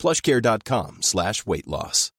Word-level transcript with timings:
plushcare.com 0.00 0.96
slash 1.02 1.46
weight 1.46 1.66
loss. 1.66 2.10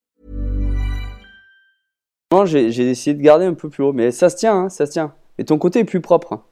J'ai 2.45 2.71
j'ai 2.71 2.89
essayé 2.89 3.13
de 3.15 3.21
garder 3.21 3.45
un 3.45 3.53
peu 3.55 3.69
plus 3.69 3.83
haut, 3.83 3.91
mais 3.91 4.11
ça 4.11 4.29
se 4.29 4.37
tient, 4.37 4.55
hein, 4.55 4.69
ça 4.69 4.85
se 4.85 4.91
tient. 4.91 5.13
Et 5.37 5.43
ton 5.45 5.57
côté 5.57 5.79
est 5.79 5.83
plus 5.85 5.99
propre. 5.99 6.33
hein. 6.33 6.43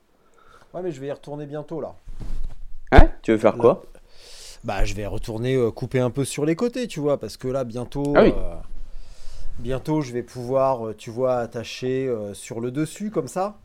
Ouais, 0.74 0.82
mais 0.82 0.92
je 0.92 1.00
vais 1.00 1.08
y 1.08 1.12
retourner 1.12 1.46
bientôt 1.46 1.80
là. 1.82 1.94
Hein? 2.92 3.10
Tu 3.22 3.32
veux 3.32 3.38
faire 3.38 3.56
quoi? 3.58 3.84
Bah, 4.64 4.84
je 4.84 4.94
vais 4.94 5.06
retourner 5.06 5.56
euh, 5.56 5.72
couper 5.72 6.00
un 6.00 6.10
peu 6.10 6.26
sur 6.26 6.46
les 6.46 6.56
côtés, 6.56 6.88
tu 6.88 7.00
vois, 7.00 7.18
parce 7.20 7.38
que 7.38 7.48
là, 7.48 7.64
bientôt, 7.64 8.14
Ah 8.18 8.24
oui. 8.24 8.34
euh, 8.36 8.56
bientôt, 9.60 10.02
je 10.02 10.12
vais 10.12 10.24
pouvoir, 10.24 10.88
euh, 10.88 10.96
tu 10.98 11.12
vois, 11.12 11.38
attacher 11.38 12.08
euh, 12.08 12.34
sur 12.34 12.60
le 12.60 12.72
dessus 12.72 13.10
comme 13.10 13.28
ça. 13.30 13.58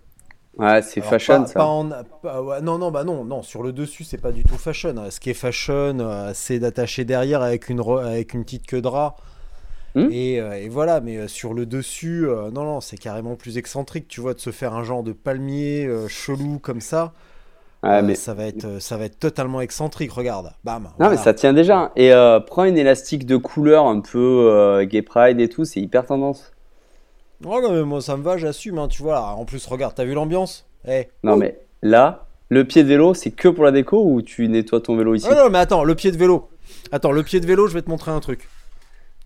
Ouais, 0.58 0.82
c'est 0.82 1.00
fashion 1.00 1.40
pas- 1.42 1.46
ça. 1.46 1.54
pas 1.54 1.64
en- 1.66 1.90
pas- 2.22 2.42
ouais, 2.42 2.60
non, 2.60 2.78
non, 2.78 2.90
bah 2.90 3.02
non, 3.04 3.24
non, 3.24 3.42
sur 3.42 3.62
le 3.62 3.72
dessus, 3.72 4.04
c'est 4.04 4.18
pas 4.20 4.30
du 4.30 4.44
tout 4.44 4.56
fashion. 4.56 4.94
Ce 5.10 5.18
qui 5.18 5.30
est 5.30 5.34
fashion, 5.34 5.98
euh, 5.98 6.30
c'est 6.32 6.58
d'attacher 6.60 7.04
derrière 7.04 7.42
avec 7.42 7.68
une, 7.68 7.80
avec 7.80 8.34
une 8.34 8.44
petite 8.44 8.66
queue 8.66 8.80
de 8.80 8.86
rat. 8.86 9.16
Hmm. 9.96 10.08
Et, 10.10 10.40
euh, 10.40 10.54
et 10.54 10.68
voilà, 10.68 11.00
mais 11.00 11.16
euh, 11.16 11.28
sur 11.28 11.54
le 11.54 11.66
dessus, 11.66 12.26
euh, 12.28 12.50
non, 12.50 12.64
non, 12.64 12.80
c'est 12.80 12.96
carrément 12.96 13.36
plus 13.36 13.58
excentrique, 13.58 14.08
tu 14.08 14.20
vois, 14.20 14.34
de 14.34 14.40
se 14.40 14.50
faire 14.50 14.74
un 14.74 14.84
genre 14.84 15.02
de 15.02 15.12
palmier 15.12 15.88
chelou 16.08 16.58
comme 16.60 16.80
ça. 16.80 17.12
Ouais, 17.82 18.00
mais... 18.00 18.14
ça, 18.14 18.32
va 18.32 18.46
être, 18.46 18.80
ça 18.80 18.96
va 18.96 19.04
être 19.04 19.18
totalement 19.18 19.60
excentrique, 19.60 20.10
regarde. 20.12 20.52
Bam. 20.64 20.84
Non, 20.84 20.90
voilà. 20.98 21.10
mais 21.12 21.16
ça 21.18 21.34
tient 21.34 21.52
déjà. 21.52 21.92
Et 21.96 22.12
prends 22.46 22.64
une 22.64 22.78
élastique 22.78 23.26
de 23.26 23.36
couleur 23.36 23.86
un 23.86 24.00
peu 24.00 24.84
gay 24.88 25.02
pride 25.02 25.38
et 25.38 25.48
tout, 25.48 25.64
c'est 25.64 25.80
hyper 25.80 26.06
tendance. 26.06 26.53
Oh 27.46 27.60
non, 27.60 27.72
mais 27.72 27.82
moi 27.82 28.00
ça 28.00 28.16
me 28.16 28.22
va, 28.22 28.36
j'assume, 28.38 28.78
hein, 28.78 28.88
tu 28.88 29.02
vois. 29.02 29.14
là. 29.14 29.22
En 29.36 29.44
plus, 29.44 29.66
regarde, 29.66 29.94
t'as 29.94 30.04
vu 30.04 30.14
l'ambiance? 30.14 30.66
Eh. 30.86 31.08
Non, 31.22 31.36
mais 31.36 31.58
là, 31.82 32.26
le 32.48 32.64
pied 32.64 32.82
de 32.82 32.88
vélo, 32.88 33.14
c'est 33.14 33.30
que 33.30 33.48
pour 33.48 33.64
la 33.64 33.70
déco 33.70 34.02
ou 34.02 34.22
tu 34.22 34.48
nettoies 34.48 34.80
ton 34.80 34.96
vélo 34.96 35.14
ici? 35.14 35.26
Ah 35.30 35.34
non, 35.34 35.50
mais 35.50 35.58
attends, 35.58 35.84
le 35.84 35.94
pied 35.94 36.10
de 36.10 36.16
vélo. 36.16 36.48
Attends, 36.92 37.12
le 37.12 37.22
pied 37.22 37.40
de 37.40 37.46
vélo, 37.46 37.66
je 37.66 37.74
vais 37.74 37.82
te 37.82 37.90
montrer 37.90 38.10
un 38.10 38.20
truc. 38.20 38.48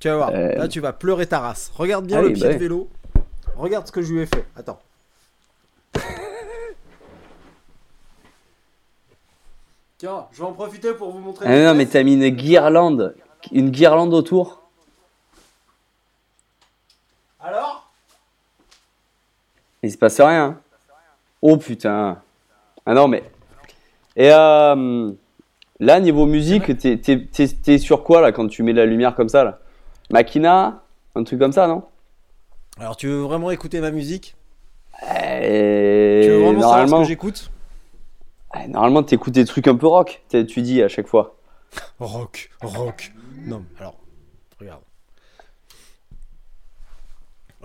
Tu 0.00 0.08
vas 0.08 0.16
voir, 0.16 0.30
Euh. 0.33 0.55
là 0.55 0.69
tu 0.69 0.80
vas 0.80 0.92
pleurer 0.92 1.27
ta 1.27 1.41
race. 1.41 1.70
Regarde 1.75 2.06
bien 2.06 2.19
Ah 2.19 2.22
le 2.22 2.33
pied 2.33 2.42
bah 2.47 2.52
de 2.55 2.58
vélo. 2.58 2.88
Regarde 3.56 3.86
ce 3.86 3.92
que 3.92 4.02
je 4.02 4.12
lui 4.12 4.20
ai 4.20 4.27
fait. 4.27 4.44
Attends. 4.56 4.78
Tiens, 9.98 10.27
je 10.32 10.38
vais 10.38 10.44
en 10.44 10.53
profiter 10.53 10.94
pour 10.94 11.10
vous 11.10 11.19
montrer. 11.19 11.47
Ah 11.48 11.72
non, 11.72 11.75
mais 11.77 11.86
t'as 11.86 12.03
mis 12.05 12.14
une 12.14 12.28
guirlande, 12.28 13.16
une 13.50 13.70
guirlande 13.70 14.14
autour. 14.14 14.62
Alors 17.41 17.77
Il 19.82 19.92
se 19.92 19.98
passe 19.98 20.20
rien. 20.20 20.44
hein. 20.44 20.60
Oh 21.42 21.56
putain. 21.56 22.20
Ah 22.86 22.94
non, 22.94 23.06
mais. 23.08 23.22
Et 24.16 24.30
euh, 24.32 25.12
là, 25.78 26.00
niveau 26.00 26.26
musique, 26.26 26.76
t'es- 26.78 26.96
t'es 26.98 27.18
t'es- 27.26 27.48
t'es 27.48 27.78
sur 27.78 28.02
quoi 28.02 28.20
là 28.20 28.32
quand 28.32 28.48
tu 28.48 28.62
mets 28.62 28.72
la 28.72 28.86
lumière 28.86 29.14
comme 29.14 29.28
ça 29.28 29.44
là? 29.44 29.60
Makina 30.10 30.82
Un 31.14 31.22
truc 31.24 31.38
comme 31.38 31.52
ça, 31.52 31.66
non? 31.68 31.82
Alors, 32.80 32.96
tu 32.96 33.06
veux 33.08 33.20
vraiment 33.20 33.50
écouter 33.50 33.80
ma 33.80 33.90
musique? 33.90 34.34
Et 35.02 36.22
Tu 36.24 36.30
veux 36.30 36.38
vraiment 36.42 36.60
savoir 36.62 36.88
ce 36.88 36.94
que 37.02 37.08
j'écoute? 37.08 37.50
Ah, 38.50 38.66
normalement, 38.66 39.03
t'écoutes 39.03 39.34
des 39.34 39.44
trucs 39.44 39.69
un 39.69 39.76
peu 39.76 39.86
rock. 39.86 40.22
Tu 40.30 40.62
dis 40.62 40.82
à 40.82 40.88
chaque 40.88 41.06
fois. 41.06 41.36
Rock, 42.00 42.50
rock. 42.62 43.12
Non, 43.44 43.64
alors, 43.78 43.94
regarde. 44.58 44.80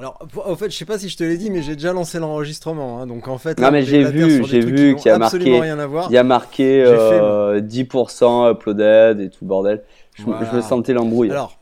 Alors, 0.04 0.20
en 0.46 0.56
fait, 0.58 0.70
je 0.70 0.76
sais 0.76 0.84
pas 0.84 1.00
si 1.00 1.08
je 1.08 1.16
te 1.16 1.24
l'ai 1.24 1.38
dit, 1.38 1.50
mais 1.50 1.62
j'ai 1.62 1.76
déjà 1.76 1.94
lancé 1.94 2.20
l'enregistrement. 2.20 3.00
hein, 3.00 3.08
donc, 3.08 3.30
en 3.30 3.38
fait, 3.38 3.58
Non, 3.58 3.72
mais 3.72 3.84
j'ai 3.84 4.04
vu, 4.04 4.44
j'ai 4.44 4.60
vu 4.60 4.96
qu'il 4.98 5.06
y 5.08 5.10
a 5.10 5.18
marqué-. 5.18 5.40
Il 5.46 6.12
y 6.14 6.18
a 6.18 6.24
marqué 6.26 6.84
fait, 6.84 6.90
euh, 6.92 7.62
10% 7.62 8.52
uploaded 8.52 9.22
et 9.22 9.30
tout 9.30 9.46
bordel. 9.46 9.82
Je, 10.16 10.24
Voilà. 10.24 10.46
je 10.52 10.58
me 10.58 10.62
sentais 10.62 10.92
l'embrouille. 10.92 11.32
Alors, 11.32 11.58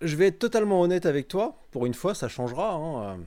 je 0.00 0.16
vais 0.16 0.28
être 0.28 0.38
totalement 0.38 0.80
honnête 0.80 1.04
avec 1.04 1.28
toi. 1.28 1.56
Pour 1.72 1.84
une 1.84 1.92
fois, 1.92 2.14
ça 2.14 2.26
changera. 2.28 2.72
hein. 2.72 3.18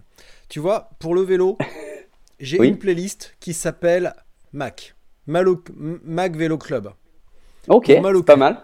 Tu 0.50 0.60
vois, 0.60 0.90
pour 0.98 1.14
le 1.14 1.22
vélo, 1.22 1.58
j'ai 2.40 2.60
Oui. 2.60 2.70
une 2.70 2.78
playlist 2.80 3.36
qui 3.40 3.54
s'appelle 3.54 4.16
Mac. 4.54 4.96
Malo- 5.28 5.64
Mac 6.04 6.36
Vélo 6.36 6.58
Club. 6.58 6.90
ok, 7.68 7.92
pour 7.94 8.02
mal 8.02 8.16
au 8.16 8.20
c'est 8.20 8.26
pas 8.26 8.36
mal. 8.38 8.58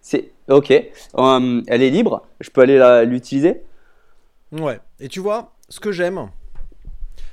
C'est 0.00 0.30
ok. 0.48 0.70
Euh, 0.70 1.62
elle 1.66 1.82
est 1.82 1.90
libre. 1.90 2.22
Je 2.40 2.48
peux 2.48 2.62
aller 2.62 2.78
la- 2.78 3.04
l'utiliser? 3.04 3.60
Ouais. 4.52 4.80
Et 5.00 5.08
tu 5.08 5.20
vois, 5.20 5.54
ce 5.70 5.80
que 5.80 5.92
j'aime, 5.92 6.30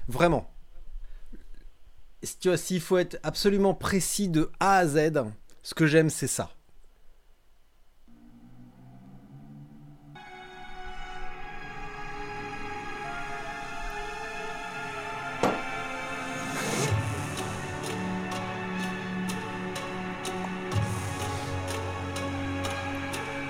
vraiment, 0.08 0.50
tu 2.40 2.48
vois, 2.48 2.58
s'il 2.58 2.80
faut 2.80 2.98
être 2.98 3.20
absolument 3.24 3.74
précis 3.74 4.30
de 4.30 4.50
A 4.62 4.78
à 4.78 4.88
Z, 4.88 5.12
ce 5.62 5.74
que 5.74 5.86
j'aime, 5.86 6.10
c'est 6.10 6.28
ça. 6.28 6.50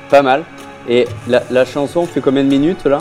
Pas 0.09 0.23
mal. 0.23 0.43
Et 0.87 1.07
la, 1.27 1.43
la 1.51 1.65
chanson 1.65 2.07
fait 2.07 2.19
combien 2.19 2.43
de 2.43 2.49
minutes 2.49 2.85
là? 2.85 2.97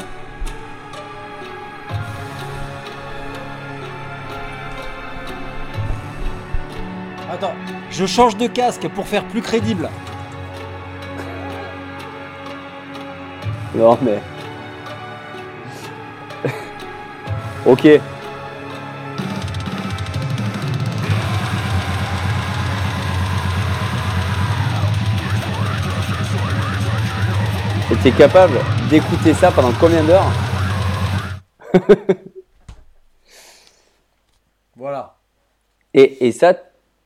Je 7.99 8.07
change 8.07 8.37
de 8.37 8.47
casque 8.47 8.87
pour 8.91 9.09
faire 9.09 9.25
plus 9.27 9.43
crédible. 9.43 9.91
Non 13.75 13.99
mais. 14.01 14.21
ok. 17.67 17.85
Et 17.87 18.01
t'es 28.01 28.13
capable 28.13 28.61
d'écouter 28.89 29.35
ça 29.35 29.51
pendant 29.51 29.73
combien 29.73 30.05
d'heures 30.05 30.31
Voilà. 34.77 35.17
et, 35.93 36.29
et 36.29 36.33
ça, 36.33 36.55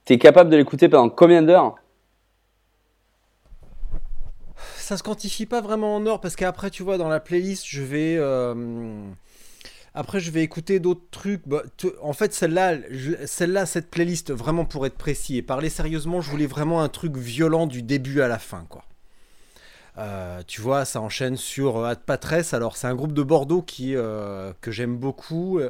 t'es 0.04 0.18
capable 0.18 0.50
de 0.50 0.56
l'écouter 0.56 0.88
pendant 0.88 1.08
combien 1.08 1.42
d'heures 1.42 1.76
ça 4.82 4.96
se 4.96 5.02
quantifie 5.02 5.46
pas 5.46 5.60
vraiment 5.60 5.96
en 5.96 6.04
or 6.06 6.20
parce 6.20 6.36
qu'après 6.36 6.68
tu 6.68 6.82
vois 6.82 6.98
dans 6.98 7.08
la 7.08 7.20
playlist 7.20 7.64
je 7.66 7.82
vais 7.82 8.16
euh, 8.18 9.08
après 9.94 10.20
je 10.20 10.30
vais 10.30 10.42
écouter 10.42 10.80
d'autres 10.80 11.06
trucs. 11.10 11.46
Bah, 11.46 11.62
en 12.02 12.12
fait 12.12 12.34
celle-là 12.34 12.74
celle-là 13.24 13.64
cette 13.64 13.90
playlist 13.90 14.32
vraiment 14.32 14.64
pour 14.64 14.84
être 14.84 14.98
précis 14.98 15.36
et 15.36 15.42
parler 15.42 15.70
sérieusement 15.70 16.20
je 16.20 16.30
voulais 16.30 16.46
vraiment 16.46 16.82
un 16.82 16.88
truc 16.88 17.16
violent 17.16 17.66
du 17.66 17.82
début 17.82 18.20
à 18.20 18.28
la 18.28 18.38
fin 18.38 18.66
quoi. 18.68 18.84
Euh, 19.98 20.42
tu 20.46 20.60
vois 20.60 20.84
ça 20.84 21.00
enchaîne 21.00 21.36
sur 21.36 21.78
euh, 21.78 21.90
Ad 21.90 22.00
Patresse. 22.00 22.52
Alors 22.52 22.76
c'est 22.76 22.86
un 22.86 22.94
groupe 22.94 23.12
de 23.12 23.22
Bordeaux 23.22 23.62
qui 23.62 23.92
que 23.92 24.70
j'aime 24.70 24.96
beaucoup 24.96 25.60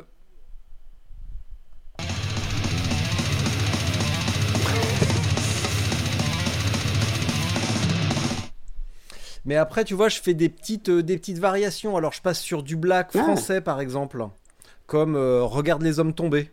Mais 9.44 9.56
après, 9.56 9.85
tu 9.85 9.94
vois, 9.94 10.09
je 10.09 10.21
fais 10.21 10.35
des 10.35 10.49
petites, 10.49 10.89
euh, 10.89 11.03
des 11.03 11.19
petites 11.19 11.39
variations. 11.39 11.97
Alors, 11.97 12.12
je 12.12 12.23
passe 12.23 12.41
sur 12.41 12.62
du 12.62 12.77
black 12.77 13.11
Ah. 13.15 13.23
français, 13.23 13.61
par 13.61 13.81
exemple. 13.81 14.25
Comme 14.87 15.17
euh, 15.17 15.43
Regarde 15.43 15.83
les 15.83 15.99
hommes 15.99 16.15
tomber. 16.15 16.50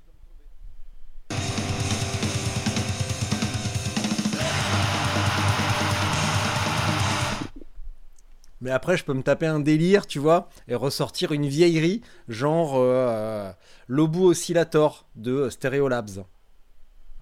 Mais 8.61 8.71
après, 8.71 8.97
je 8.97 9.05
peux 9.05 9.13
me 9.13 9.21
taper 9.21 9.45
un 9.45 9.59
délire, 9.61 10.05
tu 10.05 10.19
vois, 10.19 10.49
et 10.67 10.75
ressortir 10.75 11.31
une 11.31 11.45
vieillerie, 11.47 12.01
genre 12.27 12.73
euh, 12.75 13.49
L'Obu 13.87 14.19
Oscillator 14.19 15.05
de 15.15 15.49
Stereolabs. 15.49 16.23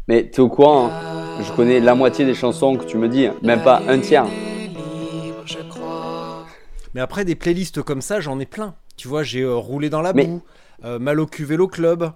Mais 0.07 0.29
t'es 0.29 0.39
au 0.39 0.49
courant 0.49 0.89
hein 0.89 1.43
Je 1.43 1.51
connais 1.53 1.79
la 1.79 1.93
moitié 1.93 2.25
des 2.25 2.33
chansons 2.33 2.75
que 2.77 2.85
tu 2.85 2.97
me 2.97 3.07
dis, 3.07 3.27
même 3.43 3.61
pas 3.61 3.83
un 3.87 3.99
tiers. 3.99 4.25
Mais 6.97 7.03
après, 7.03 7.25
des 7.25 7.35
playlists 7.35 7.83
comme 7.83 8.01
ça, 8.01 8.21
j'en 8.21 8.39
ai 8.39 8.47
plein. 8.47 8.73
Tu 8.95 9.07
vois, 9.07 9.21
j'ai 9.21 9.41
euh, 9.43 9.53
roulé 9.53 9.91
dans 9.91 10.01
la 10.01 10.13
Mais- 10.13 10.25
boue, 10.25 10.41
euh, 10.83 10.97
mal 10.97 11.19
au 11.19 11.27
vélo 11.37 11.67
club. 11.67 12.11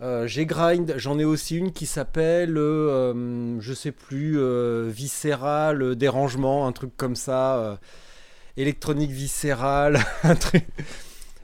euh, 0.00 0.26
j'ai 0.26 0.46
grind, 0.46 0.94
j'en 0.96 1.18
ai 1.18 1.26
aussi 1.26 1.58
une 1.58 1.72
qui 1.72 1.84
s'appelle, 1.84 2.56
euh, 2.56 3.60
je 3.60 3.74
sais 3.74 3.92
plus, 3.92 4.38
viscéral, 4.88 5.94
dérangement, 5.94 6.66
un 6.66 6.72
truc 6.72 6.96
comme 6.96 7.16
ça, 7.16 7.78
électronique 8.56 9.10
viscérale, 9.10 9.98
un 10.24 10.36
truc. 10.36 10.64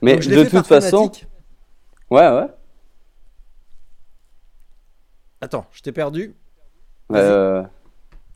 Mais 0.01 0.13
Donc, 0.13 0.23
je 0.23 0.31
l'ai 0.31 0.43
de 0.43 0.49
toute 0.49 0.65
façon, 0.65 1.11
ouais, 2.09 2.31
ouais. 2.31 2.47
Attends, 5.39 5.67
je 5.71 5.83
t'ai 5.83 5.91
perdu. 5.91 6.33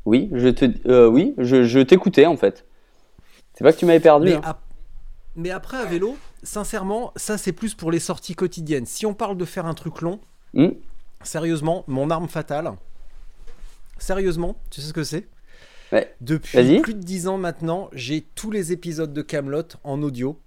Oui, 0.05 0.29
je 0.31 0.49
te, 0.49 1.07
oui, 1.07 1.33
je, 1.39 1.63
je 1.63 1.79
t'écoutais 1.79 2.27
en 2.27 2.37
fait. 2.37 2.68
C'est 3.59 3.65
pas 3.65 3.73
que 3.73 3.77
tu 3.77 3.85
m'avais 3.85 3.99
perdu. 3.99 4.27
Mais, 4.27 4.35
hein. 4.35 4.55
mais 5.35 5.49
après, 5.49 5.75
à 5.75 5.83
vélo, 5.83 6.15
sincèrement, 6.43 7.11
ça 7.17 7.37
c'est 7.37 7.51
plus 7.51 7.75
pour 7.75 7.91
les 7.91 7.99
sorties 7.99 8.33
quotidiennes. 8.33 8.85
Si 8.85 9.05
on 9.05 9.13
parle 9.13 9.35
de 9.35 9.43
faire 9.43 9.65
un 9.65 9.73
truc 9.73 9.99
long, 9.99 10.21
Hmm. 10.53 10.69
sérieusement, 11.23 11.83
mon 11.87 12.09
arme 12.09 12.29
fatale, 12.29 12.71
sérieusement, 13.97 14.55
tu 14.71 14.79
sais 14.79 14.87
ce 14.87 14.93
que 14.93 15.03
c'est? 15.03 15.27
Ouais. 15.91 16.15
Depuis 16.21 16.79
plus 16.79 16.93
de 16.93 17.03
10 17.03 17.27
ans 17.27 17.37
maintenant, 17.37 17.89
j'ai 17.91 18.21
tous 18.21 18.49
les 18.49 18.71
épisodes 18.71 19.11
de 19.11 19.21
Camelot 19.21 19.63
en 19.83 20.01
audio. 20.01 20.39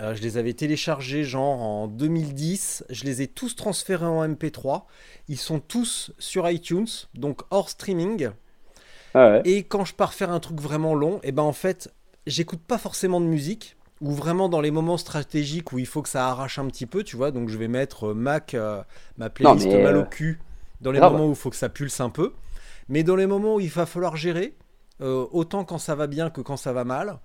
Euh, 0.00 0.14
je 0.14 0.20
les 0.20 0.36
avais 0.36 0.52
téléchargés 0.52 1.24
genre 1.24 1.62
en 1.62 1.88
2010. 1.88 2.84
Je 2.90 3.04
les 3.04 3.22
ai 3.22 3.26
tous 3.26 3.56
transférés 3.56 4.04
en 4.04 4.22
MP3. 4.22 4.82
Ils 5.28 5.38
sont 5.38 5.60
tous 5.60 6.12
sur 6.18 6.48
iTunes, 6.50 6.88
donc 7.14 7.40
hors 7.50 7.70
streaming. 7.70 8.30
Ah 9.14 9.30
ouais. 9.30 9.42
Et 9.46 9.62
quand 9.64 9.86
je 9.86 9.94
pars 9.94 10.12
faire 10.12 10.30
un 10.30 10.40
truc 10.40 10.60
vraiment 10.60 10.94
long, 10.94 11.20
et 11.22 11.32
ben 11.32 11.42
en 11.42 11.52
fait, 11.52 11.90
j'écoute 12.26 12.60
pas 12.60 12.78
forcément 12.78 13.20
de 13.20 13.26
musique, 13.26 13.76
ou 14.00 14.12
vraiment 14.12 14.48
dans 14.48 14.60
les 14.60 14.70
moments 14.70 14.96
stratégiques 14.96 15.72
où 15.72 15.78
il 15.78 15.86
faut 15.86 16.02
que 16.02 16.08
ça 16.08 16.28
arrache 16.28 16.58
un 16.58 16.66
petit 16.68 16.86
peu, 16.86 17.02
tu 17.04 17.16
vois. 17.16 17.30
Donc 17.30 17.48
je 17.48 17.58
vais 17.58 17.68
mettre 17.68 18.08
euh, 18.08 18.14
Mac, 18.14 18.54
euh, 18.54 18.82
ma 19.18 19.28
playlist 19.30 19.66
mais, 19.66 19.82
mal 19.82 19.96
euh, 19.96 20.02
au 20.02 20.04
cul, 20.06 20.40
dans 20.80 20.90
les 20.92 20.98
grave. 20.98 21.12
moments 21.12 21.26
où 21.26 21.30
il 21.30 21.36
faut 21.36 21.50
que 21.50 21.56
ça 21.56 21.68
pulse 21.68 22.00
un 22.00 22.10
peu. 22.10 22.32
Mais 22.88 23.02
dans 23.02 23.16
les 23.16 23.26
moments 23.26 23.56
où 23.56 23.60
il 23.60 23.68
va 23.68 23.86
falloir 23.86 24.16
gérer, 24.16 24.56
euh, 25.00 25.26
autant 25.32 25.64
quand 25.64 25.78
ça 25.78 25.94
va 25.94 26.06
bien 26.06 26.30
que 26.30 26.40
quand 26.40 26.56
ça 26.56 26.72
va 26.72 26.84
mal, 26.84 27.18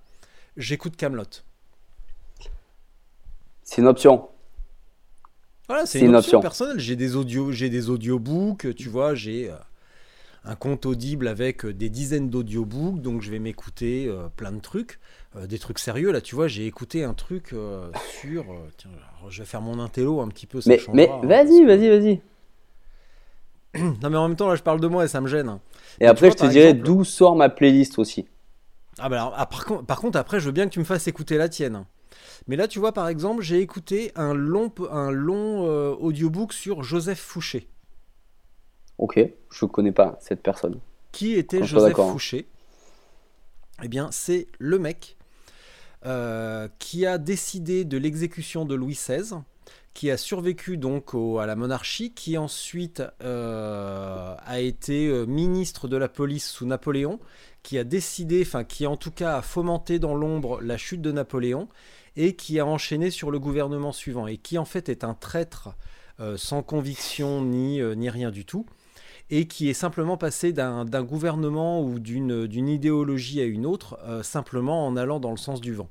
j'écoute 0.57 0.95
Camelot. 0.97 1.23
C'est 3.63 3.81
une 3.81 3.87
option. 3.87 4.29
Voilà, 5.67 5.85
c'est 5.85 5.93
C'est 5.99 6.05
une, 6.05 6.11
une 6.11 6.15
option, 6.15 6.37
option. 6.37 6.41
personnelle. 6.41 6.79
J'ai 6.79 6.95
des 6.95 7.15
audios, 7.15 7.51
j'ai 7.51 7.69
des 7.69 7.89
audiobooks, 7.89 8.75
tu 8.75 8.89
vois, 8.89 9.15
j'ai 9.15 9.49
euh, 9.49 9.55
un 10.45 10.55
compte 10.55 10.85
audible 10.85 11.27
avec 11.27 11.65
euh, 11.65 11.73
des 11.73 11.89
dizaines 11.89 12.29
d'audiobooks, 12.29 13.01
donc 13.01 13.21
je 13.21 13.31
vais 13.31 13.39
m'écouter 13.39 14.05
euh, 14.07 14.27
plein 14.35 14.51
de 14.51 14.59
trucs, 14.59 14.99
Euh, 15.35 15.47
des 15.47 15.59
trucs 15.59 15.79
sérieux. 15.79 16.11
Là, 16.11 16.21
tu 16.21 16.33
vois, 16.35 16.47
j'ai 16.47 16.65
écouté 16.65 17.03
un 17.03 17.13
truc 17.13 17.51
euh, 17.51 17.89
sur. 18.21 18.45
tiens, 18.77 18.91
alors, 19.19 19.29
je 19.31 19.41
vais 19.41 19.45
faire 19.45 19.61
mon 19.61 19.79
intello 19.79 20.21
un 20.21 20.29
petit 20.29 20.47
peu. 20.47 20.61
Ça 20.61 20.69
Mais, 20.93 21.09
hein, 21.09 21.19
vas-y, 21.23 21.65
vas-y, 21.65 21.89
vas-y. 21.89 22.21
Non, 24.01 24.09
mais 24.09 24.17
en 24.17 24.27
même 24.27 24.37
temps, 24.37 24.47
là, 24.47 24.55
je 24.55 24.63
parle 24.63 24.79
de 24.79 24.87
moi 24.87 25.03
et 25.03 25.07
ça 25.07 25.19
me 25.19 25.27
gêne. 25.27 25.49
hein. 25.49 25.59
Et 25.99 26.03
Mais 26.03 26.07
après, 26.07 26.27
vois, 26.27 26.35
je 26.37 26.43
te 26.43 26.51
dirai 26.51 26.69
exemple- 26.69 26.85
d'où 26.85 27.03
sort 27.03 27.35
ma 27.35 27.49
playlist 27.49 27.99
aussi. 27.99 28.25
Ah 28.97 29.09
bah 29.09 29.17
alors, 29.21 29.33
ah, 29.35 29.45
par, 29.45 29.65
contre, 29.65 29.85
par 29.85 29.99
contre, 29.99 30.17
après, 30.17 30.39
je 30.39 30.45
veux 30.45 30.53
bien 30.53 30.65
que 30.67 30.73
tu 30.73 30.79
me 30.79 30.85
fasses 30.85 31.07
écouter 31.07 31.37
la 31.37 31.49
tienne. 31.49 31.83
Mais 32.47 32.55
là, 32.55 32.67
tu 32.69 32.79
vois, 32.79 32.93
par 32.93 33.09
exemple, 33.09 33.41
j'ai 33.41 33.59
écouté 33.59 34.11
un 34.15 34.33
long, 34.33 34.71
un 34.91 35.11
long 35.11 35.65
audiobook 35.99 36.53
sur 36.53 36.83
Joseph 36.83 37.19
Fouché. 37.19 37.67
Ok, 38.97 39.19
je 39.51 39.65
connais 39.65 39.91
pas 39.91 40.17
cette 40.21 40.41
personne. 40.41 40.79
Qui 41.11 41.33
était 41.33 41.63
Joseph 41.63 41.99
hein. 41.99 42.11
Fouché? 42.11 42.47
Eh 43.83 43.87
bien, 43.87 44.09
c'est 44.11 44.47
le 44.57 44.79
mec 44.79 45.17
euh, 46.05 46.67
qui 46.79 47.05
a 47.05 47.17
décidé 47.17 47.83
de 47.83 47.97
l'exécution 47.97 48.63
de 48.65 48.75
Louis 48.75 48.93
XVI, 48.93 49.39
qui 49.93 50.11
a 50.11 50.17
survécu 50.17 50.77
donc 50.77 51.13
au- 51.13 51.39
à 51.39 51.45
la 51.45 51.55
monarchie, 51.55 52.13
qui 52.13 52.37
ensuite 52.37 53.01
euh, 53.21 54.35
a 54.37 54.59
été 54.59 55.07
euh, 55.07 55.25
ministre 55.25 55.87
de 55.87 55.97
la 55.97 56.07
police 56.07 56.47
sous 56.49 56.65
Napoléon, 56.65 57.19
qui 57.63 57.77
a 57.77 57.83
décidé, 57.83 58.43
enfin 58.45 58.63
qui 58.63 58.85
en 58.87 58.97
tout 58.97 59.11
cas 59.11 59.37
a 59.37 59.41
fomenté 59.41 59.99
dans 59.99 60.13
l'ombre 60.15 60.61
la 60.61 60.77
chute 60.77 61.01
de 61.01 61.11
Napoléon, 61.11 61.67
et 62.15 62.35
qui 62.35 62.59
a 62.59 62.65
enchaîné 62.65 63.09
sur 63.09 63.31
le 63.31 63.39
gouvernement 63.39 63.91
suivant, 63.91 64.27
et 64.27 64.37
qui 64.37 64.57
en 64.57 64.65
fait 64.65 64.87
est 64.89 65.03
un 65.03 65.15
traître 65.15 65.69
euh, 66.21 66.37
sans 66.37 66.61
conviction 66.63 67.41
ni, 67.43 67.81
euh, 67.81 67.93
ni 67.95 68.09
rien 68.09 68.31
du 68.31 68.45
tout 68.45 68.65
et 69.29 69.47
qui 69.47 69.69
est 69.69 69.73
simplement 69.73 70.17
passé 70.17 70.53
d'un 70.53 71.03
gouvernement 71.03 71.81
ou 71.81 71.99
d'une 71.99 72.69
idéologie 72.69 73.41
à 73.41 73.45
une 73.45 73.65
autre, 73.65 73.97
euh, 74.03 74.23
simplement 74.23 74.85
en 74.85 74.95
allant 74.95 75.19
dans 75.19 75.31
le 75.31 75.37
sens 75.37 75.61
du 75.61 75.73
vent. 75.73 75.89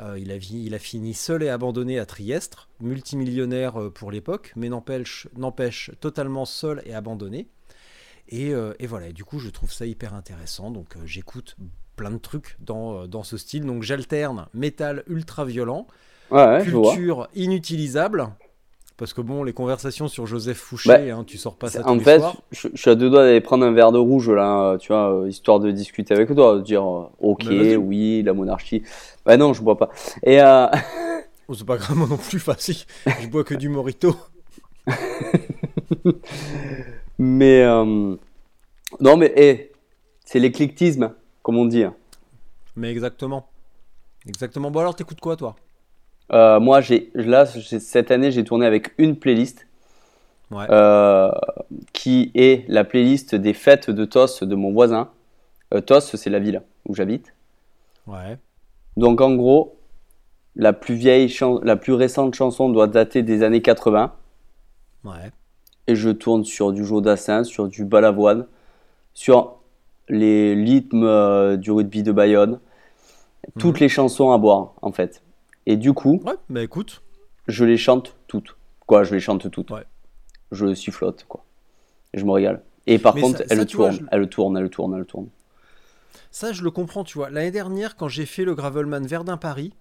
Euh, 0.00 0.18
il, 0.18 0.32
a, 0.32 0.36
il 0.36 0.74
a 0.74 0.78
fini 0.78 1.14
seul 1.14 1.42
et 1.42 1.48
abandonné 1.48 1.98
à 1.98 2.06
Trieste, 2.06 2.56
multimillionnaire 2.80 3.80
euh, 3.80 3.90
pour 3.90 4.10
l'époque, 4.10 4.52
mais 4.56 4.68
n'empêche 4.68 5.90
totalement 6.00 6.44
seul 6.44 6.82
et 6.86 6.94
abandonné. 6.94 7.48
Et, 8.28 8.54
euh, 8.54 8.72
et 8.78 8.86
voilà, 8.86 9.08
et 9.08 9.12
du 9.12 9.24
coup 9.24 9.38
je 9.38 9.50
trouve 9.50 9.72
ça 9.72 9.84
hyper 9.84 10.14
intéressant, 10.14 10.70
donc 10.70 10.96
j'écoute 11.04 11.56
plein 11.96 12.10
de 12.10 12.16
trucs 12.18 12.56
dans, 12.60 13.06
dans 13.06 13.22
ce 13.22 13.36
style, 13.36 13.66
donc 13.66 13.82
j'alterne 13.82 14.46
métal 14.54 15.02
ultra 15.06 15.44
violent, 15.44 15.86
Ouais, 16.30 16.46
ouais, 16.46 16.62
culture 16.64 17.28
inutilisable, 17.34 18.28
parce 19.02 19.14
que 19.14 19.20
bon, 19.20 19.42
les 19.42 19.52
conversations 19.52 20.06
sur 20.06 20.26
Joseph 20.26 20.58
Fouché, 20.58 20.88
Bah, 20.88 21.00
hein, 21.00 21.24
tu 21.26 21.36
sors 21.36 21.56
pas 21.56 21.68
ça 21.68 21.82
tous 21.82 21.88
En 21.88 21.94
les 21.96 22.04
fait, 22.04 22.20
soirs. 22.20 22.36
je, 22.52 22.68
je 22.72 22.80
suis 22.80 22.88
à 22.88 22.94
deux 22.94 23.10
doigts 23.10 23.24
d'aller 23.24 23.40
prendre 23.40 23.66
un 23.66 23.72
verre 23.72 23.90
de 23.90 23.98
rouge 23.98 24.30
là, 24.30 24.78
tu 24.78 24.92
vois, 24.92 25.12
euh, 25.12 25.28
histoire 25.28 25.58
de 25.58 25.72
discuter 25.72 26.14
avec 26.14 26.32
toi, 26.32 26.54
de 26.54 26.60
dire 26.60 26.84
euh, 26.88 27.08
ok, 27.18 27.42
vas-y. 27.42 27.74
oui, 27.74 28.22
la 28.22 28.32
monarchie. 28.32 28.84
Bah 29.26 29.36
non, 29.36 29.54
je 29.54 29.60
bois 29.60 29.76
pas. 29.76 29.90
Et 30.22 30.40
euh, 30.40 30.68
Oh, 31.48 31.54
c'est 31.54 31.66
pas 31.66 31.78
grave, 31.78 31.96
moi 31.96 32.06
non 32.08 32.16
plus, 32.16 32.40
si, 32.58 32.86
je 33.20 33.26
bois 33.26 33.42
que 33.42 33.54
du 33.54 33.68
morito. 33.68 34.14
mais 37.18 37.62
euh, 37.64 38.14
non, 39.00 39.16
mais 39.16 39.32
eh, 39.34 39.72
c'est 40.24 40.38
l'éclectisme, 40.38 41.12
comme 41.42 41.56
on 41.58 41.64
dit. 41.64 41.86
Mais 42.76 42.92
exactement. 42.92 43.48
Exactement. 44.28 44.70
Bon 44.70 44.78
alors 44.78 44.94
t'écoutes 44.94 45.20
quoi 45.20 45.34
toi? 45.34 45.56
Euh, 46.32 46.60
moi, 46.60 46.80
j'ai 46.80 47.10
là 47.14 47.44
cette 47.46 48.10
année, 48.10 48.30
j'ai 48.30 48.44
tourné 48.44 48.66
avec 48.66 48.92
une 48.98 49.16
playlist 49.16 49.66
Ouais. 50.50 50.66
euh, 50.70 51.30
qui 51.94 52.30
est 52.34 52.66
la 52.68 52.84
playlist 52.84 53.34
des 53.34 53.54
fêtes 53.54 53.88
de 53.90 54.04
Tos 54.04 54.42
de 54.44 54.54
mon 54.54 54.70
voisin. 54.72 55.08
Euh, 55.72 55.80
Tos, 55.80 56.00
c'est 56.00 56.28
la 56.30 56.38
ville 56.38 56.60
où 56.86 56.94
j'habite. 56.94 57.34
Ouais. 58.06 58.36
Donc 58.98 59.20
en 59.22 59.34
gros, 59.34 59.76
la 60.54 60.74
plus 60.74 60.94
vieille, 60.94 61.34
la 61.62 61.76
plus 61.76 61.94
récente 61.94 62.34
chanson 62.34 62.68
doit 62.68 62.86
dater 62.86 63.22
des 63.22 63.42
années 63.42 63.62
80. 63.62 64.12
Ouais. 65.04 65.30
Et 65.86 65.94
je 65.96 66.10
tourne 66.10 66.44
sur 66.44 66.72
du 66.72 66.84
Jodassin, 66.84 67.44
sur 67.44 67.68
du 67.68 67.84
Balavoine, 67.86 68.46
sur 69.14 69.56
les 70.10 70.52
rythmes 70.54 71.04
euh, 71.04 71.56
du 71.56 71.70
rugby 71.70 72.02
de 72.02 72.12
Bayonne. 72.12 72.58
Toutes 73.58 73.76
Mhm. 73.76 73.80
les 73.80 73.88
chansons 73.88 74.32
à 74.32 74.38
boire, 74.38 74.74
en 74.82 74.92
fait. 74.92 75.21
Et 75.66 75.76
du 75.76 75.92
coup, 75.92 76.20
Ouais, 76.24 76.34
bah 76.48 76.62
écoute. 76.62 77.02
je 77.48 77.64
les 77.64 77.76
chante 77.76 78.16
toutes. 78.26 78.56
Quoi, 78.86 79.04
je 79.04 79.14
les 79.14 79.20
chante 79.20 79.50
toutes. 79.50 79.70
Ouais. 79.70 79.84
Je 80.50 80.74
sifflote, 80.74 81.24
quoi. 81.28 81.44
Et 82.12 82.18
je 82.18 82.24
me 82.24 82.32
régale. 82.32 82.62
Et 82.86 82.98
par 82.98 83.14
Mais 83.14 83.20
contre, 83.22 83.38
ça- 83.38 83.44
elle 83.50 83.58
ça, 83.58 83.64
tu 83.64 83.76
vois, 83.76 83.90
tourne, 83.90 84.00
je- 84.02 84.06
elle 84.16 84.28
tourne, 84.28 84.56
elle 84.56 84.70
tourne, 84.70 84.94
elle 84.98 85.06
tourne. 85.06 85.28
Ça 86.30 86.52
je 86.52 86.62
le 86.62 86.70
comprends, 86.70 87.04
tu 87.04 87.18
vois. 87.18 87.30
L'année 87.30 87.50
dernière, 87.50 87.96
quand 87.96 88.08
j'ai 88.08 88.26
fait 88.26 88.44
le 88.44 88.54
Gravelman 88.54 89.06
Verdun-Paris, 89.06 89.72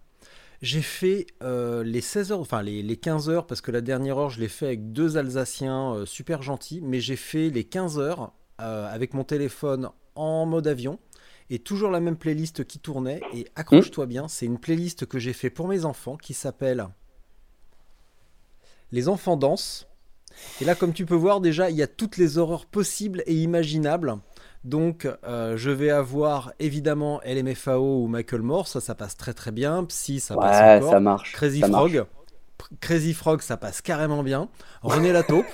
j'ai 0.61 0.81
fait 0.81 1.25
euh, 1.41 1.83
les 1.83 2.01
16 2.01 2.31
heures, 2.31 2.39
enfin 2.39 2.61
les, 2.61 2.83
les 2.83 2.97
15 2.97 3.29
heures, 3.29 3.47
parce 3.47 3.61
que 3.61 3.71
la 3.71 3.81
dernière 3.81 4.17
heure, 4.19 4.29
je 4.29 4.39
l'ai 4.39 4.47
fait 4.49 4.67
avec 4.67 4.91
deux 4.93 5.17
Alsaciens 5.17 5.95
euh, 5.95 6.05
super 6.05 6.43
gentils, 6.43 6.81
mais 6.81 6.99
j'ai 6.99 7.15
fait 7.15 7.49
les 7.49 7.63
15 7.63 7.97
heures 7.99 8.31
euh, 8.61 8.87
avec 8.93 9.13
mon 9.13 9.23
téléphone 9.23 9.89
en 10.15 10.45
mode 10.45 10.67
avion. 10.67 10.99
Et 11.53 11.59
toujours 11.59 11.91
la 11.91 11.99
même 11.99 12.15
playlist 12.15 12.63
qui 12.63 12.79
tournait. 12.79 13.19
Et 13.35 13.45
accroche-toi 13.57 14.05
bien, 14.05 14.27
c'est 14.29 14.45
une 14.45 14.57
playlist 14.57 15.05
que 15.05 15.19
j'ai 15.19 15.33
fait 15.33 15.49
pour 15.49 15.67
mes 15.67 15.83
enfants 15.83 16.15
qui 16.15 16.33
s'appelle 16.33 16.87
Les 18.93 19.09
enfants 19.09 19.35
dansent. 19.35 19.85
Et 20.61 20.65
là, 20.65 20.75
comme 20.75 20.93
tu 20.93 21.05
peux 21.05 21.13
voir, 21.15 21.41
déjà, 21.41 21.69
il 21.69 21.75
y 21.75 21.81
a 21.83 21.87
toutes 21.87 22.15
les 22.15 22.37
horreurs 22.37 22.65
possibles 22.65 23.21
et 23.25 23.35
imaginables. 23.35 24.15
Donc, 24.63 25.07
euh, 25.25 25.57
je 25.57 25.71
vais 25.71 25.89
avoir 25.89 26.53
évidemment 26.59 27.19
LMFAO 27.25 28.03
ou 28.03 28.07
Michael 28.07 28.43
Moore, 28.43 28.67
ça, 28.67 28.79
ça 28.79 28.95
passe 28.95 29.17
très 29.17 29.33
très 29.33 29.51
bien. 29.51 29.83
Psy, 29.85 30.21
ça 30.21 30.35
passe 30.35 30.61
Ouais, 30.61 30.77
encore. 30.77 30.91
ça 30.91 30.99
marche. 31.01 31.33
Crazy 31.33 31.59
ça. 31.59 31.67
Frog. 31.67 32.05
Crazy 32.79 33.13
Frog, 33.13 33.41
ça 33.41 33.57
passe 33.57 33.81
carrément 33.81 34.23
bien. 34.23 34.47
René 34.83 35.11
Lataupe. 35.11 35.47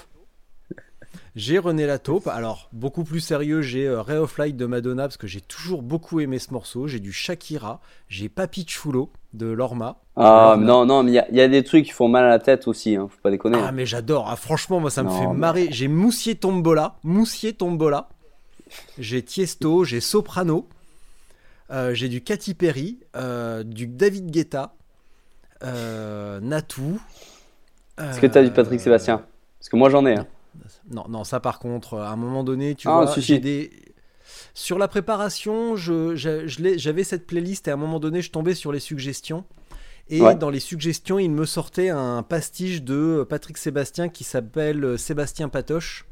J'ai 1.37 1.59
René 1.59 1.85
Lataupe. 1.85 2.27
Alors, 2.27 2.67
beaucoup 2.73 3.03
plus 3.03 3.19
sérieux, 3.19 3.61
j'ai 3.61 3.85
euh, 3.87 4.01
Ray 4.01 4.17
of 4.17 4.39
Light 4.39 4.57
de 4.57 4.65
Madonna, 4.65 5.03
parce 5.03 5.17
que 5.17 5.27
j'ai 5.27 5.39
toujours 5.39 5.83
beaucoup 5.83 6.19
aimé 6.19 6.39
ce 6.39 6.51
morceau. 6.51 6.87
J'ai 6.87 6.99
du 6.99 7.13
Shakira. 7.13 7.79
J'ai 8.09 8.27
Papi 8.27 8.65
Chulo 8.67 9.11
de 9.33 9.45
Lorma. 9.45 9.97
Ah, 10.15 10.55
non, 10.57 10.85
non, 10.87 11.03
mais 11.03 11.11
il 11.11 11.13
y 11.13 11.19
a- 11.19 11.27
il 11.29 11.35
y, 11.37 11.41
a 11.41 11.47
des 11.47 11.63
trucs 11.63 11.85
qui 11.85 11.91
font 11.91 12.07
mal 12.07 12.25
à 12.25 12.29
la 12.29 12.39
tête 12.39 12.67
aussi, 12.67 12.95
hein, 12.95 13.07
faut 13.07 13.21
pas 13.21 13.29
déconner. 13.29 13.59
Ah, 13.63 13.71
mais 13.71 13.85
j'adore. 13.85 14.27
Ah, 14.31 14.35
franchement, 14.35 14.79
moi, 14.79 14.89
ça 14.89 15.03
me 15.03 15.09
Non, 15.09 15.19
fait 15.19 15.27
mais- 15.27 15.33
marrer. 15.35 15.67
J'ai 15.69 15.87
Moussier 15.87 16.33
Tombola. 16.33 16.95
Moussier 17.03 17.53
Tombola. 17.53 18.09
J'ai 18.97 19.21
Tiesto. 19.21 19.83
J'ai 19.83 20.01
Soprano. 20.01 20.67
euh, 21.69 21.93
j'ai 21.93 22.07
du 22.09 22.21
Katy 22.21 22.53
Perry, 22.55 22.97
euh, 23.15 23.61
du 23.61 23.85
David 23.87 24.31
Guetta, 24.31 24.73
Natou. 25.63 26.99
Est-ce 27.99 28.19
que 28.19 28.27
t'as 28.27 28.41
du 28.43 28.51
Patrick 28.51 28.79
Sébastien? 28.79 29.21
Parce 29.59 29.69
que 29.69 29.75
moi 29.75 29.89
j'en 29.89 30.05
ai. 30.05 30.15
hein. 30.15 30.25
Non, 30.91 31.05
non, 31.09 31.23
ça 31.23 31.39
par 31.39 31.59
contre, 31.59 31.95
à 31.97 32.11
un 32.11 32.15
moment 32.15 32.43
donné, 32.43 32.75
tu 32.75 32.87
Ah, 32.87 33.03
vois, 33.03 33.07
si, 33.21 33.39
des... 33.39 33.71
Sur 34.53 34.77
la 34.77 34.87
préparation, 34.87 35.75
je, 35.75 36.15
je- 36.15 36.47
je 36.47 36.77
j'avais 36.77 37.03
cette 37.03 37.27
playlist 37.27 37.67
et 37.67 37.71
à 37.71 37.73
un 37.75 37.77
moment 37.77 37.99
donné, 37.99 38.21
je 38.21 38.31
tombais 38.31 38.55
sur 38.55 38.71
les 38.71 38.79
suggestions. 38.79 39.45
Et 40.09 40.21
Ouais. 40.21 40.35
dans 40.35 40.49
les 40.49 40.61
suggestions, 40.61 41.19
il 41.19 41.29
me 41.31 41.45
sortait 41.45 41.89
un 41.89 42.23
pastiche 42.23 42.81
de 42.83 43.25
Patrick 43.29 43.57
Sébastien 43.57 44.07
qui 44.09 44.23
s'appelle 44.23 44.83
euh, 44.83 44.97
Sébastien 44.97 45.49
Patoche. 45.49 46.05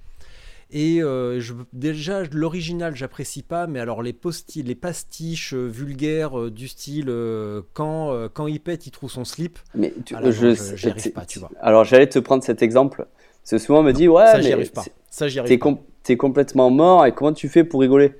Et 0.71 1.01
euh, 1.01 1.39
je, 1.39 1.53
déjà, 1.73 2.23
l'original, 2.31 2.95
j'apprécie 2.95 3.43
pas, 3.43 3.67
mais 3.67 3.79
alors 3.79 4.01
les, 4.01 4.13
posti 4.13 4.63
les 4.63 4.73
pastiches 4.75 5.53
euh, 5.53 5.67
vulgaires 5.67 6.37
euh, 6.39 6.51
du 6.51 6.67
style 6.67 7.05
euh, 7.07 7.61
quand, 7.73 8.11
euh, 8.11 8.27
quand 8.33 8.47
il 8.47 8.59
pète, 8.59 8.87
il 8.87 8.91
trouve 8.91 9.11
son 9.11 9.25
slip. 9.25 9.59
Mais 9.75 9.93
tu- 10.05 10.15
Ah 10.15 10.21
là, 10.21 10.31
je, 10.31 10.53
je- 10.53 11.09
pas, 11.09 11.25
tu 11.25 11.39
vois. 11.39 11.51
Alors 11.61 11.83
j'allais 11.85 12.09
te 12.09 12.17
prendre 12.19 12.43
cet 12.43 12.63
exemple. 12.63 13.05
Parce 13.45 13.61
que 13.61 13.65
souvent 13.65 13.79
on 13.79 13.83
me 13.83 13.91
dit 13.93 14.07
ouais 14.07 14.25
ça, 14.25 14.39
mais 14.39 14.51
arrive 14.53 14.71
pas. 14.71 14.81
c'est- 14.81 14.91
Ça, 15.09 15.27
j'y 15.27 15.35
t'es 15.35 15.39
arrive 15.41 15.59
com- 15.59 15.77
t'es 16.03 16.17
complètement 16.17 16.69
mort 16.71 17.05
et 17.05 17.13
comment 17.13 17.31
tu 17.33 17.47
fais 17.47 17.63
pour 17.63 17.81
rigoler? 17.81 18.13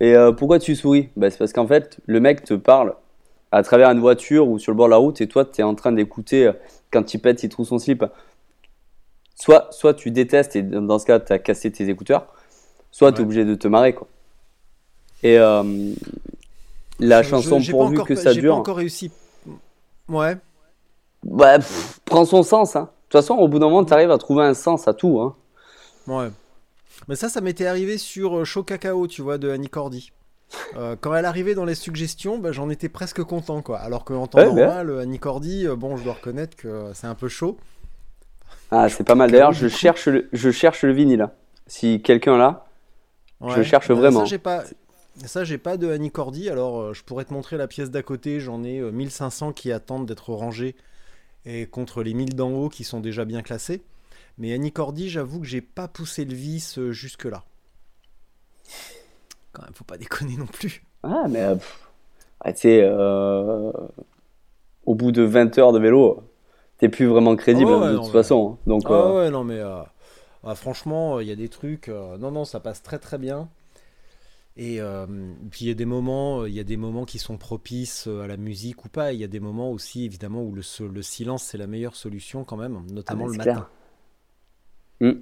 Et 0.00 0.14
euh, 0.16 0.32
pourquoi 0.32 0.58
tu 0.58 0.74
souris? 0.74 1.08
Bah, 1.16 1.30
C'est 1.30 1.38
parce 1.38 1.52
qu'en 1.52 1.66
fait 1.66 1.98
le 2.06 2.18
mec 2.20 2.42
te 2.44 2.54
parle 2.54 2.94
à 3.52 3.62
travers 3.62 3.88
une 3.90 4.00
voiture 4.00 4.48
ou 4.48 4.58
sur 4.58 4.72
le 4.72 4.76
bord 4.76 4.86
de 4.86 4.90
la 4.90 4.96
route 4.96 5.20
et 5.20 5.28
toi 5.28 5.44
tu 5.44 5.60
es 5.60 5.64
en 5.64 5.74
train 5.76 5.92
d'écouter 5.92 6.46
euh, 6.48 6.52
quand 6.90 7.14
il 7.14 7.18
pète 7.20 7.42
il 7.44 7.48
trouve 7.48 7.66
son 7.66 7.78
slip. 7.78 8.04
Soit, 9.34 9.68
soit 9.72 9.94
tu 9.94 10.10
détestes 10.10 10.56
et 10.56 10.62
dans 10.62 10.98
ce 10.98 11.06
cas 11.06 11.18
tu 11.20 11.32
as 11.32 11.38
cassé 11.38 11.70
tes 11.70 11.88
écouteurs, 11.88 12.26
soit 12.90 13.12
tu 13.12 13.16
es 13.16 13.20
Ouais. 13.20 13.24
obligé 13.24 13.44
de 13.44 13.54
te 13.54 13.68
marrer 13.68 13.92
quoi. 13.94 14.06
Et 15.22 15.38
euh, 15.38 15.62
la 16.98 17.22
Je- 17.22 17.28
chanson 17.30 17.58
je- 17.58 17.64
j'ai 17.66 17.72
pourvu 17.72 17.96
encore- 17.96 18.06
que 18.08 18.14
ça 18.16 18.32
J'ai 18.32 18.40
dure. 18.40 18.54
pas 18.54 18.60
encore 18.60 18.76
réussi. 18.76 19.10
Ouais. 20.08 20.36
Bah, 21.24 21.56
pff, 21.58 22.00
prends 22.04 22.24
son 22.24 22.42
sens. 22.42 22.74
Hein. 22.76 22.90
De 23.12 23.18
toute 23.18 23.26
façon, 23.26 23.34
au 23.34 23.46
bout 23.46 23.58
d'un 23.58 23.66
moment, 23.68 23.84
tu 23.84 23.92
arrives 23.92 24.10
à 24.10 24.16
trouver 24.16 24.42
un 24.42 24.54
sens 24.54 24.88
à 24.88 24.94
tout. 24.94 25.20
Hein. 25.20 25.36
Ouais. 26.06 26.30
Mais 27.08 27.14
ça, 27.14 27.28
ça 27.28 27.42
m'était 27.42 27.66
arrivé 27.66 27.98
sur 27.98 28.38
euh, 28.38 28.44
Chaud 28.44 28.62
Cacao, 28.62 29.06
tu 29.06 29.20
vois, 29.20 29.36
de 29.36 29.50
Annie 29.50 29.68
Cordy. 29.68 30.12
Euh, 30.78 30.96
quand 30.98 31.14
elle 31.14 31.26
arrivait 31.26 31.54
dans 31.54 31.66
les 31.66 31.74
suggestions, 31.74 32.38
bah, 32.38 32.52
j'en 32.52 32.70
étais 32.70 32.88
presque 32.88 33.22
content, 33.22 33.60
quoi. 33.60 33.80
Alors 33.80 34.06
qu'en 34.06 34.26
temps 34.26 34.38
Ouais, 34.38 34.46
normal, 34.46 34.98
Annie 35.00 35.18
Cordy, 35.18 35.66
euh, 35.66 35.76
bon, 35.76 35.98
je 35.98 36.04
dois 36.04 36.14
reconnaître 36.14 36.56
que 36.56 36.90
c'est 36.94 37.06
un 37.06 37.14
peu 37.14 37.28
chaud. 37.28 37.58
Ah, 38.70 38.88
c'est 38.88 39.04
pas 39.04 39.14
mal. 39.14 39.30
D'ailleurs, 39.30 39.52
je 39.52 39.68
cherche, 39.68 40.08
le, 40.08 40.30
je 40.32 40.50
cherche 40.50 40.82
le 40.82 40.92
vinyle. 40.92 41.20
hein. 41.20 41.32
Si 41.66 42.00
quelqu'un 42.00 42.38
là, 42.38 42.64
Je 43.46 43.62
cherche 43.62 43.88
Bah, 43.88 43.94
vraiment. 43.94 44.20
Ça, 44.20 44.24
j'ai 44.24 44.38
pas. 44.38 44.64
Ça, 45.26 45.44
j'ai 45.44 45.58
pas 45.58 45.76
de 45.76 45.90
Annie 45.90 46.10
Cordy. 46.10 46.48
Alors, 46.48 46.80
euh, 46.80 46.92
je 46.94 47.02
pourrais 47.04 47.26
te 47.26 47.34
montrer 47.34 47.58
la 47.58 47.68
pièce 47.68 47.90
d'à 47.90 48.02
côté. 48.02 48.40
J'en 48.40 48.64
ai 48.64 48.78
euh, 48.78 48.90
1500 48.90 49.52
qui 49.52 49.70
attendent 49.70 50.06
d'être 50.06 50.32
rangés. 50.32 50.74
Et 51.44 51.66
contre 51.66 52.02
les 52.02 52.14
1000 52.14 52.34
d'en 52.34 52.50
haut 52.52 52.68
qui 52.68 52.84
sont 52.84 53.00
déjà 53.00 53.24
bien 53.24 53.42
classés. 53.42 53.82
Mais 54.38 54.52
Annie 54.52 54.72
Cordy, 54.72 55.08
j'avoue 55.10 55.40
que 55.40 55.46
j'ai 55.46 55.60
pas 55.60 55.88
poussé 55.88 56.24
le 56.24 56.34
vice 56.34 56.78
euh, 56.78 56.92
jusque-là. 56.92 57.44
Quand 59.52 59.62
même, 59.62 59.74
faut 59.74 59.84
pas 59.84 59.98
déconner 59.98 60.36
non 60.36 60.46
plus. 60.46 60.82
ah, 61.02 61.26
mais 61.28 61.40
euh, 61.42 61.56
tu 62.46 62.52
sais, 62.56 62.80
euh, 62.82 63.72
au 64.86 64.94
bout 64.94 65.12
de 65.12 65.22
20 65.22 65.58
heures 65.58 65.72
de 65.72 65.78
vélo, 65.78 66.22
t'es 66.78 66.88
plus 66.88 67.06
vraiment 67.06 67.36
crédible 67.36 67.72
Ah 67.72 67.78
ouais, 67.80 67.88
de 67.88 67.92
non, 67.94 68.02
toute 68.02 68.06
mais- 68.08 68.12
façon. 68.12 68.52
hein. 68.54 68.58
Donc, 68.66 68.82
Ah 68.86 68.92
euh, 68.92 69.18
ouais, 69.24 69.30
non, 69.30 69.44
mais 69.44 69.58
euh, 69.58 69.82
ah, 70.44 70.54
franchement, 70.54 71.20
il 71.20 71.28
y 71.28 71.32
a 71.32 71.36
des 71.36 71.48
trucs. 71.48 71.88
non, 71.88 72.30
non, 72.30 72.44
ça 72.44 72.60
passe 72.60 72.82
très 72.82 72.98
très 72.98 73.18
bien. 73.18 73.48
Et 74.56 74.80
euh, 74.80 75.06
puis 75.50 75.64
il 75.64 75.68
y 75.68 75.70
a 75.70 75.74
des 75.74 75.86
moments, 75.86 76.44
il 76.46 76.52
y 76.54 76.60
a 76.60 76.64
des 76.64 76.76
moments 76.76 77.04
qui 77.06 77.18
sont 77.18 77.38
propices 77.38 78.06
euh, 78.06 78.22
à 78.22 78.26
la 78.26 78.36
musique 78.36 78.84
ou 78.84 78.88
pas. 78.88 79.12
Il 79.12 79.20
y 79.20 79.24
a 79.24 79.28
des 79.28 79.40
moments 79.40 79.70
aussi, 79.70 80.04
évidemment, 80.04 80.42
où 80.42 80.54
le, 80.54 80.62
silence 81.02 81.44
c'est 81.44 81.58
la 81.58 81.66
meilleure 81.66 81.96
solution 81.96 82.44
quand 82.44 82.56
même, 82.58 82.84
ah, 83.06 83.16
notamment 83.16 83.24
mais 83.26 83.32
le 83.32 83.34
matin. 83.34 83.68
clair. 85.00 85.12
Hmm, 85.14 85.20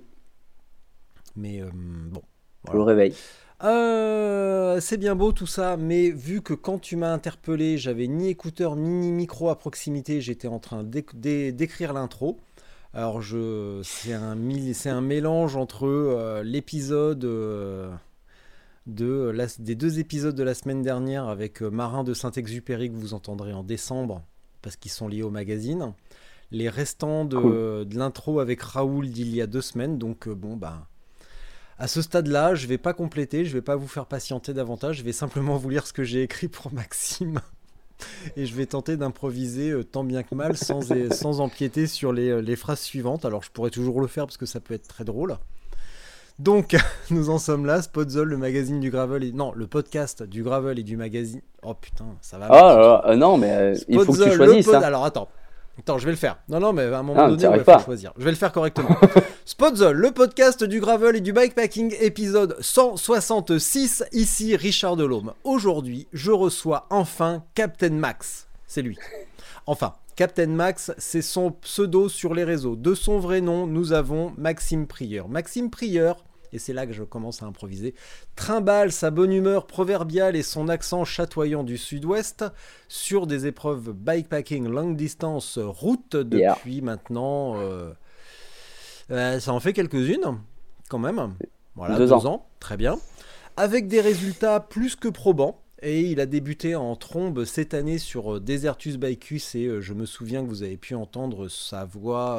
Mais 1.37 1.61
euh, 1.63 1.71
bon. 1.73 2.23
pour 2.65 2.75
le 2.75 2.83
réveil. 2.83 3.15
Euh, 3.63 4.81
c'est 4.81 4.97
bien 4.97 5.15
beau 5.15 5.33
tout 5.33 5.47
ça, 5.47 5.77
mais 5.77 6.11
vu 6.11 6.41
que 6.41 6.55
quand 6.55 6.79
tu 6.79 6.97
m'as 6.97 7.13
interpellé, 7.13 7.77
j'avais 7.77 8.07
ni 8.07 8.29
écouteur 8.29 8.75
ni 8.77 9.13
micro 9.13 9.51
à 9.51 9.59
proximité, 9.59 10.21
j'étais 10.23 10.49
en 10.49 10.59
train 10.59 10.83
d'éc- 10.83 11.15
d'é- 11.19 11.53
d'écrire 11.53 11.93
l'intro. 11.93 12.39
Alors 12.95 13.21
je, 13.23 13.81
c'est 13.85 14.15
un, 14.15 14.35
mil- 14.35 14.75
c'est 14.75 14.91
un 14.91 15.03
mélange 15.03 15.57
entre 15.57 15.87
euh, 15.87 16.43
l'épisode 16.43 17.25
euh, 17.25 17.91
de 18.87 19.31
la- 19.35 19.47
des 19.59 19.75
deux 19.75 19.99
épisodes 19.99 20.35
de 20.35 20.43
la 20.43 20.55
semaine 20.55 20.83
dernière 20.83 21.29
avec 21.29 21.63
euh, 21.63 21.71
Marin 21.71 22.03
de 22.05 22.15
Saint-Exupéry 22.15 22.91
que 22.91 22.97
vous 22.97 23.15
entendrez 23.15 23.53
en 23.53 23.63
décembre 23.63 24.23
parce 24.63 24.77
qu'ils 24.77 24.91
sont 24.91 25.09
liés 25.09 25.23
au 25.23 25.31
magazine. 25.31 25.93
Les 26.51 26.69
restants 26.69 27.25
de, 27.25 27.37
Cool. 27.37 27.89
de 27.89 27.99
l'intro 27.99 28.41
avec 28.41 28.61
Raoul 28.63 29.09
d'il 29.09 29.35
y 29.35 29.41
a 29.41 29.47
deux 29.47 29.61
semaines. 29.61 29.99
Donc 29.99 30.27
euh, 30.29 30.35
bon 30.35 30.57
bah 30.57 30.87
à 31.79 31.87
ce 31.89 32.03
stade-là, 32.03 32.55
je 32.55 32.67
vais 32.67 32.77
pas 32.79 32.93
compléter, 32.93 33.47
je 33.47 33.53
vais 33.55 33.63
pas 33.63 33.77
vous 33.77 33.89
faire 33.89 34.05
patienter 34.05 34.53
davantage, 34.53 34.99
je 34.99 35.03
vais 35.03 35.13
simplement 35.13 35.57
vous 35.57 35.71
lire 35.71 35.87
ce 35.87 35.95
que 35.95 36.03
j'ai 36.05 36.23
écrit 36.23 36.49
pour 36.49 36.73
Maxime. 36.75 37.41
Et 38.37 38.45
je 38.47 38.55
vais 38.55 38.67
tenter 38.67 38.97
d'improviser 38.97 39.71
euh, 39.71 39.85
tant 39.85 40.05
bien 40.05 40.23
que 40.23 40.35
mal 40.35 40.57
sans, 40.57 40.81
sans 41.13 41.41
empiéter 41.41 41.87
sur 41.87 42.13
les, 42.13 42.41
les 42.43 42.57
phrases 42.57 42.81
suivantes. 42.81 43.25
Alors 43.25 43.43
je 43.43 43.51
pourrais 43.51 43.71
toujours 43.71 44.01
le 44.01 44.07
faire 44.09 44.27
parce 44.27 44.37
que 44.39 44.47
ça 44.47 44.59
peut 44.61 44.75
être 44.75 44.89
très 44.89 45.05
drôle. 45.05 45.37
Donc, 46.41 46.75
nous 47.11 47.29
en 47.29 47.39
sommes 47.39 47.67
là. 47.67 47.83
Spotzol, 47.83 48.29
le 48.29 48.39
magazine 48.39 48.81
du 48.81 48.91
Gravel. 48.91 49.25
Et... 49.25 49.33
Non, 49.33 49.53
le 49.55 49.67
podcast 49.67 50.23
du 50.23 50.43
Gravel 50.43 50.79
et 50.79 50.83
du 50.83 50.97
magazine. 50.97 51.43
Oh 51.63 51.75
putain, 51.75 52.07
ça 52.23 52.39
va. 52.39 52.47
Ah 52.49 53.03
euh, 53.11 53.17
non, 53.17 53.37
mais 53.37 53.51
euh, 53.53 53.75
il 53.89 54.01
faut 54.01 54.13
que 54.15 54.25
tu 54.31 54.37
choisisses. 54.37 54.65
pod- 54.65 54.77
hein. 54.77 54.83
Alors 54.83 55.05
attends. 55.05 55.29
Attends, 55.79 55.99
je 55.99 56.07
vais 56.07 56.13
le 56.13 56.17
faire. 56.17 56.39
Non, 56.49 56.59
non, 56.59 56.73
mais 56.73 56.85
à 56.85 56.99
un 56.99 57.03
moment 57.03 57.25
Ah, 57.25 57.29
donné, 57.29 57.47
il 57.59 57.63
faut 57.65 57.79
choisir. 57.81 58.13
Je 58.19 58.25
vais 58.25 58.31
le 58.31 58.37
faire 58.39 58.53
correctement. 58.53 58.89
Spotzol, 59.45 59.97
le 59.97 60.11
podcast 60.13 60.65
du 60.65 60.81
gravel 60.81 61.17
et 61.17 61.21
du 61.21 61.35
bikepacking, 61.35 61.95
épisode 62.01 62.57
166. 62.61 64.05
Ici 64.13 64.57
Richard 64.57 64.97
Delhomme. 64.97 65.33
Aujourd'hui, 65.45 66.09
je 66.15 66.31
reçois 66.33 66.87
enfin 66.89 67.45
Captain 67.55 67.91
Max. 67.91 68.49
C'est 68.67 68.83
lui. 68.83 68.99
Enfin, 69.67 69.93
Captain 70.17 70.47
Max, 70.49 70.93
c'est 70.97 71.23
son 71.23 71.53
pseudo 71.53 72.09
sur 72.09 72.33
les 72.35 72.45
réseaux. 72.45 72.77
De 72.77 72.95
son 72.95 73.19
vrai 73.19 73.41
nom, 73.43 73.67
nous 73.67 73.93
avons 73.93 74.33
Maxime 74.39 74.87
Prieur. 74.87 75.29
Maxime 75.29 75.71
Prieur, 75.71 76.25
et 76.53 76.59
c'est 76.59 76.73
là 76.73 76.87
que 76.87 76.93
je 76.93 77.03
commence 77.05 77.43
à 77.43 77.47
improviser, 77.47 77.95
trimballe 78.37 78.93
sa 78.93 79.11
bonne 79.11 79.33
humeur 79.33 79.67
proverbiale 79.67 80.37
et 80.37 80.43
son 80.43 80.69
accent 80.69 81.05
chatoyant 81.05 81.63
du 81.65 81.79
sud-ouest 81.79 82.45
sur 82.89 83.27
des 83.27 83.47
épreuves 83.47 83.93
bikepacking 83.93 84.69
longue 84.69 84.97
distance 84.97 85.59
route 85.59 86.17
Yeah. 86.33 86.55
depuis 86.55 86.81
maintenant. 86.83 87.55
euh, 87.57 87.93
euh, 89.11 89.41
ça 89.41 89.53
en 89.53 89.61
fait 89.61 89.73
quelques-unes, 89.73 90.39
quand 90.89 90.99
même. 90.99 91.35
Voilà, 91.77 91.97
Deux 91.97 92.07
deux, 92.07 92.13
ans. 92.13 92.25
ans. 92.27 92.47
très 92.61 92.77
bien. 92.77 92.99
Avec 93.57 93.89
des 93.89 94.01
résultats 94.01 94.61
plus 94.61 94.97
que 94.97 95.09
probants. 95.09 95.61
Et 95.83 96.03
il 96.03 96.21
a 96.21 96.27
débuté 96.27 96.75
en 96.77 96.95
trombe 96.95 97.45
cette 97.47 97.73
année 97.73 97.97
sur 97.99 98.35
euh, 98.37 98.41
Desertus 98.41 98.99
Bicus 98.99 99.55
et 99.55 99.81
je 99.81 99.95
me 99.95 100.05
souviens 100.05 100.43
que 100.43 100.49
vous 100.49 100.63
avez 100.63 100.77
pu 100.77 100.95
entendre 100.95 101.49
sa 101.49 101.87
voix 101.87 102.37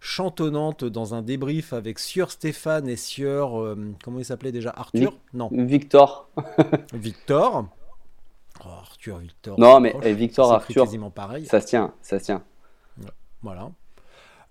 chantonnante 0.00 0.84
dans 0.84 1.14
un 1.14 1.22
débrief 1.22 1.72
avec 1.72 1.98
Sieur 1.98 2.30
Stéphane 2.30 2.88
et 2.88 2.96
Sieur... 2.96 3.60
euh, 3.60 3.94
comment 4.02 4.18
il 4.18 4.24
s'appelait 4.24 4.52
déjà 4.52 4.72
Arthur 4.74 5.16
Non, 5.34 5.48
Victor. 5.52 6.30
Victor. 6.94 7.66
Oh, 8.64 8.68
Arthur, 8.68 9.18
Victor. 9.18 9.58
Non, 9.60 9.78
mais 9.80 9.94
eh, 10.02 10.12
Victor, 10.14 10.52
Arthur, 10.52 10.84
quasiment 10.84 11.10
pareil. 11.10 11.46
ça 11.46 11.60
se 11.60 11.66
tient, 11.66 11.94
ça 12.02 12.18
se 12.18 12.24
tient. 12.24 12.42
Voilà. 13.42 13.70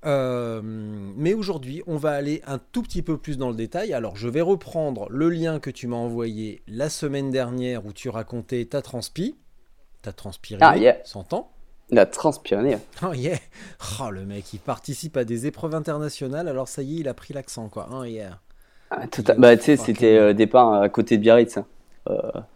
Euh, 0.05 0.61
mais 0.63 1.33
aujourd'hui, 1.33 1.83
on 1.85 1.97
va 1.97 2.11
aller 2.11 2.41
un 2.47 2.57
tout 2.57 2.81
petit 2.81 3.01
peu 3.01 3.17
plus 3.17 3.37
dans 3.37 3.49
le 3.49 3.55
détail. 3.55 3.93
Alors, 3.93 4.15
je 4.15 4.27
vais 4.29 4.41
reprendre 4.41 5.07
le 5.09 5.29
lien 5.29 5.59
que 5.59 5.69
tu 5.69 5.87
m'as 5.87 5.97
envoyé 5.97 6.61
la 6.67 6.89
semaine 6.89 7.29
dernière 7.31 7.85
où 7.85 7.91
tu 7.93 8.09
racontais 8.09 8.65
ta 8.65 8.81
transpi. 8.81 9.35
Ta 10.01 10.13
transpiré, 10.13 10.59
Ah, 10.63 10.77
yeah. 10.77 10.97
s'entend 11.03 11.51
La 11.91 12.05
Transpyrénée. 12.05 12.77
Oh 13.03 13.13
yeah 13.13 13.37
Oh, 14.01 14.09
le 14.11 14.25
mec, 14.25 14.53
il 14.53 14.59
participe 14.59 15.17
à 15.17 15.23
des 15.23 15.47
épreuves 15.47 15.73
internationales, 15.75 16.47
alors 16.47 16.67
ça 16.67 16.81
y 16.83 16.97
est, 16.97 16.99
il 17.01 17.07
a 17.07 17.13
pris 17.13 17.33
l'accent, 17.33 17.67
quoi. 17.69 17.89
Oh 17.91 18.03
yeah 18.03 18.39
Ah, 18.91 19.07
tout 19.07 19.23
Bah, 19.37 19.57
tu 19.57 19.63
sais, 19.63 19.77
c'était 19.77 20.17
euh, 20.17 20.33
départ 20.33 20.73
à 20.81 20.89
côté 20.89 21.17
de 21.17 21.21
Biarritz. 21.23 21.57
hein. 21.57 21.65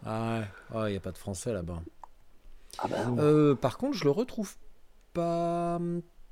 Ah 0.06 0.38
ouais, 0.40 0.44
oh, 0.74 0.86
il 0.86 0.90
n'y 0.92 0.96
a 0.96 1.00
pas 1.00 1.10
de 1.12 1.18
français 1.18 1.52
là-bas. 1.52 1.80
Ah 2.78 2.88
bah. 2.88 2.96
Euh, 3.18 3.54
par 3.54 3.78
contre, 3.78 3.96
je 3.96 4.04
le 4.04 4.10
retrouve 4.10 4.52
pas... 5.12 5.80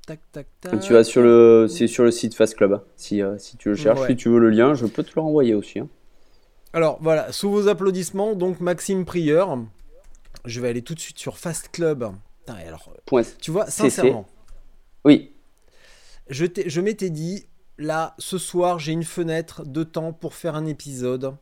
Tac, 0.05 0.19
tac, 0.33 0.47
tac. 0.59 0.79
Tu 0.81 0.91
vas 0.91 1.05
sur 1.05 1.21
le, 1.21 1.67
c'est 1.69 1.87
sur 1.87 2.03
le 2.03 2.11
site 2.11 2.35
Fast 2.35 2.55
Club. 2.55 2.73
hein. 2.73 2.83
Si, 2.97 3.21
euh, 3.21 3.37
si 3.37 3.55
tu 3.55 3.69
le 3.69 3.75
cherches, 3.75 4.01
Ouais. 4.01 4.07
si 4.07 4.15
tu 4.17 4.27
veux 4.27 4.39
le 4.39 4.49
lien, 4.49 4.73
je 4.73 4.85
peux 4.85 5.01
te 5.03 5.11
le 5.15 5.21
renvoyer 5.21 5.55
aussi. 5.55 5.79
hein. 5.79 5.87
Alors 6.73 6.97
voilà, 7.01 7.31
sous 7.31 7.49
vos 7.49 7.69
applaudissements, 7.69 8.33
donc 8.35 8.59
Maxime 8.59 9.05
Prieur. 9.05 9.57
Je 10.43 10.59
vais 10.59 10.67
aller 10.67 10.81
tout 10.81 10.93
de 10.95 10.99
suite 10.99 11.19
sur 11.19 11.37
Fast 11.37 11.69
Club. 11.71 12.11
Putain, 12.45 12.59
et 12.59 12.63
alors, 12.67 12.93
Point. 13.05 13.23
tu 13.41 13.51
vois, 13.51 13.67
sincèrement, 13.69 14.27
Oui. 15.05 15.31
je, 16.29 16.45
t'ai- 16.45 16.69
je 16.69 16.81
m'étais 16.81 17.09
dit, 17.09 17.45
là, 17.77 18.15
ce 18.19 18.37
soir, 18.37 18.79
j'ai 18.79 18.91
une 18.91 19.03
fenêtre 19.05 19.65
de 19.65 19.83
temps 19.83 20.11
pour 20.13 20.33
faire 20.33 20.55
un 20.55 20.65
épisode. 20.65 21.35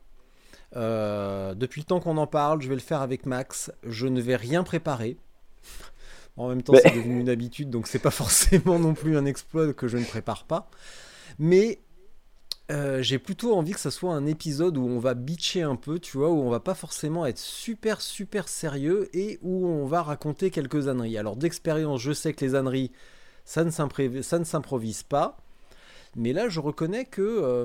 Euh, 0.76 1.54
depuis 1.54 1.80
le 1.82 1.86
temps 1.86 2.00
qu'on 2.00 2.16
en 2.16 2.26
parle, 2.26 2.62
je 2.62 2.68
vais 2.68 2.74
le 2.74 2.80
faire 2.80 3.02
avec 3.02 3.26
Max. 3.26 3.70
Je 3.84 4.06
ne 4.06 4.20
vais 4.20 4.36
rien 4.36 4.62
préparer. 4.62 5.16
En 6.36 6.48
même 6.48 6.62
temps, 6.62 6.72
Mais- 6.72 6.80
c'est 6.82 6.94
devenu 6.96 7.20
une 7.20 7.28
habitude, 7.28 7.68
donc 7.68 7.86
c'est 7.86 7.98
pas 7.98 8.10
forcément 8.10 8.78
non 8.78 8.94
plus 8.94 9.16
un 9.18 9.26
exploit 9.26 9.72
que 9.74 9.86
je 9.88 9.98
ne 9.98 10.04
prépare 10.04 10.44
pas. 10.44 10.70
Mais 11.38 11.78
euh, 12.72 13.02
j'ai 13.02 13.18
plutôt 13.18 13.54
envie 13.54 13.72
que 13.72 13.80
ça 13.80 13.90
soit 13.90 14.14
un 14.14 14.26
épisode 14.26 14.76
où 14.76 14.86
on 14.86 14.98
va 14.98 15.14
bitcher 15.14 15.62
un 15.62 15.76
peu, 15.76 15.98
tu 15.98 16.16
vois, 16.16 16.30
où 16.30 16.40
on 16.40 16.50
va 16.50 16.60
pas 16.60 16.74
forcément 16.74 17.26
être 17.26 17.38
super 17.38 18.00
super 18.00 18.48
sérieux 18.48 19.08
et 19.12 19.38
où 19.42 19.66
on 19.66 19.86
va 19.86 20.02
raconter 20.02 20.50
quelques 20.50 20.88
âneries. 20.88 21.18
Alors 21.18 21.36
d'expérience, 21.36 22.00
je 22.00 22.12
sais 22.12 22.32
que 22.32 22.44
les 22.44 22.54
âneries, 22.54 22.90
ça 23.44 23.64
ne 23.64 23.70
s'improvise 23.70 25.02
pas. 25.02 25.36
Mais 26.14 26.32
là, 26.34 26.48
je 26.50 26.60
reconnais 26.60 27.04
que 27.06 27.22
euh, 27.22 27.64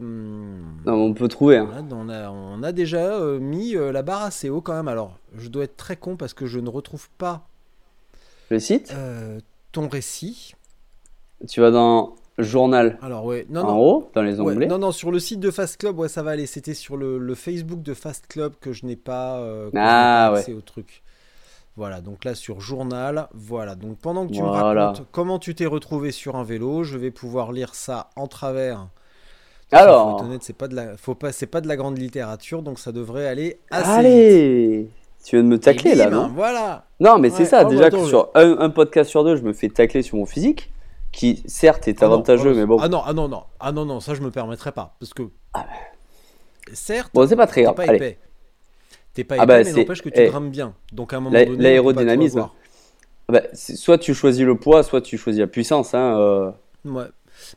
Non, 0.86 0.94
on 0.94 1.14
peut 1.14 1.28
trouver. 1.28 1.58
hein. 1.58 1.86
On, 1.92 2.08
a, 2.10 2.30
on 2.30 2.64
a 2.64 2.72
déjà 2.72 3.16
euh, 3.20 3.40
mis 3.40 3.74
la 3.74 4.04
barre 4.04 4.24
assez 4.24 4.50
haut 4.50 4.62
quand 4.62 4.74
même. 4.74 4.88
Alors, 4.88 5.18
je 5.38 5.50
dois 5.50 5.66
être 5.66 5.76
très 5.78 5.98
con 5.98 6.16
parce 6.16 6.34
que 6.34 6.46
je 6.46 6.60
ne 6.60 6.70
retrouve 6.70 7.10
pas 7.18 7.48
Le 8.50 8.60
site, 8.60 8.94
ton 9.74 9.90
récit. 9.90 10.56
tu 11.48 11.60
vas 11.62 11.72
dans 11.72 12.16
journal 12.38 12.98
Alors, 13.02 13.26
ouais, 13.26 13.46
non, 13.50 13.62
en 13.62 13.68
non. 13.68 13.80
haut, 13.80 14.10
dans 14.14 14.22
les 14.22 14.40
Ouais, 14.40 14.54
onglets. 14.54 14.68
non, 14.68 14.78
non, 14.78 14.92
sur 14.92 15.12
le 15.12 15.20
site 15.20 15.40
de 15.40 15.52
Fast 15.52 15.78
Club, 15.78 15.98
ouais, 16.00 16.08
ça 16.08 16.22
va 16.24 16.32
aller. 16.32 16.46
C'était 16.46 16.74
sur 16.74 16.98
le, 16.98 17.18
le 17.18 17.36
Facebook 17.36 17.82
de 17.82 17.94
Fast 17.94 18.28
Club 18.28 18.54
que 18.62 18.74
je 18.74 18.86
n'ai 18.86 18.96
pas, 18.96 19.38
euh, 19.40 19.70
Ah, 19.76 20.30
pas 20.34 20.40
accès 20.40 20.54
au 20.54 20.62
truc. 20.62 21.02
Voilà, 21.76 22.02
donc 22.02 22.26
là 22.26 22.34
sur 22.34 22.60
journal, 22.60 23.28
voilà. 23.36 23.76
Donc 23.76 23.98
pendant 24.00 24.26
que 24.28 24.34
tu 24.34 24.42
me 24.42 24.48
racontes 24.48 25.04
comment 25.12 25.38
tu 25.38 25.54
t'es 25.54 25.68
retrouvé 25.68 26.12
sur 26.12 26.36
un 26.36 26.44
vélo, 26.44 26.84
je 26.84 26.98
vais 26.98 27.12
pouvoir 27.12 27.52
lire 27.52 27.76
ça 27.76 28.10
en 28.16 28.26
travers. 28.28 28.88
Faut 29.70 29.76
Alors, 29.76 30.16
être 30.18 30.26
honnête, 30.26 30.42
c'est 30.44 30.58
pas 30.58 30.68
de 30.68 30.76
la, 30.76 30.98
faut 30.98 31.14
pas, 31.14 31.32
c'est 31.32 31.46
pas 31.46 31.62
de 31.62 31.68
la 31.68 31.76
grande 31.76 32.00
littérature, 32.00 32.64
donc 32.64 32.80
ça 32.80 32.92
devrait 32.92 33.28
aller 33.28 33.60
assez 33.70 33.84
vite. 33.84 33.92
allez 34.00 34.90
Tu 35.24 35.36
viens 35.36 35.44
de 35.44 35.50
me 35.50 35.60
tacler 35.60 35.94
là, 35.94 36.10
non 36.10 36.30
Voilà. 36.34 36.86
Non, 37.00 37.20
mais 37.20 37.30
c'est 37.30 37.46
ça, 37.46 37.60
Oh, 37.62 37.64
bah, 37.66 37.70
déjà 37.70 37.86
attends, 37.88 37.98
que 37.98 38.04
je- 38.06 38.10
sur 38.10 38.30
un, 38.34 38.58
un 38.60 38.70
podcast 38.72 39.10
sur 39.10 39.24
deux, 39.24 39.36
je 39.36 39.44
me 39.44 39.54
fais 39.54 39.70
tacler 39.70 40.02
sur 40.02 40.18
mon 40.18 40.26
physique, 40.26 40.72
qui 41.18 41.44
certes 41.48 41.88
est 41.88 42.02
Ah 42.02 42.06
avantageux, 42.06 42.52
ah, 42.54 42.58
mais 42.60 42.66
bon. 42.66 42.78
Ah 42.80 42.88
non, 42.88 43.02
ah 43.04 43.12
non, 43.14 43.28
non, 43.28 43.44
ah 43.60 43.72
non, 43.72 43.86
non, 43.86 44.00
ça 44.00 44.14
je 44.14 44.22
me 44.22 44.30
permettrai 44.32 44.72
pas, 44.72 44.96
parce 45.00 45.14
que 45.14 45.24
certes, 46.74 47.12
Bon, 47.14 47.28
c'est 47.28 47.36
pas 47.36 47.48
très 47.48 47.62
t'es 47.62 47.64
grave. 47.66 47.76
pas 47.76 47.84
Allez. 47.84 47.96
épais, 47.96 48.20
t'es 49.14 49.24
pas 49.24 49.36
Ah 49.40 49.44
épais, 49.44 49.48
bah, 49.48 49.64
mais 49.64 49.74
n'empêche 49.74 50.02
que 50.02 50.10
tu 50.10 50.22
eh, 50.22 50.30
bien. 50.50 50.74
Donc 50.92 51.14
à 51.14 51.18
un 51.18 51.20
moment 51.20 51.34
l'a- 51.36 51.46
donné, 51.46 51.58
pas 51.58 51.64
l'aérodynamisme. 51.64 52.50
Bah, 53.30 53.42
soit 53.54 53.98
tu 53.98 54.14
choisis 54.14 54.46
le 54.46 54.58
poids, 54.58 54.84
soit 54.84 55.02
tu 55.02 55.18
choisis 55.18 55.42
la 55.42 55.48
puissance. 55.48 55.94
Hein, 55.94 56.18
euh. 56.20 56.52
Ouais. 56.86 57.06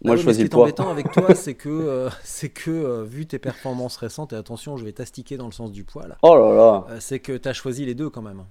Moi, 0.02 0.14
Bah 0.14 0.16
je 0.16 0.16
oui, 0.16 0.16
mais 0.16 0.22
choisis 0.24 0.38
ce 0.38 0.42
le 0.42 0.48
qui 0.48 0.54
est 0.54 0.54
poids. 0.54 0.62
embêtant 0.64 0.90
avec 0.90 1.12
toi, 1.12 1.34
c'est 1.34 1.54
que, 1.54 1.68
euh, 1.68 2.10
c'est 2.24 2.48
que 2.50 2.70
euh, 2.70 3.04
vu 3.04 3.26
tes 3.26 3.38
performances 3.38 3.96
récentes, 3.96 4.32
et 4.32 4.36
attention, 4.36 4.76
je 4.76 4.84
vais 4.84 4.92
t'astiquer 4.92 5.36
dans 5.36 5.46
le 5.46 5.52
sens 5.52 5.70
du 5.72 5.84
poil, 5.84 6.16
Oh 6.22 6.36
là 6.36 6.54
là. 6.54 7.00
c'est 7.00 7.20
que 7.20 7.36
t'as 7.36 7.52
choisi 7.52 7.86
les 7.86 7.94
deux 7.94 8.10
quand 8.10 8.22
même. 8.22 8.44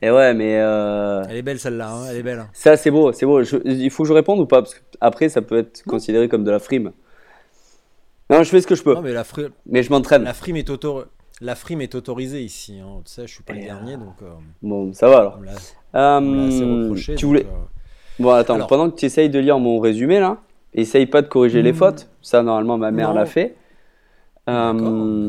Et 0.00 0.10
ouais, 0.10 0.32
mais 0.34 0.58
euh, 0.60 1.24
Elle 1.28 1.36
est 1.36 1.42
belle 1.42 1.58
celle-là, 1.58 1.90
hein, 1.90 2.06
elle 2.10 2.16
est 2.18 2.22
belle. 2.22 2.38
hein. 2.38 2.48
ça 2.52 2.76
c'est 2.76 2.90
beau, 2.90 3.12
c'est 3.12 3.26
beau. 3.26 3.42
Je- 3.42 3.56
il 3.64 3.90
faut 3.90 4.04
que 4.04 4.08
je 4.08 4.12
réponde 4.12 4.38
ou 4.40 4.46
pas? 4.46 4.62
Parce 4.62 4.74
que 4.74 4.80
après, 5.00 5.28
ça 5.28 5.42
peut 5.42 5.58
être 5.58 5.82
considéré 5.84 6.28
comme 6.28 6.44
de 6.44 6.50
la 6.52 6.60
frime. 6.60 6.92
Non, 8.30 8.42
je 8.42 8.48
fais 8.50 8.60
ce 8.60 8.66
que 8.66 8.74
je 8.76 8.82
peux, 8.82 8.94
Non 8.94 9.00
mais 9.02 9.12
la, 9.12 9.24
fri- 9.24 9.48
mais 9.66 9.82
je 9.82 9.90
m'entraîne. 9.90 10.22
la 10.22 10.34
frime 10.34 10.56
est 10.56 10.70
auto- 10.70 11.04
la 11.40 11.54
frime 11.54 11.80
est 11.80 11.94
autorisée 11.94 12.42
ici. 12.42 12.78
Hein. 12.78 13.00
Tu 13.04 13.12
sais, 13.12 13.26
je 13.26 13.32
suis 13.34 13.42
pas 13.42 13.54
le 13.54 13.60
Et, 13.60 13.64
dernier, 13.64 13.96
donc 13.96 14.14
euh, 14.22 14.30
Bon, 14.62 14.92
ça 14.92 15.08
va 15.08 15.18
alors. 15.18 15.38
Euh, 15.94 16.82
reproché. 16.84 17.14
tu 17.16 17.24
donc, 17.24 17.28
voulais. 17.28 17.46
euh, 17.46 17.64
Bon, 18.20 18.30
attends, 18.30 18.54
Alors- 18.56 18.66
pendant 18.68 18.90
que 18.90 18.96
tu 18.96 19.06
essayes 19.06 19.30
de 19.30 19.38
lire 19.38 19.58
mon 19.58 19.78
résumé 19.80 20.20
là, 20.20 20.38
essaye 20.74 21.06
pas 21.06 21.22
de 21.22 21.28
corriger 21.28 21.62
les 21.62 21.72
Hmm. 21.72 21.76
fautes. 21.76 22.08
Ça, 22.22 22.42
normalement, 22.42 22.76
ma 22.78 22.90
mère 22.90 23.14
l'a 23.14 23.26
fait. 23.26 23.56
D'accord, 24.46 24.68
Euh, 24.68 24.72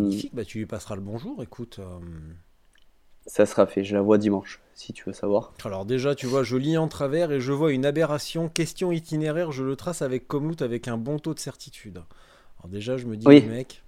magnifique. 0.04 0.36
Bah, 0.36 0.44
tu 0.46 0.58
lui 0.60 0.66
passeras 0.66 0.96
le 0.96 1.02
bonjour. 1.02 1.42
Écoute, 1.44 1.78
euh, 1.80 1.84
ça 3.30 3.46
sera 3.46 3.66
fait. 3.68 3.84
Je 3.84 3.96
la 3.96 4.02
vois 4.02 4.18
dimanche, 4.18 4.60
si 4.74 4.92
tu 4.92 5.04
veux 5.06 5.14
savoir. 5.14 5.54
alors 5.64 5.86
déjà, 5.86 6.16
tu 6.16 6.26
vois, 6.26 6.44
je 6.44 6.58
lis 6.58 6.78
en 6.78 6.88
travers 6.88 7.32
et 7.32 7.40
je 7.40 7.52
vois 7.54 7.72
une 7.72 7.86
aberration. 7.86 8.50
Question 8.50 8.92
itinéraire, 8.92 9.52
je 9.52 9.64
le 9.64 9.76
trace 9.76 10.02
avec 10.02 10.28
Komoot 10.28 10.62
avec 10.62 10.88
un 10.88 10.98
bon 10.98 11.20
taux 11.20 11.34
de 11.36 11.40
certitude. 11.40 12.02
Alors 12.60 12.70
déjà, 12.70 12.98
je 12.98 13.06
me 13.06 13.16
dis, 13.16 13.28
Oui. 13.28 13.42
mec, 13.48 13.84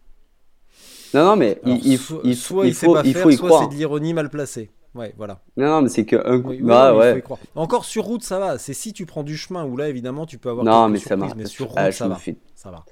Non, 1.14 1.26
non, 1.26 1.36
mais 1.36 1.60
alors, 1.64 1.78
il, 1.84 1.94
il, 1.94 1.98
soit, 1.98 2.22
il, 2.24 2.36
soit 2.38 2.68
il 2.68 2.76
sait 2.76 2.86
faut, 2.86 2.94
pas 2.94 3.02
il 3.04 3.14
faire, 3.14 3.24
faut 3.24 3.30
y 3.32 3.36
soit 3.36 3.48
croire. 3.50 3.64
c'est 3.64 3.70
de 3.70 3.74
l'ironie 3.78 4.14
mal 4.14 4.30
placée. 4.30 4.70
Ouais, 4.94 5.14
voilà. 5.18 5.40
Non, 5.58 5.68
non, 5.68 5.82
mais 5.84 5.90
c'est 5.90 6.06
que 6.06 6.18
un 6.18 6.42
coup. 6.42 6.50
Oui, 6.50 6.58
oui, 6.62 6.68
bah 6.68 6.92
non, 6.92 6.96
faut 6.98 7.00
ouais. 7.02 7.24
Encore 7.56 7.86
sur 7.86 8.04
route, 8.04 8.24
ça 8.24 8.40
va. 8.40 8.58
C'est 8.58 8.74
si 8.74 8.92
tu 8.94 9.06
prends 9.06 9.24
du 9.24 9.38
chemin 9.38 9.66
où 9.66 9.76
là, 9.78 9.88
évidemment, 9.90 10.26
tu 10.26 10.38
peux 10.38 10.50
avoir 10.50 10.66
Non, 10.66 10.90
mais 10.90 11.00
ça 11.00 11.16
marche. 11.16 11.34
Mais 11.36 11.46
sur 11.46 11.68
route, 11.68 11.78
Ah, 11.78 11.92
je 11.92 11.98
ça 11.98 12.08
va. 12.10 12.20
Ça 12.56 12.72
va. 12.72 12.84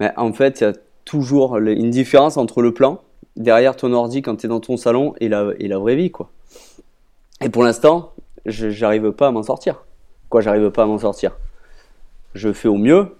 Mais 0.00 0.12
en 0.16 0.32
fait, 0.32 0.60
il 0.60 0.64
y 0.64 0.66
a 0.68 0.72
toujours 1.04 1.56
une 1.58 1.90
différence 1.90 2.36
entre 2.36 2.62
le 2.62 2.72
plan 2.72 3.00
derrière 3.38 3.76
ton 3.76 3.92
ordi 3.92 4.20
quand 4.20 4.36
tu 4.36 4.46
es 4.46 4.48
dans 4.48 4.60
ton 4.60 4.76
salon 4.76 5.14
et 5.20 5.28
la, 5.28 5.52
et 5.58 5.68
la 5.68 5.78
vraie 5.78 5.96
vie, 5.96 6.10
quoi. 6.10 6.30
Et 7.40 7.48
pour 7.48 7.62
l'instant, 7.62 8.12
je 8.44 8.68
j'arrive 8.68 9.12
pas 9.12 9.28
à 9.28 9.30
m'en 9.30 9.42
sortir. 9.42 9.84
Quoi, 10.28 10.40
j'arrive 10.42 10.70
pas 10.70 10.82
à 10.82 10.86
m'en 10.86 10.98
sortir. 10.98 11.36
Je 12.34 12.52
fais 12.52 12.68
au 12.68 12.76
mieux 12.76 13.16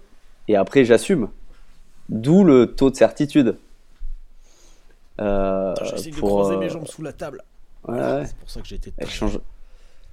et 0.47 0.55
après 0.55 0.85
j'assume. 0.85 1.29
D'où 2.09 2.43
le 2.43 2.75
taux 2.75 2.89
de 2.89 2.95
certitude. 2.95 3.57
Euh, 5.21 5.73
J'essaie 5.83 6.11
de 6.11 6.15
pour, 6.15 6.29
croiser 6.29 6.55
euh, 6.55 6.59
mes 6.59 6.69
jambes 6.69 6.87
sous 6.87 7.01
la 7.01 7.13
table. 7.13 7.43
ouais, 7.87 7.95
ouais. 7.95 8.25
C'est 8.25 8.35
pour 8.35 8.49
ça 8.49 8.61
que 8.61 8.67
j'ai 8.67 8.75
été. 8.75 8.93
Change. 9.07 9.39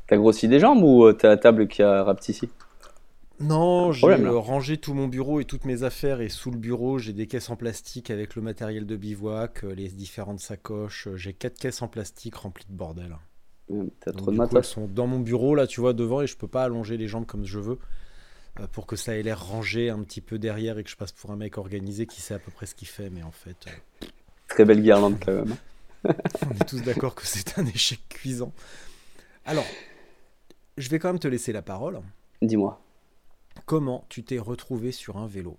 T'as 0.07 0.16
grossi 0.16 0.47
des 0.47 0.61
jambes 0.61 0.83
ou 0.83 1.05
euh, 1.05 1.12
t'as 1.12 1.29
la 1.29 1.37
table 1.37 1.66
qui 1.66 1.83
a 1.83 2.05
rapetissé 2.05 2.49
Non, 3.38 3.92
j'ai 3.92 4.07
euh, 4.07 4.38
rangé 4.38 4.79
tout 4.79 4.94
mon 4.94 5.09
bureau 5.09 5.40
et 5.40 5.44
toutes 5.44 5.66
mes 5.66 5.83
affaires 5.83 6.20
et 6.22 6.29
sous 6.31 6.51
le 6.51 6.57
bureau 6.57 6.99
j'ai 6.99 7.12
des 7.12 7.27
caisses 7.27 7.51
en 7.51 7.57
plastique 7.57 8.11
avec 8.11 8.35
le 8.35 8.42
matériel 8.42 8.87
de 8.87 8.96
bivouac, 8.96 9.64
euh, 9.64 9.75
les 9.75 9.88
différentes 9.88 10.40
sacoches. 10.40 11.09
euh, 11.09 11.16
J'ai 11.16 11.35
quatre 11.35 11.59
caisses 11.59 11.83
en 11.83 11.88
plastique 11.88 12.35
remplies 12.37 12.66
de 12.68 12.75
bordel. 12.75 13.16
Ouais, 13.68 13.87
T'as 14.01 14.12
trop 14.12 14.31
de 14.31 14.57
elles 14.57 14.64
sont 14.64 14.87
dans 14.87 15.07
mon 15.07 15.18
bureau 15.20 15.55
là, 15.55 15.66
tu 15.66 15.81
vois, 15.81 15.92
devant 15.92 16.22
et 16.22 16.27
je 16.27 16.37
peux 16.37 16.49
pas 16.49 16.64
allonger 16.64 16.96
les 16.96 17.09
jambes 17.09 17.27
comme 17.27 17.44
je 17.44 17.59
veux 17.59 17.79
euh, 18.61 18.66
pour 18.68 18.87
que 18.87 18.96
ça 18.96 19.16
ait 19.18 19.22
l'air 19.22 19.44
rangé 19.44 19.90
un 19.90 20.03
petit 20.03 20.20
peu 20.22 20.38
derrière 20.38 20.79
et 20.79 20.85
que 20.85 20.90
je 20.90 20.96
passe 20.96 21.12
pour 21.12 21.31
un 21.31 21.37
mec 21.37 21.59
organisé 21.59 22.07
qui 22.07 22.22
sait 22.22 22.35
à 22.35 22.38
peu 22.38 22.51
près 22.51 22.64
ce 22.66 22.75
qu'il 22.75 22.88
fait. 22.88 23.11
Mais 23.11 23.22
en 23.22 23.33
fait, 23.33 23.66
euh, 23.66 24.07
Très 24.49 24.64
belle 24.64 24.81
guirlande 24.81 25.16
quand 25.22 25.33
même. 25.33 25.57
on 26.05 26.55
est 26.55 26.68
tous 26.68 26.83
d'accord 26.83 27.14
que 27.14 27.27
c'est 27.27 27.59
un 27.59 27.66
échec 27.66 28.01
cuisant. 28.09 28.53
Alors, 29.44 29.66
je 30.79 30.88
vais 30.88 30.99
quand 30.99 31.09
même 31.09 31.18
te 31.18 31.29
laisser 31.29 31.53
la 31.53 31.62
parole. 31.62 32.01
Dis-moi. 32.40 32.81
Comment 33.64 34.05
tu 34.09 34.23
t'es 34.23 34.38
retrouvé 34.38 34.92
sur 34.92 35.16
un 35.16 35.27
vélo 35.27 35.57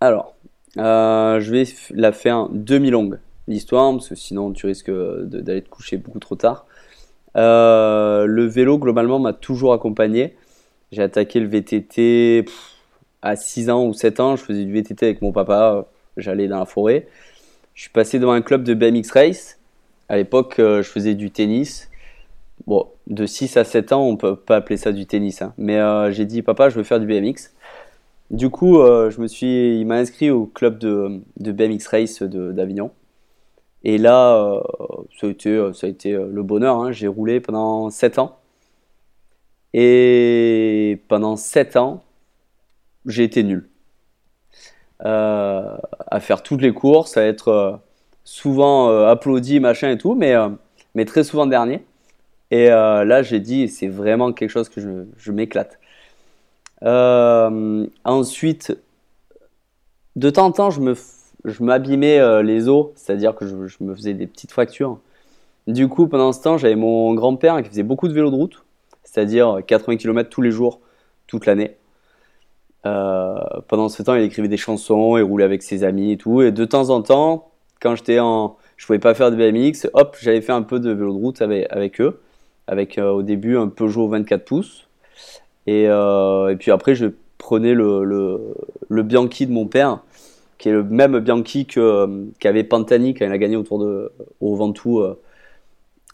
Alors, 0.00 0.34
euh, 0.76 1.40
je 1.40 1.50
vais 1.50 1.64
la 1.90 2.12
faire 2.12 2.48
demi-longue, 2.50 3.18
l'histoire, 3.46 3.92
parce 3.92 4.08
que 4.08 4.14
sinon 4.14 4.52
tu 4.52 4.66
risques 4.66 4.90
d'aller 4.90 5.62
te 5.62 5.68
coucher 5.68 5.96
beaucoup 5.96 6.18
trop 6.18 6.34
tard. 6.34 6.66
Euh, 7.36 8.26
le 8.26 8.46
vélo, 8.46 8.78
globalement, 8.78 9.18
m'a 9.18 9.32
toujours 9.32 9.72
accompagné. 9.72 10.36
J'ai 10.92 11.02
attaqué 11.02 11.40
le 11.40 11.46
VTT 11.46 12.46
à 13.22 13.36
6 13.36 13.70
ans 13.70 13.86
ou 13.86 13.92
7 13.92 14.20
ans. 14.20 14.36
Je 14.36 14.42
faisais 14.42 14.64
du 14.64 14.72
VTT 14.72 15.06
avec 15.06 15.22
mon 15.22 15.32
papa. 15.32 15.86
J'allais 16.16 16.48
dans 16.48 16.58
la 16.58 16.66
forêt. 16.66 17.08
Je 17.74 17.82
suis 17.82 17.90
passé 17.90 18.18
devant 18.18 18.32
un 18.32 18.42
club 18.42 18.64
de 18.64 18.74
BMX 18.74 19.10
Race. 19.12 19.58
À 20.08 20.16
l'époque, 20.16 20.58
euh, 20.58 20.82
je 20.82 20.88
faisais 20.88 21.14
du 21.14 21.30
tennis. 21.30 21.87
Bon, 22.68 22.86
de 23.06 23.24
6 23.24 23.56
à 23.56 23.64
7 23.64 23.92
ans, 23.92 24.02
on 24.02 24.18
peut 24.18 24.36
pas 24.36 24.56
appeler 24.56 24.76
ça 24.76 24.92
du 24.92 25.06
tennis. 25.06 25.40
hein. 25.40 25.54
Mais 25.56 25.78
euh, 25.78 26.12
j'ai 26.12 26.26
dit, 26.26 26.42
papa, 26.42 26.68
je 26.68 26.76
veux 26.76 26.82
faire 26.82 27.00
du 27.00 27.06
BMX. 27.06 27.54
Du 28.30 28.50
coup, 28.50 28.80
euh, 28.80 29.10
je 29.10 29.20
me 29.22 29.26
suis, 29.26 29.80
il 29.80 29.86
m'a 29.86 29.96
inscrit 29.96 30.30
au 30.30 30.46
club 30.46 30.78
de, 30.78 31.22
BMX 31.38 31.86
Race 31.88 32.22
d'Avignon. 32.22 32.90
Et 33.84 33.98
là, 33.98 34.36
euh, 34.36 34.60
ça 35.18 35.28
a 35.28 35.30
été, 35.30 35.70
ça 35.74 35.86
a 35.86 35.90
été 35.90 36.12
le 36.12 36.42
bonheur. 36.42 36.76
hein. 36.76 36.92
J'ai 36.92 37.08
roulé 37.08 37.40
pendant 37.40 37.90
7 37.90 38.18
ans. 38.18 38.38
Et 39.72 41.00
pendant 41.08 41.36
7 41.36 41.76
ans, 41.76 42.04
j'ai 43.06 43.24
été 43.24 43.42
nul. 43.44 43.68
À 45.00 46.20
faire 46.20 46.42
toutes 46.42 46.60
les 46.60 46.72
courses, 46.74 47.16
à 47.16 47.24
être 47.24 47.80
souvent 48.24 48.88
applaudi, 49.06 49.60
machin 49.60 49.90
et 49.90 49.98
tout, 49.98 50.14
mais, 50.14 50.34
mais 50.94 51.04
très 51.06 51.24
souvent 51.24 51.46
dernier. 51.46 51.82
Et 52.50 52.70
euh, 52.70 53.04
là, 53.04 53.22
j'ai 53.22 53.40
dit, 53.40 53.68
c'est 53.68 53.88
vraiment 53.88 54.32
quelque 54.32 54.50
chose 54.50 54.68
que 54.68 54.80
je, 55.16 55.32
m'éclate. 55.32 55.78
Euh, 56.82 57.86
ensuite, 58.04 58.76
de 60.16 60.30
temps 60.30 60.46
en 60.46 60.52
temps, 60.52 60.70
je 60.70 60.80
me, 60.80 60.94
je 61.44 61.62
m'abîmais 61.62 62.18
euh, 62.18 62.42
les 62.42 62.68
os, 62.68 62.88
c'est-à-dire 62.94 63.34
que 63.34 63.46
je, 63.46 63.54
me 63.80 63.94
faisais 63.94 64.14
des 64.14 64.26
petites 64.26 64.52
fractures. 64.52 64.98
Du 65.66 65.88
coup, 65.88 66.08
pendant 66.08 66.32
ce 66.32 66.42
temps, 66.42 66.56
j'avais 66.56 66.76
mon 66.76 67.14
grand-père 67.14 67.62
qui 67.62 67.68
faisait 67.68 67.82
beaucoup 67.82 68.08
de 68.08 68.14
vélo 68.14 68.30
de 68.30 68.36
route, 68.36 68.64
c'est-à-dire 69.04 69.60
80 69.66 69.96
km 69.98 70.30
tous 70.30 70.42
les 70.42 70.50
jours, 70.50 70.80
toute 71.26 71.44
l'année. 71.46 71.76
Pendant 72.84 73.90
ce 73.90 74.02
temps, 74.02 74.14
il 74.14 74.22
écrivait 74.22 74.48
des 74.48 74.56
chansons, 74.56 75.18
il 75.18 75.22
roulait 75.22 75.44
avec 75.44 75.62
ses 75.62 75.84
amis 75.84 76.12
et 76.12 76.16
tout. 76.16 76.40
Et 76.40 76.52
de 76.52 76.64
temps 76.64 76.88
en 76.88 77.02
temps, 77.02 77.50
quand 77.82 77.94
j'étais 77.96 78.18
en, 78.18 78.56
je 78.78 78.86
pouvais 78.86 78.98
pas 78.98 79.12
faire 79.12 79.30
de 79.30 79.36
BMX, 79.36 79.90
hop, 79.92 80.16
j'avais 80.18 80.40
fait 80.40 80.52
un 80.52 80.62
peu 80.62 80.80
de 80.80 80.90
vélo 80.90 81.12
de 81.12 81.18
route 81.18 81.42
avec 81.42 82.00
eux, 82.00 82.22
avec 82.68 82.98
euh, 82.98 83.10
au 83.10 83.22
début 83.22 83.56
un 83.56 83.68
Peugeot 83.68 84.06
24 84.08 84.44
pouces. 84.44 84.86
Et, 85.66 85.86
euh, 85.88 86.50
et 86.50 86.56
puis 86.56 86.70
après, 86.70 86.94
je 86.94 87.06
prenais 87.38 87.74
le, 87.74 88.04
le, 88.04 88.54
le 88.88 89.02
Bianchi 89.02 89.46
de 89.46 89.52
mon 89.52 89.66
père 89.66 90.00
qui 90.58 90.68
est 90.68 90.72
le 90.72 90.82
même 90.82 91.18
Bianchi 91.20 91.66
que 91.66 92.26
qu'avait 92.40 92.64
Pantani 92.64 93.14
quand 93.14 93.24
il 93.24 93.32
a 93.32 93.38
gagné 93.38 93.56
autour 93.56 93.78
de 93.78 94.10
au 94.40 94.56
Ventoux 94.56 95.04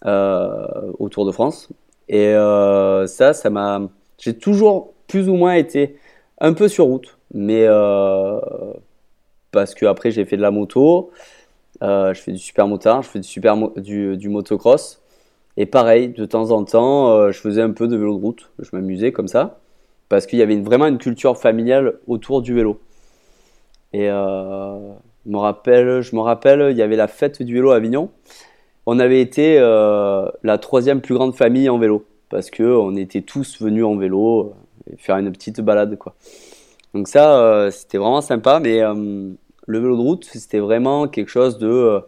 au 0.05 1.09
Tour 1.09 1.27
de 1.27 1.33
France. 1.33 1.71
Et 2.11 2.35
ça, 3.07 3.33
ça 3.33 3.49
m'a, 3.49 3.81
j'ai 4.19 4.37
toujours 4.37 4.93
plus 5.09 5.31
ou 5.31 5.37
moins 5.37 5.55
été 5.55 5.97
un 6.43 6.53
peu 6.53 6.69
sur 6.69 6.85
route, 6.85 7.17
mais 7.33 7.67
parce 9.51 9.75
que 9.75 9.87
après 9.87 10.11
j'ai 10.11 10.27
fait 10.27 10.37
de 10.37 10.43
la 10.43 10.51
moto, 10.51 11.11
je 11.81 12.13
fais 12.23 12.33
du 12.33 12.39
super 12.39 12.69
motard, 12.69 13.01
je 13.03 13.09
fais 13.09 13.21
du 13.21 13.29
super 13.29 13.57
du, 13.79 14.19
du 14.19 14.29
motocross. 14.29 15.01
Et 15.57 15.67
pareil, 15.67 16.09
de 16.09 16.25
temps 16.25 16.51
en 16.51 16.65
temps, 16.65 17.31
je 17.31 17.39
faisais 17.39 17.63
un 17.63 17.71
peu 17.71 17.87
de 17.87 17.97
vélo 17.97 18.17
de 18.17 18.23
route. 18.23 18.51
Je 18.59 18.71
m'amusais 18.73 19.13
comme 19.13 19.29
ça 19.29 19.61
parce 20.09 20.27
qu'il 20.27 20.39
y 20.39 20.43
avait 20.43 20.61
vraiment 20.61 20.87
une 20.87 20.99
culture 20.99 21.37
familiale 21.37 21.95
autour 22.07 22.43
du 22.43 22.55
vélo. 22.55 22.81
Et 23.93 24.09
euh, 24.11 24.93
je 25.25 25.31
me 25.31 26.21
rappelle, 26.21 26.69
il 26.71 26.77
y 26.77 26.83
avait 26.83 26.97
la 26.97 27.09
fête 27.09 27.43
du 27.43 27.55
vélo 27.55 27.71
à 27.71 27.77
Avignon. 27.77 28.11
On 28.87 28.99
avait 28.99 29.21
été 29.21 29.57
euh, 29.59 30.29
la 30.43 30.59
troisième 30.59 31.01
plus 31.01 31.15
grande 31.15 31.35
famille 31.35 31.69
en 31.69 31.79
vélo 31.79 32.05
parce 32.29 32.51
que 32.51 32.63
on 32.63 32.97
était 32.97 33.23
tous 33.23 33.61
venus 33.63 33.85
en 33.85 33.97
vélo 33.97 34.55
euh, 34.91 34.95
faire 34.99 35.17
une 35.17 35.33
petite 35.33 35.61
balade. 35.61 35.99
Donc 36.93 37.09
ça, 37.09 37.69
c'était 37.71 37.99
vraiment 37.99 38.21
sympa. 38.21 38.61
Mais 38.61 38.81
le 38.81 39.79
vélo 39.79 39.97
de 39.97 40.03
route, 40.03 40.25
c'était 40.25 40.61
vraiment 40.61 41.09
quelque 41.09 41.31
chose 41.31 41.59
de 41.59 42.01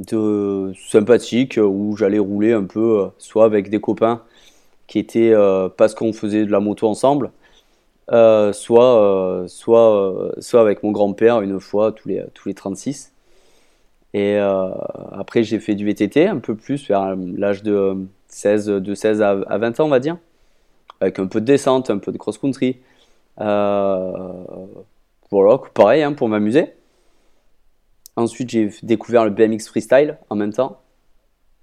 de 0.00 0.72
sympathique 0.88 1.58
où 1.62 1.96
j'allais 1.96 2.18
rouler 2.18 2.52
un 2.52 2.64
peu, 2.64 3.10
soit 3.18 3.44
avec 3.44 3.70
des 3.70 3.80
copains 3.80 4.22
qui 4.90 4.98
était 4.98 5.32
euh, 5.32 5.68
parce 5.68 5.94
qu'on 5.94 6.12
faisait 6.12 6.44
de 6.44 6.50
la 6.50 6.58
moto 6.58 6.88
ensemble, 6.88 7.30
euh, 8.12 8.52
soit, 8.52 9.00
euh, 9.00 9.46
soit, 9.46 10.32
soit 10.40 10.60
avec 10.60 10.82
mon 10.82 10.90
grand-père 10.90 11.42
une 11.42 11.60
fois 11.60 11.92
tous 11.92 12.08
les, 12.08 12.24
tous 12.34 12.48
les 12.48 12.54
36. 12.54 13.12
Et 14.12 14.38
après, 14.38 15.44
j'ai 15.44 15.60
fait 15.60 15.76
du 15.76 15.86
VTT 15.86 16.26
un 16.26 16.38
peu 16.38 16.56
plus 16.56 16.88
vers 16.88 17.14
l'âge 17.16 17.62
de 17.62 17.96
16, 18.26 18.66
de 18.66 18.94
16 18.94 19.22
à, 19.22 19.58
20 19.58 19.78
ans, 19.78 19.84
on 19.84 19.88
va 19.88 20.00
dire, 20.00 20.16
avec 21.00 21.20
un 21.20 21.28
peu 21.28 21.40
de 21.40 21.46
descente, 21.46 21.90
un 21.90 21.98
peu 21.98 22.10
de 22.10 22.18
cross-country. 22.18 22.78
voilà, 23.36 24.34
pareil, 25.74 26.02
hein, 26.02 26.12
pour 26.12 26.28
m'amuser. 26.28 26.72
Ensuite, 28.20 28.50
j'ai 28.50 28.70
découvert 28.82 29.24
le 29.24 29.30
BMX 29.30 29.66
freestyle 29.66 30.18
en 30.28 30.36
même 30.36 30.52
temps. 30.52 30.82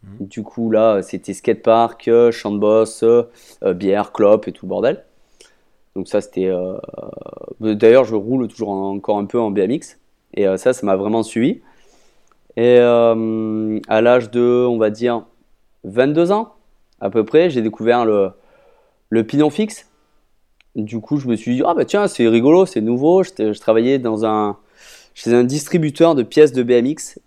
Mhm. 0.02 0.28
Du 0.28 0.42
coup, 0.42 0.72
là, 0.72 1.04
c'était 1.04 1.34
skatepark, 1.34 2.08
euh, 2.08 2.32
champ 2.32 2.52
de 2.52 2.58
boss, 2.58 3.04
euh, 3.04 3.24
bière, 3.76 4.12
clope 4.12 4.48
et 4.48 4.52
tout 4.52 4.66
le 4.66 4.70
bordel. 4.70 5.06
Donc 5.96 6.08
ça, 6.08 6.20
c'était... 6.20 6.48
Euh, 6.48 6.78
d'ailleurs, 7.60 8.06
je 8.06 8.16
roule 8.16 8.48
toujours 8.48 8.70
encore 8.70 9.20
un 9.20 9.26
peu 9.26 9.40
en 9.40 9.52
BMX. 9.52 10.00
Et 10.34 10.46
ça, 10.58 10.74
ça 10.74 10.86
m'a 10.86 10.96
vraiment 10.96 11.24
suivi. 11.24 11.62
Et 12.58 12.78
à 12.80 14.02
l'âge 14.02 14.30
de, 14.30 14.66
on 14.68 14.78
va 14.78 14.90
dire, 14.90 15.26
22 15.86 16.32
ans, 16.32 16.54
à 17.00 17.10
peu 17.10 17.24
près, 17.24 17.50
j'ai 17.50 17.62
découvert 17.62 18.06
le, 18.06 18.32
le 19.10 19.24
pignon 19.24 19.50
fixe. 19.50 19.90
Du 20.76 21.00
coup, 21.00 21.18
je 21.18 21.28
me 21.28 21.36
suis 21.36 21.56
dit, 21.56 21.64
ah 21.66 21.74
bah 21.74 21.86
tiens, 21.86 22.08
c'est 22.08 22.28
rigolo, 22.28 22.68
c'est 22.68 22.82
nouveau. 22.82 23.24
Je, 23.24 23.54
je, 23.54 23.60
travaillais 23.60 23.98
dans 23.98 24.26
un, 24.26 24.58
chez 25.18 25.34
un 25.34 25.44
distributeur 25.44 26.14
de 26.14 26.22
pièces 26.22 26.52
de 26.54 26.62
BMX 26.62 27.20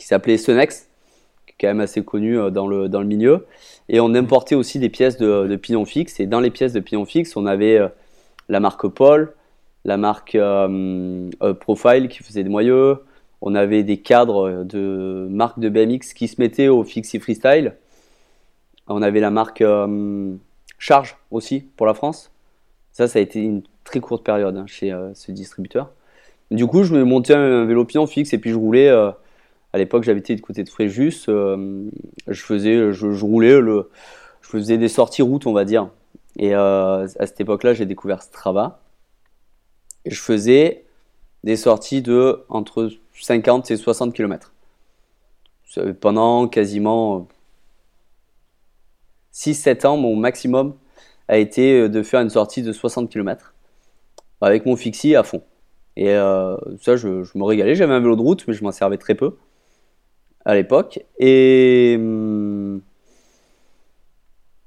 qui 0.00 0.06
s'appelait 0.06 0.38
Sunex, 0.38 0.88
qui 1.46 1.52
est 1.52 1.56
quand 1.60 1.66
même 1.68 1.80
assez 1.80 2.02
connu 2.02 2.38
euh, 2.38 2.48
dans 2.48 2.66
le, 2.66 2.88
dans 2.88 3.00
le 3.00 3.06
milieu. 3.06 3.46
Et 3.90 4.00
on 4.00 4.14
importait 4.14 4.54
aussi 4.54 4.78
des 4.78 4.88
pièces 4.88 5.18
de, 5.18 5.46
de 5.46 5.56
pignon 5.56 5.84
fixe. 5.84 6.18
Et 6.20 6.26
dans 6.26 6.40
les 6.40 6.50
pièces 6.50 6.72
de 6.72 6.80
pignon 6.80 7.04
fixe, 7.04 7.36
on 7.36 7.44
avait 7.44 7.76
euh, 7.76 7.88
la 8.48 8.60
marque 8.60 8.88
Paul, 8.88 9.34
la 9.84 9.98
marque 9.98 10.34
euh, 10.36 11.28
Profile 11.60 12.08
qui 12.08 12.22
faisait 12.22 12.42
des 12.42 12.48
moyeux. 12.48 12.96
On 13.42 13.54
avait 13.54 13.82
des 13.82 13.98
cadres 13.98 14.64
de 14.64 15.26
marque 15.30 15.60
de 15.60 15.68
BMX 15.68 16.14
qui 16.14 16.28
se 16.28 16.40
mettaient 16.40 16.68
au 16.68 16.82
Fixie 16.82 17.20
Freestyle. 17.20 17.76
On 18.86 19.02
avait 19.02 19.20
la 19.20 19.30
marque 19.30 19.62
Charge 20.78 21.16
aussi 21.30 21.60
pour 21.76 21.86
la 21.86 21.94
France. 21.94 22.30
Ça, 22.92 23.08
ça 23.08 23.18
a 23.18 23.22
été 23.22 23.40
une 23.40 23.62
très 23.84 24.00
courte 24.00 24.24
période 24.24 24.56
hein, 24.56 24.66
chez 24.66 24.94
ce 25.14 25.32
distributeur. 25.32 25.90
Du 26.50 26.66
coup, 26.66 26.82
je 26.82 26.94
me 26.94 27.04
montais 27.04 27.34
un 27.34 27.64
vélo 27.64 27.84
pignon 27.84 28.06
fixe 28.06 28.32
et 28.32 28.38
puis 28.38 28.50
je 28.50 28.56
roulais 28.56 28.90
à 29.72 29.78
l'époque, 29.78 30.02
j'habitais 30.02 30.34
du 30.34 30.42
côté 30.42 30.64
de 30.64 30.68
Fréjus. 30.68 31.26
Euh, 31.28 31.88
je 32.26 32.42
faisais, 32.42 32.92
je, 32.92 33.24
roulais, 33.24 33.60
je 33.60 33.84
faisais 34.42 34.78
des 34.78 34.88
sorties 34.88 35.22
route, 35.22 35.46
on 35.46 35.52
va 35.52 35.64
dire. 35.64 35.90
Et 36.36 36.54
euh, 36.54 37.06
à 37.18 37.26
cette 37.26 37.40
époque-là, 37.40 37.74
j'ai 37.74 37.86
découvert 37.86 38.22
Strava. 38.22 38.80
Et 40.04 40.10
je 40.10 40.20
faisais 40.20 40.84
des 41.44 41.56
sorties 41.56 42.02
de 42.02 42.44
entre 42.48 42.90
50 43.12 43.70
et 43.70 43.76
60 43.76 44.14
km. 44.14 44.52
Pendant 46.00 46.48
quasiment 46.48 47.28
6-7 49.32 49.86
ans, 49.86 49.96
mon 49.96 50.16
maximum 50.16 50.74
a 51.30 51.38
été 51.38 51.88
de 51.88 52.02
faire 52.02 52.20
une 52.20 52.28
sortie 52.28 52.62
de 52.62 52.72
60 52.72 53.08
km 53.08 53.54
avec 54.40 54.66
mon 54.66 54.74
fixie 54.74 55.14
à 55.14 55.22
fond. 55.22 55.42
Et 55.96 56.10
euh, 56.10 56.56
ça, 56.80 56.96
je, 56.96 57.08
me 57.08 57.44
régalais. 57.44 57.76
J'avais 57.76 57.94
un 57.94 58.00
vélo 58.00 58.16
de 58.16 58.20
route, 58.20 58.44
mais 58.48 58.54
je 58.54 58.64
m'en 58.64 58.72
servais 58.72 58.96
très 58.96 59.14
peu 59.14 59.36
à 60.44 60.54
l'époque. 60.54 61.04
Et 61.20 61.94
hum, 61.98 62.80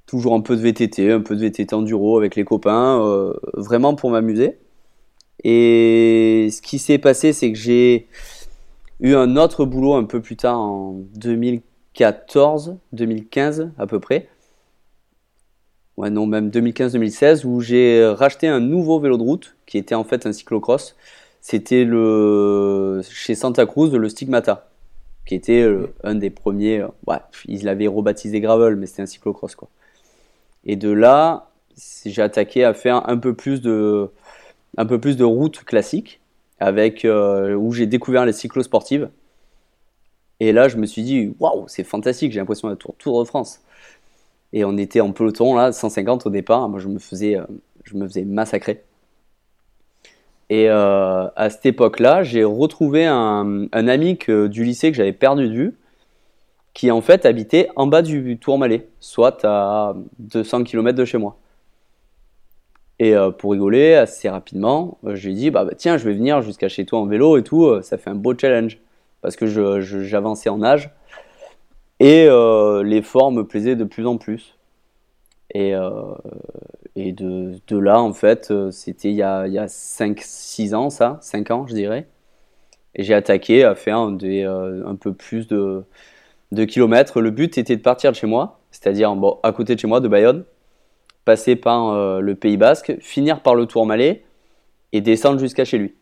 toujours 0.06 0.36
un 0.36 0.42
peu 0.42 0.56
de 0.56 0.62
VTT, 0.62 1.12
un 1.12 1.20
peu 1.20 1.36
de 1.36 1.42
VTT 1.42 1.74
enduro 1.74 2.18
avec 2.18 2.38
les 2.38 2.46
copains, 2.46 3.04
euh, 3.04 3.34
vraiment 3.56 3.94
pour 3.94 4.10
m'amuser. 4.10 4.58
Et 5.44 6.48
ce 6.50 6.62
qui 6.62 6.80
s'est 6.80 6.98
passé, 6.98 7.34
c'est 7.34 7.52
que 7.52 7.58
j'ai 7.58 8.08
eu 9.02 9.16
un 9.16 9.36
autre 9.36 9.66
boulot 9.66 9.96
un 9.96 10.06
peu 10.06 10.22
plus 10.22 10.38
tard 10.38 10.60
en 10.60 10.94
2014, 11.16 12.78
2015 12.94 13.72
à 13.78 13.86
peu 13.86 14.00
près. 14.00 14.30
Ouais, 15.98 16.10
non, 16.10 16.26
même 16.26 16.50
2015-2016, 16.50 17.46
où 17.46 17.62
j'ai 17.62 18.06
racheté 18.18 18.48
un 18.48 18.60
nouveau 18.60 19.00
vélo 19.00 19.18
de 19.18 19.24
route 19.24 19.56
qui 19.66 19.78
était 19.78 19.96
en 19.96 20.04
fait 20.04 20.26
un 20.26 20.34
cyclocross. 20.34 20.96
C'était 21.42 21.84
le 21.86 23.02
chez 23.10 23.36
Santa 23.36 23.66
Cruz, 23.66 23.92
le 23.96 24.10
Stigmata 24.10 24.70
qui 25.26 25.36
était 25.36 25.62
euh, 25.62 25.94
un 26.04 26.16
des 26.16 26.30
premiers. 26.30 26.80
Euh, 26.82 26.88
ouais, 27.08 27.20
ils 27.48 27.64
l'avaient 27.64 27.88
rebaptisé 27.88 28.40
Gravel, 28.42 28.76
mais 28.76 28.86
c'était 28.88 29.04
un 29.04 29.08
cyclocross 29.08 29.56
quoi. 29.56 29.70
Et 30.66 30.76
de 30.76 30.90
là, 30.90 31.50
j'ai 32.06 32.22
attaqué 32.22 32.64
à 32.64 32.74
faire 32.74 33.10
un 33.10 33.18
peu 33.18 33.34
plus 33.34 33.62
de, 33.62 34.10
un 34.78 34.86
peu 34.86 35.00
plus 35.00 35.18
de 35.18 35.24
route 35.26 35.64
classique, 35.64 36.22
avec 36.60 37.06
euh, 37.06 37.56
où 37.56 37.74
j'ai 37.74 37.86
découvert 37.88 38.26
les 38.26 38.34
cyclosportives. 38.34 39.10
Et 40.40 40.52
là, 40.52 40.68
je 40.68 40.78
me 40.78 40.86
suis 40.86 41.04
dit, 41.04 41.34
waouh, 41.40 41.66
c'est 41.68 41.84
fantastique, 41.84 42.32
j'ai 42.32 42.40
l'impression 42.40 42.70
d'être 42.70 42.80
tour, 42.80 42.96
tour 42.98 43.20
de 43.22 43.28
France. 43.28 43.62
Et 44.54 44.64
on 44.64 44.78
était 44.78 45.02
en 45.02 45.12
peloton 45.12 45.56
là, 45.56 45.72
150 45.72 46.28
au 46.28 46.30
départ. 46.30 46.70
Moi, 46.70 46.80
je 46.80 46.88
me 46.88 47.00
faisais, 47.00 47.38
je 47.84 47.96
me 47.96 48.08
faisais 48.08 48.24
massacrer. 48.24 48.84
Et 50.50 50.70
euh, 50.70 51.28
à 51.36 51.50
cette 51.50 51.66
époque-là, 51.66 52.24
j'ai 52.24 52.44
retrouvé 52.44 53.06
un, 53.06 53.68
ami 53.72 54.20
du 54.50 54.64
lycée 54.64 54.92
que 54.92 54.98
j'avais 54.98 55.14
perdu 55.14 55.48
de 55.50 55.54
vue, 55.54 55.78
qui 56.74 56.92
en 56.92 57.02
fait 57.02 57.26
habitait 57.26 57.70
en 57.76 57.88
bas 57.88 58.04
du 58.04 58.38
Tourmalet, 58.38 58.88
soit 59.00 59.44
à 59.46 59.96
200 60.20 60.64
km 60.64 60.96
de 60.98 61.06
chez 61.06 61.18
moi. 61.18 61.38
Et 63.00 63.16
euh, 63.16 63.32
pour 63.32 63.52
rigoler, 63.54 63.96
assez 63.96 64.30
rapidement, 64.30 65.00
euh, 65.06 65.16
je 65.16 65.28
lui 65.28 65.34
ai 65.34 65.36
dit 65.36 65.50
bah, 65.50 65.66
bah, 65.66 65.74
tiens, 65.76 65.98
je 65.98 66.06
vais 66.06 66.14
venir 66.14 66.42
jusqu'à 66.44 66.70
chez 66.70 66.86
toi 66.86 67.00
en 67.00 67.06
vélo 67.06 67.38
et 67.38 67.44
tout, 67.44 67.82
ça 67.82 67.98
fait 67.98 68.12
un 68.12 68.16
beau 68.16 68.38
challenge. 68.38 68.80
Parce 69.22 69.36
que 69.36 69.48
j'avançais 69.48 70.50
en 70.50 70.62
âge 70.62 70.92
et 72.06 72.28
l'effort 72.84 73.32
me 73.32 73.44
plaisait 73.44 73.76
de 73.76 73.84
plus 73.84 74.06
en 74.06 74.18
plus. 74.18 74.58
Et, 75.54 75.74
et 76.96 77.12
de, 77.12 77.78
là, 77.78 78.00
en 78.02 78.14
fait, 78.14 78.52
euh, 78.52 78.70
c'était 78.72 79.10
il 79.10 79.16
y 79.16 79.24
a, 79.24 79.48
il 79.48 79.54
y 79.54 79.58
a 79.58 79.66
5-6 79.66 80.76
ans, 80.76 80.90
ça, 80.90 81.18
5 81.22 81.52
ans, 81.52 81.68
je 81.68 81.74
dirais. 81.74 82.08
Et 82.96 83.04
j'ai 83.04 83.16
attaqué 83.16 83.64
à 83.64 83.74
faire 83.76 84.00
euh, 84.00 84.84
un 84.86 84.96
peu 84.96 85.14
plus 85.14 85.48
de, 85.48 85.86
kilomètres. 86.68 87.22
Le 87.22 87.32
but 87.32 87.58
était 87.58 87.76
de 87.76 87.82
partir 87.82 88.12
de 88.12 88.16
chez 88.16 88.28
moi, 88.28 88.60
c'est-à-dire 88.72 89.16
à 89.42 89.52
côté 89.54 89.74
de 89.76 89.80
chez 89.80 89.88
moi, 89.88 90.00
de 90.02 90.08
Bayonne, 90.08 90.44
passer 91.26 91.56
par 91.56 91.90
euh, 91.90 92.20
le 92.20 92.36
Pays 92.36 92.58
Basque, 92.58 92.96
finir 93.00 93.42
par 93.42 93.56
le 93.56 93.66
Tourmalet 93.66 94.24
et 94.92 95.02
descendre 95.02 95.40
jusqu'à 95.40 95.66
chez 95.66 95.80
lui. 95.80 95.96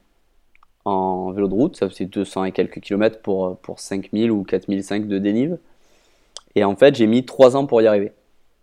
En 0.84 1.32
vélo 1.32 1.48
de 1.48 1.54
route, 1.54 1.78
ça 1.78 1.88
faisait 1.88 2.06
200 2.06 2.46
et 2.46 2.52
quelques 2.52 2.82
kilomètres 2.82 3.22
pour, 3.22 3.58
pour 3.60 3.80
5000 3.80 4.32
ou 4.32 4.44
4005 4.44 5.08
de 5.08 5.20
dénive. 5.20 5.58
Et 6.56 6.64
en 6.64 6.76
fait, 6.76 6.96
j'ai 6.96 7.08
mis 7.08 7.26
3 7.26 7.56
ans 7.56 7.66
pour 7.66 7.82
y 7.82 7.88
arriver. 7.88 8.12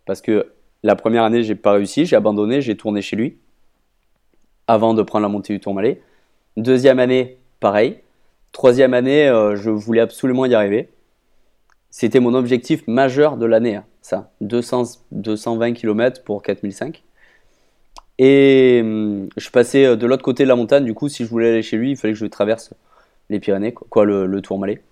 Parce 0.05 0.21
que 0.21 0.51
la 0.83 0.95
première 0.95 1.23
année, 1.23 1.43
j'ai 1.43 1.55
pas 1.55 1.73
réussi, 1.73 2.05
j'ai 2.05 2.15
abandonné, 2.15 2.61
j'ai 2.61 2.77
tourné 2.77 3.01
chez 3.01 3.15
lui 3.15 3.37
avant 4.67 4.93
de 4.93 5.01
prendre 5.01 5.23
la 5.23 5.29
montée 5.29 5.53
du 5.53 5.59
Tourmalet. 5.59 6.01
Deuxième 6.55 6.99
année, 6.99 7.37
pareil. 7.59 7.99
Troisième 8.51 8.93
année, 8.93 9.27
euh, 9.27 9.55
je 9.55 9.69
voulais 9.69 10.01
absolument 10.01 10.45
y 10.45 10.53
arriver. 10.53 10.89
C'était 11.89 12.19
mon 12.19 12.35
objectif 12.35 12.87
majeur 12.87 13.37
de 13.37 13.45
l'année, 13.45 13.77
hein, 13.77 13.85
ça. 14.01 14.31
200, 14.41 14.83
220 15.11 15.73
km 15.73 16.23
pour 16.23 16.43
4005. 16.43 17.03
Et 18.19 18.81
hum, 18.83 19.29
je 19.37 19.49
passais 19.49 19.97
de 19.97 20.05
l'autre 20.05 20.23
côté 20.23 20.43
de 20.43 20.49
la 20.49 20.55
montagne. 20.55 20.85
Du 20.85 20.93
coup, 20.93 21.09
si 21.09 21.23
je 21.23 21.29
voulais 21.29 21.49
aller 21.49 21.61
chez 21.63 21.77
lui, 21.77 21.91
il 21.91 21.97
fallait 21.97 22.13
que 22.13 22.19
je 22.19 22.25
traverse 22.27 22.73
les 23.29 23.39
Pyrénées, 23.39 23.73
quoi, 23.73 24.05
le, 24.05 24.27
le 24.27 24.41
Tourmalet. 24.41 24.83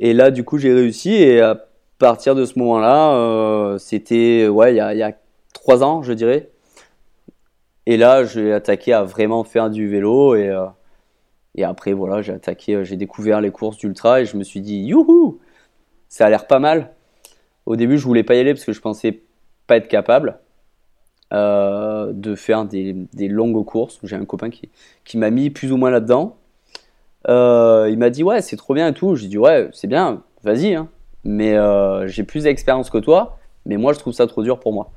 Et 0.00 0.14
là, 0.14 0.30
du 0.30 0.42
coup, 0.42 0.58
j'ai 0.58 0.72
réussi. 0.72 1.14
Et 1.14 1.40
à 1.40 1.66
partir 1.98 2.34
de 2.34 2.44
ce 2.44 2.58
moment-là, 2.58 3.14
euh, 3.14 3.78
c'était 3.78 4.48
ouais, 4.48 4.74
il 4.74 4.76
y 4.76 4.80
a, 5.02 5.12
trois 5.52 5.82
ans, 5.82 6.02
je 6.02 6.12
dirais. 6.12 6.50
Et 7.86 7.96
là, 7.96 8.24
j'ai 8.24 8.52
attaqué 8.52 8.92
à 8.92 9.04
vraiment 9.04 9.44
faire 9.44 9.70
du 9.70 9.88
vélo 9.88 10.34
et 10.34 10.48
euh, 10.48 10.66
et 11.54 11.64
après 11.64 11.92
voilà, 11.92 12.20
j'ai 12.22 12.32
attaqué, 12.32 12.74
euh, 12.74 12.84
j'ai 12.84 12.96
découvert 12.96 13.40
les 13.40 13.50
courses 13.50 13.78
d'ultra 13.78 14.20
et 14.20 14.26
je 14.26 14.36
me 14.36 14.44
suis 14.44 14.60
dit 14.60 14.78
youhou, 14.78 15.40
ça 16.08 16.26
a 16.26 16.30
l'air 16.30 16.46
pas 16.46 16.58
mal. 16.58 16.92
Au 17.66 17.76
début, 17.76 17.98
je 17.98 18.04
voulais 18.04 18.24
pas 18.24 18.34
y 18.34 18.40
aller 18.40 18.54
parce 18.54 18.64
que 18.64 18.72
je 18.72 18.80
pensais 18.80 19.22
pas 19.66 19.76
être 19.76 19.88
capable 19.88 20.38
de 21.32 22.34
faire 22.36 22.64
des, 22.64 22.94
des 23.12 23.28
longues 23.28 23.64
courses. 23.64 23.98
J'ai 24.04 24.16
un 24.16 24.24
copain 24.24 24.48
qui, 24.48 24.70
qui 25.04 25.18
m'a 25.18 25.30
mis 25.30 25.50
plus 25.50 25.72
ou 25.72 25.76
moins 25.76 25.90
là-dedans. 25.90 26.36
Il 27.28 27.96
m'a 27.98 28.10
dit 28.10 28.22
ouais, 28.22 28.42
c'est 28.42 28.56
trop 28.56 28.74
bien 28.74 28.88
et 28.88 28.94
tout. 28.94 29.16
J'ai 29.16 29.28
dit 29.28 29.38
ouais, 29.38 29.68
c'est 29.72 29.88
bien, 29.88 30.22
vas-y. 30.44 30.74
Hein. 30.74 30.88
Mais 31.26 31.56
euh, 31.56 32.06
j'ai 32.06 32.22
plus 32.22 32.44
d'expérience 32.44 32.88
que 32.88 32.98
toi, 32.98 33.38
mais 33.64 33.76
moi 33.76 33.92
je 33.92 33.98
trouve 33.98 34.12
ça 34.12 34.28
trop 34.28 34.44
dur 34.44 34.60
pour 34.60 34.72
moi. 34.72 34.92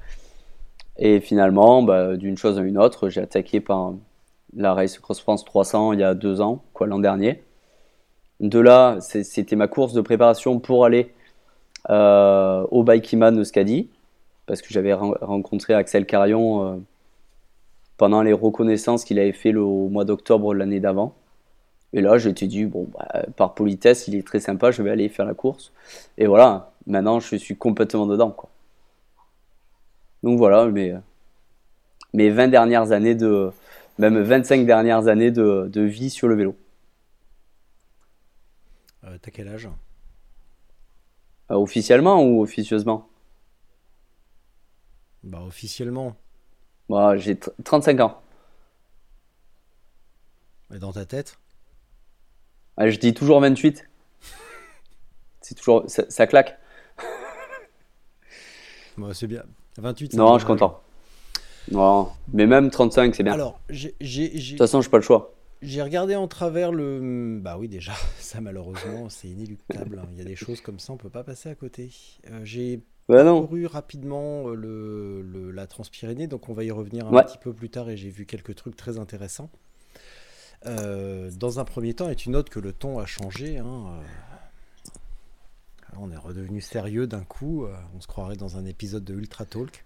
Et 1.00 1.20
finalement, 1.22 1.82
bah, 1.82 2.18
d'une 2.18 2.38
chose 2.38 2.60
à 2.60 2.62
une 2.62 2.78
autre, 2.78 3.10
j'ai 3.10 3.22
attaqué 3.22 3.60
par 3.62 3.94
la 4.56 4.76
Race 4.76 5.00
Cross 5.00 5.22
France 5.22 5.44
300 5.44 5.94
il 5.94 6.02
y 6.02 6.04
a 6.04 6.13
deux 6.13 6.39
ans, 6.39 6.62
l'an 6.82 7.00
dernier. 7.00 7.44
De 8.42 8.60
là, 8.60 8.98
c'était 9.02 9.56
ma 9.56 9.68
course 9.68 9.94
de 9.94 10.02
préparation 10.02 10.60
pour 10.60 10.86
aller 10.86 11.12
euh, 11.89 12.65
au 12.70 12.84
Bikeman 12.84 13.36
de 13.36 13.44
Scadi, 13.44 13.89
parce 14.46 14.62
que 14.62 14.68
j'avais 14.70 14.94
rencontré 14.94 15.74
Axel 15.74 16.06
Carion 16.06 16.63
euh, 16.63 16.76
pendant 17.98 18.22
les 18.22 18.34
reconnaissances 18.34 19.04
qu'il 19.04 19.18
avait 19.18 19.34
fait 19.34 19.52
le, 19.52 19.62
au 19.62 19.89
mois 19.89 20.06
d'octobre 20.06 20.54
l'année 20.54 20.80
d'avant. 20.80 21.15
Et 21.93 22.02
là, 22.02 22.17
j'étais 22.17 22.47
dit, 22.47 22.65
bon, 22.65 22.88
bah, 22.93 23.25
par 23.36 23.56
politesse, 23.56 24.08
il 24.08 24.15
est 24.15 24.25
très 24.25 24.39
sympa, 24.39 24.71
je 24.71 24.84
vais 24.84 24.91
aller 24.91 25.10
faire 25.10 25.25
la 25.25 25.34
course. 25.34 25.71
Et 26.17 26.28
voilà, 26.28 26.71
maintenant, 26.88 27.19
je 27.19 27.36
suis 27.36 27.58
complètement 27.58 28.06
dedans. 28.06 28.32
Quoi. 28.32 28.49
Donc 30.23 30.38
voilà, 30.38 30.65
mes, 30.67 30.95
mes 32.13 32.30
20 32.30 32.47
dernières 32.49 32.91
années 32.91 33.15
de, 33.15 33.52
même 33.97 34.21
25 34.21 34.65
dernières 34.65 35.08
années 35.08 35.32
de, 35.32 35.67
de 35.71 35.82
vie 35.82 36.10
sur 36.10 36.28
le 36.28 36.36
vélo. 36.36 36.56
Euh, 39.04 39.17
T'as 39.21 39.32
quel 39.32 39.47
âge? 39.47 39.69
Euh, 41.52 41.56
Officiellement 41.56 42.23
ou 42.23 42.41
officieusement? 42.41 43.08
Bah 45.23 45.41
officiellement. 45.41 46.15
Bah, 46.89 47.17
j'ai 47.17 47.38
35 47.63 47.99
ans. 48.02 48.21
Et 50.73 50.80
dans 50.80 50.93
ta 50.93 51.06
tête? 51.06 51.38
Je 52.80 52.98
dis 52.98 53.13
toujours 53.13 53.39
28. 53.42 53.86
C'est 55.42 55.56
toujours, 55.56 55.84
ça, 55.88 56.04
ça 56.10 56.28
claque. 56.28 56.58
Bah, 58.98 59.10
c'est 59.13 59.28
bien. 59.28 59.44
28. 59.78 60.13
Non, 60.15 60.34
je 60.36 60.39
suis 60.39 60.48
content. 60.48 60.82
Non, 61.72 62.10
mais 62.34 62.46
même 62.48 62.70
35, 62.70 63.13
c'est 63.15 63.24
bien. 63.24 63.34
Alors, 63.34 63.60
j'ai. 63.70 63.94
De 64.00 64.50
toute 64.50 64.58
façon, 64.58 64.82
j'ai 64.82 64.89
pas 64.89 64.98
le 64.98 65.04
choix. 65.04 65.34
J'ai 65.62 65.82
regardé 65.82 66.15
en 66.15 66.28
travers 66.28 66.72
le. 66.72 67.39
Bah 67.42 67.58
oui, 67.60 67.68
déjà, 67.68 67.94
ça 68.20 68.42
malheureusement, 68.42 69.10
c'est 69.10 69.28
inéluctable. 69.28 70.00
hein. 70.00 70.08
Il 70.13 70.18
y 70.18 70.22
a 70.22 70.26
des 70.26 70.36
choses 70.36 70.62
comme 70.62 70.80
ça, 70.80 70.94
on 70.94 70.98
peut 70.98 71.10
pas 71.10 71.24
passer 71.24 71.50
à 71.50 71.56
côté. 71.56 71.92
Euh, 72.32 72.39
j'ai 72.44 72.82
Bah 73.08 73.24
parcouru 73.24 73.65
rapidement 73.65 74.50
euh, 74.50 74.56
le, 74.56 75.22
le- 75.22 75.52
la 75.52 75.68
Transpyrénée, 75.68 76.28
donc 76.28 76.48
on 76.50 76.54
va 76.54 76.63
y 76.63 76.72
revenir 76.72 77.08
un 77.08 77.12
Ouais. 77.12 77.24
petit 77.24 77.38
peu 77.38 77.54
plus 77.54 77.70
tard 77.70 77.89
et 77.89 77.98
j'ai 77.98 78.10
vu 78.10 78.26
quelques 78.26 78.56
trucs 78.56 78.76
très 78.78 78.98
intéressants. 78.98 79.50
Euh, 80.65 81.32
dans 81.39 81.60
un 81.60 81.63
premier 81.65 81.93
temps, 81.93 82.10
et 82.10 82.15
tu 82.15 82.30
notes 82.30 82.50
que 82.50 82.60
le 82.60 82.74
ton 82.74 83.00
a 83.00 83.06
changé. 83.06 83.60
hein, 83.60 83.65
euh, 83.65 84.89
on 85.98 86.12
est 86.12 86.17
redevenu 86.17 86.60
sérieux 86.62 87.08
d'un 87.08 87.24
coup. 87.24 87.65
euh, 87.65 87.74
on 87.95 88.02
se 88.02 88.08
croirait 88.08 88.36
dans 88.36 88.58
un 88.58 88.65
épisode 88.65 89.04
de 89.04 89.13
Ultra 89.13 89.45
Talk. 89.45 89.86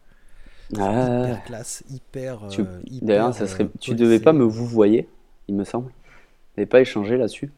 Ah, 0.77 0.89
Hyper 1.25 1.43
classe, 1.43 1.83
hyper. 1.89 2.47
Tu- 2.49 2.63
hyper, 2.85 3.07
D'ailleurs, 3.07 3.35
ça 3.35 3.47
serait. 3.47 3.69
Tu 3.79 3.93
devais 3.95 4.19
pas 4.19 4.33
me 4.33 4.43
vous 4.43 4.65
voyez, 4.65 5.07
il 5.47 5.55
me 5.55 5.63
semble. 5.63 5.87
On 5.87 6.61
n'avait 6.61 6.65
pas 6.69 6.81
échangé 6.81 7.17
là-dessus. 7.17 7.51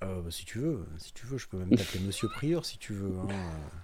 Bah, 0.00 0.08
si 0.30 0.44
tu 0.44 0.58
veux, 0.58 0.84
si 0.98 1.12
tu 1.14 1.26
veux, 1.26 1.38
je 1.38 1.46
peux 1.46 1.56
même 1.56 1.70
t'appeler 1.70 2.00
Monsieur 2.04 2.28
Prieur 2.28 2.64
si 2.64 2.76
tu 2.76 2.92
veux. 2.92 3.12
hein, 3.22 3.28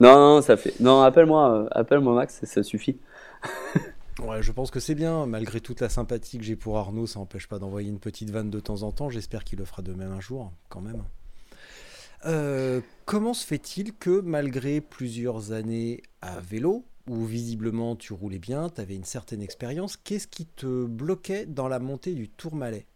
Non, 0.01 0.15
non, 0.15 0.43
ça 0.43 0.57
fait. 0.57 0.75
Non, 0.81 1.01
appelle-moi, 1.03 1.69
appelle-moi 1.71 2.13
Max, 2.15 2.45
ça 2.45 2.63
suffit. 2.65 2.99
Ouais, 4.19 4.43
je 4.43 4.51
pense 4.51 4.71
que 4.71 4.81
c'est 4.81 4.95
bien. 4.95 5.27
Malgré 5.27 5.61
toute 5.61 5.81
la 5.81 5.89
sympathie 5.89 6.39
que 6.39 6.45
j'ai 6.45 6.57
pour 6.57 6.79
Arnaud, 6.79 7.07
ça 7.07 7.21
n'empêche 7.21 7.47
pas 7.47 7.59
d'envoyer 7.59 7.89
une 7.89 8.01
petite 8.01 8.31
vanne 8.31 8.51
de 8.51 8.61
temps 8.61 8.83
en 8.83 8.91
temps. 8.91 9.11
J'espère 9.11 9.45
qu'il 9.45 9.59
le 9.59 9.65
fera 9.65 9.83
de 9.83 9.93
même 9.93 10.11
un 10.11 10.21
jour, 10.21 10.53
quand 10.69 10.81
même. 10.81 11.05
Euh, 12.27 12.81
comment 13.05 13.33
se 13.33 13.47
fait-il 13.47 13.95
que 13.95 14.21
malgré 14.21 14.81
plusieurs 14.81 15.53
années 15.53 16.03
à 16.21 16.41
vélo, 16.41 16.85
où 17.07 17.25
visiblement 17.25 17.95
tu 17.95 18.13
roulais 18.13 18.41
bien, 18.41 18.69
tu 18.69 18.81
avais 18.81 18.97
une 18.97 19.05
certaine 19.05 19.41
expérience, 19.41 19.97
qu'est-ce 19.97 20.27
qui 20.27 20.47
te 20.47 20.85
bloquait 20.85 21.47
dans 21.47 21.69
la 21.69 21.79
montée 21.79 22.15
du 22.15 22.29
Tourmalet? 22.29 22.87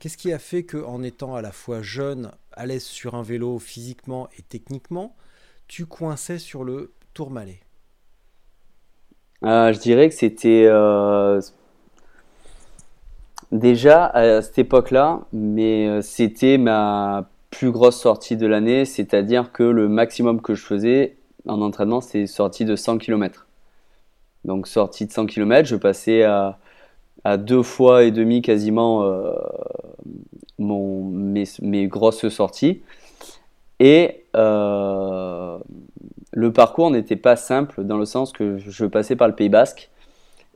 Qu'est-ce 0.00 0.16
qui 0.16 0.32
a 0.32 0.40
fait 0.40 0.64
que, 0.64 0.78
en 0.78 1.04
étant 1.04 1.36
à 1.36 1.42
la 1.42 1.52
fois 1.52 1.80
jeune, 1.80 2.32
à 2.50 2.66
l'aise 2.66 2.82
sur 2.82 3.14
un 3.14 3.22
vélo 3.22 3.60
physiquement 3.60 4.28
et 4.36 4.42
techniquement, 4.42 5.14
tu 5.68 5.86
coinçais 5.86 6.40
sur 6.40 6.64
le 6.64 6.92
Tourmalet? 7.14 7.60
Je 9.42 9.78
dirais 9.78 10.08
que 10.08 10.14
c'était 10.14 10.66
euh, 10.66 11.40
déjà 13.50 14.06
à 14.06 14.42
cette 14.42 14.58
époque-là, 14.58 15.20
mais 15.32 15.86
euh, 15.86 16.02
c'était 16.02 16.58
ma 16.58 17.28
plus 17.50 17.70
grosse 17.70 18.00
sortie 18.00 18.36
de 18.36 18.46
l'année, 18.46 18.84
c'est-à-dire 18.84 19.52
que 19.52 19.62
le 19.62 19.88
maximum 19.88 20.40
que 20.40 20.54
je 20.54 20.64
faisais 20.64 21.16
en 21.46 21.60
entraînement, 21.60 22.00
c'est 22.00 22.26
sortie 22.26 22.64
de 22.64 22.76
100 22.76 22.98
km. 22.98 23.46
Donc 24.44 24.66
sortie 24.66 25.06
de 25.06 25.12
100 25.12 25.26
km, 25.26 25.68
je 25.68 25.76
passais 25.76 26.22
à, 26.22 26.58
deux 27.36 27.62
fois 27.62 28.02
et 28.02 28.10
demi 28.10 28.42
quasiment 28.42 29.04
euh, 29.04 29.32
mes, 30.58 31.86
grosses 31.86 32.28
sorties. 32.28 32.82
Et 33.78 34.24
euh, 34.34 35.58
le 36.32 36.52
parcours 36.52 36.90
n'était 36.90 37.16
pas 37.16 37.36
simple 37.36 37.84
dans 37.84 37.98
le 37.98 38.04
sens 38.04 38.32
que 38.32 38.58
je 38.58 38.86
passais 38.86 39.16
par 39.16 39.28
le 39.28 39.34
Pays 39.34 39.48
Basque 39.48 39.90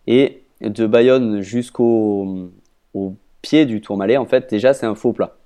et 0.07 0.43
de 0.61 0.87
Bayonne 0.87 1.43
jusqu'au 1.43 2.51
au 2.95 3.15
pied 3.43 3.67
du 3.67 3.81
Tourmalet, 3.81 4.17
en 4.17 4.25
fait, 4.25 4.49
déjà 4.51 4.75
c'est 4.75 4.87
un 4.87 4.95
faux 4.95 5.13
plat. 5.13 5.37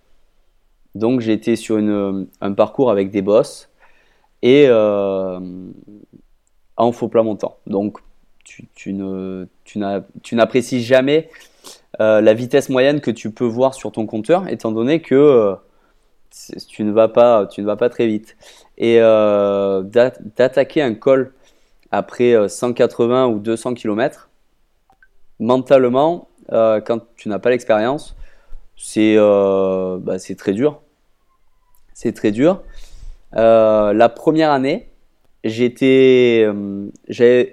Donc 0.94 1.20
j'étais 1.20 1.56
sur 1.56 1.76
un 1.76 2.52
parcours 2.52 2.90
avec 2.90 3.10
des 3.10 3.22
bosses 3.22 3.68
et 4.42 4.66
euh, 4.68 5.38
en 6.76 6.92
faux 6.92 7.08
plat 7.08 7.22
montant. 7.22 7.58
Donc 7.66 7.98
tu, 8.74 8.92
n'apprécies 10.32 10.82
jamais 10.82 11.28
euh, 12.00 12.20
la 12.20 12.34
vitesse 12.34 12.68
moyenne 12.68 13.00
que 13.00 13.10
tu 13.10 13.30
peux 13.30 13.44
voir 13.44 13.74
sur 13.74 13.92
ton 13.92 14.06
compteur, 14.06 14.48
étant 14.48 14.72
donné 14.72 15.00
que 15.00 15.14
euh, 15.14 15.54
tu 16.68 16.84
ne 16.84 16.92
vas 16.92 17.08
pas, 17.08 17.46
tu 17.46 17.60
ne 17.62 17.66
vas 17.66 17.76
pas 17.76 17.88
très 17.88 18.06
vite. 18.06 18.36
Et 18.78 18.96
euh, 19.00 19.82
d'a- 19.82 20.12
d'attaquer 20.36 20.82
un 20.82 20.94
col 20.94 21.32
après 21.92 22.34
euh, 22.34 22.48
180 22.48 23.28
ou 23.28 23.38
200 23.40 23.74
km, 23.74 24.30
mentalement, 25.38 26.28
euh, 26.52 26.80
quand 26.80 27.00
tu 27.16 27.28
n'as 27.28 27.38
pas 27.38 27.50
l'expérience, 27.50 28.16
c'est 28.76 29.16
euh, 29.18 29.98
bah, 30.00 30.18
très 30.38 30.52
dur. 30.52 30.80
C'est 31.92 32.12
très 32.12 32.30
dur. 32.32 32.62
Euh, 33.36 33.92
la 33.92 34.08
première 34.08 34.50
année, 34.50 34.88
j'étais, 35.44 36.44
euh, 36.46 37.44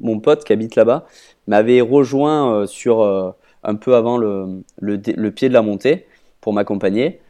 mon 0.00 0.20
pote 0.20 0.44
qui 0.44 0.52
habite 0.52 0.76
là-bas 0.76 1.06
m'avait 1.46 1.80
rejoint 1.80 2.54
euh, 2.54 2.66
sur 2.66 3.02
euh, 3.02 3.30
un 3.62 3.74
peu 3.76 3.94
avant 3.96 4.18
le, 4.18 4.62
le 4.80 5.30
pied 5.30 5.48
de 5.48 5.54
la 5.54 5.62
montée 5.62 6.06
pour 6.40 6.52
m'accompagner. 6.52 7.20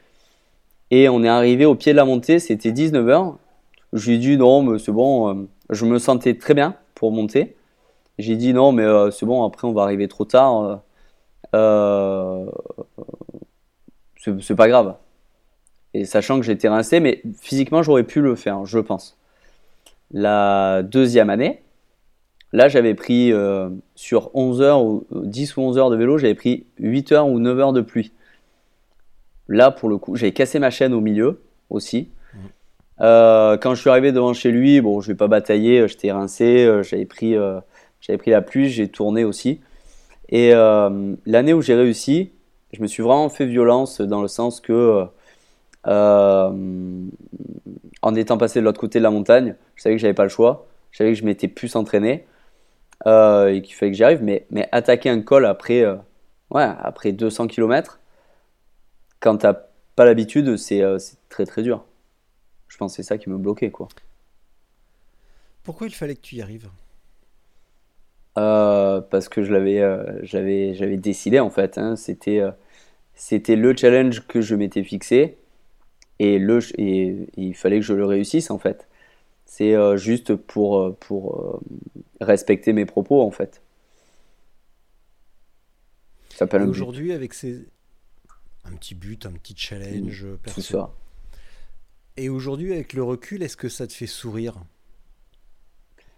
Et 0.90 1.08
on 1.08 1.22
est 1.24 1.28
arrivé 1.28 1.64
au 1.64 1.74
pied 1.74 1.92
de 1.92 1.96
la 1.96 2.04
montée, 2.04 2.38
c'était 2.38 2.70
19h. 2.70 3.36
J'ai 3.92 4.18
dit 4.18 4.36
non, 4.36 4.62
mais 4.62 4.78
c'est 4.78 4.92
bon, 4.92 5.28
euh, 5.28 5.48
je 5.70 5.84
me 5.86 5.98
sentais 5.98 6.34
très 6.34 6.54
bien 6.54 6.76
pour 6.94 7.12
monter. 7.12 7.56
J'ai 8.18 8.36
dit 8.36 8.52
non, 8.52 8.72
mais 8.72 8.84
euh, 8.84 9.10
c'est 9.10 9.26
bon, 9.26 9.44
après 9.44 9.66
on 9.66 9.72
va 9.72 9.82
arriver 9.82 10.08
trop 10.08 10.24
tard. 10.24 10.82
euh, 11.54 12.46
c'est 14.16 14.56
pas 14.56 14.68
grave. 14.68 14.96
Et 15.94 16.04
sachant 16.04 16.38
que 16.40 16.46
j'étais 16.46 16.68
rincé, 16.68 16.98
mais 17.00 17.22
physiquement 17.40 17.82
j'aurais 17.82 18.04
pu 18.04 18.20
le 18.20 18.34
faire, 18.34 18.64
je 18.64 18.78
pense. 18.78 19.18
La 20.10 20.82
deuxième 20.82 21.30
année, 21.30 21.62
là 22.52 22.68
j'avais 22.68 22.94
pris 22.94 23.32
sur 23.94 24.30
11 24.34 24.60
heures 24.62 24.84
ou 24.84 25.06
10 25.12 25.56
ou 25.56 25.62
11 25.62 25.78
heures 25.78 25.90
de 25.90 25.96
vélo, 25.96 26.18
j'avais 26.18 26.34
pris 26.34 26.66
8 26.78 27.12
heures 27.12 27.28
ou 27.28 27.38
9 27.38 27.58
heures 27.60 27.72
de 27.72 27.80
pluie. 27.80 28.12
Là 29.48 29.70
pour 29.70 29.88
le 29.88 29.98
coup, 29.98 30.16
j'avais 30.16 30.32
cassé 30.32 30.58
ma 30.58 30.70
chaîne 30.70 30.94
au 30.94 31.00
milieu 31.00 31.42
aussi. 31.70 32.10
Euh, 33.00 33.56
quand 33.56 33.74
je 33.74 33.80
suis 33.80 33.90
arrivé 33.90 34.12
devant 34.12 34.32
chez 34.32 34.50
lui, 34.50 34.80
bon, 34.80 35.00
je 35.00 35.08
vais 35.08 35.16
pas 35.16 35.28
batailler, 35.28 35.86
j'étais 35.88 36.12
rincé, 36.12 36.64
euh, 36.64 36.82
j'avais 36.82 37.06
pris, 37.06 37.36
euh, 37.36 37.60
J'avais 38.00 38.18
pris 38.18 38.30
la 38.30 38.42
pluie, 38.42 38.68
j'ai 38.68 38.88
tourné 38.88 39.24
aussi. 39.24 39.60
Et 40.28 40.52
l'année 41.26 41.52
où 41.52 41.62
j'ai 41.62 41.74
réussi, 41.74 42.32
je 42.72 42.82
me 42.82 42.86
suis 42.86 43.02
vraiment 43.02 43.28
fait 43.28 43.46
violence 43.46 44.00
dans 44.00 44.22
le 44.22 44.28
sens 44.28 44.60
que 44.60 45.06
en 48.02 48.14
étant 48.14 48.38
passé 48.38 48.60
de 48.60 48.64
l'autre 48.64 48.80
côté 48.80 48.98
de 48.98 49.04
la 49.04 49.10
montagne, 49.10 49.54
je 49.76 49.82
savais 49.82 49.96
que 49.96 50.00
j'avais 50.00 50.14
pas 50.14 50.24
le 50.24 50.28
choix. 50.28 50.66
Je 50.90 50.98
savais 50.98 51.12
que 51.12 51.18
je 51.18 51.24
m'étais 51.24 51.48
plus 51.48 51.76
entraîné 51.76 52.26
et 53.06 53.62
qu'il 53.62 53.74
fallait 53.74 53.92
que 53.92 53.96
j'y 53.96 54.04
arrive. 54.04 54.22
Mais, 54.22 54.46
mais 54.50 54.68
attaquer 54.72 55.10
un 55.10 55.20
col 55.20 55.46
après, 55.46 55.84
ouais, 56.50 56.68
après 56.80 57.12
200 57.12 57.46
km, 57.46 58.00
quand 59.24 59.38
t'as 59.38 59.54
pas 59.96 60.04
l'habitude, 60.04 60.58
c'est 60.58 60.84
très 61.30 61.46
très 61.46 61.62
dur. 61.62 61.82
Je 62.68 62.76
pense 62.76 62.92
que 62.92 62.96
c'est 62.96 63.08
ça 63.08 63.16
qui 63.16 63.30
me 63.30 63.38
bloquait, 63.38 63.70
quoi. 63.70 63.88
Pourquoi 65.62 65.86
il 65.86 65.94
fallait 65.94 66.14
que 66.14 66.20
tu 66.20 66.36
y 66.36 66.42
arrives? 66.42 66.68
Euh, 68.36 69.00
Parce 69.00 69.30
que 69.30 69.42
je 69.42 69.50
l'avais, 69.50 69.80
euh, 69.80 70.04
j'avais, 70.22 70.74
j'avais 70.74 70.98
décidé 70.98 71.40
en 71.40 71.48
fait. 71.48 71.78
Hein. 71.78 71.96
c'était, 71.96 72.40
euh, 72.40 72.50
c'était 73.14 73.56
le 73.56 73.74
challenge 73.74 74.26
que 74.26 74.42
je 74.42 74.54
m'étais 74.56 74.84
fixé 74.84 75.38
et 76.18 76.38
le, 76.38 76.58
et, 76.78 77.30
il 77.38 77.54
fallait 77.54 77.80
que 77.80 77.86
je 77.86 77.94
le 77.94 78.04
réussisse 78.04 78.50
en 78.50 78.58
fait. 78.58 78.86
C'est 79.46 79.74
juste 79.96 80.34
pour, 80.34 80.96
pour 80.96 81.60
respecter 82.20 82.72
mes 82.72 82.86
propos 82.86 83.22
en 83.22 83.30
fait. 83.30 83.62
Aujourd'hui 86.66 87.12
avec 87.12 87.32
ces 87.32 87.64
un 88.64 88.76
petit 88.76 88.94
but, 88.94 89.26
un 89.26 89.32
petit 89.32 89.54
challenge 89.56 90.26
Tout 90.54 90.60
ça. 90.60 90.90
Et 92.16 92.28
aujourd'hui, 92.28 92.72
avec 92.72 92.92
le 92.92 93.02
recul, 93.02 93.42
est-ce 93.42 93.56
que 93.56 93.68
ça 93.68 93.86
te 93.86 93.92
fait 93.92 94.06
sourire? 94.06 94.54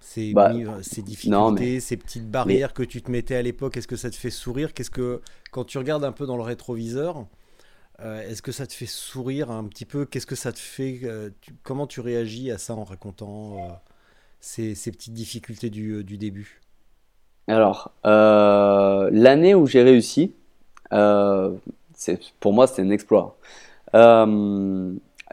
Ces, 0.00 0.32
bah, 0.32 0.52
ces 0.82 1.02
difficultés, 1.02 1.80
ces 1.80 1.96
petites 1.96 2.30
barrières 2.30 2.74
que 2.74 2.84
tu 2.84 3.02
te 3.02 3.10
mettais 3.10 3.34
à 3.34 3.42
l'époque, 3.42 3.76
est-ce 3.76 3.88
que 3.88 3.96
ça 3.96 4.10
te 4.10 4.14
fait 4.14 4.30
sourire? 4.30 4.72
Qu'est-ce 4.72 4.90
que 4.90 5.20
quand 5.50 5.64
tu 5.64 5.78
regardes 5.78 6.04
un 6.04 6.12
peu 6.12 6.26
dans 6.26 6.36
le 6.36 6.42
rétroviseur, 6.42 7.26
euh, 8.00 8.20
est-ce 8.28 8.42
que 8.42 8.52
ça 8.52 8.66
te 8.66 8.72
fait 8.72 8.86
sourire 8.86 9.50
un 9.50 9.64
petit 9.64 9.86
peu? 9.86 10.04
Qu'est-ce 10.04 10.26
que 10.26 10.36
ça 10.36 10.52
te 10.52 10.58
fait 10.58 11.00
euh, 11.02 11.30
Comment 11.62 11.86
tu 11.86 12.00
réagis 12.00 12.50
à 12.50 12.58
ça 12.58 12.74
en 12.74 12.84
racontant 12.84 13.56
euh, 13.56 13.72
ces, 14.38 14.74
ces, 14.74 14.92
petites 14.92 15.14
difficultés 15.14 15.70
du, 15.70 16.04
du 16.04 16.18
début? 16.18 16.60
Alors, 17.48 17.92
l'année 18.04 19.54
où 19.54 19.66
j'ai 19.66 19.82
réussi, 19.82 20.34
pour 22.40 22.52
moi, 22.52 22.66
c'était 22.66 22.82
un 22.82 22.90
exploit. 22.90 23.38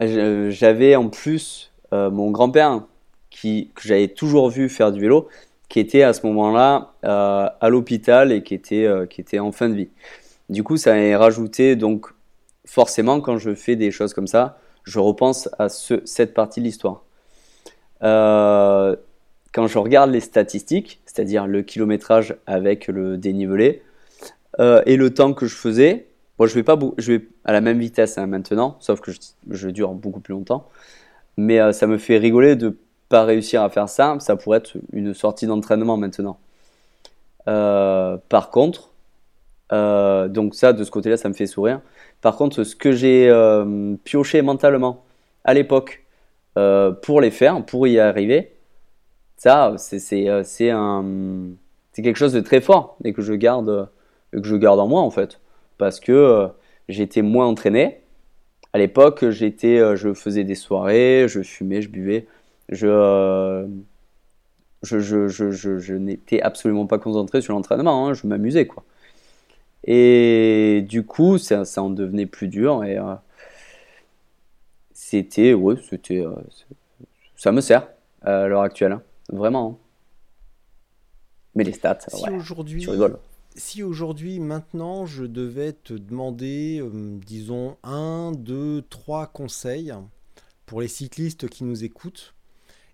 J'avais 0.00 0.96
en 0.96 1.08
plus 1.08 1.72
euh, 1.92 2.10
mon 2.10 2.30
grand-père 2.30 2.82
qui 3.30 3.70
que 3.74 3.82
j'avais 3.82 4.08
toujours 4.08 4.50
vu 4.50 4.68
faire 4.68 4.90
du 4.92 5.00
vélo, 5.00 5.28
qui 5.68 5.80
était 5.80 6.02
à 6.02 6.12
ce 6.12 6.26
moment-là 6.26 6.92
euh, 7.04 7.48
à 7.60 7.68
l'hôpital 7.68 8.32
et 8.32 8.42
qui 8.42 8.54
était 8.54 8.84
euh, 8.84 9.06
qui 9.06 9.20
était 9.20 9.38
en 9.38 9.52
fin 9.52 9.68
de 9.68 9.74
vie. 9.74 9.88
Du 10.48 10.62
coup, 10.64 10.76
ça 10.76 10.94
a 10.94 11.18
rajouté 11.18 11.76
donc 11.76 12.06
forcément 12.66 13.20
quand 13.20 13.38
je 13.38 13.54
fais 13.54 13.76
des 13.76 13.90
choses 13.90 14.12
comme 14.14 14.26
ça, 14.26 14.58
je 14.84 14.98
repense 14.98 15.48
à 15.58 15.68
ce, 15.68 16.02
cette 16.04 16.34
partie 16.34 16.60
de 16.60 16.66
l'histoire. 16.66 17.02
quand 18.00 19.66
je 19.68 19.78
regarde 19.78 20.10
les 20.10 20.20
statistiques, 20.20 21.00
c'est-à-dire 21.06 21.46
le 21.46 21.62
kilométrage 21.62 22.36
avec 22.46 22.88
le 22.88 23.16
dénivelé 23.16 23.82
et 24.58 24.96
le 24.96 25.10
temps 25.14 25.32
que 25.32 25.46
je 25.46 25.54
faisais, 25.54 26.06
Bon, 26.38 26.46
je 26.46 26.54
vais 26.54 26.64
pas, 26.64 26.76
je 26.98 27.12
vais 27.12 27.28
à 27.44 27.52
la 27.52 27.60
même 27.60 27.78
vitesse 27.78 28.18
hein, 28.18 28.26
maintenant, 28.26 28.76
sauf 28.80 29.00
que 29.00 29.12
je, 29.50 29.68
dure 29.68 29.92
beaucoup 29.92 30.20
plus 30.20 30.32
longtemps. 30.32 30.68
Mais 31.36 31.60
euh, 31.60 31.72
ça 31.72 31.86
me 31.86 31.98
fait 31.98 32.18
rigoler 32.18 32.56
de 32.56 32.76
pas 33.08 33.24
réussir 33.24 33.62
à 33.62 33.70
faire 33.70 33.88
ça. 33.88 34.16
Ça 34.20 34.36
pourrait 34.36 34.58
être 34.58 34.76
une 34.92 35.14
sortie 35.14 35.46
d'entraînement 35.46 35.96
maintenant. 35.96 36.38
Euh, 37.48 38.16
par 38.28 38.50
contre, 38.50 38.90
euh, 39.72 40.28
donc 40.28 40.54
ça, 40.54 40.72
de 40.72 40.82
ce 40.84 40.90
côté-là, 40.90 41.16
ça 41.16 41.28
me 41.28 41.34
fait 41.34 41.46
sourire. 41.46 41.80
Par 42.20 42.36
contre, 42.36 42.64
ce 42.64 42.74
que 42.76 42.92
j'ai 42.92 43.32
pioché 44.04 44.42
mentalement 44.42 45.04
à 45.44 45.54
l'époque 45.54 46.04
pour 46.54 47.20
les 47.20 47.30
faire, 47.30 47.64
pour 47.64 47.86
y 47.86 47.98
arriver, 47.98 48.52
ça, 49.36 49.74
c'est 49.78 50.24
quelque 51.96 52.16
chose 52.16 52.32
de 52.32 52.40
très 52.40 52.60
fort 52.60 52.96
et 53.04 53.12
que 53.12 53.22
je 53.22 53.34
garde, 53.34 53.88
que 54.32 54.44
je 54.44 54.56
garde 54.56 54.80
en 54.80 54.88
moi 54.88 55.02
en 55.02 55.10
fait 55.10 55.38
parce 55.78 56.00
que 56.00 56.12
euh, 56.12 56.48
j'étais 56.88 57.22
moins 57.22 57.46
entraîné. 57.46 58.00
À 58.72 58.78
l'époque, 58.78 59.28
j'étais, 59.30 59.78
euh, 59.78 59.96
je 59.96 60.14
faisais 60.14 60.44
des 60.44 60.54
soirées, 60.54 61.26
je 61.28 61.42
fumais, 61.42 61.82
je 61.82 61.88
buvais, 61.88 62.26
je, 62.68 62.86
euh, 62.86 63.66
je, 64.82 64.98
je, 64.98 65.28
je, 65.28 65.50
je 65.50 65.94
n'étais 65.94 66.42
absolument 66.42 66.86
pas 66.86 66.98
concentré 66.98 67.40
sur 67.40 67.54
l'entraînement, 67.54 68.08
hein, 68.08 68.14
je 68.14 68.26
m'amusais 68.26 68.66
quoi. 68.66 68.84
Et 69.86 70.84
du 70.88 71.04
coup, 71.04 71.38
ça, 71.38 71.64
ça 71.64 71.82
en 71.82 71.90
devenait 71.90 72.26
plus 72.26 72.48
dur 72.48 72.84
et 72.84 72.96
c'était, 74.94 75.52
ouais, 75.52 75.76
c'était, 75.88 76.24
ça 77.36 77.52
me 77.52 77.60
sert 77.60 77.86
à 78.22 78.46
l'heure 78.46 78.62
actuelle, 78.62 78.92
hein, 78.92 79.02
vraiment. 79.28 79.78
Hein. 79.78 79.84
Mais 81.54 81.64
les 81.64 81.72
stats, 81.72 81.98
si 82.08 82.30
aujourd'hui, 82.30 82.80
tu 82.80 82.90
rigoles 82.90 83.18
si 83.56 83.82
aujourd'hui, 83.82 84.40
maintenant, 84.40 85.06
je 85.06 85.24
devais 85.24 85.72
te 85.72 85.94
demander, 85.94 86.80
euh, 86.80 87.18
disons, 87.24 87.76
un, 87.82 88.32
deux, 88.32 88.82
trois 88.82 89.26
conseils 89.26 89.94
pour 90.66 90.80
les 90.80 90.88
cyclistes 90.88 91.48
qui 91.48 91.64
nous 91.64 91.84
écoutent 91.84 92.34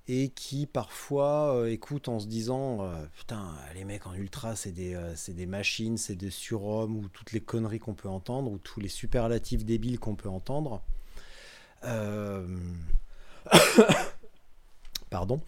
et 0.09 0.29
qui 0.31 0.67
parfois 0.67 1.55
euh, 1.55 1.71
écoutent 1.71 2.09
en 2.09 2.19
se 2.19 2.27
disant 2.27 2.83
euh, 2.83 3.05
Putain, 3.17 3.55
les 3.75 3.85
mecs 3.85 4.07
en 4.07 4.15
ultra, 4.15 4.57
c'est 4.57 4.73
des, 4.73 4.99
des 5.29 5.47
machines, 5.47 5.97
c'est 5.97 6.17
des 6.17 6.31
surhommes, 6.31 6.97
ou 6.97 7.09
toutes 7.09 7.33
les 7.33 7.41
conneries 7.41 7.79
qu'on 7.79 7.95
peut 7.95 8.09
entendre, 8.09 8.51
ou 8.51 8.59
tous 8.59 8.81
les 8.81 8.89
superlatifs 8.89 9.65
débiles 9.65 9.99
qu'on 9.99 10.17
peut 10.17 10.29
entendre. 10.29 10.83
Pardon. 15.11 15.41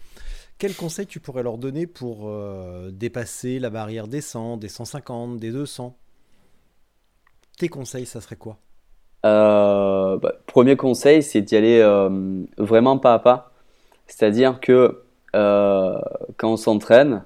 Quel 0.62 0.76
conseil 0.76 1.08
tu 1.08 1.18
pourrais 1.18 1.42
leur 1.42 1.58
donner 1.58 1.88
pour 1.88 2.28
euh, 2.28 2.92
dépasser 2.92 3.58
la 3.58 3.68
barrière 3.68 4.06
des 4.06 4.20
100, 4.20 4.58
des 4.58 4.68
150, 4.68 5.38
des 5.38 5.50
200 5.50 5.96
Tes 7.58 7.68
conseils, 7.68 8.06
ça 8.06 8.20
serait 8.20 8.36
quoi? 8.36 8.58
Euh, 9.26 10.18
bah, 10.18 10.34
Premier 10.46 10.76
conseil, 10.76 11.24
c'est 11.24 11.40
d'y 11.40 11.56
aller 11.56 11.80
euh, 11.80 12.44
vraiment 12.58 12.96
pas 12.96 13.14
à 13.14 13.18
pas. 13.18 13.50
C'est-à-dire 14.06 14.60
que 14.60 15.02
quand 15.32 16.52
on 16.52 16.56
s'entraîne, 16.56 17.24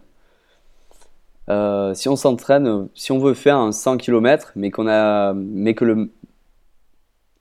si 1.46 2.08
on 2.08 2.16
s'entraîne, 2.16 2.88
si 2.94 3.12
on 3.12 3.18
veut 3.18 3.34
faire 3.34 3.58
un 3.58 3.70
100 3.70 3.98
km, 3.98 4.52
mais, 4.56 4.70
a, 4.88 5.34
mais 5.34 5.74
que 5.74 5.84
le, 5.84 6.10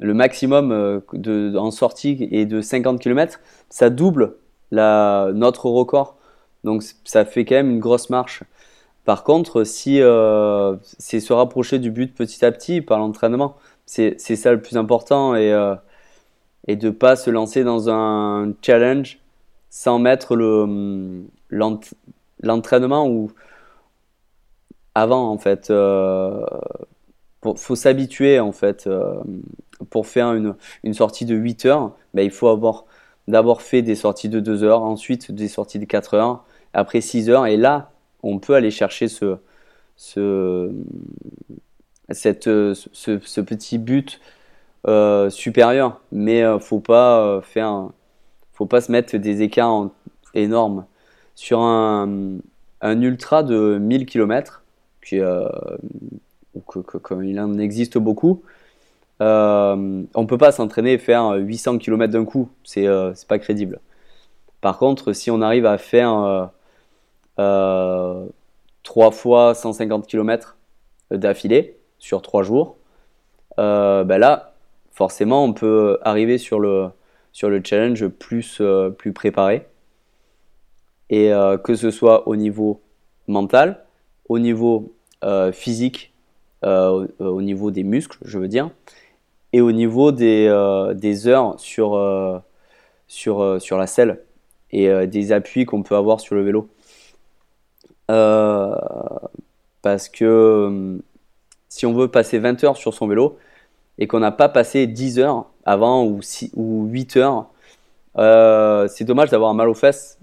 le 0.02 0.14
maximum 0.14 1.02
de, 1.14 1.56
en 1.56 1.72
sortie 1.72 2.28
est 2.34 2.46
de 2.46 2.60
50 2.60 3.00
km, 3.00 3.40
ça 3.70 3.90
double 3.90 4.36
notre 4.72 5.68
record. 5.70 6.18
Donc 6.64 6.84
ça 7.04 7.26
fait 7.26 7.46
quand 7.46 7.56
même 7.56 7.72
une 7.72 7.80
grosse 7.80 8.10
marche. 8.10 8.44
Par 9.06 9.24
contre, 9.24 9.64
si 9.64 10.02
euh, 10.02 10.76
c'est 10.98 11.20
se 11.20 11.32
rapprocher 11.32 11.80
du 11.80 11.92
but 11.92 12.14
petit 12.16 12.44
à 12.44 12.52
petit 12.52 12.82
par 12.82 13.00
l'entraînement, 13.00 13.56
c'est 13.86 14.18
ça 14.18 14.52
le 14.52 14.62
plus 14.62 14.78
important 14.78 15.36
et, 15.36 15.54
euh, 15.54 15.76
et 16.68 16.76
de 16.76 16.90
pas 16.90 17.16
se 17.16 17.30
lancer 17.30 17.64
dans 17.64 17.90
un 17.90 18.54
challenge 18.62 19.20
sans 19.70 20.00
mettre 20.00 20.36
le 20.36 21.26
l'entraînement 22.42 23.08
ou 23.08 23.32
avant 24.96 25.30
en 25.30 25.38
fait. 25.38 25.70
Euh, 25.70 26.44
faut 27.58 27.76
s'habituer 27.76 28.40
en 28.40 28.52
fait 28.52 28.88
euh, 28.88 29.22
pour 29.92 30.08
faire 30.08 30.34
une, 30.34 30.56
une 30.84 30.96
sortie 30.96 31.26
de 31.26 31.36
8 31.36 31.66
heures. 31.66 31.92
Ben, 32.16 32.24
il 32.24 32.32
faut 32.32 32.48
avoir 32.48 32.86
d'abord 33.28 33.62
fait 33.62 33.82
des 33.82 33.96
sorties 33.96 34.30
de 34.30 34.40
2 34.40 34.64
heures, 34.64 34.84
ensuite 34.84 35.32
des 35.32 35.48
sorties 35.48 35.80
de 35.80 35.86
4 35.86 36.14
heures, 36.14 36.44
après 36.74 37.02
6 37.02 37.30
heures. 37.30 37.48
Et 37.48 37.58
là, 37.58 37.92
on 38.24 38.40
peut 38.40 38.56
aller 38.56 38.72
chercher 38.72 39.08
ce, 39.08 39.38
ce, 39.96 40.72
cette, 42.10 42.46
ce, 42.46 43.42
petit 43.42 43.78
but 43.78 44.20
euh, 44.88 45.30
supérieur. 45.30 46.02
Mais 46.12 46.44
euh, 46.44 46.60
faut 46.60 46.80
pas 46.80 47.26
euh, 47.26 47.42
faire, 47.42 47.90
faut 48.54 48.66
pas 48.66 48.82
se 48.82 48.92
mettre 48.92 49.18
des 49.18 49.42
écarts 49.42 49.90
énormes 50.34 50.86
sur 51.36 51.62
un, 51.62 52.38
un, 52.82 53.02
ultra 53.02 53.44
de 53.44 53.78
1000 53.78 54.06
km, 54.06 54.64
qui, 55.04 55.20
comme 57.02 57.24
il 57.24 57.40
en 57.40 57.58
existe 57.58 57.98
beaucoup. 57.98 58.44
Euh, 59.22 60.04
on 60.14 60.26
peut 60.26 60.38
pas 60.38 60.52
s'entraîner 60.52 60.94
et 60.94 60.98
faire 60.98 61.34
800 61.36 61.78
km 61.78 62.12
d'un 62.12 62.26
coup, 62.26 62.50
c'est 62.64 62.88
euh, 62.88 63.14
pas 63.28 63.40
crédible. 63.40 63.80
Par 64.62 64.78
contre, 64.78 65.14
si 65.14 65.32
on 65.32 65.42
arrive 65.42 65.66
à 65.66 65.78
faire 65.78 66.14
euh, 66.14 66.46
euh, 67.40 68.26
3 68.84 69.12
fois 69.12 69.54
150 69.56 70.08
km 70.08 70.58
d'affilée 71.12 71.78
sur 72.00 72.22
3 72.22 72.44
jours, 72.44 72.78
ben 73.58 74.18
là, 74.18 74.54
forcément, 74.92 75.44
on 75.46 75.54
peut 75.54 75.98
arriver 76.02 76.38
sur 76.38 76.60
le, 76.60 76.90
sur 77.32 77.50
le 77.50 77.62
challenge 77.64 78.08
plus, 78.08 78.62
plus 78.98 79.14
préparé. 79.14 79.68
Et 81.10 81.32
que 81.64 81.76
ce 81.76 81.92
soit 81.92 82.28
au 82.28 82.36
niveau 82.36 82.82
mental, 83.28 83.86
au 84.28 84.40
niveau 84.40 84.94
physique, 85.54 86.14
au 86.64 87.42
niveau 87.42 87.72
des 87.72 87.84
muscles, 87.84 88.18
je 88.26 88.40
veux 88.40 88.48
dire, 88.48 88.72
et 89.56 89.62
au 89.62 89.72
niveau 89.72 90.12
des, 90.12 90.50
des 90.96 91.28
heures 91.28 91.60
sur, 91.60 92.44
sur, 93.08 93.62
sur 93.62 93.78
la 93.78 93.88
selle 93.88 94.22
et 94.72 95.08
des 95.08 95.32
appuis 95.32 95.66
qu'on 95.66 95.84
peut 95.84 95.96
avoir 95.96 96.20
sur 96.20 96.36
le 96.36 96.44
vélo. 96.44 96.68
parce 99.82 100.10
que 100.10 101.00
si 101.76 101.86
on 101.86 101.94
veut 101.94 102.08
passer 102.08 102.40
20 102.40 102.64
heures 102.64 102.78
sur 102.78 102.94
son 102.94 103.06
vélo 103.06 103.38
et 103.98 104.08
qu'on 104.08 104.20
n'a 104.20 104.32
pas 104.32 104.48
passé 104.48 104.88
10 104.88 105.20
heures 105.20 105.46
avant 105.66 106.06
ou, 106.06 106.22
6, 106.22 106.52
ou 106.56 106.86
8 106.86 107.18
heures, 107.18 107.48
euh, 108.18 108.88
c'est 108.88 109.04
dommage 109.04 109.30
d'avoir 109.30 109.52
un 109.52 109.54
mal 109.54 109.68
aux 109.68 109.74
fesses 109.74 110.18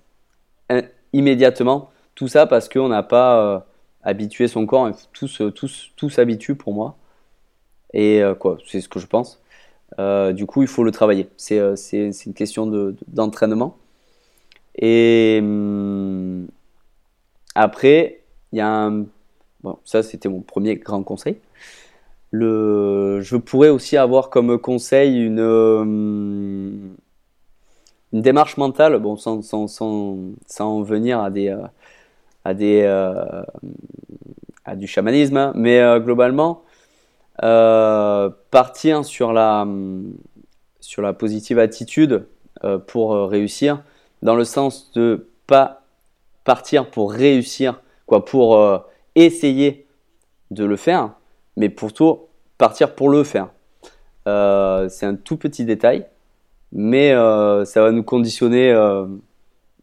immédiatement. 1.13 1.91
Tout 2.15 2.29
ça 2.29 2.47
parce 2.47 2.71
qu'on 2.71 2.89
n'a 2.89 3.03
pas 3.03 3.37
euh, 3.37 3.59
habitué 4.03 4.49
son 4.49 4.65
corps. 4.65 4.91
Tout, 5.13 5.29
tout, 5.97 6.11
s'habitue 6.11 6.55
pour 6.55 6.73
moi. 6.73 6.97
Et 7.95 8.23
euh, 8.23 8.35
quoi, 8.35 8.59
c'est 8.67 8.81
ce 8.81 8.89
que 8.89 8.99
je 9.01 9.07
pense. 9.07 9.41
du 10.33 10.47
coup, 10.47 10.63
il 10.63 10.69
faut 10.69 10.85
le 10.85 10.91
travailler. 10.93 11.29
C'est 11.37 11.59
une 12.27 12.35
question 12.35 12.67
d'entraînement. 13.09 13.77
et 14.77 15.39
hum, 15.43 16.47
après, 17.55 18.23
il 18.53 18.59
y 18.59 18.61
a 18.63 18.69
un 18.69 19.05
Bon, 19.63 19.79
ça, 19.85 20.03
c'était 20.03 20.29
mon 20.29 20.41
premier 20.41 20.77
grand 20.77 21.03
conseil. 21.05 21.37
Le, 22.33 23.21
je 23.23 23.37
pourrais 23.37 23.69
aussi 23.69 23.97
avoir 23.97 24.31
comme 24.31 24.59
conseil 24.59 25.19
une, 25.25 25.39
euh, 25.41 25.85
une 25.85 26.97
démarche 28.23 28.57
mentale, 28.57 28.99
bon, 28.99 29.17
sans, 29.17 29.43
sans, 29.43 29.69
sans, 29.69 30.19
sans 30.47 30.83
venir 30.83 31.21
à 31.21 31.31
des, 31.31 31.49
euh, 31.51 31.63
à 32.45 32.55
des, 32.55 32.83
euh, 32.85 33.43
à 34.65 34.77
du 34.77 34.87
chamanisme, 34.87 35.37
hein. 35.37 35.53
mais 35.55 35.81
globalement, 36.01 36.63
partir 37.43 39.05
sur 39.05 39.33
la, 39.33 39.67
sur 40.81 41.03
la 41.03 41.13
positive 41.13 41.59
attitude 41.59 42.27
pour 42.87 43.15
réussir, 43.29 43.83
dans 44.23 44.37
le 44.37 44.45
sens 44.45 44.93
de 44.93 45.29
pas 45.47 45.83
partir 46.45 46.91
pour 46.91 47.13
réussir, 47.13 47.81
quoi, 48.07 48.25
pour 48.25 48.85
essayer 49.15 49.87
de 50.51 50.65
le 50.65 50.77
faire, 50.77 51.11
mais 51.57 51.69
plutôt 51.69 52.29
partir 52.59 52.95
pour 52.95 53.09
le 53.09 53.25
faire. 53.25 53.49
Euh, 54.29 54.89
c'est 54.89 55.07
un 55.07 55.17
tout 55.17 55.37
petit 55.37 55.65
détail, 55.65 56.07
mais 56.71 57.13
euh, 57.13 57.65
ça 57.65 57.83
va 57.83 57.91
nous 57.91 58.05
conditionner 58.05 58.71
euh, 58.71 59.07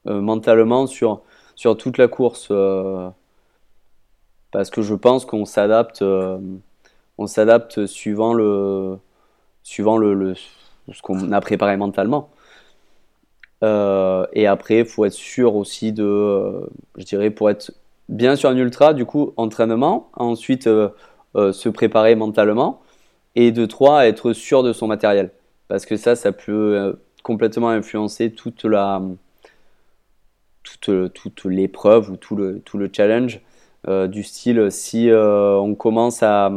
mentalement 0.05 0.87
sur, 0.87 1.21
sur 1.55 1.77
toute 1.77 1.97
la 1.97 2.07
course. 2.07 2.51
parce 4.51 4.69
que 4.69 4.81
je 4.81 4.95
pense 4.95 5.25
qu'on 5.25 5.45
s'adapte, 5.45 6.03
on 7.19 7.27
s'adapte 7.27 7.85
suivant 7.85 8.33
le, 8.33 8.97
suivant 9.63 9.97
le, 9.97 10.33
ce 10.91 11.01
qu'on 11.01 11.31
a 11.31 11.41
préparé 11.41 11.77
mentalement. 11.77 12.29
et 13.61 14.47
après, 14.47 14.85
faut 14.85 15.05
être 15.05 15.13
sûr 15.13 15.55
aussi 15.55 15.91
de, 15.93 16.67
je 16.97 17.03
dirais, 17.03 17.29
pour 17.29 17.49
être 17.49 17.71
bien 18.09 18.35
sur 18.35 18.49
un 18.49 18.57
ultra, 18.57 18.93
du 18.93 19.05
coup, 19.05 19.33
entraînement, 19.37 20.09
ensuite 20.15 20.67
euh, 20.67 20.89
euh, 21.35 21.53
se 21.53 21.69
préparer 21.69 22.15
mentalement, 22.15 22.81
et 23.35 23.51
de 23.51 23.65
trois, 23.65 24.07
être 24.07 24.33
sûr 24.33 24.63
de 24.63 24.73
son 24.73 24.87
matériel. 24.87 25.31
Parce 25.67 25.85
que 25.85 25.95
ça, 25.95 26.15
ça 26.15 26.31
peut 26.31 26.75
euh, 26.75 26.93
complètement 27.23 27.69
influencer 27.69 28.31
toute 28.31 28.65
la 28.65 29.01
toute, 30.63 31.13
toute 31.13 31.45
l'épreuve 31.45 32.11
ou 32.11 32.17
tout 32.17 32.37
tout 32.65 32.77
le 32.77 32.89
challenge 32.93 33.41
du 33.87 34.23
style 34.23 34.71
si 34.71 35.09
on 35.11 35.73
commence 35.75 36.21
à, 36.21 36.51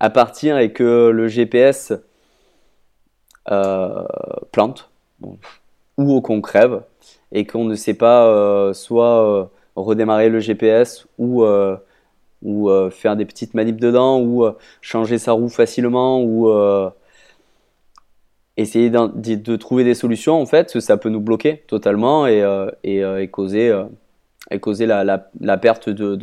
à 0.00 0.10
partir 0.10 0.58
et 0.58 0.72
que 0.72 1.10
le 1.10 1.28
GPS 1.28 1.92
plante 4.52 4.90
ou 5.96 6.20
qu'on 6.20 6.40
crève 6.40 6.82
et 7.32 7.46
qu'on 7.46 7.64
ne 7.64 7.74
sait 7.74 7.94
pas 7.94 8.72
soit 8.74 9.50
redémarrer 9.82 10.28
le 10.28 10.40
GPS 10.40 11.06
ou, 11.18 11.42
euh, 11.42 11.76
ou 12.42 12.70
euh, 12.70 12.90
faire 12.90 13.16
des 13.16 13.24
petites 13.24 13.54
manips 13.54 13.80
dedans 13.80 14.20
ou 14.20 14.44
euh, 14.44 14.52
changer 14.80 15.18
sa 15.18 15.32
roue 15.32 15.48
facilement 15.48 16.22
ou 16.22 16.50
essayer 18.56 18.90
de, 18.90 19.56
trouver 19.56 19.84
des 19.84 19.94
solutions 19.94 20.40
en 20.40 20.46
fait, 20.46 20.80
ça 20.80 20.96
peut 20.96 21.10
nous 21.10 21.20
bloquer 21.20 21.58
totalement 21.68 22.26
et, 22.26 22.42
et, 22.82 23.28
causer, 23.28 23.72
et 24.50 24.58
causer 24.58 24.86
la, 24.86 25.04
la, 25.04 25.56
perte 25.58 25.88
de, 25.88 26.16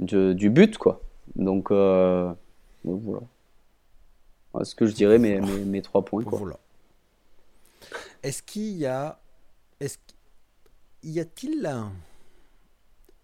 de, 0.00 0.32
du 0.32 0.50
but 0.50 0.76
quoi. 0.76 1.00
Donc 1.36 1.70
voilà. 2.84 3.22
Ce 4.62 4.74
que 4.74 4.86
je 4.86 4.94
dirais 4.94 5.18
mes, 5.18 5.82
trois 5.82 6.04
points. 6.04 6.22
Est-ce 8.22 8.42
qu'il 8.42 8.76
y 8.76 8.86
a. 8.86 9.20
Est-ce 9.80 9.98
y 11.02 11.20
a-t-il 11.20 11.70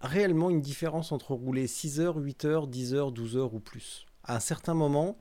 réellement 0.00 0.50
une 0.50 0.60
différence 0.60 1.12
entre 1.12 1.32
rouler 1.32 1.66
6 1.66 2.00
heures, 2.00 2.16
8 2.16 2.44
heures, 2.44 2.66
10 2.66 2.94
heures, 2.94 3.12
12 3.12 3.36
heures 3.36 3.54
ou 3.54 3.60
plus? 3.60 4.06
À 4.24 4.36
un 4.36 4.40
certain 4.40 4.74
moment, 4.74 5.16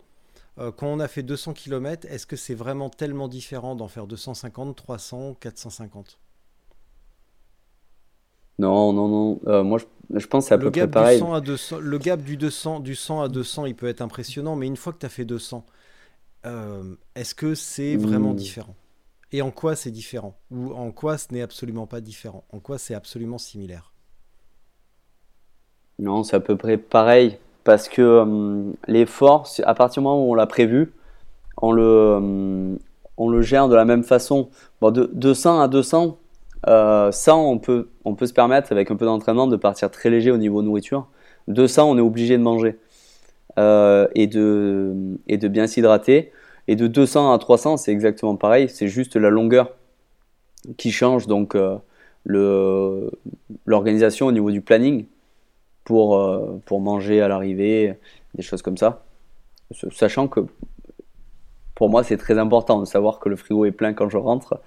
euh, 0.58 0.72
quand 0.72 0.88
on 0.88 1.00
a 1.00 1.08
fait 1.08 1.24
200 1.24 1.54
km, 1.54 2.06
est-ce 2.10 2.26
que 2.26 2.36
c'est 2.36 2.56
vraiment 2.56 2.90
tellement 2.90 3.28
différent 3.28 3.76
d'en 3.76 3.88
faire 3.88 4.08
250, 4.08 4.76
300, 4.76 5.36
450 5.36 6.20
non, 8.60 8.92
non, 8.92 9.08
non. 9.08 9.40
Euh, 9.48 9.64
moi, 9.64 9.80
je, 10.14 10.28
pense 10.28 10.44
que 10.44 10.50
c'est 10.50 10.54
à 10.54 10.58
peu 10.58 10.70
près 10.70 10.88
pareil. 10.88 11.24
à 11.34 11.40
200, 11.40 11.80
le 11.80 11.98
gap 11.98 12.22
du 12.22 12.36
200, 12.36 12.82
du 12.82 12.94
100 12.94 13.22
à 13.22 13.28
200, 13.30 13.66
il 13.66 13.76
peut 13.76 13.88
être 13.88 14.02
impressionnant, 14.02 14.58
mais 14.58 14.68
une 14.68 14.76
fois 14.76 14.92
que 14.92 15.00
tu 15.00 15.06
as 15.06 15.10
fait 15.10 15.24
200, 15.24 15.66
euh, 16.46 16.96
est-ce 17.16 17.34
que 17.34 17.56
c'est 17.56 17.96
vraiment 17.96 18.34
hmm. 18.34 18.36
différent? 18.36 18.76
Et 19.32 19.42
en 19.42 19.52
quoi 19.52 19.76
c'est 19.76 19.92
différent? 19.92 20.36
Ou 20.52 20.74
en 20.74 20.92
quoi 20.92 21.18
ce 21.18 21.34
n'est 21.34 21.42
absolument 21.42 21.88
pas 21.88 22.02
différent? 22.02 22.44
En 22.52 22.60
quoi 22.60 22.78
c'est 22.78 22.96
absolument 22.96 23.38
similaire? 23.38 23.94
Non, 25.98 26.24
c'est 26.24 26.36
à 26.36 26.40
peu 26.42 26.58
près 26.58 26.78
pareil. 26.78 27.38
Parce 27.64 27.88
que 27.88 28.02
euh, 28.02 28.72
l'effort, 28.88 29.48
à 29.64 29.74
partir 29.74 30.02
du 30.02 30.06
moment 30.06 30.26
où 30.26 30.32
on 30.32 30.34
l'a 30.34 30.48
prévu, 30.48 30.94
on 31.62 31.72
le, 31.72 32.78
on 33.18 33.30
le 33.30 33.42
gère 33.42 33.70
de 33.70 33.76
la 33.76 33.86
même 33.86 34.04
façon. 34.04 34.50
Bon, 34.82 34.92
de 34.92 35.10
200 35.14 35.62
à 35.62 35.68
200, 35.70 36.18
euh, 36.68 37.12
ça, 37.12 37.36
on 37.36 37.58
peut, 37.58 37.90
on 38.06 38.16
peut 38.16 38.26
se 38.26 38.34
permettre, 38.34 38.72
avec 38.72 38.92
un 38.92 38.96
peu 38.96 39.06
d'entraînement, 39.06 39.48
de 39.48 39.56
partir 39.56 39.90
très 39.92 40.10
léger 40.10 40.32
au 40.32 40.38
niveau 40.38 40.62
nourriture. 40.62 41.08
200, 41.48 41.90
on 41.90 41.98
est 41.98 42.02
obligé 42.02 42.38
de 42.38 42.44
manger 42.44 42.78
et, 43.58 44.28
de, 44.28 44.96
et 45.28 45.38
de 45.38 45.48
bien 45.50 45.68
s'hydrater. 45.68 46.32
Et 46.68 46.76
de 46.76 46.88
200 46.88 47.34
à 47.34 47.38
300, 47.38 47.78
c'est 47.78 47.92
exactement 47.92 48.36
pareil. 48.36 48.70
C'est 48.70 48.88
juste 48.88 49.16
la 49.16 49.30
longueur 49.30 49.76
qui 50.78 50.92
change, 50.92 51.28
donc 51.28 51.58
l'organisation 53.66 54.28
au 54.28 54.32
niveau 54.32 54.52
du 54.52 54.62
planning 54.62 55.06
pour, 55.90 56.18
euh, 56.18 56.62
pour 56.68 56.82
manger 56.82 57.20
à 57.20 57.28
l'arrivée, 57.28 57.96
des 58.36 58.44
choses 58.44 58.62
comme 58.62 58.78
ça. 58.78 59.04
Sachant 59.92 60.28
que 60.28 60.42
pour 61.74 61.90
moi, 61.90 62.04
c'est 62.04 62.18
très 62.18 62.38
important 62.38 62.80
de 62.80 62.86
savoir 62.86 63.18
que 63.20 63.28
le 63.28 63.36
frigo 63.36 63.66
est 63.66 63.72
plein 63.72 63.94
quand 63.94 64.08
je 64.08 64.18
rentre. 64.18 64.62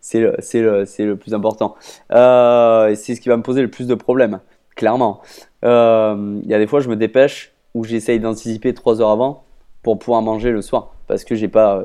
C'est 0.00 0.20
le, 0.20 0.36
le, 0.38 1.04
le, 1.04 1.16
plus 1.16 1.34
important. 1.34 1.74
Euh, 2.12 2.94
c'est 2.94 3.14
ce 3.14 3.20
qui 3.20 3.28
va 3.28 3.36
me 3.36 3.42
poser 3.42 3.62
le 3.62 3.68
plus 3.68 3.86
de 3.86 3.94
problèmes, 3.94 4.40
clairement. 4.76 5.20
Euh, 5.64 6.40
il 6.42 6.50
y 6.50 6.54
a 6.54 6.58
des 6.58 6.66
fois, 6.66 6.80
je 6.80 6.88
me 6.88 6.96
dépêche 6.96 7.52
ou 7.74 7.84
j'essaye 7.84 8.20
d'anticiper 8.20 8.74
trois 8.74 9.00
heures 9.00 9.10
avant 9.10 9.44
pour 9.82 9.98
pouvoir 9.98 10.22
manger 10.22 10.50
le 10.50 10.62
soir 10.62 10.94
parce 11.08 11.24
que 11.24 11.34
j'ai 11.34 11.48
pas 11.48 11.84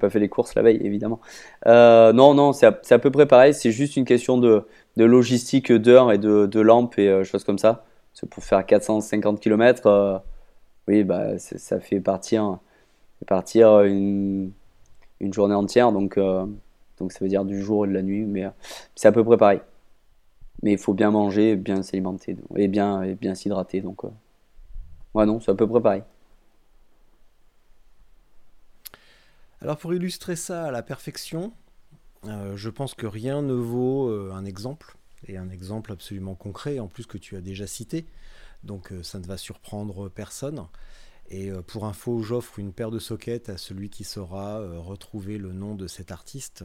pas 0.00 0.10
fait 0.10 0.18
les 0.18 0.28
courses 0.30 0.54
la 0.54 0.62
veille 0.62 0.80
évidemment 0.82 1.20
non 1.66 2.32
non 2.32 2.54
c'est 2.54 2.66
à, 2.66 2.98
peu 2.98 3.10
près 3.10 3.26
pareil 3.26 3.52
c'est 3.52 3.70
juste 3.70 3.96
une 3.96 4.06
question 4.06 4.38
de, 4.38 4.64
de 4.96 5.04
logistique 5.04 5.72
d'heures 5.72 6.12
et 6.12 6.18
de, 6.18 6.46
de, 6.46 6.60
lampes 6.60 6.98
et 6.98 7.08
euh, 7.08 7.24
choses 7.24 7.44
comme 7.44 7.58
ça. 7.58 7.84
C'est 8.12 8.28
pour 8.28 8.44
faire 8.44 8.64
450 8.64 9.40
km, 9.40 9.86
euh, 9.86 10.18
oui, 10.88 11.04
bah, 11.04 11.38
ça 11.38 11.80
fait 11.80 12.00
partir, 12.00 12.58
partir 13.26 13.80
une, 13.80 14.52
une 15.20 15.32
journée 15.32 15.54
entière, 15.54 15.92
donc, 15.92 16.16
euh, 16.18 16.46
donc 16.98 17.12
ça 17.12 17.20
veut 17.20 17.28
dire 17.28 17.44
du 17.44 17.62
jour 17.62 17.84
et 17.84 17.88
de 17.88 17.94
la 17.94 18.02
nuit, 18.02 18.24
mais 18.24 18.44
c'est 18.94 19.08
à 19.08 19.12
peu 19.12 19.24
près 19.24 19.36
pareil. 19.36 19.60
Mais 20.62 20.72
il 20.72 20.78
faut 20.78 20.94
bien 20.94 21.10
manger, 21.10 21.56
bien 21.56 21.82
s'alimenter 21.82 22.36
et 22.56 22.68
bien, 22.68 23.12
bien 23.14 23.34
s'hydrater. 23.34 23.80
Donc, 23.80 24.04
ouais, 25.14 25.26
non, 25.26 25.40
c'est 25.40 25.50
à 25.50 25.54
peu 25.54 25.68
près 25.68 25.80
pareil. 25.80 26.02
Alors 29.64 29.78
pour 29.78 29.94
illustrer 29.94 30.36
ça 30.36 30.66
à 30.66 30.70
la 30.70 30.82
perfection, 30.82 31.50
euh, 32.26 32.54
je 32.54 32.68
pense 32.68 32.92
que 32.92 33.06
rien 33.06 33.40
ne 33.40 33.54
vaut 33.54 34.10
euh, 34.10 34.30
un 34.34 34.44
exemple, 34.44 34.94
et 35.26 35.38
un 35.38 35.48
exemple 35.48 35.90
absolument 35.90 36.34
concret, 36.34 36.78
en 36.80 36.86
plus 36.86 37.06
que 37.06 37.16
tu 37.16 37.34
as 37.34 37.40
déjà 37.40 37.66
cité, 37.66 38.04
donc 38.62 38.92
euh, 38.92 39.02
ça 39.02 39.18
ne 39.18 39.24
va 39.24 39.38
surprendre 39.38 40.10
personne. 40.10 40.66
Et 41.28 41.50
pour 41.66 41.86
info, 41.86 42.20
j'offre 42.22 42.58
une 42.58 42.72
paire 42.72 42.90
de 42.90 42.98
sockets 42.98 43.48
à 43.48 43.56
celui 43.56 43.90
qui 43.90 44.04
saura 44.04 44.60
retrouver 44.78 45.38
le 45.38 45.52
nom 45.52 45.74
de 45.74 45.86
cet 45.86 46.12
artiste. 46.12 46.64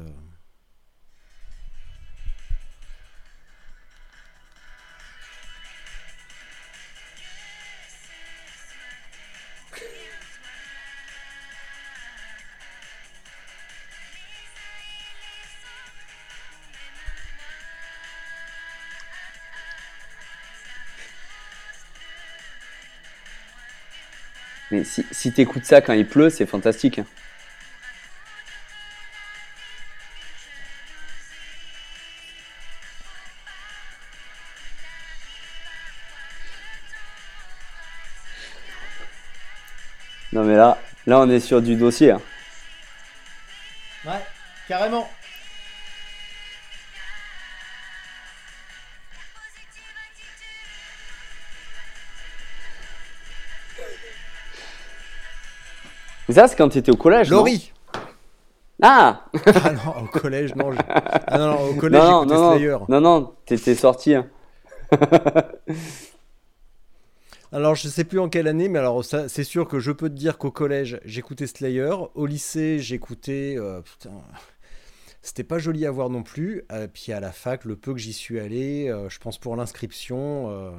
Mais 24.72 24.84
si, 24.84 25.05
si 25.11 25.32
t'écoutes 25.32 25.65
ça 25.65 25.82
quand 25.82 25.93
il 25.93 26.07
pleut, 26.07 26.30
c'est 26.30 26.45
fantastique. 26.45 27.01
Non 40.32 40.43
mais 40.43 40.55
là, 40.55 40.78
là 41.07 41.20
on 41.20 41.30
est 41.30 41.39
sur 41.39 41.61
du 41.61 41.76
dossier. 41.76 42.11
hein. 42.11 42.22
Ouais, 44.05 44.22
carrément. 44.67 45.09
Mais 56.30 56.36
ça, 56.36 56.48
c'est 56.48 56.56
quand 56.56 56.70
t'étais 56.70 56.92
au 56.92 56.96
collège. 56.96 57.30
non 57.32 57.38
Laurie 57.40 57.74
Ah 58.82 59.26
Ah 59.46 59.72
non, 59.74 60.04
au 60.04 60.08
collège, 60.08 60.56
non. 60.56 60.70
Ah 60.88 61.38
non, 61.38 61.48
non, 61.48 61.70
au 61.72 61.74
collège, 61.76 62.02
Non, 62.02 62.26
non, 62.26 62.30
j'écoutais 62.30 62.36
non, 62.36 62.52
Slayer. 62.54 62.78
non, 62.88 63.02
non, 63.02 63.02
non, 63.22 63.34
t'étais 63.46 63.76
sorti. 63.76 64.16
hein. 64.16 64.28
Alors, 67.52 67.74
je 67.76 67.88
sais 67.88 68.04
plus 68.04 68.20
en 68.20 68.30
quelle 68.30 68.48
année, 68.48 68.70
mais 68.70 68.78
alors 68.78 69.04
ça, 69.04 69.28
c'est 69.28 69.44
sûr 69.44 69.68
que 69.68 69.80
je 69.80 69.92
peux 69.92 70.08
te 70.10 70.14
dire 70.14 70.38
qu'au 70.38 70.52
collège, 70.52 71.00
j'écoutais 71.04 71.48
Slayer. 71.48 71.96
Au 72.14 72.26
lycée, 72.28 72.78
j'écoutais. 72.80 73.56
euh, 73.58 73.82
putain. 73.82 74.12
C'était 75.24 75.44
pas 75.44 75.58
joli 75.58 75.86
à 75.88 75.92
voir 75.92 76.10
non 76.12 76.22
plus. 76.22 76.64
Euh, 76.72 76.88
puis 76.88 77.12
à 77.12 77.20
la 77.20 77.32
fac, 77.32 77.66
le 77.66 77.76
peu 77.76 77.92
que 77.94 78.00
j'y 78.00 78.14
suis 78.14 78.40
allé, 78.40 78.88
euh, 78.88 79.10
je 79.10 79.18
pense 79.20 79.40
pour 79.40 79.56
l'inscription. 79.56 80.50
euh, 80.52 80.70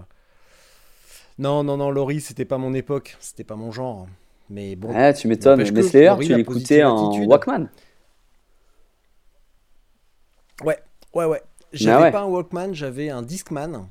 Non, 1.38 1.64
non, 1.64 1.76
non, 1.76 1.90
Laurie, 1.90 2.20
c'était 2.20 2.44
pas 2.44 2.56
mon 2.58 2.72
époque. 2.72 3.16
C'était 3.20 3.44
pas 3.44 3.56
mon 3.56 3.72
genre. 3.72 4.06
Mais 4.50 4.76
bon. 4.76 4.92
Ouais, 4.92 5.14
tu 5.14 5.28
m'étonnes. 5.28 5.60
Mais 5.72 5.82
Slayer, 5.82 6.14
tu 6.20 6.34
l'écoutais 6.34 6.82
en. 6.84 7.10
Walkman. 7.24 7.68
Ouais, 10.64 10.78
ouais, 11.14 11.24
ouais. 11.24 11.42
J'avais 11.72 11.96
Ah 11.96 12.00
ouais. 12.02 12.10
pas 12.12 12.20
un 12.22 12.26
Walkman, 12.26 12.74
j'avais 12.74 13.10
un 13.10 13.22
Discman. 13.22 13.88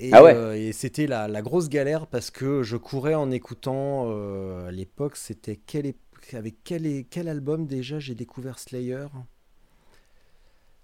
Et, 0.00 0.10
Ah 0.12 0.22
ouais. 0.22 0.34
euh, 0.34 0.54
et 0.56 0.72
c'était 0.72 1.06
la, 1.06 1.28
la 1.28 1.42
grosse 1.42 1.68
galère 1.68 2.06
parce 2.06 2.30
que 2.30 2.62
je 2.62 2.76
courais 2.76 3.14
en 3.14 3.30
écoutant. 3.30 4.06
euh, 4.10 4.68
à 4.68 4.72
l'époque, 4.72 5.16
c'était 5.16 5.56
quel, 5.56 5.94
avec 6.32 6.56
quel, 6.64 7.04
quel 7.10 7.28
album 7.28 7.66
déjà 7.66 7.98
j'ai 8.00 8.14
découvert 8.14 8.58
Slayer? 8.58 9.06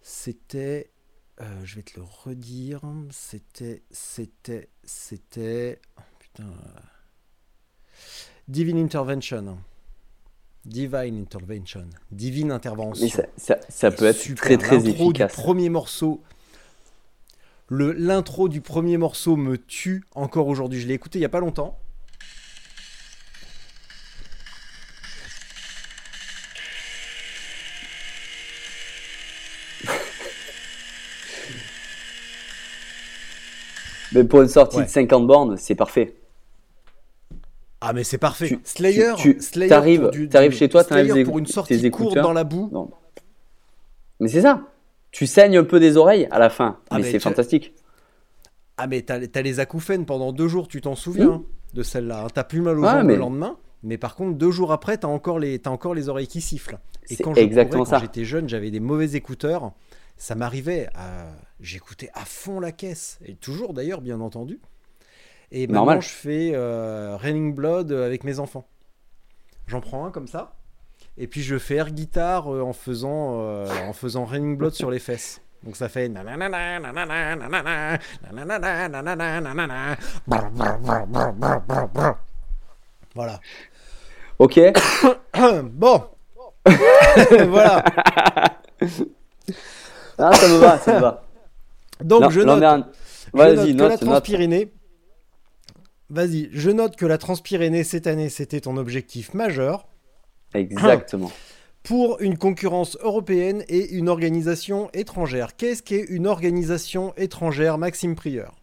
C'était. 0.02 0.90
euh, 1.40 1.44
je 1.64 1.76
vais 1.76 1.82
te 1.82 1.98
le 1.98 2.04
redire. 2.04 2.80
C'était. 3.10 3.82
C'était. 3.90 4.68
C'était. 4.84 5.80
oh, 5.98 6.02
putain. 6.18 6.44
Divine 8.48 8.78
Intervention. 8.78 9.58
Divine 10.64 11.20
Intervention. 11.22 11.86
Divine 12.10 12.52
Intervention. 12.52 13.04
Mais 13.04 13.10
ça, 13.10 13.24
ça, 13.36 13.56
ça 13.68 13.90
peut 13.90 14.04
être 14.06 14.16
Super. 14.18 14.44
très 14.44 14.56
très 14.58 14.88
efficace. 14.88 15.34
Du 15.34 15.42
premier 15.42 15.68
morceau. 15.68 16.20
Le 17.68 17.92
l'intro 17.92 18.48
du 18.48 18.60
premier 18.60 18.98
morceau 18.98 19.36
me 19.36 19.56
tue 19.56 20.04
encore 20.14 20.46
aujourd'hui. 20.48 20.80
Je 20.80 20.86
l'ai 20.86 20.94
écouté 20.94 21.18
il 21.18 21.22
y 21.22 21.24
a 21.24 21.28
pas 21.30 21.40
longtemps. 21.40 21.78
Mais 34.12 34.24
pour 34.24 34.42
une 34.42 34.48
sortie 34.48 34.78
Ouais. 34.78 34.84
de 34.84 34.90
50 34.90 35.26
bornes, 35.26 35.56
c'est 35.56 35.74
parfait. 35.74 36.14
Ah 37.84 37.92
mais 37.92 38.04
c'est 38.04 38.18
parfait. 38.18 38.46
Tu- 38.48 38.60
Slayer, 38.64 39.12
tu- 39.16 39.34
tu- 39.36 39.42
Slayer 39.42 39.68
t'arrives- 39.68 40.10
du- 40.10 40.28
t'arrives 40.28 40.52
du- 40.52 40.56
chez 40.56 40.68
toi, 40.68 40.84
t'enlèves 40.84 41.24
pour 41.24 41.38
une 41.38 41.46
sortie 41.46 41.74
courte 41.90 42.06
écouteurs. 42.12 42.22
dans 42.24 42.32
la 42.32 42.44
boue. 42.44 42.68
Non. 42.72 42.90
Mais 44.20 44.28
c'est 44.28 44.42
ça. 44.42 44.62
Tu 45.10 45.26
saignes 45.26 45.58
un 45.58 45.64
peu 45.64 45.80
des 45.80 45.96
oreilles 45.96 46.28
à 46.30 46.38
la 46.38 46.48
fin. 46.48 46.78
Ah, 46.90 46.96
mais 46.96 47.02
mais 47.02 47.10
c'est 47.10 47.18
fantastique. 47.18 47.74
Ah 48.76 48.86
mais 48.86 49.02
t'as 49.02 49.18
les 49.42 49.60
acouphènes 49.60 50.06
pendant 50.06 50.32
deux 50.32 50.48
jours, 50.48 50.68
tu 50.68 50.80
t'en 50.80 50.94
souviens 50.94 51.30
hein, 51.30 51.42
de 51.74 51.82
celle-là. 51.82 52.24
hein. 52.24 52.28
T'as 52.32 52.44
plus 52.44 52.60
mal 52.60 52.78
aux 52.78 52.82
jambes 52.98 53.06
mais- 53.06 53.14
le 53.14 53.18
lendemain, 53.20 53.56
mais 53.82 53.98
par 53.98 54.14
contre 54.14 54.38
deux 54.38 54.50
jours 54.50 54.72
après, 54.72 54.96
t'as 54.96 55.08
encore 55.08 55.38
les 55.38 55.60
encore 55.66 55.94
les 55.94 56.08
oreilles 56.08 56.28
qui 56.28 56.40
sifflent. 56.40 56.78
Et 57.10 57.16
quand 57.16 57.34
je 57.34 57.40
j'étais 58.00 58.24
jeune, 58.24 58.48
j'avais 58.48 58.70
des 58.70 58.80
mauvais 58.80 59.12
écouteurs. 59.14 59.72
Ça 60.16 60.34
m'arrivait 60.36 60.88
à 60.94 61.26
j'écoutais 61.60 62.10
à 62.14 62.24
fond 62.24 62.60
la 62.60 62.70
caisse 62.70 63.18
et 63.26 63.34
toujours 63.34 63.74
d'ailleurs 63.74 64.00
bien 64.00 64.20
entendu. 64.20 64.60
Et 65.54 65.66
maintenant 65.66 65.80
Normal. 65.80 66.00
je 66.00 66.08
fais 66.08 66.52
euh, 66.54 67.16
Raining 67.16 67.54
Blood 67.54 67.92
avec 67.92 68.24
mes 68.24 68.38
enfants. 68.38 68.66
J'en 69.66 69.80
prends 69.80 70.06
un 70.06 70.10
comme 70.10 70.26
ça. 70.26 70.54
Et 71.18 71.26
puis 71.26 71.42
je 71.42 71.58
fais 71.58 71.74
air 71.76 71.90
guitare 71.90 72.52
euh, 72.52 72.62
en 72.62 72.72
faisant 72.72 73.38
euh, 73.42 73.66
en 73.86 73.92
faisant 73.92 74.24
Raining 74.24 74.56
Blood 74.56 74.72
sur 74.72 74.90
les 74.90 74.98
fesses. 74.98 75.42
Donc 75.62 75.76
ça 75.76 75.90
fait. 75.90 76.08
Voilà. 83.14 83.40
Ok. 84.38 84.58
Bon. 85.72 86.04
voilà. 87.48 87.84
Ah, 90.18 90.32
ça 90.34 90.48
me 90.48 90.58
va, 90.58 90.78
ça 90.78 90.94
me 90.94 91.00
va. 91.00 91.24
Donc 92.02 92.22
Non, 92.22 92.30
je 92.30 92.40
note, 92.40 92.62
un- 92.62 92.86
Vas-y, 93.34 93.74
note 93.74 93.98
que 94.00 94.04
la 94.04 94.12
note. 94.12 94.68
Vas-y, 96.12 96.50
je 96.52 96.68
note 96.70 96.96
que 96.96 97.06
la 97.06 97.16
Transpyrénée 97.16 97.84
cette 97.84 98.06
année 98.06 98.28
c'était 98.28 98.60
ton 98.60 98.76
objectif 98.76 99.32
majeur 99.32 99.86
Exactement. 100.52 101.32
pour 101.82 102.20
une 102.20 102.36
concurrence 102.36 102.98
européenne 103.00 103.64
et 103.68 103.94
une 103.94 104.10
organisation 104.10 104.90
étrangère. 104.92 105.56
Qu'est-ce 105.56 105.82
qu'est 105.82 106.04
une 106.10 106.26
organisation 106.26 107.14
étrangère, 107.16 107.78
Maxime 107.78 108.14
Prieur? 108.14 108.54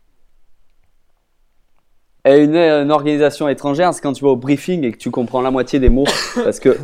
Et 2.25 2.37
une, 2.43 2.55
une 2.55 2.91
organisation 2.91 3.47
étrangère, 3.49 3.93
c'est 3.95 4.01
quand 4.01 4.13
tu 4.13 4.23
vas 4.23 4.29
au 4.31 4.35
briefing 4.35 4.83
et 4.83 4.91
que 4.91 4.97
tu 4.97 5.09
comprends 5.09 5.41
la 5.41 5.49
moitié 5.49 5.79
des 5.79 5.89
mots. 5.89 6.05
parce 6.35 6.59
que, 6.59 6.77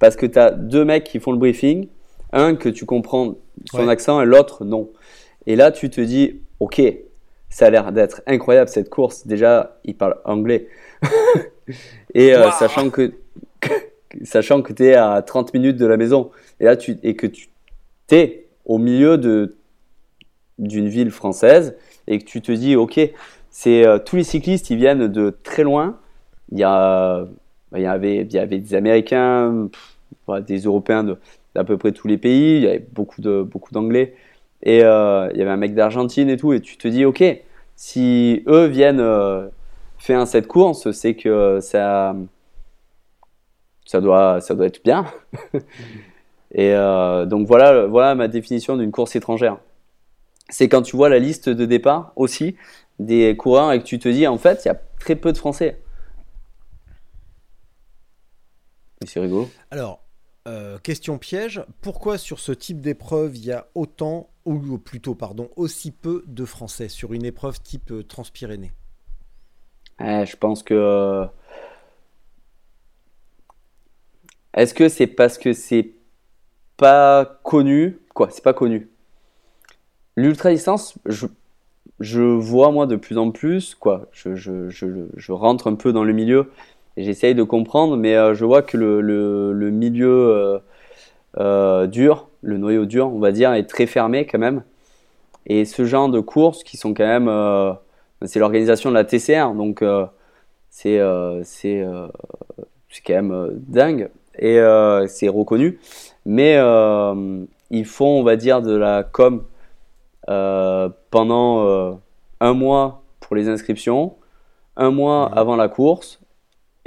parce 0.00 0.16
que 0.16 0.26
tu 0.26 0.38
as 0.38 0.50
deux 0.50 0.84
mecs 0.84 1.04
qui 1.04 1.20
font 1.20 1.30
le 1.30 1.38
briefing. 1.38 1.86
Un 2.32 2.56
que 2.56 2.68
tu 2.70 2.86
comprends 2.86 3.36
son 3.70 3.84
Ouais. 3.84 3.88
accent 3.92 4.20
et 4.20 4.24
l'autre 4.26 4.64
non. 4.64 4.90
Et 5.46 5.54
là, 5.54 5.70
tu 5.70 5.90
te 5.90 6.00
dis, 6.00 6.40
ok, 6.58 6.80
ça 7.52 7.66
a 7.66 7.70
l'air 7.70 7.92
d'être 7.92 8.22
incroyable 8.26 8.68
cette 8.68 8.88
course. 8.88 9.26
Déjà, 9.26 9.78
il 9.84 9.94
parle 9.94 10.16
anglais. 10.24 10.68
et 12.14 12.34
euh, 12.34 12.50
sachant 12.52 12.88
que, 12.88 13.12
sachant 14.24 14.62
que 14.62 14.72
tu 14.72 14.86
es 14.86 14.94
à 14.94 15.20
30 15.20 15.52
minutes 15.52 15.76
de 15.76 15.86
la 15.86 15.98
maison. 15.98 16.30
Et 16.60 16.64
là, 16.64 16.76
tu, 16.76 16.96
et 17.02 17.14
que 17.14 17.26
tu 17.26 17.48
es 18.10 18.46
au 18.64 18.78
milieu 18.78 19.18
de, 19.18 19.54
d'une 20.58 20.88
ville 20.88 21.10
française 21.10 21.76
et 22.06 22.18
que 22.18 22.24
tu 22.24 22.40
te 22.40 22.52
dis, 22.52 22.74
ok, 22.74 22.98
c'est 23.50 23.86
euh, 23.86 23.98
tous 23.98 24.16
les 24.16 24.24
cyclistes, 24.24 24.70
ils 24.70 24.78
viennent 24.78 25.08
de 25.08 25.36
très 25.42 25.62
loin. 25.62 25.98
Il 26.52 26.58
y, 26.58 26.64
a, 26.64 27.26
bah, 27.70 27.78
il 27.78 27.82
y, 27.82 27.86
avait, 27.86 28.22
il 28.22 28.32
y 28.32 28.38
avait 28.38 28.58
des 28.58 28.74
Américains, 28.74 29.68
pff, 29.70 30.44
des 30.46 30.60
Européens 30.60 31.04
de- 31.04 31.18
d'à 31.54 31.64
peu 31.64 31.76
près 31.76 31.92
tous 31.92 32.08
les 32.08 32.16
pays. 32.16 32.56
Il 32.56 32.62
y 32.62 32.66
avait 32.66 32.86
beaucoup 32.92 33.20
de 33.20 33.42
beaucoup 33.42 33.72
d'Anglais 33.72 34.14
et 34.62 34.84
euh, 34.84 35.28
il 35.32 35.38
y 35.38 35.42
avait 35.42 35.50
un 35.50 35.56
mec 35.56 35.74
d'Argentine 35.74 36.28
et 36.28 36.36
tout. 36.36 36.52
Et 36.52 36.60
tu 36.60 36.76
te 36.76 36.88
dis, 36.88 37.04
ok, 37.04 37.22
si 37.76 38.42
eux 38.46 38.66
viennent 38.66 39.00
euh, 39.00 39.48
faire 39.98 40.26
cette 40.26 40.46
course, 40.46 40.90
c'est 40.92 41.14
que 41.14 41.58
ça 41.60 42.14
ça 43.84 44.00
doit 44.00 44.40
ça 44.40 44.54
doit 44.54 44.66
être 44.66 44.82
bien. 44.84 45.06
et 46.52 46.72
euh, 46.72 47.26
donc 47.26 47.46
voilà 47.46 47.86
voilà 47.86 48.14
ma 48.14 48.28
définition 48.28 48.76
d'une 48.76 48.92
course 48.92 49.16
étrangère. 49.16 49.58
C'est 50.48 50.68
quand 50.68 50.82
tu 50.82 50.96
vois 50.96 51.08
la 51.08 51.18
liste 51.18 51.48
de 51.48 51.64
départ 51.64 52.12
aussi 52.14 52.56
des 52.98 53.36
coureurs 53.36 53.72
et 53.72 53.80
que 53.80 53.84
tu 53.84 53.98
te 53.98 54.08
dis 54.08 54.26
en 54.26 54.38
fait 54.38 54.64
il 54.64 54.68
y 54.68 54.70
a 54.70 54.80
très 55.00 55.16
peu 55.16 55.32
de 55.32 55.38
Français. 55.38 55.80
C'est 59.04 59.18
rigolo. 59.18 59.48
Alors, 59.72 60.04
question 60.84 61.18
piège, 61.18 61.64
pourquoi 61.80 62.18
sur 62.18 62.38
ce 62.38 62.52
type 62.52 62.80
d'épreuve 62.80 63.36
il 63.36 63.44
y 63.44 63.50
a 63.50 63.66
autant, 63.74 64.28
ou 64.44 64.78
plutôt 64.78 65.14
pardon, 65.14 65.50
aussi 65.56 65.90
peu 65.90 66.24
de 66.26 66.44
Français 66.44 66.88
sur 66.88 67.12
une 67.12 67.24
épreuve 67.24 67.60
type 67.60 67.90
euh, 67.90 68.02
Transpyrénées 68.02 68.72
Ouais, 70.00 70.26
je 70.26 70.36
pense 70.36 70.62
que. 70.62 71.26
Est-ce 74.54 74.74
que 74.74 74.88
c'est 74.88 75.06
parce 75.06 75.38
que 75.38 75.52
c'est 75.52 75.92
pas 76.76 77.40
connu? 77.42 77.98
Quoi 78.14 78.28
C'est 78.30 78.44
pas 78.44 78.52
connu. 78.52 78.90
L'ultra 80.16 80.50
distance, 80.50 80.98
je, 81.06 81.26
je 82.00 82.20
vois 82.20 82.70
moi 82.70 82.86
de 82.86 82.96
plus 82.96 83.16
en 83.16 83.30
plus, 83.30 83.74
quoi. 83.74 84.08
Je, 84.12 84.34
je, 84.34 84.68
je, 84.68 85.32
rentre 85.32 85.68
un 85.70 85.74
peu 85.74 85.92
dans 85.92 86.04
le 86.04 86.12
milieu 86.12 86.50
et 86.96 87.04
j'essaye 87.04 87.34
de 87.34 87.42
comprendre, 87.42 87.96
mais 87.96 88.14
euh, 88.16 88.34
je 88.34 88.44
vois 88.44 88.62
que 88.62 88.76
le, 88.76 89.00
le, 89.00 89.70
milieu 89.70 90.10
euh, 90.10 90.58
euh, 91.38 91.86
dur, 91.86 92.28
le 92.42 92.58
noyau 92.58 92.84
dur, 92.84 93.08
on 93.08 93.18
va 93.18 93.32
dire, 93.32 93.52
est 93.54 93.66
très 93.66 93.86
fermé 93.86 94.26
quand 94.26 94.38
même. 94.38 94.62
Et 95.46 95.64
ce 95.64 95.84
genre 95.84 96.08
de 96.08 96.20
courses 96.20 96.62
qui 96.64 96.76
sont 96.76 96.94
quand 96.94 97.06
même. 97.06 97.28
euh, 97.28 97.72
c'est 98.24 98.38
l'organisation 98.38 98.90
de 98.90 98.94
la 98.94 99.04
TCR, 99.04 99.54
donc 99.54 99.82
euh, 99.82 100.06
c'est 100.70 101.00
c'est 101.48 101.82
quand 103.04 103.14
même 103.14 103.48
dingue 103.66 104.10
et 104.38 104.60
c'est 105.08 105.28
reconnu. 105.28 105.80
Mais 106.24 106.54
ils 107.70 107.84
font, 107.86 108.20
on 108.20 108.22
va 108.22 108.36
dire, 108.36 108.62
de 108.62 108.76
la 108.76 109.02
com 109.02 109.44
pendant 111.10 111.98
un 112.40 112.52
mois 112.54 113.02
pour 113.20 113.36
les 113.36 113.48
inscriptions, 113.48 114.14
un 114.76 114.90
mois 114.90 115.26
avant 115.34 115.56
la 115.56 115.68
course, 115.68 116.20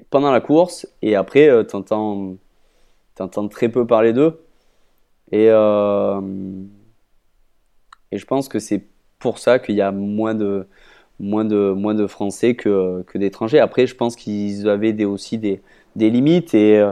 pendant 0.09 0.31
la 0.31 0.41
course, 0.41 0.87
et 1.01 1.15
après, 1.15 1.49
tu 1.67 1.75
entends, 1.75 2.35
très 3.49 3.69
peu 3.69 3.85
parler 3.85 4.13
d'eux. 4.13 4.39
Et, 5.31 5.47
euh, 5.49 6.21
et 8.11 8.17
je 8.17 8.25
pense 8.25 8.47
que 8.47 8.59
c'est 8.59 8.85
pour 9.19 9.39
ça 9.39 9.59
qu'il 9.59 9.75
y 9.75 9.81
a 9.81 9.91
moins 9.91 10.35
de, 10.35 10.67
moins 11.19 11.45
de, 11.45 11.71
moins 11.71 11.95
de 11.95 12.07
Français 12.07 12.55
que, 12.55 13.03
que 13.07 13.17
d'étrangers. 13.17 13.59
Après, 13.59 13.87
je 13.87 13.95
pense 13.95 14.15
qu'ils 14.15 14.69
avaient 14.69 15.05
aussi 15.05 15.37
des, 15.37 15.61
des 15.95 16.09
limites 16.09 16.53
et, 16.53 16.77
euh, 16.77 16.91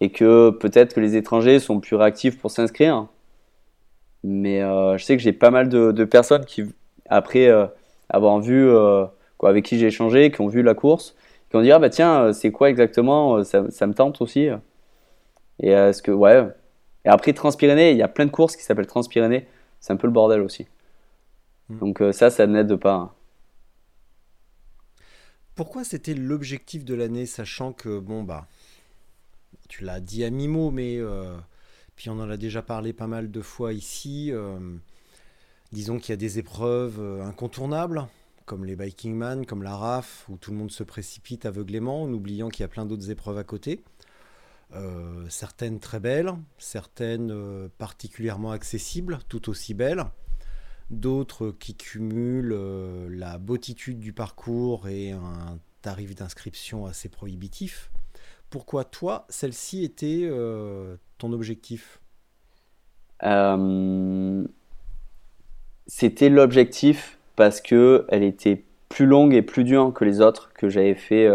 et 0.00 0.10
que 0.10 0.50
peut-être 0.50 0.94
que 0.94 1.00
les 1.00 1.16
étrangers 1.16 1.58
sont 1.60 1.80
plus 1.80 1.96
réactifs 1.96 2.38
pour 2.38 2.50
s'inscrire. 2.50 3.06
Mais 4.24 4.60
je 4.60 5.02
sais 5.02 5.16
que 5.16 5.22
j'ai 5.22 5.32
pas 5.32 5.50
mal 5.50 5.68
de, 5.70 6.04
personnes 6.04 6.44
qui, 6.44 6.64
après 7.08 7.50
avoir 8.10 8.38
vu, 8.40 8.68
quoi, 9.38 9.48
avec 9.48 9.64
qui 9.64 9.78
j'ai 9.78 9.86
échangé, 9.86 10.30
qui 10.30 10.42
ont 10.42 10.48
vu 10.48 10.62
la 10.62 10.74
course, 10.74 11.14
qui 11.50 11.56
vont 11.56 11.62
dire 11.62 11.76
ah 11.76 11.78
bah 11.80 11.90
tiens 11.90 12.22
euh, 12.22 12.32
c'est 12.32 12.52
quoi 12.52 12.70
exactement 12.70 13.36
euh, 13.36 13.44
ça, 13.44 13.86
me 13.86 13.92
tente 13.92 14.20
aussi 14.22 14.48
et 15.60 15.74
euh, 15.74 15.92
que 15.92 16.10
ouais 16.10 16.48
et 17.04 17.08
après 17.08 17.32
Transpyrénées 17.32 17.92
il 17.92 17.96
y 17.96 18.02
a 18.02 18.08
plein 18.08 18.26
de 18.26 18.30
courses 18.30 18.56
qui 18.56 18.62
s'appellent 18.62 18.86
Transpyrénées 18.86 19.46
c'est 19.80 19.92
un 19.92 19.96
peu 19.96 20.06
le 20.06 20.12
bordel 20.12 20.40
aussi 20.40 20.66
hmm. 21.68 21.78
donc 21.78 22.02
ça 22.12 22.30
ça 22.30 22.46
n'aide 22.46 22.76
pas 22.76 23.14
pourquoi 25.54 25.84
c'était 25.84 26.14
l'objectif 26.14 26.84
de 26.84 26.94
l'année 26.94 27.26
sachant 27.26 27.72
que 27.72 27.98
bon 27.98 28.22
bah 28.22 28.46
tu 29.68 29.84
l'as 29.84 30.00
dit 30.00 30.24
à 30.24 30.30
mi-mot 30.30 30.70
mais 30.70 30.98
puis 31.96 32.10
on 32.10 32.18
en 32.20 32.30
a 32.30 32.36
déjà 32.36 32.62
parlé 32.62 32.92
pas 32.92 33.06
mal 33.06 33.30
de 33.30 33.40
fois 33.40 33.72
ici 33.72 34.32
disons 35.72 35.98
qu'il 35.98 36.10
y 36.10 36.14
a 36.14 36.16
des 36.16 36.38
épreuves 36.38 37.00
incontournables 37.22 38.06
comme 38.50 38.64
les 38.64 38.74
Biking 38.74 39.14
Man, 39.14 39.46
comme 39.46 39.62
la 39.62 39.76
RAF, 39.76 40.26
où 40.28 40.36
tout 40.36 40.50
le 40.50 40.56
monde 40.56 40.72
se 40.72 40.82
précipite 40.82 41.46
aveuglément 41.46 42.02
en 42.02 42.12
oubliant 42.12 42.48
qu'il 42.48 42.62
y 42.62 42.64
a 42.64 42.68
plein 42.68 42.84
d'autres 42.84 43.08
épreuves 43.08 43.38
à 43.38 43.44
côté. 43.44 43.80
Euh, 44.76 45.24
certaines 45.28 45.80
très 45.80 45.98
belles, 45.98 46.32
certaines 46.58 47.32
euh, 47.32 47.68
particulièrement 47.78 48.52
accessibles, 48.52 49.18
tout 49.28 49.50
aussi 49.50 49.74
belles, 49.74 50.04
d'autres 50.90 51.50
qui 51.50 51.74
cumulent 51.74 52.52
euh, 52.52 53.08
la 53.10 53.38
beautitude 53.38 53.98
du 53.98 54.12
parcours 54.12 54.86
et 54.86 55.10
un 55.10 55.58
tarif 55.82 56.14
d'inscription 56.14 56.86
assez 56.86 57.08
prohibitif. 57.08 57.90
Pourquoi 58.48 58.84
toi, 58.84 59.26
celle-ci 59.28 59.84
était 59.84 60.28
ton 61.18 61.32
objectif? 61.32 62.00
C'était 65.86 66.28
l'objectif 66.28 67.18
parce 67.36 67.60
que 67.60 68.06
elle 68.08 68.24
était 68.24 68.64
plus 68.88 69.06
longue 69.06 69.34
et 69.34 69.42
plus 69.42 69.62
dure 69.62 69.92
que 69.94 70.04
les 70.04 70.20
autres 70.20 70.52
que 70.52 70.68
j'avais 70.68 70.96
fait 70.96 71.28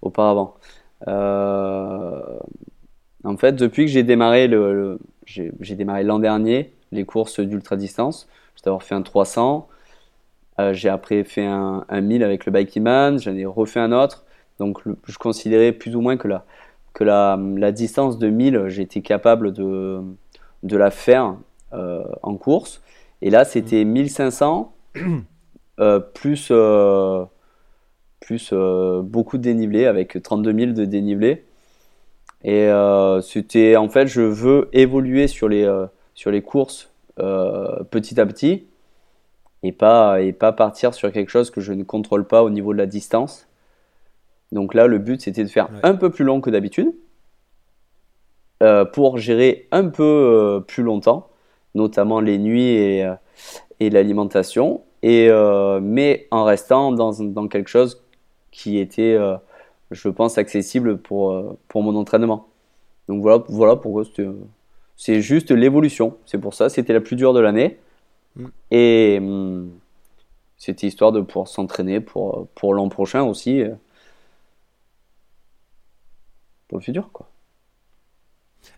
auparavant. 0.00 0.56
Euh, 1.08 2.38
en 3.24 3.36
fait, 3.36 3.52
depuis 3.52 3.86
que 3.86 3.90
j'ai 3.90 4.02
démarré 4.02 4.48
le, 4.48 4.98
j'ai 5.26 5.74
démarré 5.76 6.04
l'an 6.04 6.18
dernier 6.18 6.72
les 6.92 7.04
courses 7.04 7.40
d'ultra 7.40 7.76
distance, 7.76 8.28
j'ai 8.56 8.62
d'abord 8.64 8.82
fait 8.82 8.94
un 8.94 9.02
300, 9.02 9.68
euh, 10.58 10.74
j'ai 10.74 10.88
après 10.88 11.22
fait 11.24 11.46
un, 11.46 11.84
1000 11.90 12.24
avec 12.24 12.46
le 12.46 12.80
Man, 12.80 13.18
j'en 13.18 13.34
ai 13.34 13.46
refait 13.46 13.80
un 13.80 13.92
autre. 13.92 14.24
Donc 14.58 14.80
je 15.04 15.18
considérais 15.18 15.72
plus 15.72 15.96
ou 15.96 16.00
moins 16.00 16.16
que 16.16 16.28
la, 16.28 16.44
que 16.92 17.04
la, 17.04 17.38
la 17.56 17.72
distance 17.72 18.18
de 18.18 18.28
1000, 18.28 18.64
j'étais 18.68 19.00
capable 19.02 19.52
de, 19.52 20.00
de 20.62 20.76
la 20.76 20.90
faire 20.90 21.36
en 21.72 22.36
course. 22.36 22.82
Et 23.22 23.30
là, 23.30 23.44
c'était 23.44 23.84
1500 23.84 24.72
Euh, 25.80 25.98
plus, 25.98 26.48
euh, 26.50 27.24
plus 28.20 28.50
euh, 28.52 29.02
beaucoup 29.02 29.38
de 29.38 29.42
dénivelé, 29.42 29.86
avec 29.86 30.22
32 30.22 30.52
000 30.52 30.72
de 30.72 30.84
dénivelé. 30.84 31.44
Et 32.42 32.70
c'était 33.22 33.76
en 33.76 33.90
fait, 33.90 34.06
je 34.06 34.22
veux 34.22 34.70
évoluer 34.72 35.28
sur 35.28 35.46
les, 35.46 35.70
sur 36.14 36.30
les 36.30 36.40
courses 36.40 36.90
petit 37.16 38.18
à 38.18 38.24
petit 38.24 38.64
et 39.62 39.72
pas, 39.72 40.22
et 40.22 40.32
pas 40.32 40.52
partir 40.52 40.94
sur 40.94 41.12
quelque 41.12 41.28
chose 41.28 41.50
que 41.50 41.60
je 41.60 41.74
ne 41.74 41.82
contrôle 41.82 42.26
pas 42.26 42.42
au 42.42 42.48
niveau 42.48 42.72
de 42.72 42.78
la 42.78 42.86
distance. 42.86 43.46
Donc 44.52 44.72
là, 44.72 44.86
le 44.86 44.96
but, 44.96 45.20
c'était 45.20 45.44
de 45.44 45.50
faire 45.50 45.68
un 45.82 45.94
peu 45.94 46.08
plus 46.08 46.24
long 46.24 46.40
que 46.40 46.48
d'habitude 46.48 46.94
pour 48.94 49.18
gérer 49.18 49.68
un 49.70 49.88
peu 49.88 50.64
plus 50.66 50.82
longtemps, 50.82 51.28
notamment 51.74 52.20
les 52.20 52.38
nuits 52.38 52.70
et, 52.70 53.06
et 53.80 53.90
l'alimentation, 53.90 54.82
et, 55.02 55.28
euh, 55.30 55.80
mais 55.82 56.28
en 56.30 56.44
restant 56.44 56.92
dans, 56.92 57.12
dans, 57.12 57.48
quelque 57.48 57.68
chose 57.68 58.02
qui 58.60 58.78
était, 58.78 59.14
euh, 59.14 59.36
je 59.90 60.08
pense, 60.10 60.36
accessible 60.36 60.98
pour, 60.98 61.32
euh, 61.32 61.58
pour 61.68 61.82
mon 61.82 61.96
entraînement. 61.96 62.48
Donc 63.08 63.22
voilà, 63.22 63.42
voilà 63.48 63.76
pourquoi 63.76 64.04
c'est 64.96 65.22
juste 65.22 65.50
l'évolution. 65.50 66.18
C'est 66.26 66.38
pour 66.38 66.52
ça, 66.52 66.68
c'était 66.68 66.92
la 66.92 67.00
plus 67.00 67.16
dure 67.16 67.32
de 67.32 67.40
l'année. 67.40 67.78
Mm. 68.36 68.46
Et 68.70 69.18
hum, 69.18 69.70
c'était 70.58 70.86
histoire 70.86 71.12
de 71.12 71.22
pouvoir 71.22 71.48
s'entraîner 71.48 72.00
pour, 72.00 72.48
pour 72.54 72.74
l'an 72.74 72.90
prochain 72.90 73.22
aussi. 73.22 73.62
Pour 76.68 76.78
le 76.78 76.84
futur, 76.84 77.10
quoi. 77.12 77.30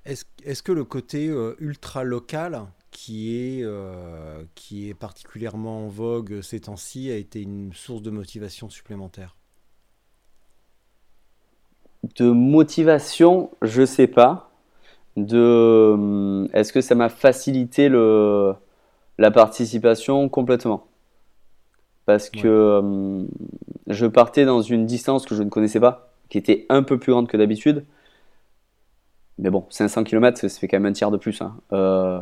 Est-ce 0.04 0.24
est 0.44 0.62
que 0.62 0.72
le 0.72 0.84
côté 0.84 1.26
ultra 1.58 2.04
local 2.04 2.66
qui 2.92 3.34
est, 3.36 3.62
euh, 3.64 4.44
qui 4.54 4.88
est 4.88 4.94
particulièrement 4.94 5.86
en 5.86 5.88
vogue 5.88 6.40
ces 6.42 6.60
temps-ci 6.60 7.10
a 7.10 7.16
été 7.16 7.42
une 7.42 7.72
source 7.72 8.02
de 8.02 8.10
motivation 8.10 8.70
supplémentaire? 8.70 9.36
De 12.16 12.30
motivation, 12.30 13.50
je 13.62 13.84
sais 13.84 14.06
pas. 14.06 14.50
De, 15.16 15.92
hum, 15.94 16.48
est-ce 16.52 16.72
que 16.72 16.80
ça 16.80 16.94
m'a 16.94 17.08
facilité 17.08 17.88
le, 17.88 18.54
la 19.18 19.30
participation 19.30 20.28
complètement? 20.28 20.86
Parce 22.06 22.30
que 22.30 22.78
hum, 22.78 23.28
je 23.86 24.06
partais 24.06 24.44
dans 24.44 24.62
une 24.62 24.86
distance 24.86 25.26
que 25.26 25.34
je 25.34 25.42
ne 25.42 25.48
connaissais 25.48 25.80
pas, 25.80 26.12
qui 26.28 26.38
était 26.38 26.66
un 26.68 26.82
peu 26.82 26.98
plus 26.98 27.12
grande 27.12 27.28
que 27.28 27.36
d'habitude. 27.36 27.84
Mais 29.38 29.50
bon, 29.50 29.64
500 29.70 30.04
km, 30.04 30.38
ça 30.38 30.48
fait 30.48 30.68
quand 30.68 30.78
même 30.78 30.86
un 30.86 30.92
tiers 30.92 31.10
de 31.10 31.16
plus. 31.16 31.40
Hein. 31.42 31.56
Euh, 31.72 32.20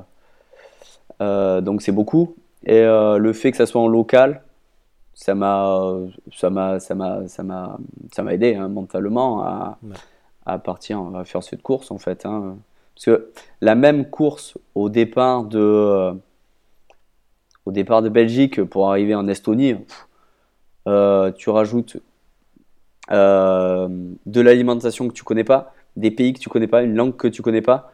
euh, 1.20 1.60
donc 1.60 1.82
c'est 1.82 1.92
beaucoup. 1.92 2.34
Et 2.64 2.80
euh, 2.80 3.18
le 3.18 3.32
fait 3.32 3.50
que 3.50 3.56
ça 3.56 3.66
soit 3.66 3.80
en 3.80 3.88
local, 3.88 4.42
ça 5.20 5.34
m'a 5.34 5.92
ça 6.32 6.48
m'a 6.48 6.80
ça 6.80 6.94
m'a 6.94 7.28
ça 7.28 7.42
m'a 7.42 7.78
ça 8.10 8.22
m'a 8.22 8.32
aidé 8.32 8.54
hein, 8.54 8.68
mentalement 8.68 9.42
à, 9.42 9.78
à 10.46 10.58
partir 10.58 10.98
à 11.14 11.24
faire 11.24 11.42
cette 11.42 11.60
course 11.60 11.90
en 11.90 11.98
fait 11.98 12.24
hein. 12.24 12.56
parce 12.94 13.04
que 13.04 13.30
la 13.60 13.74
même 13.74 14.08
course 14.08 14.56
au 14.74 14.88
départ 14.88 15.44
de 15.44 15.58
euh, 15.58 16.14
au 17.66 17.72
départ 17.72 18.00
de 18.00 18.08
Belgique 18.08 18.64
pour 18.64 18.90
arriver 18.90 19.14
en 19.14 19.28
Estonie 19.28 19.76
tu 20.86 21.50
rajoutes 21.50 21.98
de 23.10 24.40
l'alimentation 24.40 25.06
que 25.06 25.12
tu 25.12 25.22
connais 25.22 25.44
pas 25.44 25.74
des 25.96 26.10
pays 26.10 26.32
que 26.32 26.40
tu 26.40 26.48
connais 26.48 26.66
pas 26.66 26.82
une 26.82 26.94
langue 26.94 27.16
que 27.16 27.28
tu 27.28 27.42
connais 27.42 27.62
pas 27.62 27.92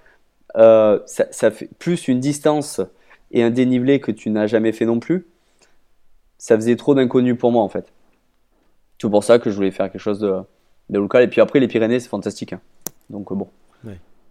ça, 0.55 1.27
ça, 1.33 1.51
fait 1.51 1.69
plus 1.81 2.07
une 2.07 2.21
distance 2.21 2.81
et 3.33 3.43
un 3.43 3.51
dénivelé 3.51 3.99
que 3.99 4.13
tu 4.13 4.31
n'as 4.31 4.47
jamais 4.47 4.73
fait 4.73 4.87
non 4.87 5.01
plus, 5.01 5.27
ça 6.39 6.57
faisait 6.57 6.77
trop 6.77 6.95
d'inconnus 6.95 7.37
pour 7.39 7.53
moi 7.53 7.63
en 7.63 7.69
fait. 7.69 7.93
C'est 9.01 9.11
pour 9.11 9.25
ça 9.25 9.39
que 9.39 9.51
je 9.51 9.57
voulais 9.57 9.71
faire 9.71 9.91
quelque 9.91 10.01
chose 10.01 10.21
de, 10.21 10.43
local. 10.91 11.23
Et 11.23 11.29
puis 11.29 11.41
après, 11.41 11.61
les 11.61 11.69
Pyrénées, 11.69 12.01
c'est 12.01 12.09
fantastique. 12.09 12.53
Hein. 12.53 12.61
Donc 13.11 13.33
bon, 13.33 13.49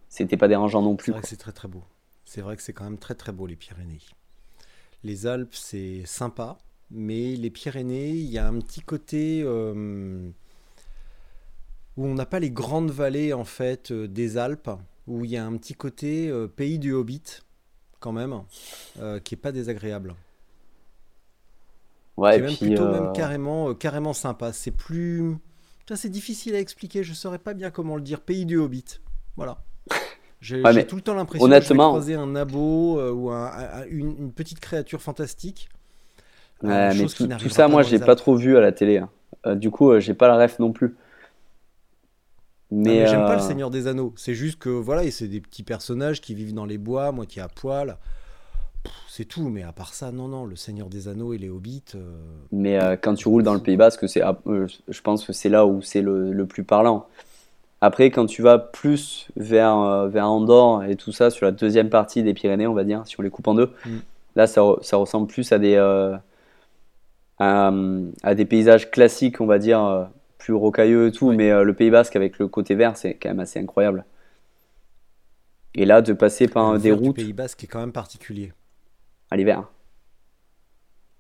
c'était 0.10 0.38
pas 0.38 0.48
dérangeant 0.48 0.82
non 0.82 0.96
plus. 0.96 1.06
C'est 1.06 1.12
vrai 1.12 1.22
que 1.22 1.28
c'est 1.28 1.38
très 1.38 1.52
très 1.52 1.68
beau. 1.68 1.84
C'est 2.26 2.42
vrai 2.42 2.56
que 2.56 2.64
c'est 2.64 2.74
quand 2.74 2.86
même 2.86 2.98
très 2.98 3.16
très 3.16 3.32
beau 3.32 3.46
les 3.46 3.56
Pyrénées. 3.56 4.02
Les 5.04 5.28
Alpes, 5.28 5.54
c'est 5.54 6.02
sympa, 6.06 6.58
mais 6.90 7.36
les 7.36 7.50
Pyrénées, 7.52 8.10
il 8.10 8.30
y 8.30 8.40
a 8.40 8.48
un 8.48 8.60
petit 8.60 8.82
côté 8.82 9.44
euh, 9.44 10.32
où 11.98 12.06
on 12.06 12.14
n'a 12.14 12.26
pas 12.26 12.40
les 12.40 12.52
grandes 12.52 12.92
vallées 12.92 13.34
en 13.34 13.46
fait 13.46 13.92
euh, 13.92 14.08
des 14.08 14.38
Alpes, 14.38 14.72
où 15.08 15.26
il 15.26 15.32
y 15.32 15.38
a 15.38 15.46
un 15.46 15.56
petit 15.58 15.74
côté 15.74 16.30
euh, 16.30 16.48
pays 16.48 16.80
du 16.80 16.94
Hobbit 16.94 17.42
quand 18.00 18.12
même, 18.12 18.42
euh, 19.00 19.20
qui 19.20 19.36
est 19.36 19.38
pas 19.38 19.52
désagréable. 19.52 20.16
Ouais, 22.18 22.40
même 22.40 22.56
plutôt 22.56 22.88
même 22.88 23.04
euh, 23.04 23.12
carrément, 23.12 23.70
euh, 23.70 23.74
carrément 23.74 24.14
sympa. 24.14 24.54
C'est 24.54 24.72
plus, 24.72 25.36
c'est 25.94 26.10
difficile 26.10 26.56
à 26.56 26.60
expliquer. 26.60 27.04
Je 27.04 27.14
saurais 27.14 27.40
pas 27.40 27.54
bien 27.54 27.72
comment 27.72 27.96
le 27.96 28.02
dire. 28.02 28.22
Pays 28.22 28.46
du 28.46 28.58
Hobbit, 28.58 29.02
voilà. 29.36 29.58
J'ai 30.42 30.62
tout 30.86 30.96
le 30.96 31.02
temps 31.02 31.16
l'impression 31.16 31.48
de 31.48 31.74
croiser 31.74 32.16
un 32.16 32.36
abo 32.36 33.02
ou 33.02 33.32
une, 33.32 34.32
petite 34.32 34.60
créature 34.60 35.02
fantastique. 35.02 35.70
Ouais, 36.62 36.94
mais 36.96 37.06
tout, 37.38 37.50
ça, 37.50 37.68
moi, 37.68 37.84
j'ai 37.84 38.00
pas 38.00 38.16
trop 38.16 38.36
vu 38.36 38.56
à 38.56 38.62
la 38.62 38.72
télé. 38.72 39.00
Hein. 39.44 39.56
du 39.56 39.72
coup, 39.72 40.00
j'ai 40.00 40.14
pas 40.14 40.28
la 40.28 40.38
ref 40.38 40.60
non 40.60 40.72
plus. 40.72 40.96
Mais, 42.72 43.02
mais 43.02 43.08
j'aime 43.08 43.26
pas 43.26 43.36
le 43.36 43.42
Seigneur 43.42 43.70
des 43.70 43.88
Anneaux. 43.88 44.14
C'est 44.16 44.36
juste 44.36 44.60
que 44.60 44.70
voilà, 44.70 45.10
c'est 45.12 45.28
des 45.28 45.42
petits 45.42 45.64
personnages 45.64 46.22
qui 46.22 46.34
vivent 46.34 46.54
dans 46.54 46.66
les 46.66 46.78
bois, 46.78 47.12
moitié 47.12 47.42
à 47.42 47.48
poil 47.48 47.98
c'est 49.16 49.24
tout, 49.24 49.48
mais 49.48 49.64
à 49.64 49.72
part 49.72 49.94
ça, 49.94 50.12
non, 50.12 50.28
non, 50.28 50.44
le 50.44 50.58
Seigneur 50.58 50.90
des 50.90 51.08
Anneaux 51.08 51.32
et 51.32 51.38
les 51.38 51.50
Hobbits. 51.50 51.94
Euh, 51.96 52.18
mais 52.52 52.78
euh, 52.78 52.98
quand 53.02 53.16
tu 53.16 53.30
roules 53.30 53.44
dans 53.44 53.54
le 53.54 53.62
Pays 53.62 53.78
Basque, 53.78 54.10
c'est, 54.10 54.22
euh, 54.22 54.68
je 54.90 55.02
pense 55.02 55.26
que 55.26 55.32
c'est 55.32 55.48
là 55.48 55.66
où 55.66 55.82
c'est 55.82 56.02
le, 56.02 56.46
plus 56.46 56.66
parlant. 56.66 57.08
Après, 57.80 58.12
quand 58.12 58.26
tu 58.26 58.42
vas 58.42 58.58
plus 58.58 59.30
vers, 59.38 60.08
vers 60.08 60.30
Andorre 60.30 60.84
et 60.84 60.98
tout 60.98 61.14
ça, 61.14 61.30
sur 61.30 61.46
la 61.46 61.54
deuxième 61.54 61.90
partie 61.90 62.24
des 62.24 62.34
Pyrénées, 62.34 62.68
on 62.68 62.74
va 62.74 62.84
dire, 62.84 63.04
si 63.06 63.18
on 63.18 63.24
les 63.24 63.30
coupe 63.30 63.48
en 63.48 63.56
deux, 63.56 63.72
mm. 63.86 63.98
là, 64.36 64.48
ça, 64.48 64.62
ça, 64.82 64.98
ressemble 64.98 65.28
plus 65.28 65.50
à 65.54 65.60
des, 65.60 65.78
à, 67.40 67.72
des 68.36 68.46
paysages 68.46 68.92
classiques, 68.92 69.40
on 69.40 69.46
va 69.46 69.60
dire, 69.60 70.10
plus 70.40 70.54
rocailleux 70.54 71.08
et 71.08 71.12
tout, 71.14 71.32
mais 71.32 71.64
le 71.64 71.74
Pays 71.74 71.90
Basque 71.90 72.18
avec 72.18 72.38
le 72.38 72.50
côté 72.50 72.76
vert, 72.76 72.98
c'est 72.98 73.14
quand 73.14 73.30
même 73.30 73.40
assez 73.40 73.60
incroyable. 73.60 74.04
Et 75.74 75.86
là, 75.86 76.02
de 76.02 76.12
passer 76.12 76.50
par 76.50 76.78
des 76.80 76.92
routes. 76.92 77.18
Le 77.18 77.24
Pays 77.24 77.34
Basque 77.34 77.64
est 77.64 77.68
quand 77.68 77.80
même 77.80 77.94
particulier 77.94 78.52
à 79.32 79.38
l'hiver. 79.38 79.70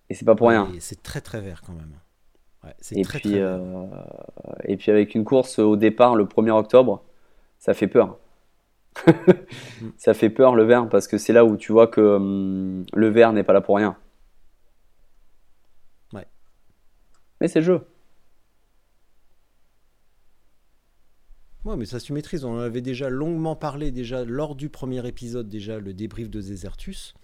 Et 0.10 0.14
c'est 0.14 0.26
pas 0.26 0.36
pour 0.36 0.49
rien. 0.49 0.70
C'est 0.80 1.01
très 1.01 1.22
très 1.22 1.41
vert 1.41 1.62
quand 1.66 1.74
même. 1.74 1.95
et, 2.91 3.03
puis, 3.03 3.39
euh, 3.39 3.88
et 4.64 4.78
puis 4.78 4.91
avec 4.91 5.16
une 5.16 5.24
course 5.24 5.60
au 5.60 5.76
départ 5.76 6.16
le 6.16 6.26
1er 6.26 6.51
octobre, 6.51 7.03
ça 7.60 7.74
fait 7.74 7.88
peur. 7.88 8.18
ça 9.97 10.14
fait 10.14 10.30
peur 10.30 10.56
le 10.56 10.64
vert 10.64 10.88
parce 10.89 11.08
que 11.08 11.18
c'est 11.18 11.34
là 11.34 11.43
où 11.45 11.58
tu 11.58 11.72
vois 11.72 11.88
que 11.88 12.01
hum, 12.01 12.86
le 12.93 13.08
vert 13.10 13.34
n'est 13.34 13.43
pas 13.43 13.53
là 13.53 13.62
pour 13.62 13.78
rien. 13.78 13.97
Ouais. 16.14 16.26
Mais 17.41 17.47
c'est 17.47 17.60
le 17.60 17.66
jeu. 17.66 17.82
Ouais, 21.66 21.76
mais 21.76 21.86
ça 21.86 21.99
se 21.99 22.14
maîtrise. 22.14 22.45
On 22.45 22.58
en 22.58 22.60
avait 22.60 22.82
déjà 22.82 23.10
longuement 23.10 23.56
parlé 23.56 23.91
déjà 23.91 24.24
lors 24.24 24.56
du 24.56 24.70
premier 24.70 25.06
épisode, 25.08 25.49
déjà 25.49 25.80
le 25.80 25.93
débrief 25.93 26.30
de 26.30 26.39
Desertus. 26.39 27.16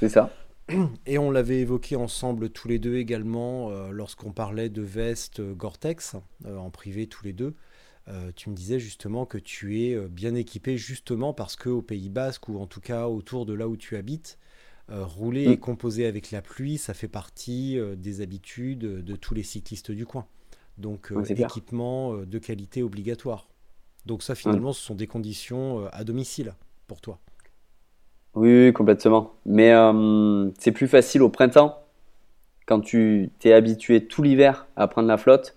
C'est 0.00 0.08
ça. 0.08 0.32
Et 1.06 1.18
on 1.18 1.30
l'avait 1.30 1.60
évoqué 1.60 1.94
ensemble 1.94 2.48
tous 2.48 2.68
les 2.68 2.78
deux 2.78 2.96
également 2.96 3.70
euh, 3.70 3.90
lorsqu'on 3.90 4.32
parlait 4.32 4.70
de 4.70 4.80
veste 4.80 5.40
euh, 5.40 5.52
Gore-Tex 5.52 6.16
euh, 6.46 6.56
en 6.56 6.70
privé 6.70 7.06
tous 7.06 7.24
les 7.24 7.34
deux. 7.34 7.54
tu 8.34 8.50
me 8.50 8.56
disais 8.56 8.80
justement 8.80 9.24
que 9.26 9.38
tu 9.38 9.82
es 9.82 10.08
bien 10.08 10.34
équipé 10.34 10.76
justement 10.76 11.32
parce 11.32 11.54
que 11.54 11.68
au 11.68 11.82
Pays 11.82 12.08
Basque 12.08 12.48
ou 12.48 12.58
en 12.58 12.66
tout 12.66 12.80
cas 12.80 13.06
autour 13.06 13.46
de 13.46 13.52
là 13.52 13.68
où 13.68 13.76
tu 13.76 13.96
habites, 13.96 14.38
rouler 14.88 15.44
et 15.44 15.56
mm. 15.56 15.60
composer 15.60 16.06
avec 16.06 16.32
la 16.32 16.42
pluie, 16.42 16.76
ça 16.76 16.92
fait 16.92 17.06
partie 17.06 17.78
des 17.96 18.20
habitudes 18.20 18.80
de 18.80 19.16
tous 19.16 19.34
les 19.34 19.44
cyclistes 19.44 19.92
du 19.92 20.06
coin. 20.06 20.26
Donc 20.76 21.12
équipement 21.28 22.16
de 22.16 22.38
qualité 22.38 22.82
obligatoire. 22.82 23.48
Donc 24.06 24.24
ça 24.24 24.34
finalement 24.34 24.72
ce 24.72 24.82
sont 24.82 24.96
des 24.96 25.06
conditions 25.06 25.86
à 25.92 26.02
domicile 26.02 26.54
pour 26.88 27.00
toi. 27.00 27.20
Oui, 28.34 28.72
complètement. 28.72 29.32
Mais 29.44 29.72
euh, 29.72 30.50
c'est 30.58 30.72
plus 30.72 30.88
facile 30.88 31.22
au 31.22 31.28
printemps, 31.28 31.78
quand 32.66 32.80
tu 32.80 33.30
t'es 33.40 33.52
habitué 33.52 34.06
tout 34.06 34.22
l'hiver 34.22 34.66
à 34.76 34.86
prendre 34.86 35.08
la 35.08 35.16
flotte, 35.16 35.56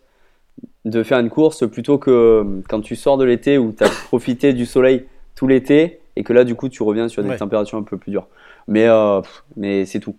de 0.85 1.03
faire 1.03 1.19
une 1.19 1.29
course 1.29 1.69
plutôt 1.69 1.97
que 1.97 2.11
euh, 2.11 2.61
quand 2.67 2.81
tu 2.81 2.95
sors 2.95 3.17
de 3.17 3.23
l'été 3.23 3.57
où 3.57 3.71
tu 3.71 3.83
as 3.83 3.89
profité 3.89 4.53
du 4.53 4.65
soleil 4.65 5.05
tout 5.35 5.47
l'été 5.47 6.01
et 6.15 6.23
que 6.23 6.33
là, 6.33 6.43
du 6.43 6.55
coup, 6.55 6.69
tu 6.69 6.83
reviens 6.83 7.07
sur 7.07 7.23
des 7.23 7.35
températures 7.35 7.77
un 7.77 7.83
peu 7.83 7.97
plus 7.97 8.11
dures. 8.11 8.27
Mais, 8.67 8.87
euh, 8.87 9.21
mais 9.55 9.85
c'est 9.85 9.99
tout. 9.99 10.15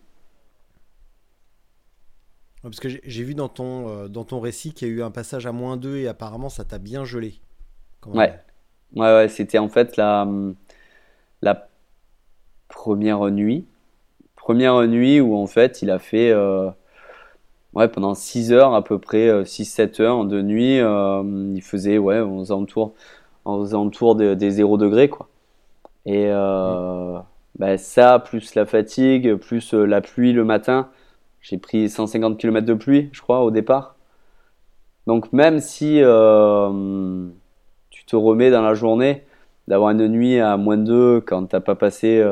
Parce 2.62 2.80
que 2.80 2.88
j'ai 2.88 3.24
vu 3.24 3.34
dans 3.34 3.48
ton, 3.48 4.08
dans 4.08 4.24
ton 4.24 4.40
récit 4.40 4.72
qu'il 4.72 4.88
y 4.88 4.90
a 4.90 4.94
eu 4.94 5.02
un 5.02 5.10
passage 5.10 5.46
à 5.46 5.52
moins 5.52 5.76
2 5.76 5.98
et 5.98 6.08
apparemment 6.08 6.48
ça 6.48 6.64
t'a 6.64 6.78
bien 6.78 7.04
gelé. 7.04 7.34
Ouais. 8.06 8.34
ouais, 8.96 9.14
ouais, 9.14 9.28
c'était 9.28 9.58
en 9.58 9.68
fait 9.68 9.96
la, 9.96 10.26
la 11.42 11.68
première 12.74 13.30
nuit. 13.30 13.64
Première 14.36 14.86
nuit 14.86 15.20
où 15.20 15.36
en 15.36 15.46
fait 15.46 15.80
il 15.80 15.90
a 15.90 15.98
fait 15.98 16.30
euh, 16.30 16.68
ouais, 17.72 17.88
pendant 17.88 18.14
6 18.14 18.52
heures 18.52 18.74
à 18.74 18.84
peu 18.84 18.98
près, 18.98 19.42
6-7 19.42 20.02
euh, 20.02 20.04
heures 20.04 20.24
de 20.26 20.42
nuit, 20.42 20.80
euh, 20.80 21.22
il 21.54 21.62
faisait 21.62 21.96
ouais, 21.96 22.20
aux 22.20 22.52
alentours, 22.52 22.92
aux 23.46 24.14
des 24.14 24.50
0 24.50 24.76
degrés. 24.76 25.08
Quoi. 25.08 25.28
Et 26.04 26.28
bah, 27.58 27.78
ça, 27.78 28.18
plus 28.18 28.54
la 28.54 28.66
fatigue, 28.66 29.36
plus 29.36 29.72
la 29.72 30.00
pluie 30.00 30.32
le 30.32 30.44
matin, 30.44 30.90
j'ai 31.40 31.56
pris 31.56 31.88
150 31.88 32.36
km 32.38 32.66
de 32.66 32.74
pluie, 32.74 33.08
je 33.12 33.22
crois, 33.22 33.42
au 33.44 33.50
départ. 33.50 33.94
Donc 35.06 35.32
même 35.32 35.60
si 35.60 36.00
tu 37.90 38.04
te 38.04 38.16
remets 38.16 38.50
dans 38.50 38.62
la 38.62 38.74
journée, 38.74 39.22
d'avoir 39.68 39.90
une 39.92 40.06
nuit 40.08 40.38
à 40.40 40.58
moins 40.58 40.76
2 40.76 41.22
quand 41.22 41.46
t'as 41.46 41.60
pas 41.60 41.76
passé 41.76 42.22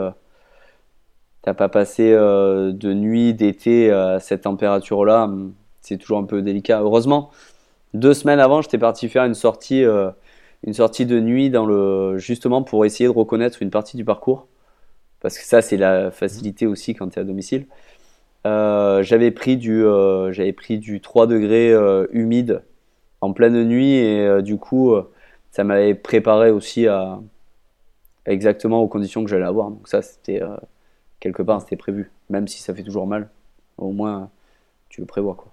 t'as 1.42 1.54
pas 1.54 1.68
passé 1.68 2.12
euh, 2.12 2.72
de 2.72 2.94
nuit, 2.94 3.34
d'été 3.34 3.90
à 3.90 4.20
cette 4.20 4.42
température-là, 4.42 5.24
hum, 5.24 5.54
c'est 5.80 5.98
toujours 5.98 6.18
un 6.18 6.24
peu 6.24 6.42
délicat. 6.42 6.80
Heureusement, 6.80 7.30
deux 7.94 8.14
semaines 8.14 8.40
avant, 8.40 8.62
j'étais 8.62 8.78
parti 8.78 9.08
faire 9.08 9.24
une 9.24 9.34
sortie, 9.34 9.84
euh, 9.84 10.10
une 10.64 10.74
sortie 10.74 11.06
de 11.06 11.20
nuit 11.20 11.50
dans 11.50 11.66
le, 11.66 12.18
justement 12.18 12.62
pour 12.62 12.84
essayer 12.86 13.06
de 13.06 13.14
reconnaître 13.14 13.62
une 13.62 13.70
partie 13.70 13.96
du 13.96 14.04
parcours. 14.04 14.46
Parce 15.20 15.38
que 15.38 15.44
ça, 15.44 15.62
c'est 15.62 15.76
la 15.76 16.10
facilité 16.10 16.66
aussi 16.66 16.94
quand 16.94 17.08
tu 17.10 17.18
es 17.18 17.22
à 17.22 17.24
domicile. 17.24 17.66
Euh, 18.46 19.02
j'avais 19.04 19.30
pris 19.30 19.56
du 19.56 19.84
j'avais 20.32 20.52
pris 20.52 20.78
du 20.78 21.00
3 21.00 21.26
degrés 21.28 21.72
humide 22.12 22.62
en 23.20 23.32
pleine 23.32 23.64
nuit 23.64 23.94
et 23.94 24.42
du 24.42 24.58
coup 24.58 24.96
ça 25.52 25.62
m'avait 25.64 25.94
préparé 25.94 26.50
aussi 26.50 26.88
à 26.88 27.20
exactement 28.26 28.80
aux 28.82 28.88
conditions 28.88 29.22
que 29.22 29.30
j'allais 29.30 29.44
avoir 29.44 29.70
donc 29.70 29.86
ça 29.86 30.02
c'était 30.02 30.42
quelque 31.22 31.42
part 31.42 31.60
c'était 31.60 31.76
prévu. 31.76 32.10
Même 32.28 32.48
si 32.48 32.60
ça 32.60 32.74
fait 32.74 32.82
toujours 32.82 33.06
mal, 33.06 33.30
au 33.78 33.92
moins 33.92 34.30
tu 34.88 35.00
le 35.00 35.06
prévois. 35.06 35.36
Quoi. 35.36 35.52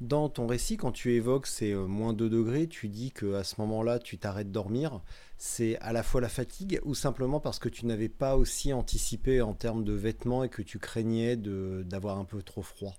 Dans 0.00 0.28
ton 0.28 0.46
récit, 0.46 0.76
quand 0.76 0.92
tu 0.92 1.12
évoques 1.14 1.48
ces 1.48 1.72
euh, 1.72 1.86
moins 1.86 2.12
2 2.12 2.30
degrés, 2.30 2.68
tu 2.68 2.88
dis 2.88 3.10
que 3.10 3.34
à 3.34 3.42
ce 3.42 3.60
moment-là, 3.60 3.98
tu 3.98 4.16
t'arrêtes 4.16 4.46
de 4.46 4.52
dormir. 4.52 5.00
C'est 5.36 5.76
à 5.80 5.92
la 5.92 6.04
fois 6.04 6.20
la 6.20 6.28
fatigue 6.28 6.80
ou 6.84 6.94
simplement 6.94 7.40
parce 7.40 7.58
que 7.58 7.68
tu 7.68 7.84
n'avais 7.84 8.08
pas 8.08 8.36
aussi 8.36 8.72
anticipé 8.72 9.42
en 9.42 9.54
termes 9.54 9.82
de 9.82 9.92
vêtements 9.92 10.44
et 10.44 10.48
que 10.48 10.62
tu 10.62 10.78
craignais 10.78 11.36
d'avoir 11.36 12.18
un 12.18 12.24
peu 12.24 12.42
trop 12.42 12.62
froid? 12.62 12.94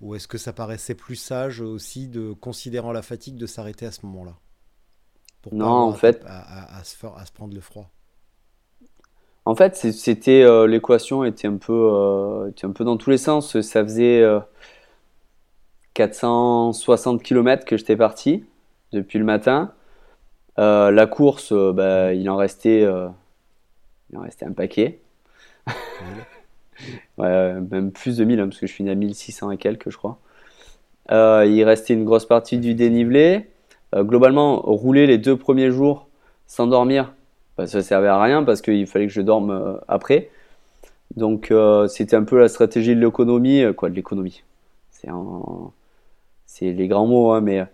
Ou 0.00 0.16
est-ce 0.16 0.26
que 0.26 0.38
ça 0.38 0.52
paraissait 0.52 0.96
plus 0.96 1.16
sage 1.16 1.60
aussi, 1.60 2.08
de 2.08 2.32
considérant 2.32 2.90
la 2.90 3.02
fatigue, 3.02 3.36
de 3.36 3.46
s'arrêter 3.46 3.86
à 3.86 3.92
ce 3.92 4.04
moment-là? 4.06 4.36
Non, 5.52 5.66
en 5.66 5.92
fait. 5.92 6.24
À, 6.26 6.78
à, 6.78 6.84
se 6.84 7.06
à 7.06 7.24
se 7.24 7.32
prendre 7.32 7.54
le 7.54 7.60
froid? 7.60 7.93
En 9.46 9.54
fait, 9.54 9.76
c'était 9.76 10.42
euh, 10.42 10.66
l'équation 10.66 11.24
était 11.24 11.48
un 11.48 11.56
peu, 11.56 11.90
euh, 11.92 12.48
était 12.48 12.64
un 12.64 12.70
peu 12.70 12.84
dans 12.84 12.96
tous 12.96 13.10
les 13.10 13.18
sens. 13.18 13.60
Ça 13.60 13.82
faisait 13.82 14.24
460 15.94 17.20
euh, 17.20 17.22
km 17.22 17.64
que 17.66 17.76
j'étais 17.76 17.96
parti 17.96 18.44
depuis 18.92 19.18
le 19.18 19.24
matin. 19.24 19.72
la 20.56 21.06
course, 21.06 21.52
bah, 21.52 22.14
il 22.14 22.28
en 22.30 22.36
restait, 22.36 22.82
il 24.10 24.16
en 24.16 24.22
restait 24.22 24.46
un 24.46 24.52
paquet. 24.52 25.00
même 27.18 27.92
plus 27.92 28.16
de 28.16 28.24
1000 28.24 28.40
hein, 28.40 28.48
parce 28.48 28.60
que 28.60 28.66
je 28.66 28.72
suis 28.72 28.88
à 28.88 28.94
1600 28.94 29.50
et 29.50 29.56
quelques, 29.58 29.90
je 29.90 29.96
crois. 29.98 30.18
il 31.10 31.62
restait 31.64 31.94
une 31.94 32.04
grosse 32.04 32.26
partie 32.26 32.58
du 32.58 32.74
dénivelé. 32.74 33.50
globalement, 33.94 34.60
rouler 34.62 35.06
les 35.06 35.18
deux 35.18 35.36
premiers 35.36 35.70
jours 35.70 36.08
sans 36.46 36.66
dormir, 36.66 37.12
bah, 37.56 37.66
ça 37.66 37.82
servait 37.82 38.08
à 38.08 38.20
rien 38.20 38.42
parce 38.42 38.62
qu'il 38.62 38.86
fallait 38.86 39.06
que 39.06 39.12
je 39.12 39.20
dorme 39.20 39.50
euh, 39.50 39.76
après. 39.88 40.30
Donc 41.16 41.50
euh, 41.50 41.86
c'était 41.88 42.16
un 42.16 42.24
peu 42.24 42.38
la 42.38 42.48
stratégie 42.48 42.94
de 42.94 43.00
l'économie, 43.00 43.62
euh, 43.62 43.72
quoi, 43.72 43.90
de 43.90 43.94
l'économie. 43.94 44.42
C'est 44.90 45.08
c'est 46.46 46.72
les 46.72 46.88
grands 46.88 47.06
mots, 47.06 47.32
hein, 47.32 47.40
mais 47.40 47.64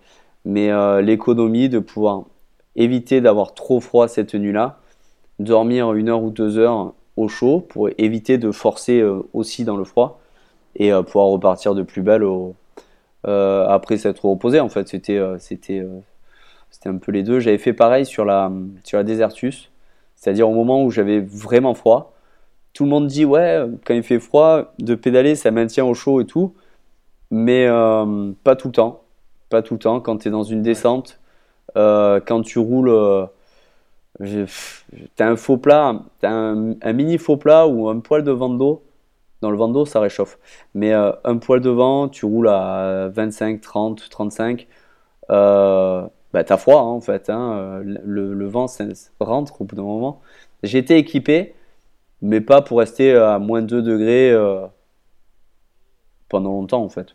mais 0.45 0.71
l'économie 1.03 1.69
de 1.69 1.79
pouvoir 1.79 2.25
éviter 2.77 3.21
d'avoir 3.21 3.55
trop 3.55 3.81
froid 3.81 4.09
cette 4.09 4.35
nuit-là, 4.35 4.81
dormir 5.39 5.93
une 5.93 6.09
heure 6.09 6.23
ou 6.23 6.31
deux 6.31 6.59
heures 6.59 6.95
au 7.17 7.29
chaud 7.29 7.61
pour 7.61 7.91
éviter 7.99 8.39
de 8.39 8.51
forcer 8.53 9.05
aussi 9.35 9.65
dans 9.65 9.77
le 9.77 9.85
froid 9.85 10.21
et 10.77 10.91
pouvoir 11.07 11.27
repartir 11.27 11.75
de 11.75 11.83
plus 11.83 12.03
belle 12.03 12.25
après 13.25 13.99
s'être 13.99 14.25
reposé. 14.25 14.61
En 14.61 14.71
fait, 14.71 14.89
c'était 14.89 15.21
c'était 15.39 15.85
c'était 16.71 16.89
un 16.89 16.97
peu 16.97 17.13
les 17.13 17.23
deux. 17.23 17.41
J'avais 17.41 17.59
fait 17.59 17.73
pareil 17.73 18.07
sur 18.07 18.25
la, 18.25 18.51
sur 18.85 18.99
la 18.99 19.05
Desertus, 19.05 19.70
c'est-à-dire 20.21 20.49
au 20.49 20.55
moment 20.55 20.85
où 20.85 20.91
j'avais 20.91 21.21
vraiment 21.21 21.75
froid. 21.75 22.15
Tout 22.75 22.85
le 22.85 22.91
monde 22.91 23.09
dit, 23.09 23.25
ouais, 23.25 23.65
quand 23.87 23.95
il 23.95 24.03
fait 24.05 24.21
froid, 24.21 24.73
de 24.79 24.95
pédaler, 24.95 25.35
ça 25.35 25.51
maintient 25.51 25.85
au 25.85 25.95
chaud 25.95 26.21
et 26.21 26.27
tout. 26.27 26.55
Mais 27.31 27.67
euh, 27.67 28.33
pas 28.45 28.57
tout 28.57 28.69
le 28.69 28.73
temps. 28.73 29.03
Pas 29.49 29.63
tout 29.63 29.75
le 29.75 29.81
temps. 29.81 30.01
Quand 30.01 30.19
tu 30.19 30.29
es 30.29 30.31
dans 30.31 30.45
une 30.45 30.63
descente, 30.63 31.21
euh, 31.77 32.21
quand 32.25 32.43
tu 32.43 32.59
roules, 32.59 32.91
euh, 32.91 33.27
tu 34.21 34.47
as 35.19 35.29
un 35.29 35.37
faux 35.37 35.57
plat, 35.57 36.01
tu 36.21 36.27
as 36.27 36.33
un, 36.33 36.93
mini 36.93 37.19
faux 37.19 37.37
plat 37.37 37.67
ou 37.67 37.89
un 37.89 38.01
poil 38.01 38.23
de 38.25 38.31
vent 38.33 38.51
d'eau. 38.51 38.83
dans 39.41 39.51
le 39.51 39.57
vent 39.57 39.85
ça 39.87 40.01
réchauffe. 40.01 40.39
Mais 40.75 40.93
euh, 40.93 41.13
un 41.25 41.39
poil 41.39 41.61
devant, 41.61 42.09
tu 42.09 42.27
roules 42.27 42.49
à 42.49 43.09
25, 43.09 43.61
30, 43.61 44.09
35, 44.11 44.67
euh, 45.31 46.07
bah, 46.33 46.45
t'as 46.45 46.57
froid 46.57 46.81
hein, 46.81 46.85
en 46.85 47.01
fait. 47.01 47.31
Hein. 47.31 47.81
Le, 47.85 48.35
le, 48.35 48.47
vent 48.47 48.67
rentre 49.21 49.61
au 49.61 49.65
bout 49.65 49.77
d'un 49.77 49.83
moment. 49.83 50.21
J'étais 50.63 50.99
équipé, 50.99 51.55
mais 52.23 52.41
pas 52.41 52.63
pour 52.63 52.79
rester 52.79 53.15
à 53.15 53.39
moins 53.39 53.63
2 53.63 53.83
degrés 53.83 54.31
euh, 54.31 54.67
pendant 56.29 56.51
longtemps 56.51 56.83
en 56.83 56.89
fait. 56.89 57.15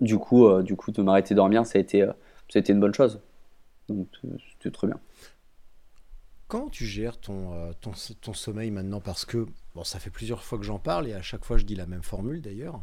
Du 0.00 0.18
coup, 0.18 0.46
euh, 0.46 0.62
du 0.62 0.76
coup 0.76 0.90
de 0.90 1.02
m'arrêter 1.02 1.34
dormir, 1.34 1.66
ça 1.66 1.78
a 1.78 1.80
été, 1.82 2.00
ça 2.48 2.58
a 2.58 2.58
été 2.58 2.72
une 2.72 2.80
bonne 2.80 2.94
chose. 2.94 3.20
Donc 3.88 4.08
c'était 4.52 4.70
très 4.70 4.86
bien. 4.86 4.98
Comment 6.52 6.68
tu 6.68 6.84
gères 6.84 7.18
ton, 7.18 7.54
euh, 7.54 7.72
ton, 7.80 7.92
ton, 8.20 8.34
sommeil 8.34 8.70
maintenant? 8.70 9.00
Parce 9.00 9.24
que, 9.24 9.46
bon, 9.74 9.84
ça 9.84 9.98
fait 9.98 10.10
plusieurs 10.10 10.42
fois 10.42 10.58
que 10.58 10.64
j'en 10.64 10.78
parle 10.78 11.08
et 11.08 11.14
à 11.14 11.22
chaque 11.22 11.46
fois 11.46 11.56
je 11.56 11.64
dis 11.64 11.74
la 11.74 11.86
même 11.86 12.02
formule 12.02 12.42
d'ailleurs. 12.42 12.82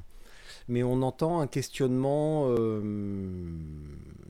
Mais 0.70 0.84
on 0.84 1.02
entend 1.02 1.42
un 1.42 1.48
questionnement, 1.48 2.46
euh, 2.48 2.82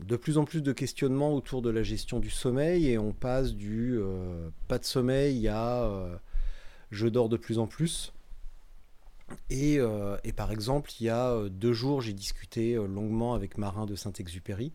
de 0.05 0.15
plus 0.15 0.37
en 0.37 0.45
plus 0.45 0.63
de 0.63 0.71
questionnements 0.71 1.33
autour 1.33 1.61
de 1.61 1.69
la 1.69 1.83
gestion 1.83 2.19
du 2.19 2.29
sommeil 2.29 2.89
et 2.89 2.97
on 2.97 3.11
passe 3.11 3.53
du 3.53 3.99
euh, 3.99 4.49
pas 4.67 4.79
de 4.79 4.85
sommeil 4.85 5.47
à 5.47 6.19
je 6.91 7.07
dors 7.07 7.29
de 7.29 7.37
plus 7.37 7.59
en 7.59 7.67
plus. 7.67 8.13
Et, 9.51 9.77
et, 10.23 10.33
par 10.33 10.51
exemple, 10.51 10.89
il 10.99 11.03
y 11.03 11.09
a 11.09 11.47
deux 11.49 11.73
jours, 11.73 12.01
j'ai 12.01 12.13
discuté 12.13 12.73
longuement 12.73 13.35
avec 13.35 13.59
Marin 13.59 13.85
de 13.85 13.93
Saint-Exupéry 13.93 14.71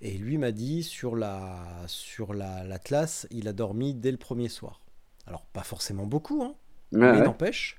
et 0.00 0.18
lui 0.18 0.38
m'a 0.38 0.52
dit 0.52 0.82
sur 0.82 1.16
la 1.16 1.64
sur 1.86 2.34
l'Atlas, 2.34 3.26
il 3.30 3.48
a 3.48 3.52
dormi 3.52 3.94
dès 3.94 4.10
le 4.10 4.16
premier 4.16 4.48
soir. 4.48 4.80
Alors 5.26 5.46
pas 5.46 5.62
forcément 5.62 6.06
beaucoup, 6.06 6.42
hein, 6.42 6.54
mais 6.92 7.20
n'empêche 7.20 7.78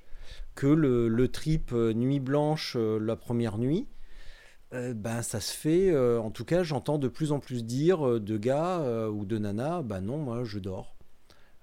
que 0.58 0.66
le, 0.66 1.28
trip 1.28 1.70
euh, 1.72 1.92
nuit 1.92 2.18
blanche 2.18 2.74
euh, 2.76 2.98
la 2.98 3.14
première 3.14 3.58
nuit, 3.58 3.86
euh, 4.74 4.92
ben 4.92 5.22
ça 5.22 5.40
se 5.40 5.52
fait. 5.52 5.96
en 5.96 6.32
tout 6.32 6.44
cas, 6.44 6.64
j'entends 6.64 6.98
de 6.98 7.06
plus 7.06 7.30
en 7.30 7.38
plus 7.38 7.64
dire 7.64 8.20
de 8.20 8.36
gars 8.36 9.08
ou 9.08 9.24
de 9.24 9.38
nanas, 9.38 9.82
ben 9.82 10.00
non, 10.00 10.18
moi 10.18 10.42
je 10.42 10.58
dors. 10.58 10.96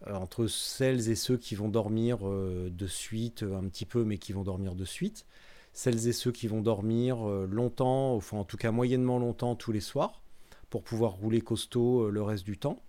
entre 0.10 0.48
celles 0.48 1.10
et 1.10 1.16
ceux 1.16 1.38
qui 1.38 1.56
vont 1.56 1.68
dormir 1.68 2.20
de 2.22 2.88
suite 2.88 3.43
un 3.43 3.68
petit 3.68 3.86
peu, 3.86 4.06
mais 4.06 4.18
qui 4.18 4.32
vont 4.32 4.43
dormir 4.43 4.76
de 4.76 4.86
suite, 4.86 5.26
celles 5.74 6.08
et 6.08 6.14
ceux 6.14 6.32
qui 6.32 6.48
vont 6.48 6.62
dormir 6.62 7.18
longtemps, 7.28 8.16
enfin 8.16 8.38
en 8.38 8.46
tout 8.46 8.58
cas 8.58 8.72
moyennement 8.72 9.20
longtemps 9.20 9.56
tous 9.56 9.74
les 9.74 9.82
soirs 9.82 10.22
pour 10.70 10.84
pouvoir 10.84 11.12
rouler 11.12 11.41
costaud 11.41 12.10
le 12.10 12.22
reste 12.22 12.46
du 12.46 12.58
temps. 12.58 12.80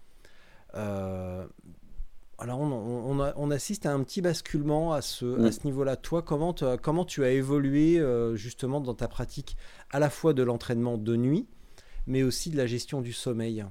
Euh, 2.38 2.42
alors 2.42 2.60
on, 2.60 3.50
assiste 3.50 3.86
à 3.86 3.92
un 3.92 4.02
petit 4.02 4.20
basculement 4.20 4.92
à 4.92 5.02
ce, 5.02 5.46
à 5.46 5.52
ce 5.52 5.64
niveau-là. 5.64 5.96
Toi, 5.96 6.22
comment, 6.22 6.54
comment 6.82 7.04
tu 7.04 7.24
as 7.24 7.30
évolué 7.30 7.98
euh, 7.98 8.36
justement 8.36 8.80
dans 8.80 8.94
ta 8.94 9.08
pratique 9.08 9.56
à 9.90 9.98
la 9.98 10.10
fois 10.10 10.32
de 10.32 10.42
l'entraînement 10.42 10.98
de 10.98 11.16
nuit, 11.16 11.46
mais 12.06 12.22
aussi 12.22 12.50
de 12.50 12.56
la 12.56 12.66
gestion 12.66 13.00
du 13.00 13.12
sommeil 13.12 13.64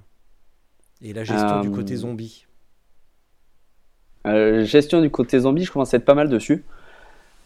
et 1.01 1.13
la 1.13 1.23
gestion 1.23 1.61
du 1.61 1.71
côté 1.71 1.95
zombie? 1.95 2.45
Gestion 4.25 5.01
du 5.01 5.11
côté 5.11 5.39
zombie, 5.39 5.65
je 5.65 5.71
commence 5.71 5.93
à 5.93 5.97
être 5.97 6.05
pas 6.05 6.15
mal 6.15 6.29
dessus. 6.29 6.65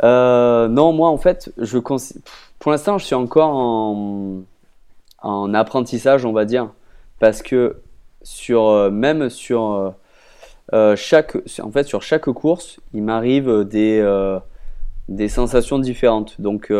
non, 0.01 0.93
moi 0.93 1.09
en 1.09 1.17
fait, 1.17 1.51
je 1.57 1.77
pour 1.77 2.71
l'instant, 2.71 2.97
je 2.97 3.05
suis 3.05 3.15
encore 3.15 3.53
en 3.53 4.43
en 5.21 5.53
apprentissage, 5.53 6.25
on 6.25 6.31
va 6.31 6.45
dire, 6.45 6.71
parce 7.19 7.41
que 7.41 7.77
sur 8.21 8.67
euh, 8.67 8.89
même 8.89 9.29
sur 9.29 9.93
euh, 10.73 10.91
euh, 10.91 10.95
chaque 10.95 11.37
en 11.61 11.71
fait 11.71 11.85
sur 11.85 12.01
chaque 12.01 12.25
course, 12.25 12.79
il 12.93 13.03
m'arrive 13.03 13.63
des 13.63 14.03
des 15.07 15.27
sensations 15.27 15.79
différentes. 15.79 16.39
Donc 16.39 16.71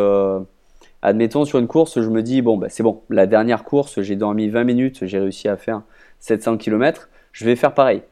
admettons 1.01 1.45
sur 1.45 1.59
une 1.59 1.67
course, 1.67 2.01
je 2.01 2.09
me 2.09 2.21
dis 2.21 2.41
bon 2.41 2.57
bah, 2.57 2.67
c'est 2.69 2.83
bon, 2.83 3.01
la 3.09 3.25
dernière 3.27 3.63
course, 3.63 4.01
j'ai 4.01 4.15
dormi 4.15 4.49
20 4.49 4.63
minutes, 4.63 5.05
j'ai 5.05 5.19
réussi 5.19 5.47
à 5.47 5.57
faire 5.57 5.81
700 6.19 6.57
km, 6.57 7.09
je 7.31 7.45
vais 7.45 7.55
faire 7.55 7.73
pareil. 7.73 8.03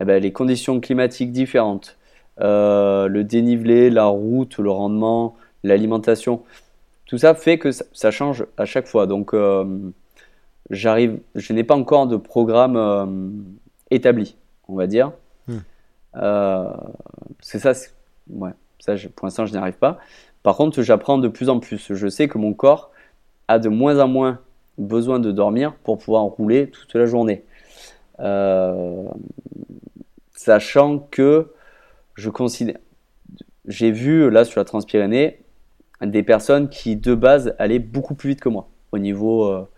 Eh 0.00 0.04
ben, 0.04 0.20
les 0.20 0.32
conditions 0.32 0.80
climatiques 0.80 1.32
différentes, 1.32 1.96
le 2.38 3.22
dénivelé, 3.22 3.90
la 3.90 4.06
route, 4.06 4.58
le 4.58 4.70
rendement, 4.70 5.36
l'alimentation, 5.62 6.42
tout 7.06 7.18
ça 7.18 7.34
fait 7.34 7.58
que 7.58 7.70
ça, 7.70 8.10
change 8.10 8.46
à 8.56 8.64
chaque 8.64 8.86
fois. 8.86 9.06
Donc, 9.06 9.34
euh, 9.34 9.64
j'arrive, 10.70 11.20
je 11.34 11.52
n'ai 11.52 11.64
pas 11.64 11.76
encore 11.76 12.06
de 12.06 12.16
programme 12.16 12.76
euh, 12.76 13.06
établi, 13.90 14.36
on 14.68 14.74
va 14.74 14.86
dire. 14.86 15.12
Hmm. 15.48 15.58
Euh, 16.16 16.72
c'est 17.40 17.58
ça, 17.58 17.72
ouais, 18.30 18.50
ça 18.78 18.94
pour 19.14 19.26
l'instant, 19.26 19.46
je 19.46 19.52
n'y 19.52 19.58
arrive 19.58 19.78
pas. 19.78 19.98
Par 20.42 20.56
contre, 20.56 20.82
j'apprends 20.82 21.18
de 21.18 21.28
plus 21.28 21.48
en 21.48 21.58
plus. 21.60 21.92
Je 21.92 22.08
sais 22.08 22.28
que 22.28 22.38
mon 22.38 22.52
corps 22.52 22.90
a 23.48 23.58
de 23.58 23.68
moins 23.68 23.98
en 24.00 24.08
moins 24.08 24.40
besoin 24.78 25.20
de 25.20 25.32
dormir 25.32 25.74
pour 25.84 25.98
pouvoir 25.98 26.22
rouler 26.24 26.70
toute 26.70 26.94
la 26.94 27.06
journée. 27.06 27.44
sachant 30.32 30.98
que 30.98 31.52
je 32.14 32.30
considère, 32.30 32.76
j'ai 33.66 33.90
vu 33.90 34.30
là 34.30 34.44
sur 34.44 34.60
la 34.60 34.64
Transpyrénée, 34.64 35.40
des 36.02 36.22
personnes 36.22 36.68
qui 36.68 36.96
de 36.96 37.14
base 37.14 37.54
allaient 37.58 37.78
beaucoup 37.78 38.14
plus 38.14 38.30
vite 38.30 38.40
que 38.40 38.48
moi 38.48 38.68
au 38.94 38.98
niveau, 38.98 39.46
euh, 39.46 39.68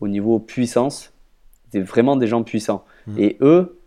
au 0.00 0.08
niveau 0.08 0.38
puissance. 0.38 1.12
C'était 1.64 1.84
vraiment 1.84 2.16
des 2.16 2.26
gens 2.26 2.42
puissants. 2.42 2.84
Mmh. 3.06 3.18
Et 3.18 3.36
eux, 3.40 3.44
euh, 3.46 3.77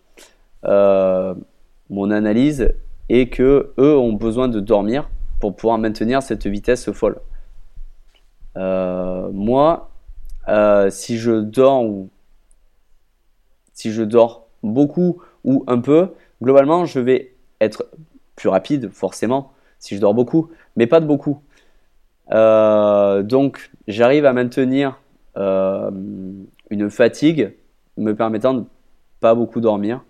mon 0.63 2.11
analyse 2.11 2.73
est 3.09 3.27
que 3.27 3.73
eux 3.77 3.97
ont 3.97 4.13
besoin 4.13 4.47
de 4.47 4.59
dormir 4.59 5.09
pour 5.39 5.55
pouvoir 5.55 5.77
maintenir 5.77 6.21
cette 6.21 6.47
vitesse 6.47 6.91
folle. 6.91 7.19
Euh, 8.57 9.29
moi, 9.31 9.89
si 10.89 11.17
je 11.17 11.41
dors 11.41 11.85
si 13.73 13.91
je 13.91 14.03
dors 14.03 14.47
beaucoup 14.63 15.21
ou 15.43 15.63
un 15.67 15.79
peu, 15.79 16.09
globalement, 16.41 16.85
je 16.85 16.99
vais 16.99 17.33
être 17.59 17.87
plus 18.35 18.49
rapide, 18.49 18.91
forcément, 18.91 19.53
si 19.79 19.95
je 19.95 20.01
dors 20.01 20.13
beaucoup, 20.13 20.49
mais 20.75 20.87
pas 20.87 20.99
de 20.99 21.05
beaucoup. 21.05 21.41
Euh, 22.31 23.23
donc, 23.23 23.71
j'arrive 23.87 24.25
à 24.25 24.33
maintenir 24.33 24.99
euh, 25.37 25.91
une 26.69 26.89
fatigue 26.89 27.53
me 27.97 28.15
permettant 28.15 28.53
de 28.53 28.63
pas 29.19 29.35
beaucoup 29.35 29.61
dormir. 29.61 30.03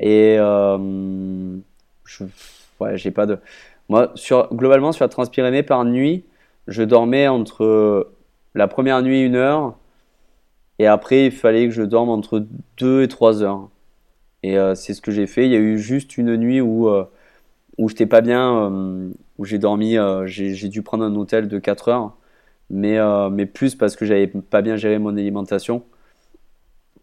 Et 0.00 0.36
euh, 0.38 1.56
je, 2.04 2.24
ouais, 2.80 2.96
j'ai 2.96 3.10
pas 3.10 3.26
de. 3.26 3.38
Moi, 3.88 4.12
sur, 4.14 4.54
globalement, 4.54 4.92
sur 4.92 5.04
la 5.04 5.08
Transpyrénée 5.08 5.62
par 5.62 5.84
nuit, 5.84 6.24
je 6.66 6.82
dormais 6.82 7.28
entre 7.28 8.12
la 8.54 8.68
première 8.68 9.02
nuit 9.02 9.22
une 9.22 9.36
heure 9.36 9.76
et 10.78 10.86
après 10.86 11.26
il 11.26 11.32
fallait 11.32 11.66
que 11.66 11.74
je 11.74 11.82
dorme 11.82 12.08
entre 12.10 12.46
deux 12.76 13.02
et 13.02 13.08
trois 13.08 13.42
heures. 13.42 13.68
Et 14.42 14.56
c'est 14.74 14.94
ce 14.94 15.00
que 15.00 15.10
j'ai 15.10 15.26
fait. 15.26 15.46
Il 15.46 15.52
y 15.52 15.56
a 15.56 15.58
eu 15.58 15.78
juste 15.78 16.18
une 16.18 16.36
nuit 16.36 16.60
où 16.60 16.88
où 17.78 17.88
j'étais 17.88 18.06
pas 18.06 18.20
bien, 18.20 18.70
euh, 18.70 19.10
où 19.38 19.44
j'ai 19.44 19.58
dormi, 19.58 19.96
euh, 19.96 20.26
j'ai 20.26 20.68
dû 20.68 20.82
prendre 20.82 21.04
un 21.04 21.14
hôtel 21.14 21.48
de 21.48 21.58
4 21.58 21.88
heures, 21.88 22.16
mais, 22.70 22.98
euh, 22.98 23.30
mais 23.30 23.46
plus 23.46 23.74
parce 23.76 23.96
que 23.96 24.04
j'avais 24.04 24.26
pas 24.26 24.62
bien 24.62 24.76
géré 24.76 24.98
mon 24.98 25.16
alimentation 25.16 25.84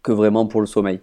que 0.02 0.12
vraiment 0.12 0.46
pour 0.46 0.60
le 0.60 0.66
sommeil. 0.66 1.00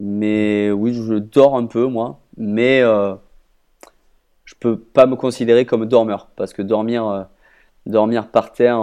Mais 0.00 0.70
oui, 0.70 0.94
je 0.94 1.14
dors 1.14 1.56
un 1.56 1.66
peu 1.66 1.86
moi, 1.86 2.20
mais 2.36 2.80
je 2.80 4.54
peux 4.60 4.78
pas 4.78 5.06
me 5.06 5.16
considérer 5.16 5.64
comme 5.64 5.86
dormeur 5.86 6.28
parce 6.36 6.52
que 6.52 6.62
dormir, 6.62 7.26
dormir 7.86 8.28
par 8.28 8.52
terre 8.52 8.78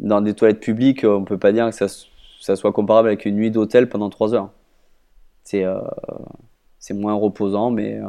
dans 0.00 0.20
des 0.20 0.34
toilettes 0.34 0.60
publiques, 0.60 1.04
on 1.04 1.24
peut 1.24 1.38
pas 1.38 1.52
dire 1.52 1.66
que 1.66 1.74
ça, 1.74 1.88
ça 2.40 2.56
soit 2.56 2.72
comparable 2.72 3.08
avec 3.08 3.26
une 3.26 3.36
nuit 3.36 3.50
d'hôtel 3.50 3.88
pendant 3.88 4.08
3 4.08 4.34
heures. 4.34 4.50
C'est 5.44 5.64
c'est 6.78 6.94
moins 6.94 7.14
reposant, 7.14 7.70
mais 7.70 8.00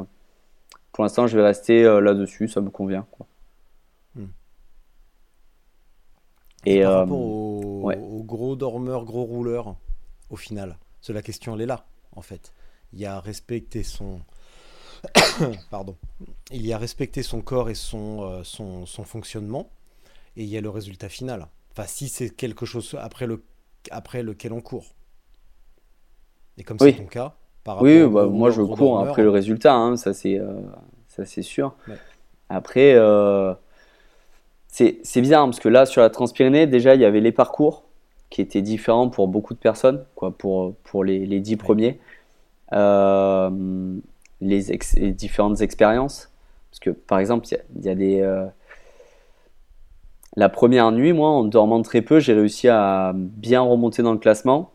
pour 0.97 1.03
l'instant, 1.03 1.27
je 1.27 1.37
vais 1.37 1.43
rester 1.43 1.83
euh, 1.83 2.01
là-dessus, 2.01 2.47
ça 2.47 2.59
me 2.59 2.71
convient. 2.71 3.05
Quoi. 3.11 3.27
Hmm. 4.15 4.25
Et, 6.65 6.81
par 6.81 6.91
euh, 6.91 6.99
rapport 7.01 7.19
aux, 7.19 8.23
gros 8.23 8.55
dormeurs, 8.55 9.05
gros 9.05 9.23
rouleurs, 9.23 9.75
au 10.31 10.35
final, 10.35 10.75
la 11.13 11.21
question, 11.21 11.55
elle 11.55 11.61
est 11.61 11.67
là, 11.67 11.85
en 12.15 12.21
fait. 12.21 12.53
Il 12.93 12.99
y 12.99 13.05
a 13.05 13.19
respecter 13.19 13.83
son. 13.83 14.21
Pardon. 15.69 15.95
Il 16.51 16.65
y 16.65 16.73
a 16.73 16.77
respecter 16.77 17.23
son 17.23 17.41
corps 17.41 17.69
et 17.69 17.75
son, 17.75 18.23
euh, 18.23 18.43
son, 18.43 18.85
son, 18.85 19.03
fonctionnement, 19.03 19.69
et 20.35 20.43
il 20.43 20.49
y 20.49 20.57
a 20.57 20.61
le 20.61 20.69
résultat 20.69 21.09
final. 21.09 21.47
Enfin, 21.71 21.87
si 21.87 22.07
c'est 22.09 22.29
quelque 22.29 22.65
chose 22.65 22.95
après, 22.99 23.27
le, 23.27 23.43
après 23.91 24.23
lequel 24.23 24.53
on 24.53 24.61
court. 24.61 24.95
Et 26.57 26.63
comme 26.63 26.79
c'est 26.79 26.93
ton 26.93 27.05
cas, 27.05 27.35
oui, 27.81 28.05
bah, 28.07 28.25
moi 28.25 28.51
je 28.51 28.61
cours 28.61 28.99
après 28.99 29.23
le 29.23 29.29
résultat, 29.29 29.73
hein, 29.73 29.97
ça 29.97 30.13
c'est 30.13 30.39
euh, 30.39 30.53
ça 31.07 31.25
c'est 31.25 31.41
sûr. 31.41 31.75
Après, 32.49 32.93
euh, 32.95 33.53
c'est 34.67 35.21
bizarre 35.21 35.45
parce 35.45 35.59
que 35.59 35.69
là 35.69 35.85
sur 35.85 36.01
la 36.01 36.09
Transpyrénée, 36.09 36.67
déjà 36.67 36.95
il 36.95 37.01
y 37.01 37.05
avait 37.05 37.19
les 37.19 37.31
parcours 37.31 37.83
qui 38.29 38.41
étaient 38.41 38.61
différents 38.61 39.09
pour 39.09 39.27
beaucoup 39.27 39.53
de 39.53 39.59
personnes, 39.59 40.05
quoi, 40.15 40.31
pour, 40.31 40.75
pour 40.83 41.03
les, 41.03 41.25
les 41.25 41.39
dix 41.39 41.57
premiers, 41.57 41.99
euh, 42.73 43.49
les, 44.41 44.61
différentes 45.11 45.61
expériences. 45.61 46.31
Parce 46.69 46.79
que 46.79 46.89
par 46.89 47.19
exemple, 47.19 47.47
il 47.75 47.85
y, 47.85 47.89
a 47.89 47.95
des. 47.95 48.47
La 50.35 50.49
première 50.49 50.91
nuit, 50.91 51.13
moi, 51.13 51.29
en 51.29 51.43
dormant 51.45 51.81
très 51.81 52.01
peu, 52.01 52.19
j'ai 52.19 52.33
réussi 52.33 52.67
à 52.67 53.13
bien 53.15 53.61
remonter 53.61 54.03
dans 54.03 54.11
le 54.11 54.19
classement. 54.19 54.71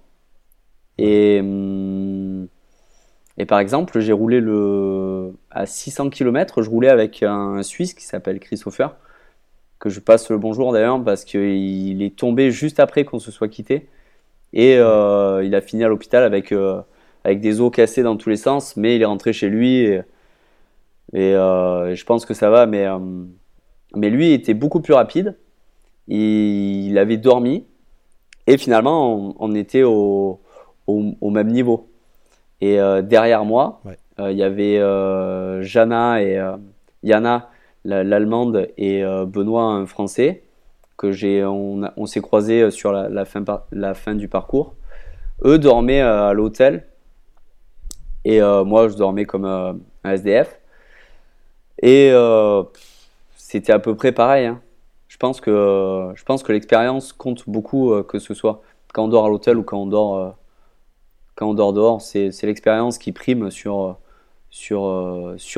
Et, 0.98 1.40
hum, 1.40 2.48
et 3.38 3.46
par 3.46 3.60
exemple, 3.60 4.00
j'ai 4.00 4.12
roulé 4.12 4.40
le, 4.40 5.32
à 5.50 5.66
600 5.66 6.10
km, 6.10 6.62
je 6.62 6.70
roulais 6.70 6.88
avec 6.88 7.22
un 7.22 7.62
Suisse 7.62 7.94
qui 7.94 8.04
s'appelle 8.04 8.40
Christopher, 8.40 8.96
que 9.82 9.90
je 9.90 9.98
passe 9.98 10.30
le 10.30 10.38
bonjour 10.38 10.72
d'ailleurs 10.72 11.02
parce 11.02 11.24
qu'il 11.24 12.02
est 12.02 12.16
tombé 12.16 12.52
juste 12.52 12.78
après 12.78 13.04
qu'on 13.04 13.18
se 13.18 13.32
soit 13.32 13.48
quitté. 13.48 13.88
Et 14.52 14.76
euh, 14.76 15.42
il 15.44 15.56
a 15.56 15.60
fini 15.60 15.82
à 15.82 15.88
l'hôpital 15.88 16.22
avec, 16.22 16.52
euh, 16.52 16.80
avec 17.24 17.40
des 17.40 17.60
os 17.60 17.72
cassés 17.72 18.04
dans 18.04 18.16
tous 18.16 18.28
les 18.30 18.36
sens, 18.36 18.76
mais 18.76 18.94
il 18.94 19.02
est 19.02 19.06
rentré 19.06 19.32
chez 19.32 19.48
lui. 19.48 19.80
Et, 19.80 20.04
euh, 21.14 21.96
je 21.96 22.04
pense 22.04 22.24
que 22.24 22.32
ça 22.32 22.48
va, 22.48 22.66
mais, 22.66 22.86
mais 23.96 24.08
lui 24.08 24.32
était 24.32 24.54
beaucoup 24.54 24.80
plus 24.80 24.94
rapide. 24.94 25.36
Il, 26.06 26.96
avait 26.96 27.16
dormi. 27.16 27.66
Et 28.46 28.58
finalement, 28.58 29.34
on, 29.40 29.54
était 29.56 29.82
au, 29.82 30.40
au, 30.86 31.30
même 31.30 31.48
niveau. 31.48 31.90
Et 32.60 32.76
derrière 33.02 33.44
moi, 33.44 33.82
il 34.20 34.36
y 34.36 34.44
avait 34.44 34.78
Jana 35.64 36.22
et 36.22 36.40
Yana, 37.02 37.50
l'allemande, 37.84 38.68
et 38.78 39.02
Benoît, 39.26 39.64
un 39.64 39.86
français 39.86 40.42
que 41.02 41.10
j'ai, 41.10 41.44
on, 41.44 42.06
s'est 42.06 42.20
croisé 42.20 42.70
sur 42.70 42.92
la, 42.92 43.24
fin, 43.24 44.14
du 44.14 44.28
parcours. 44.28 44.74
Eux 45.44 45.58
dormaient 45.58 46.00
euh, 46.00 46.28
à 46.28 46.32
l'hôtel 46.32 46.86
et 48.24 48.40
euh, 48.40 48.62
moi 48.62 48.88
je 48.88 48.94
dormais 48.94 49.24
comme 49.24 49.44
euh, 49.44 49.72
un 50.04 50.10
SDF. 50.12 50.60
Et 51.82 52.12
c'était 53.36 53.72
à 53.72 53.80
peu 53.80 53.96
près 53.96 54.12
pareil. 54.12 54.46
Hein. 54.46 54.60
Je 55.08 55.16
pense 55.16 55.40
que, 55.40 56.52
l'expérience 56.52 57.12
compte 57.12 57.48
beaucoup, 57.48 58.00
que 58.04 58.20
ce 58.20 58.34
soit 58.34 58.62
quand 58.94 59.06
on 59.06 59.08
dort 59.08 59.26
à 59.26 59.28
l'hôtel 59.28 59.56
ou 59.58 59.64
quand 59.64 59.78
on 59.78 59.86
dort, 59.86 60.36
quand 61.34 61.50
on 61.50 61.54
dort 61.54 61.72
dehors. 61.72 62.00
C'est, 62.00 62.30
l'expérience 62.44 62.98
qui 62.98 63.10
prime 63.10 63.50
sur 63.50 63.96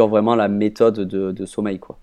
vraiment 0.09 0.35
la 0.35 0.49
méthode 0.49 1.01
de, 1.01 1.33
de 1.33 1.45
sommeil. 1.45 1.79
Quoi. 1.79 1.99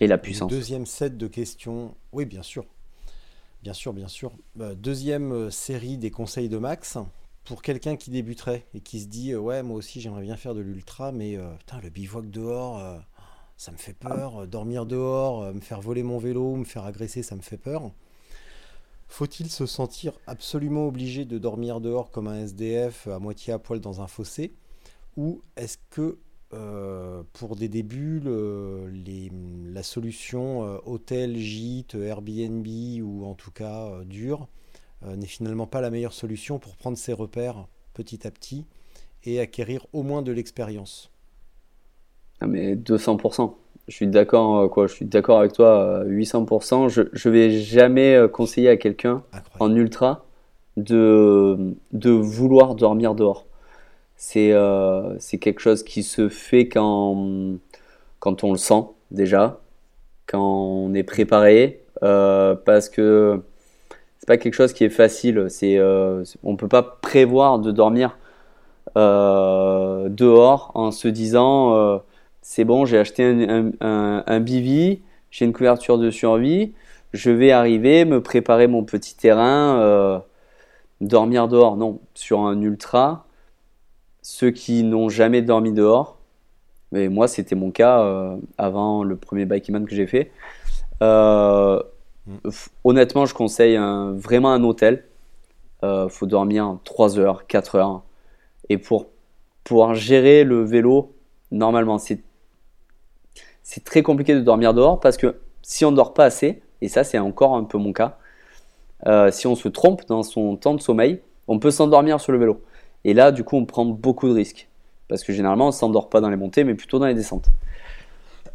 Et 0.00 0.06
la 0.06 0.18
puissance. 0.18 0.50
Deuxième 0.50 0.86
set 0.86 1.16
de 1.16 1.26
questions. 1.26 1.94
Oui, 2.12 2.26
bien 2.26 2.42
sûr. 2.42 2.66
Bien 3.62 3.72
sûr, 3.72 3.92
bien 3.92 4.08
sûr. 4.08 4.32
Euh, 4.60 4.74
deuxième 4.74 5.32
euh, 5.32 5.50
série 5.50 5.96
des 5.96 6.10
conseils 6.10 6.48
de 6.48 6.58
Max. 6.58 6.98
Pour 7.44 7.62
quelqu'un 7.62 7.96
qui 7.96 8.10
débuterait 8.10 8.66
et 8.74 8.80
qui 8.80 9.00
se 9.00 9.06
dit 9.06 9.32
euh, 9.32 9.38
Ouais, 9.38 9.62
moi 9.62 9.76
aussi 9.76 10.00
j'aimerais 10.00 10.22
bien 10.22 10.36
faire 10.36 10.54
de 10.54 10.60
l'ultra, 10.60 11.12
mais 11.12 11.38
putain, 11.58 11.80
le 11.80 11.88
bivouac 11.88 12.28
dehors, 12.30 13.00
ça 13.56 13.72
me 13.72 13.76
fait 13.76 13.94
peur. 13.94 14.46
Dormir 14.46 14.84
dehors, 14.84 15.54
me 15.54 15.60
faire 15.60 15.80
voler 15.80 16.02
mon 16.02 16.18
vélo, 16.18 16.56
me 16.56 16.64
faire 16.64 16.84
agresser, 16.84 17.22
ça 17.22 17.36
me 17.36 17.42
fait 17.42 17.56
peur. 17.56 17.92
Faut-il 19.08 19.48
se 19.50 19.66
sentir 19.66 20.12
absolument 20.26 20.88
obligé 20.88 21.24
de 21.24 21.38
dormir 21.38 21.80
dehors 21.80 22.10
comme 22.10 22.26
un 22.26 22.44
SDF 22.44 23.06
à 23.06 23.20
moitié 23.20 23.52
à 23.52 23.58
poil 23.58 23.80
dans 23.80 24.00
un 24.00 24.08
fossé? 24.08 24.52
Ou 25.16 25.40
est-ce 25.56 25.78
que 25.90 26.18
euh, 26.54 27.22
pour 27.32 27.56
des 27.56 27.68
débuts, 27.68 28.22
la 28.24 29.82
solution 29.82 30.64
euh, 30.64 30.78
hôtel, 30.86 31.36
gîte, 31.36 31.96
Airbnb 31.96 32.64
ou 33.02 33.24
en 33.24 33.34
tout 33.34 33.50
cas 33.50 33.86
euh, 33.86 34.04
dur 34.04 34.46
n'est 35.04 35.26
finalement 35.26 35.66
pas 35.66 35.80
la 35.80 35.90
meilleure 35.90 36.14
solution 36.14 36.58
pour 36.58 36.76
prendre 36.76 36.96
ses 36.96 37.12
repères 37.12 37.66
petit 37.94 38.26
à 38.26 38.30
petit 38.30 38.64
et 39.24 39.40
acquérir 39.40 39.86
au 39.92 40.02
moins 40.02 40.22
de 40.22 40.32
l'expérience. 40.32 41.10
Ah 42.40 42.46
mais 42.46 42.76
200%. 42.76 43.52
Je 43.88 43.94
suis 43.94 44.06
d'accord 44.06 44.70
quoi, 44.70 44.86
je 44.86 44.94
suis 44.94 45.04
d'accord 45.04 45.40
avec 45.40 45.52
toi 45.52 46.02
800%. 46.06 46.88
Je 46.88 47.02
je 47.12 47.28
vais 47.28 47.50
jamais 47.60 48.18
conseiller 48.32 48.68
à 48.68 48.76
quelqu'un 48.76 49.22
en 49.60 49.74
ultra 49.74 50.24
de 50.76 51.74
de 51.92 52.10
vouloir 52.10 52.74
dormir 52.74 53.14
dehors 53.14 53.46
c'est 54.16 54.52
euh, 54.52 55.18
quelque 55.40 55.60
chose 55.60 55.82
qui 55.82 56.02
se 56.02 56.28
fait 56.28 56.68
quand, 56.68 57.56
quand 58.18 58.44
on 58.44 58.52
le 58.52 58.58
sent 58.58 58.84
déjà, 59.10 59.60
quand 60.26 60.42
on 60.42 60.94
est 60.94 61.02
préparé, 61.02 61.84
euh, 62.02 62.54
parce 62.54 62.88
que 62.88 63.42
c'est 64.18 64.26
pas 64.26 64.36
quelque 64.36 64.54
chose 64.54 64.72
qui 64.72 64.84
est 64.84 64.90
facile. 64.90 65.46
C'est 65.48 65.78
euh, 65.78 66.24
on 66.42 66.56
peut 66.56 66.68
pas 66.68 66.82
prévoir 66.82 67.58
de 67.58 67.72
dormir 67.72 68.18
euh, 68.96 70.08
dehors 70.08 70.72
en 70.74 70.90
se 70.90 71.08
disant 71.08 72.00
c'est 72.42 72.64
bon, 72.64 72.84
j'ai 72.84 72.98
acheté 72.98 73.24
un, 73.24 73.70
un, 73.80 74.24
un, 74.26 74.40
bivy, 74.40 75.02
j'ai 75.30 75.44
une 75.44 75.52
couverture 75.52 75.98
de 75.98 76.10
survie, 76.10 76.74
je 77.12 77.30
vais 77.30 77.50
arriver, 77.50 78.04
me 78.04 78.22
préparer 78.22 78.68
mon 78.68 78.84
petit 78.84 79.16
terrain, 79.16 80.22
dormir 81.00 81.48
dehors. 81.48 81.76
Non, 81.76 82.00
sur 82.14 82.40
un 82.40 82.60
ultra, 82.60 83.25
ceux 84.28 84.50
qui 84.50 84.82
n'ont 84.82 85.08
jamais 85.08 85.40
dormi 85.40 85.72
dehors, 85.72 86.18
mais 86.90 87.08
moi 87.08 87.28
c'était 87.28 87.54
mon 87.54 87.70
cas 87.70 88.00
euh, 88.00 88.36
avant 88.58 89.04
le 89.04 89.14
premier 89.14 89.44
Bikeman 89.44 89.86
que 89.86 89.94
j'ai 89.94 90.08
fait. 90.08 90.32
Euh, 91.00 91.80
mm. 92.26 92.50
Honnêtement, 92.82 93.24
je 93.26 93.34
conseille 93.34 93.78
vraiment 94.16 94.50
un 94.50 94.64
hôtel. 94.64 95.04
Il 95.82 95.86
euh, 95.86 96.08
faut 96.08 96.26
dormir 96.26 96.78
3 96.82 97.20
heures, 97.20 97.46
4 97.46 97.76
heures. 97.76 98.02
Et 98.68 98.78
pour 98.78 99.06
pouvoir 99.62 99.94
gérer 99.94 100.42
le 100.42 100.64
vélo, 100.64 101.14
normalement, 101.52 101.98
c'est 101.98 102.20
c'est 103.62 103.84
très 103.84 104.02
compliqué 104.02 104.34
de 104.34 104.40
dormir 104.40 104.74
dehors 104.74 104.98
parce 104.98 105.16
que 105.16 105.36
si 105.62 105.84
on 105.84 105.92
ne 105.92 105.96
dort 105.96 106.14
pas 106.14 106.24
assez, 106.24 106.62
et 106.80 106.88
ça 106.88 107.04
c'est 107.04 107.18
encore 107.20 107.54
un 107.54 107.62
peu 107.62 107.78
mon 107.78 107.92
cas, 107.92 108.18
si 109.30 109.46
on 109.46 109.54
se 109.54 109.68
trompe 109.68 110.04
dans 110.08 110.24
son 110.24 110.56
temps 110.56 110.74
de 110.74 110.80
sommeil, 110.80 111.20
on 111.46 111.60
peut 111.60 111.70
s'endormir 111.70 112.20
sur 112.20 112.32
le 112.32 112.38
vélo. 112.38 112.60
Et 113.06 113.14
là, 113.14 113.30
du 113.30 113.44
coup, 113.44 113.56
on 113.56 113.64
prend 113.64 113.84
beaucoup 113.84 114.28
de 114.28 114.34
risques. 114.34 114.68
Parce 115.06 115.22
que 115.22 115.32
généralement, 115.32 115.66
on 115.66 115.68
ne 115.68 115.72
s'endort 115.72 116.10
pas 116.10 116.20
dans 116.20 116.28
les 116.28 116.36
montées, 116.36 116.64
mais 116.64 116.74
plutôt 116.74 116.98
dans 116.98 117.06
les 117.06 117.14
descentes. 117.14 117.50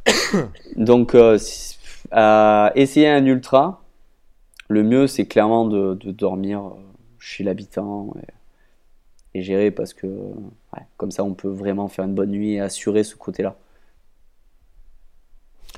Donc, 0.76 1.16
euh, 1.16 1.39
essayer 2.76 3.08
un 3.08 3.26
ultra, 3.26 3.82
le 4.68 4.84
mieux, 4.84 5.08
c'est 5.08 5.26
clairement 5.26 5.66
de, 5.66 5.93
dormir 6.12 6.66
euh, 6.66 6.72
chez 7.18 7.45
l'habitant 7.45 8.14
et, 9.34 9.41
gérer 9.41 9.72
parce 9.72 9.93
que 9.93 10.08
comme 10.97 11.12
ça, 11.12 11.24
on 11.24 11.34
peut 11.34 11.47
vraiment 11.47 11.88
faire 11.88 12.04
une 12.04 12.14
bonne 12.14 12.32
nuit 12.32 12.56
et 12.56 12.60
assurer 12.60 13.06
ce 13.06 13.16
côté-là. 13.16 13.56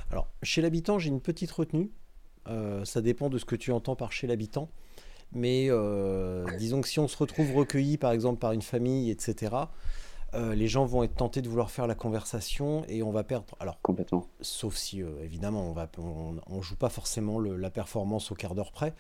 Alors, 0.10 0.28
chez 0.42 0.64
l'habitant, 0.64 0.98
j'ai 0.98 1.10
une 1.10 1.22
petite 1.22 1.52
retenue. 1.52 1.92
Euh, 2.48 2.84
ça 2.86 3.02
dépend 3.02 3.30
de 3.30 3.38
ce 3.38 3.46
que 3.46 3.56
tu 3.56 3.72
entends 3.72 3.96
par 3.96 4.12
chez 4.12 4.26
l'habitant. 4.26 4.70
Mais 5.34 5.68
euh, 5.70 6.46
disons 6.58 6.82
que 6.82 6.88
si 6.88 7.00
on 7.00 7.08
se 7.08 7.18
retrouve 7.18 7.56
recueilli 7.56 7.98
par 7.98 8.12
exemple 8.12 8.40
par 8.40 8.52
une 8.52 8.62
famille, 8.62 9.10
etc., 9.10 9.56
euh, 10.36 10.56
les 10.56 10.68
gens 10.68 10.86
vont 10.86 11.04
être 11.04 11.16
tentés 11.16 11.44
de 11.44 11.50
vouloir 11.50 11.70
faire 11.70 11.86
la 11.86 11.94
conversation 11.94 12.84
et 12.88 13.04
on 13.04 13.12
va 13.12 13.24
perdre. 13.24 13.56
Alors, 13.60 13.80
complètement. 13.82 14.28
Sauf 14.42 14.76
si, 14.76 15.04
euh, 15.04 15.10
évidemment, 15.24 15.70
on 15.70 15.74
va, 15.74 15.88
on, 16.48 16.62
joue 16.62 16.76
pas 16.76 16.90
forcément 16.90 17.40
la 17.40 17.70
performance 17.70 18.32
au 18.32 18.36
quart 18.36 18.56
d'heure 18.56 18.72
près, 18.72 18.96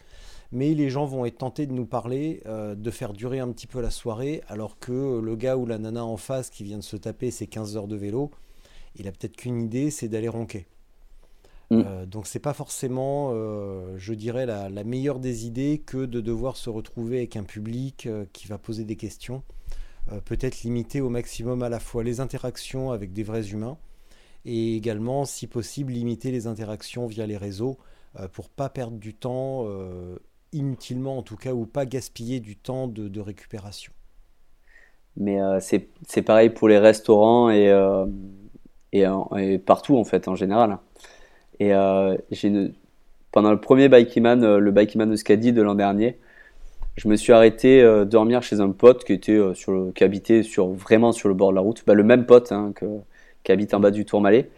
mais 0.51 0.75
les 0.75 0.91
gens 0.91 1.05
vont 1.05 1.25
être 1.25 1.39
tentés 1.39 1.65
de 1.65 1.73
nous 1.73 1.87
parler, 1.87 2.43
de 2.45 2.91
faire 2.91 3.13
durer 3.13 3.39
un 3.39 3.51
petit 3.51 3.65
peu 3.65 3.81
la 3.81 3.89
soirée, 3.89 4.43
alors 4.47 4.77
que 4.77 5.19
le 5.19 5.35
gars 5.35 5.57
ou 5.57 5.65
la 5.65 5.79
nana 5.79 6.05
en 6.05 6.17
face 6.17 6.51
qui 6.51 6.63
vient 6.63 6.77
de 6.77 6.83
se 6.83 6.97
taper 6.97 7.31
ses 7.31 7.47
15 7.47 7.77
heures 7.77 7.87
de 7.87 7.95
vélo, 7.95 8.29
il 8.95 9.07
a 9.07 9.11
peut-être 9.11 9.35
qu'une 9.35 9.59
idée, 9.59 9.89
c'est 9.89 10.07
d'aller 10.07 10.27
ronquer. 10.27 10.67
Mm. 11.73 11.83
Euh, 11.85 12.05
donc 12.05 12.27
c'est 12.27 12.39
pas 12.39 12.53
forcément, 12.53 13.31
euh, 13.33 13.95
je 13.97 14.13
dirais, 14.13 14.45
la, 14.45 14.83
meilleure 14.83 15.19
des 15.19 15.45
idées 15.45 15.81
que 15.85 16.05
de 16.05 16.21
devoir 16.21 16.57
se 16.57 16.69
retrouver 16.69 17.17
avec 17.17 17.35
un 17.35 17.43
public 17.43 18.05
euh, 18.05 18.25
qui 18.33 18.47
va 18.47 18.57
poser 18.57 18.83
des 18.83 18.95
questions. 18.95 19.43
Peut-être 20.25 20.63
limiter 20.63 20.99
au 20.99 21.07
maximum 21.07 21.63
à 21.63 21.69
la 21.69 21.79
fois 21.79 22.03
les 22.03 22.19
interactions 22.19 22.91
avec 22.91 23.13
des 23.13 23.23
vrais 23.23 23.51
humains 23.51 23.77
et 24.43 24.75
également, 24.75 25.23
si 25.23 25.47
possible, 25.47 25.93
limiter 25.93 26.29
les 26.29 26.45
interactions 26.45 27.07
via 27.07 27.25
les 27.25 27.37
réseaux 27.37 27.77
pour 28.33 28.49
pas 28.49 28.67
perdre 28.67 28.97
du 28.97 29.13
temps 29.13 29.65
inutilement 30.51 31.17
en 31.17 31.21
tout 31.21 31.37
cas 31.37 31.53
ou 31.53 31.65
pas 31.65 31.85
gaspiller 31.85 32.41
du 32.41 32.57
temps 32.57 32.89
de, 32.89 33.21
récupération. 33.21 33.93
Mais 35.15 35.39
c'est 35.61 36.21
pareil 36.21 36.49
pour 36.49 36.67
les 36.67 36.79
restaurants 36.79 37.49
et, 37.49 37.71
et, 38.91 39.05
et, 39.37 39.57
partout 39.57 39.95
en 39.95 40.03
fait 40.03 40.27
en 40.27 40.35
général. 40.35 40.79
Et 41.59 41.73
euh, 41.73 42.15
pendant 43.31 43.51
le 43.51 43.59
premier 43.59 43.89
Bikeman, 43.89 44.43
euh, 44.43 44.59
le 44.59 44.71
Bikeman 44.71 45.11
Euskadi 45.11 45.53
de 45.53 45.61
l'an 45.61 45.75
dernier, 45.75 46.17
je 46.95 47.07
me 47.07 47.15
suis 47.15 47.33
arrêté 47.33 47.81
euh, 47.81 48.05
dormir 48.05 48.43
chez 48.43 48.59
un 48.59 48.69
pote 48.69 49.03
qui 49.03 49.13
était 49.13 49.39
sur 49.53 49.91
qui 49.95 50.03
habitait 50.03 50.43
sur 50.43 50.69
vraiment 50.69 51.11
sur 51.11 51.29
le 51.29 51.35
bord 51.35 51.51
de 51.51 51.55
la 51.55 51.61
route, 51.61 51.83
bah, 51.85 51.93
le 51.93 52.03
même 52.03 52.25
pote 52.25 52.51
hein, 52.51 52.71
que, 52.75 52.85
qui 53.43 53.51
habite 53.51 53.73
en 53.73 53.79
bas 53.79 53.91
du 53.91 54.05
Tourmalet. 54.05 54.49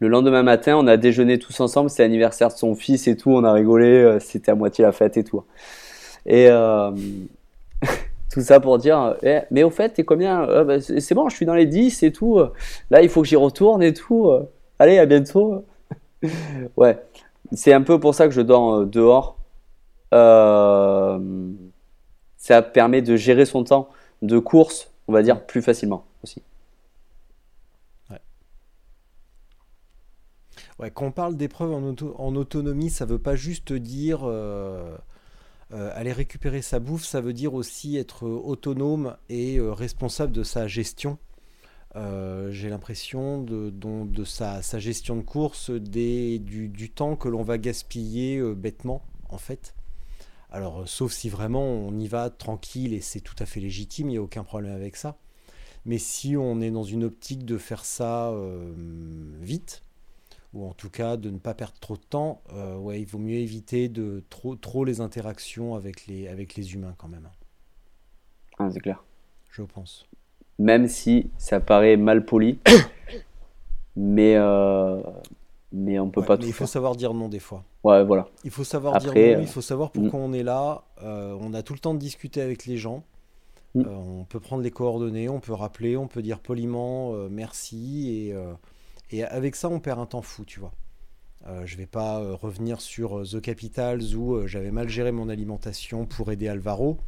Le 0.00 0.08
lendemain 0.08 0.42
matin, 0.42 0.76
on 0.76 0.86
a 0.88 0.96
déjeuné 0.96 1.38
tous 1.38 1.60
ensemble, 1.60 1.88
c'était 1.88 2.02
l'anniversaire 2.02 2.48
de 2.48 2.54
son 2.54 2.74
fils 2.74 3.06
et 3.06 3.16
tout, 3.16 3.30
on 3.30 3.44
a 3.44 3.52
rigolé, 3.52 4.18
c'était 4.18 4.50
à 4.50 4.56
moitié 4.56 4.82
la 4.84 4.90
fête 4.90 5.16
et 5.16 5.22
tout. 5.22 5.44
Et 6.26 6.48
tout 8.32 8.40
ça 8.40 8.58
pour 8.58 8.78
dire, 8.78 9.14
eh, 9.22 9.42
mais 9.52 9.62
au 9.62 9.70
fait, 9.70 9.90
t'es 9.90 10.02
combien? 10.02 10.64
Bah, 10.64 10.80
C'est 10.80 11.14
bon, 11.14 11.28
je 11.28 11.36
suis 11.36 11.46
dans 11.46 11.54
les 11.54 11.66
10 11.66 12.02
et 12.02 12.10
tout. 12.10 12.40
Là, 12.90 13.00
il 13.00 13.08
faut 13.08 13.22
que 13.22 13.28
j'y 13.28 13.36
retourne 13.36 13.80
et 13.80 13.94
tout. 13.94 14.28
Allez, 14.80 14.98
à 14.98 15.06
bientôt. 15.06 15.64
ouais, 16.76 17.02
c'est 17.52 17.72
un 17.72 17.82
peu 17.82 17.98
pour 18.00 18.14
ça 18.14 18.26
que 18.26 18.34
je 18.34 18.40
dors 18.40 18.86
dehors. 18.86 19.38
ça 22.36 22.62
permet 22.62 23.02
de 23.02 23.16
gérer 23.16 23.44
son 23.44 23.64
temps 23.64 23.88
de 24.22 24.38
course, 24.38 24.90
on 25.08 25.12
va 25.12 25.22
dire, 25.22 25.44
plus 25.46 25.62
facilement 25.62 26.04
aussi. 26.22 26.42
Ouais, 30.78 30.90
quand 30.90 31.06
on 31.06 31.12
parle 31.12 31.36
d'épreuve 31.36 31.72
en, 31.72 32.34
autonomie, 32.34 32.90
ça 32.90 33.04
veut 33.04 33.18
pas 33.18 33.36
juste 33.36 33.72
dire 33.72 34.20
euh, 34.24 34.96
euh, 35.72 35.90
aller 35.94 36.12
récupérer 36.12 36.62
sa 36.62 36.80
bouffe, 36.80 37.04
ça 37.04 37.20
veut 37.20 37.32
dire 37.32 37.54
aussi 37.54 37.96
être 37.96 38.26
autonome 38.26 39.16
et 39.28 39.58
euh, 39.58 39.72
responsable 39.72 40.32
de 40.32 40.42
sa 40.42 40.66
gestion. 40.66 41.18
J'ai 41.94 42.70
l'impression 42.70 43.42
de, 43.42 43.70
de, 43.70 44.24
sa, 44.24 44.60
gestion 44.78 45.16
de 45.16 45.22
course, 45.22 45.70
des, 45.70 46.38
du, 46.38 46.90
temps 46.90 47.16
que 47.16 47.28
l'on 47.28 47.42
va 47.42 47.58
gaspiller 47.58 48.42
bêtement, 48.54 49.02
en 49.28 49.38
fait. 49.38 49.74
Alors, 50.50 50.86
sauf 50.88 51.12
si 51.12 51.28
vraiment 51.28 51.64
on 51.64 51.98
y 51.98 52.08
va 52.08 52.30
tranquille 52.30 52.92
et 52.92 53.00
c'est 53.00 53.20
tout 53.20 53.36
à 53.38 53.46
fait 53.46 53.60
légitime, 53.60 54.08
il 54.08 54.12
n'y 54.12 54.18
a 54.18 54.22
aucun 54.22 54.44
problème 54.44 54.74
avec 54.74 54.96
ça. 54.96 55.16
Mais 55.84 55.98
si 55.98 56.36
on 56.36 56.60
est 56.60 56.70
dans 56.70 56.84
une 56.84 57.04
optique 57.04 57.44
de 57.44 57.58
faire 57.58 57.84
ça 57.84 58.32
vite, 59.40 59.82
ou 60.52 60.66
en 60.66 60.74
tout 60.74 60.90
cas 60.90 61.16
de 61.16 61.30
ne 61.30 61.38
pas 61.38 61.54
perdre 61.54 61.78
trop 61.80 61.96
de 61.96 62.02
temps, 62.02 62.42
euh, 62.52 62.76
ouais, 62.76 63.00
il 63.00 63.06
vaut 63.06 63.18
mieux 63.18 63.36
éviter 63.36 63.88
de 63.88 64.22
trop, 64.28 64.54
trop 64.54 64.84
les 64.84 65.00
interactions 65.00 65.74
avec 65.74 66.06
les, 66.06 66.28
avec 66.28 66.54
les 66.56 66.74
humains 66.74 66.94
quand 66.98 67.08
même. 67.08 67.28
Ah, 68.58 68.70
c'est 68.70 68.80
clair. 68.80 69.02
Je 69.50 69.62
pense. 69.62 70.06
Même 70.58 70.88
si 70.88 71.30
ça 71.38 71.60
paraît 71.60 71.96
mal 71.96 72.24
poli, 72.24 72.58
mais, 73.96 74.36
euh, 74.36 75.00
mais 75.72 75.98
on 75.98 76.10
peut 76.10 76.22
pas 76.22 76.36
tout. 76.36 76.46
il 76.46 76.52
faut 76.52 76.66
savoir 76.66 76.94
dire 76.94 77.14
non 77.14 77.28
des 77.28 77.40
fois. 77.40 77.64
Ouais, 77.84 78.04
voilà. 78.04 78.28
Il 78.44 78.50
faut 78.50 78.64
savoir 78.64 78.98
dire 78.98 79.12
non, 79.12 79.20
il 79.20 79.34
euh, 79.34 79.46
faut 79.46 79.60
savoir 79.60 79.90
pourquoi 79.90 80.20
mm. 80.20 80.22
on 80.22 80.32
est 80.32 80.42
là. 80.42 80.84
on 81.02 81.52
a 81.54 81.62
tout 81.62 81.72
le 81.72 81.78
temps 81.78 81.94
de 81.94 81.98
discuter 81.98 82.40
avec 82.40 82.66
les 82.66 82.76
gens. 82.76 83.02
Mm. 83.74 83.84
on 83.86 84.24
peut 84.24 84.40
prendre 84.40 84.62
les 84.62 84.70
coordonnées, 84.70 85.28
on 85.30 85.40
peut 85.40 85.54
rappeler, 85.54 85.96
on 85.96 86.06
peut 86.06 86.20
dire 86.22 86.38
poliment 86.38 87.12
merci 87.30 88.10
et 88.10 88.34
et 89.12 89.24
avec 89.24 89.56
ça, 89.56 89.68
on 89.68 89.78
perd 89.78 90.00
un 90.00 90.06
temps 90.06 90.22
fou, 90.22 90.44
tu 90.44 90.58
vois. 90.58 90.72
Euh, 91.46 91.66
je 91.66 91.76
vais 91.76 91.86
pas 91.86 92.20
euh, 92.20 92.34
revenir 92.34 92.80
sur 92.80 93.18
euh, 93.18 93.24
The 93.24 93.40
Capitals 93.40 94.14
où 94.14 94.34
euh, 94.34 94.46
j'avais 94.46 94.70
mal 94.70 94.88
géré 94.88 95.10
mon 95.10 95.28
alimentation 95.28 96.06
pour 96.06 96.30
aider 96.30 96.48
Alvaro. 96.48 96.98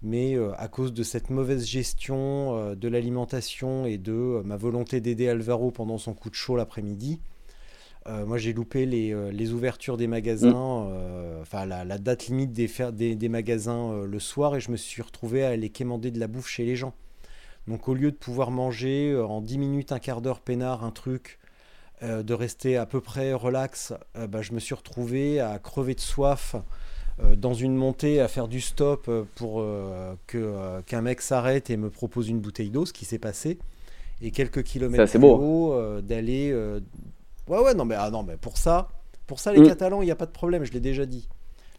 Mais 0.00 0.36
à 0.56 0.68
cause 0.68 0.92
de 0.92 1.02
cette 1.02 1.28
mauvaise 1.28 1.66
gestion 1.66 2.74
de 2.76 2.88
l'alimentation 2.88 3.84
et 3.84 3.98
de 3.98 4.42
ma 4.44 4.56
volonté 4.56 5.00
d'aider 5.00 5.28
Alvaro 5.28 5.72
pendant 5.72 5.98
son 5.98 6.14
coup 6.14 6.30
de 6.30 6.36
chaud 6.36 6.56
l'après-midi, 6.56 7.20
moi 8.06 8.38
j'ai 8.38 8.52
loupé 8.52 8.86
les, 8.86 9.32
les, 9.32 9.52
ouvertures 9.52 9.96
des 9.96 10.06
magasins, 10.06 10.84
mm. 10.84 11.40
enfin 11.40 11.66
la, 11.66 11.98
date 11.98 12.28
limite 12.28 12.52
des, 12.52 12.70
des, 12.92 13.16
des 13.16 13.28
magasins 13.28 14.04
le 14.04 14.18
soir 14.20 14.54
et 14.54 14.60
je 14.60 14.70
me 14.70 14.76
suis 14.76 15.02
retrouvé 15.02 15.44
à 15.44 15.48
aller 15.48 15.68
quémander 15.68 16.12
de 16.12 16.20
la 16.20 16.28
bouffe 16.28 16.48
chez 16.48 16.64
les 16.64 16.76
gens. 16.76 16.94
Donc 17.68 17.86
au 17.86 17.94
lieu 17.94 18.10
de 18.10 18.16
pouvoir 18.16 18.50
manger 18.50 19.12
euh, 19.12 19.26
en 19.26 19.42
10 19.42 19.58
minutes, 19.58 19.92
un 19.92 19.98
quart 19.98 20.22
d'heure 20.22 20.40
peinard, 20.40 20.84
un 20.84 20.90
truc, 20.90 21.38
euh, 22.02 22.22
de 22.22 22.32
rester 22.32 22.78
à 22.78 22.86
peu 22.86 23.02
près 23.02 23.34
relax, 23.34 23.92
euh, 24.16 24.26
bah, 24.26 24.40
je 24.40 24.52
me 24.52 24.58
suis 24.58 24.74
retrouvé 24.74 25.38
à 25.38 25.58
crever 25.58 25.94
de 25.94 26.00
soif 26.00 26.56
dans 27.36 27.54
une 27.54 27.74
montée, 27.74 28.20
à 28.20 28.28
faire 28.28 28.48
du 28.48 28.60
stop 28.60 29.10
pour 29.34 29.64
que, 30.26 30.80
qu'un 30.82 31.02
mec 31.02 31.20
s'arrête 31.20 31.70
et 31.70 31.76
me 31.76 31.90
propose 31.90 32.28
une 32.28 32.40
bouteille 32.40 32.70
d'eau, 32.70 32.86
ce 32.86 32.92
qui 32.92 33.04
s'est 33.04 33.18
passé. 33.18 33.58
Et 34.20 34.30
quelques 34.30 34.62
kilomètres 34.62 35.10
plus 35.10 35.24
haut, 35.24 36.00
d'aller... 36.00 36.52
Ouais, 37.48 37.60
ouais, 37.60 37.74
non 37.74 37.84
mais, 37.84 37.94
ah, 37.98 38.10
non, 38.10 38.22
mais 38.22 38.36
pour 38.36 38.58
ça, 38.58 38.88
pour 39.26 39.40
ça 39.40 39.52
les 39.52 39.60
mm. 39.60 39.68
Catalans, 39.68 40.02
il 40.02 40.04
n'y 40.04 40.10
a 40.10 40.16
pas 40.16 40.26
de 40.26 40.32
problème, 40.32 40.64
je 40.64 40.72
l'ai 40.72 40.80
déjà 40.80 41.06
dit. 41.06 41.28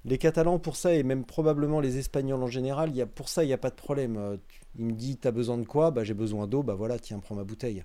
Les 0.05 0.17
Catalans, 0.17 0.59
pour 0.59 0.75
ça, 0.75 0.93
et 0.93 1.03
même 1.03 1.25
probablement 1.25 1.79
les 1.79 1.97
Espagnols 1.97 2.41
en 2.41 2.47
général, 2.47 2.95
y 2.95 3.01
a, 3.01 3.05
pour 3.05 3.29
ça, 3.29 3.43
il 3.43 3.47
n'y 3.47 3.53
a 3.53 3.57
pas 3.57 3.69
de 3.69 3.75
problème. 3.75 4.39
Il 4.77 4.85
me 4.85 4.91
dit 4.93 5.17
T'as 5.17 5.31
besoin 5.31 5.57
de 5.57 5.65
quoi? 5.65 5.91
Bah 5.91 6.03
j'ai 6.03 6.13
besoin 6.13 6.47
d'eau, 6.47 6.63
bah 6.63 6.75
voilà, 6.75 6.97
tiens, 6.99 7.19
prends 7.19 7.35
ma 7.35 7.43
bouteille. 7.43 7.83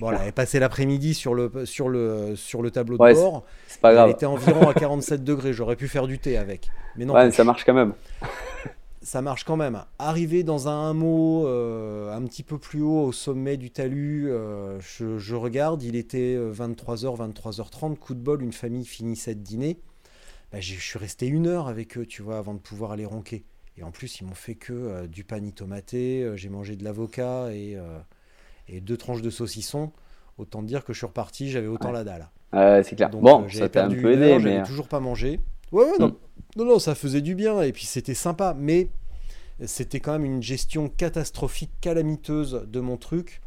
Bon, 0.00 0.10
elle 0.10 0.18
avait 0.18 0.32
passé 0.32 0.58
l'après-midi 0.58 1.14
sur 1.14 1.34
le, 1.34 1.64
sur, 1.64 1.88
le, 1.88 2.36
sur 2.36 2.62
le 2.62 2.70
tableau 2.70 2.96
de 2.96 3.14
bord. 3.14 3.44
C'est 3.66 3.80
pas 3.80 3.92
grave. 3.92 4.08
Elle 4.08 4.14
était 4.14 4.26
environ 4.26 4.68
à 4.68 4.74
47 4.74 5.24
degrés. 5.24 5.52
J'aurais 5.52 5.76
pu 5.76 5.88
faire 5.88 6.06
du 6.06 6.18
thé 6.18 6.36
avec. 6.36 6.70
Mais 6.96 7.04
non. 7.04 7.14
Ouais, 7.14 7.30
ça 7.30 7.44
marche 7.44 7.64
quand 7.64 7.74
même. 7.74 7.94
ça 9.08 9.22
marche 9.22 9.44
quand 9.44 9.56
même. 9.56 9.82
Arrivé 9.98 10.42
dans 10.42 10.68
un 10.68 10.90
hameau 10.90 11.46
euh, 11.46 12.14
un 12.14 12.22
petit 12.22 12.42
peu 12.42 12.58
plus 12.58 12.82
haut, 12.82 13.04
au 13.04 13.12
sommet 13.12 13.56
du 13.56 13.70
talus, 13.70 14.30
euh, 14.30 14.78
je, 14.80 15.34
regarde, 15.34 15.82
il 15.82 15.96
était 15.96 16.36
23h, 16.36 17.20
euh, 17.20 17.28
23h30, 17.28 17.96
coup 17.96 18.14
de 18.14 18.20
bol, 18.20 18.42
une 18.42 18.52
famille 18.52 18.84
finissait 18.84 19.34
de 19.34 19.40
dîner. 19.40 19.80
Bah, 20.52 20.60
je 20.60 20.74
suis 20.74 20.98
resté 20.98 21.26
une 21.26 21.46
heure 21.46 21.68
avec 21.68 21.96
eux, 21.98 22.06
tu 22.06 22.22
vois, 22.22 22.38
avant 22.38 22.54
de 22.54 22.60
pouvoir 22.60 22.92
aller 22.92 23.06
ronquer. 23.06 23.44
Et 23.76 23.82
en 23.82 23.90
plus, 23.90 24.20
ils 24.20 24.24
m'ont 24.24 24.34
fait 24.34 24.56
que 24.56 24.72
euh, 24.72 25.06
du 25.06 25.24
pani 25.24 25.52
tomaté, 25.52 26.30
j'ai 26.36 26.48
mangé 26.48 26.76
de 26.76 26.84
l'avocat 26.84 27.52
et, 27.52 27.76
et, 28.68 28.80
deux 28.80 28.96
tranches 28.96 29.22
de 29.22 29.30
saucisson. 29.30 29.92
Autant 30.36 30.62
dire 30.62 30.84
que 30.84 30.92
je 30.92 30.98
suis 30.98 31.06
reparti, 31.06 31.50
j'avais 31.50 31.66
autant 31.66 31.90
la 31.90 32.04
dalle. 32.04 32.28
c'est 32.52 32.96
clair. 32.96 33.10
bon, 33.10 33.48
ça 33.48 33.68
t'a 33.68 33.86
un 33.86 33.90
peu 33.90 34.12
aidé, 34.12 34.38
mais. 34.38 34.62
toujours 34.62 34.88
pas 34.88 35.00
mangé. 35.00 35.40
Ouais, 35.72 35.84
ouais, 35.84 35.98
non. 35.98 36.08
Mm. 36.08 36.16
non. 36.56 36.64
Non, 36.64 36.78
ça 36.78 36.94
faisait 36.94 37.20
du 37.20 37.34
bien 37.34 37.62
et 37.62 37.72
puis 37.72 37.86
c'était 37.86 38.14
sympa. 38.14 38.54
Mais 38.56 38.90
c'était 39.64 40.00
quand 40.00 40.12
même 40.12 40.24
une 40.24 40.42
gestion 40.42 40.88
catastrophique, 40.88 41.72
calamiteuse 41.80 42.64
de 42.66 42.80
mon 42.80 42.96
truc 42.96 43.40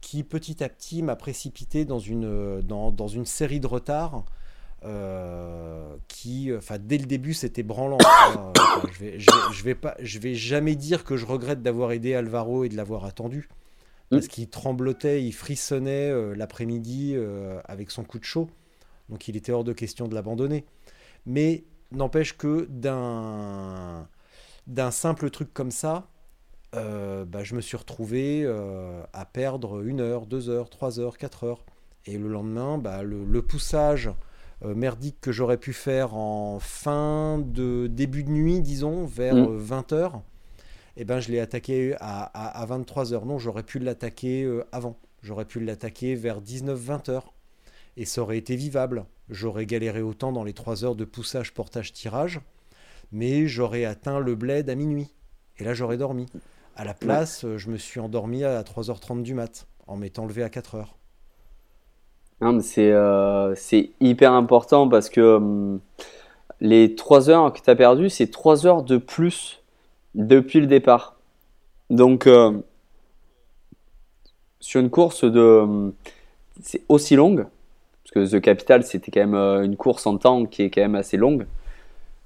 qui 0.00 0.22
petit 0.22 0.62
à 0.62 0.68
petit 0.68 1.02
m'a 1.02 1.16
précipité 1.16 1.84
dans 1.84 1.98
une, 1.98 2.60
dans, 2.60 2.92
dans 2.92 3.08
une 3.08 3.24
série 3.24 3.60
de 3.60 3.66
retards 3.66 4.24
euh, 4.84 5.96
qui, 6.06 6.52
enfin, 6.56 6.76
dès 6.78 6.98
le 6.98 7.06
début, 7.06 7.34
c'était 7.34 7.62
branlant. 7.62 7.98
je, 8.92 8.98
vais, 9.00 9.18
je, 9.18 9.64
vais, 9.64 9.74
pas, 9.74 9.96
je 10.00 10.18
vais 10.18 10.34
jamais 10.34 10.76
dire 10.76 11.02
que 11.02 11.16
je 11.16 11.26
regrette 11.26 11.62
d'avoir 11.62 11.92
aidé 11.92 12.14
Alvaro 12.14 12.62
et 12.64 12.68
de 12.68 12.76
l'avoir 12.76 13.04
attendu, 13.04 13.48
parce 14.10 14.26
mm. 14.26 14.28
qu'il 14.28 14.48
tremblotait, 14.48 15.24
il 15.24 15.32
frissonnait 15.32 16.10
euh, 16.10 16.34
l'après-midi 16.34 17.12
euh, 17.14 17.60
avec 17.64 17.90
son 17.90 18.04
coup 18.04 18.18
de 18.18 18.24
chaud, 18.24 18.48
donc 19.08 19.28
il 19.28 19.36
était 19.36 19.52
hors 19.52 19.64
de 19.64 19.72
question 19.72 20.08
de 20.08 20.14
l'abandonner. 20.14 20.64
Mais 21.26 21.64
n'empêche 21.92 22.36
que 22.36 22.66
d'un 22.70 24.08
d'un 24.66 24.90
simple 24.90 25.30
truc 25.30 25.54
comme 25.54 25.70
ça, 25.70 26.08
bah, 26.72 27.42
je 27.42 27.54
me 27.54 27.62
suis 27.62 27.76
retrouvé 27.76 28.46
à 29.12 29.24
perdre 29.24 29.82
une 29.82 30.00
heure, 30.00 30.26
deux 30.26 30.50
heures, 30.50 30.68
trois 30.68 31.00
heures, 31.00 31.16
quatre 31.16 31.44
heures. 31.44 31.64
Et 32.04 32.18
le 32.18 32.28
lendemain, 32.28 32.76
bah, 32.76 33.02
le, 33.02 33.24
le 33.24 33.42
poussage 33.42 34.10
euh, 34.64 34.74
merdique 34.74 35.20
que 35.20 35.32
j'aurais 35.32 35.58
pu 35.58 35.74
faire 35.74 36.14
en 36.14 36.58
fin 36.60 37.38
de 37.38 37.88
début 37.88 38.24
de 38.24 38.30
nuit, 38.30 38.60
disons, 38.60 39.04
vers 39.04 39.34
20h, 39.34 40.14
mm. 40.14 40.16
et 40.16 40.35
eh 40.96 41.04
ben, 41.04 41.20
je 41.20 41.30
l'ai 41.30 41.40
attaqué 41.40 41.94
à, 42.00 42.24
à, 42.24 42.66
23h. 42.66 43.24
Non, 43.24 43.38
j'aurais 43.38 43.62
pu 43.62 43.78
l'attaquer 43.78 44.44
euh, 44.44 44.64
avant. 44.72 44.96
J'aurais 45.22 45.44
pu 45.44 45.60
l'attaquer 45.60 46.14
vers 46.14 46.40
19-20h. 46.40 47.22
Et 47.98 48.04
ça 48.04 48.22
aurait 48.22 48.38
été 48.38 48.56
vivable. 48.56 49.06
J'aurais 49.28 49.66
galéré 49.66 50.02
autant 50.02 50.32
dans 50.32 50.44
les 50.44 50.52
3 50.52 50.84
heures 50.84 50.96
de 50.96 51.04
poussage, 51.04 51.52
portage, 51.52 51.92
tirage. 51.92 52.40
Mais 53.12 53.46
j'aurais 53.46 53.84
atteint 53.84 54.20
le 54.20 54.34
bled 54.34 54.68
à 54.70 54.74
minuit. 54.74 55.08
Et 55.58 55.64
là, 55.64 55.74
j'aurais 55.74 55.96
dormi. 55.96 56.26
À 56.76 56.84
la 56.84 56.94
place, 56.94 57.46
je 57.56 57.70
me 57.70 57.78
suis 57.78 58.00
endormi 58.00 58.44
à 58.44 58.62
3h30 58.62 59.22
du 59.22 59.32
mat, 59.32 59.66
en 59.86 59.96
m'étant 59.96 60.26
levé 60.26 60.42
à 60.42 60.48
4h. 60.48 60.86
Euh, 62.42 63.54
c'est 63.56 63.90
hyper 64.00 64.32
important 64.32 64.88
parce 64.88 65.08
que 65.08 65.36
hum, 65.36 65.80
les 66.60 66.94
3 66.94 67.30
heures 67.30 67.52
que 67.52 67.60
tu 67.60 67.70
as 67.70 67.76
perdues, 67.76 68.10
c'est 68.10 68.30
3 68.30 68.66
heures 68.66 68.82
de 68.82 68.98
plus 68.98 69.62
depuis 70.16 70.60
le 70.60 70.66
départ. 70.66 71.14
Donc, 71.88 72.26
euh, 72.26 72.52
sur 74.58 74.80
une 74.80 74.90
course 74.90 75.24
de. 75.24 75.92
C'est 76.60 76.82
aussi 76.88 77.14
longue, 77.14 77.46
parce 78.02 78.28
que 78.28 78.36
The 78.36 78.40
Capital, 78.40 78.82
c'était 78.82 79.12
quand 79.12 79.20
même 79.20 79.34
euh, 79.34 79.64
une 79.64 79.76
course 79.76 80.06
en 80.06 80.18
temps 80.18 80.46
qui 80.46 80.62
est 80.62 80.70
quand 80.70 80.80
même 80.80 80.96
assez 80.96 81.16
longue. 81.16 81.46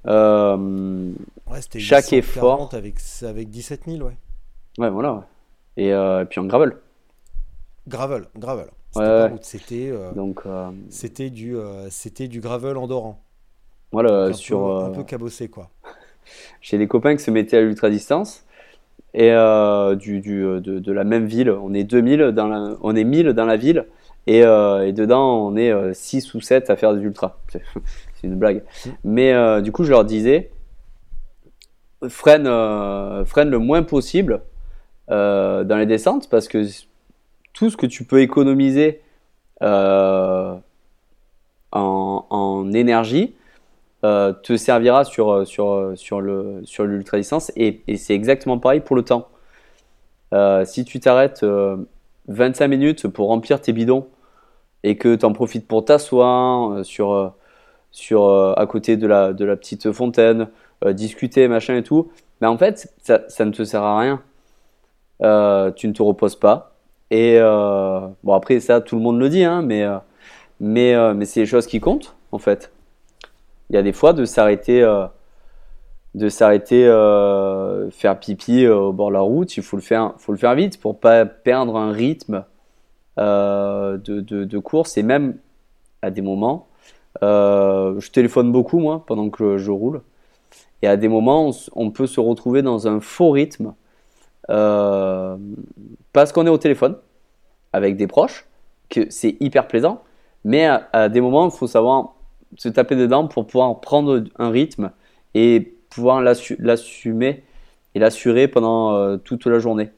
ouais, 0.07 1.61
chaque 1.79 2.13
effort. 2.15 2.71
Avec, 2.73 2.95
avec 3.23 3.51
17 3.51 3.83
000, 3.87 4.07
ouais. 4.07 4.17
Ouais, 4.79 4.89
voilà. 4.89 5.27
Et, 5.77 5.93
puis 6.31 6.41
en 6.41 6.45
gravel. 6.47 6.77
Gravel, 7.87 8.27
gravel. 8.37 8.69
C'était 9.43 9.91
euh, 9.91 10.13
euh, 10.47 10.71
c'était 10.89 11.31
du 11.31 11.57
euh, 11.57 11.89
c'était 11.91 12.27
du 12.27 12.41
gravel 12.41 12.77
endorant. 12.77 13.23
Voilà, 13.93 14.33
sur 14.33 14.85
un 14.85 14.91
peu 14.91 15.05
cabossé 15.05 15.49
quoi. 15.49 15.71
J'ai 16.61 16.79
des 16.79 16.87
copains 16.87 17.17
qui 17.17 17.23
se 17.23 17.31
mettaient 17.31 17.59
à 17.59 17.61
l'ultra 17.63 17.91
distance 17.91 18.47
et 19.15 19.31
du, 19.97 20.21
du 20.21 20.61
de, 20.61 20.93
la 20.93 21.05
même 21.05 21.27
ville. 21.27 21.51
On 21.51 21.75
est 21.75 21.85
2000 21.85 22.33
dans 22.33 22.47
la, 22.47 22.77
on 22.83 22.95
est 22.95 23.05
1000 23.05 23.29
dans 23.29 23.47
la 23.47 23.57
ville 23.57 23.87
et, 24.27 24.39
et 24.39 24.93
dedans 24.93 25.47
on 25.47 25.57
est 25.57 25.95
6 25.95 26.35
ou 26.35 26.41
7 26.41 26.71
à 26.71 26.77
faire 26.77 26.95
des 26.95 27.03
ultras. 27.03 27.39
C'est 27.53 28.27
une 28.27 28.37
blague. 28.37 28.63
Mais 29.03 29.63
du 29.63 29.73
coup 29.73 29.85
je 29.85 29.91
leur 29.91 30.05
disais 30.05 30.51
freine, 32.09 32.47
euh, 32.47 33.25
freine 33.25 33.51
le 33.51 33.59
moins 33.59 33.83
possible 33.83 34.43
euh, 35.11 35.65
dans 35.65 35.77
les 35.77 35.87
descentes 35.87 36.29
parce 36.31 36.49
que 36.49 36.65
tout 37.53 37.71
ce 37.71 37.77
que 37.77 37.87
tu 37.87 38.05
peux 38.05 38.21
économiser 38.21 39.03
euh, 39.63 40.57
en 41.73 42.73
énergie 42.73 43.35
euh, 44.05 44.33
te 44.33 44.57
servira 44.57 45.05
sur, 45.05 45.47
sur, 45.47 45.93
sur 45.95 46.21
le 46.21 46.61
sur 46.65 46.85
l'ultra 46.85 47.19
distance 47.19 47.53
et, 47.57 47.83
c'est 47.97 48.15
exactement 48.15 48.59
pareil 48.59 48.81
pour 48.81 48.97
le 48.97 49.03
temps. 49.03 49.29
Euh, 50.33 50.65
si 50.65 50.85
tu 50.85 51.01
t'arrêtes 51.01 51.43
euh, 51.43 51.77
25 52.29 52.69
minutes 52.69 53.09
pour 53.09 53.29
remplir 53.29 53.61
tes 53.61 53.73
bidons 53.73 54.07
et 54.85 54.97
que 54.97 55.15
tu 55.15 55.25
en 55.25 55.33
profites 55.33 55.67
pour 55.67 55.85
t'asseoir 55.85 56.73
euh, 56.73 56.83
sur, 56.85 57.13
euh, 57.13 57.29
sur, 57.91 58.25
euh, 58.25 58.55
à 58.57 58.67
côté 58.67 58.97
de 58.97 59.07
la, 59.07 59.33
de 59.33 59.45
la 59.45 59.57
petite 59.57 59.93
fontaine, 59.93 60.49
euh, 60.85 60.93
discuter, 60.93 61.49
machin 61.49 61.77
et 61.77 61.83
tout, 61.83 62.11
mais 62.41 62.47
en 62.47 62.57
fait, 62.59 62.93
ça, 63.03 63.23
ça 63.29 63.45
ne 63.45 63.51
te 63.53 63.65
sert 63.65 63.83
à 63.83 63.99
rien. 64.01 64.23
Euh, 65.23 65.71
tu 65.73 65.87
ne 65.89 65.93
te 65.93 66.03
reposes 66.03 66.37
pas. 66.37 66.75
Et 67.11 67.37
euh, 67.39 68.01
bon, 68.25 68.35
après, 68.35 68.61
ça, 68.61 68.81
tout 68.81 68.97
le 68.97 69.03
monde 69.03 69.19
le 69.19 69.29
dit, 69.29 69.45
hein, 69.45 69.63
mais, 69.63 69.83
euh, 69.85 69.99
mais, 70.61 70.95
euh, 70.95 71.15
mais 71.15 71.27
c'est 71.27 71.41
les 71.41 71.47
choses 71.47 71.67
qui 71.67 71.81
comptent, 71.81 72.17
en 72.33 72.39
fait. 72.39 72.73
Il 73.71 73.75
y 73.75 73.79
a 73.79 73.83
des 73.83 73.93
fois 73.93 74.13
de 74.13 74.25
s'arrêter. 74.25 74.83
euh, 74.83 75.07
de 76.15 76.29
s'arrêter 76.29 76.87
euh, 76.87 77.91
faire 77.91 78.19
pipi 78.19 78.65
euh, 78.65 78.77
au 78.77 78.93
bord 78.93 79.09
de 79.09 79.15
la 79.15 79.21
route, 79.21 79.57
il 79.57 79.63
faut 79.63 79.77
le 79.77 79.83
faire, 79.83 80.15
faut 80.19 80.33
le 80.33 80.39
faire 80.39 80.55
vite 80.55 80.81
pour 80.81 80.99
pas 80.99 81.25
perdre 81.25 81.77
un 81.77 81.93
rythme 81.93 82.45
euh, 83.19 83.97
de, 83.99 84.59
course 84.59 84.97
et 84.97 85.03
même 85.03 85.37
à 86.03 86.11
des 86.11 86.23
moments, 86.23 86.67
je 87.23 88.11
téléphone 88.11 88.51
beaucoup 88.53 88.79
moi 88.79 89.05
pendant 89.07 89.31
que 89.31 89.59
je 89.59 89.71
roule 89.71 90.03
et 90.83 90.89
à 90.89 90.97
des 90.97 91.09
moments 91.09 91.51
on, 91.75 91.91
peut 91.91 92.07
se 92.07 92.21
retrouver 92.21 92.63
dans 92.63 92.89
un 92.89 93.01
faux 93.01 93.31
rythme 93.31 93.75
parce 94.47 96.33
qu'on 96.33 96.47
est 96.47 96.51
au 96.51 96.59
téléphone 96.59 96.97
avec 97.73 97.97
des 97.97 98.07
proches, 98.07 98.47
que 98.89 99.09
c'est 99.11 99.37
hyper 99.39 99.69
plaisant, 99.69 100.03
mais 100.45 100.67
à, 100.67 100.89
à 100.93 101.09
des 101.09 101.21
moments 101.21 101.45
il 101.45 101.53
faut 101.53 101.69
savoir 101.69 102.15
se 102.57 102.69
taper 102.69 102.97
dedans 102.97 103.29
pour 103.29 103.47
pouvoir 103.47 103.81
prendre 103.81 104.25
un 104.39 104.51
rythme 104.51 104.93
et 105.35 105.75
pouvoir 105.91 106.21
l'assu- 106.23 106.57
l'assumer 106.61 107.43
et 107.95 107.99
l'assurer 107.99 108.49
pendant 108.49 108.95
euh, 108.95 109.17
toute 109.17 109.47
la 109.47 109.59
journée. 109.59 109.91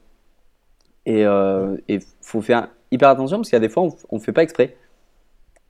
Et 1.05 1.25
euh, 1.25 1.77
il 1.87 2.01
faut 2.21 2.41
faire 2.41 2.69
hyper 2.91 3.09
attention 3.09 3.37
parce 3.37 3.49
qu'il 3.49 3.55
y 3.55 3.57
a 3.57 3.59
des 3.67 3.69
fois 3.69 3.87
on 4.09 4.15
ne 4.15 4.21
fait 4.21 4.31
pas 4.31 4.43
exprès 4.43 4.77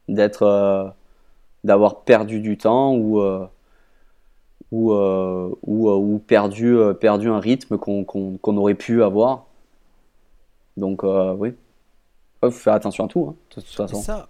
d'être 0.08 0.44
euh, 0.44 0.90
d'avoir 1.64 2.02
perdu 2.02 2.40
du 2.42 2.58
temps 2.58 2.96
ou 2.96 3.22
ou, 4.72 4.92
ou, 4.94 5.90
ou 5.90 6.20
perdu 6.20 6.76
perdu 7.00 7.30
un 7.30 7.40
rythme 7.40 7.78
qu'on 7.78 8.04
qu'on 8.04 8.58
aurait 8.58 8.76
pu 8.76 9.04
avoir. 9.04 9.46
Donc 10.78 11.04
oui, 11.04 11.54
il 12.44 12.52
faut 12.52 12.52
faire 12.52 12.74
attention 12.74 13.06
à 13.06 13.08
tout 13.08 13.28
hein, 13.30 13.36
de 13.50 13.62
toute 13.62 13.72
Et 13.72 13.76
façon. 13.76 14.02
ça, 14.02 14.28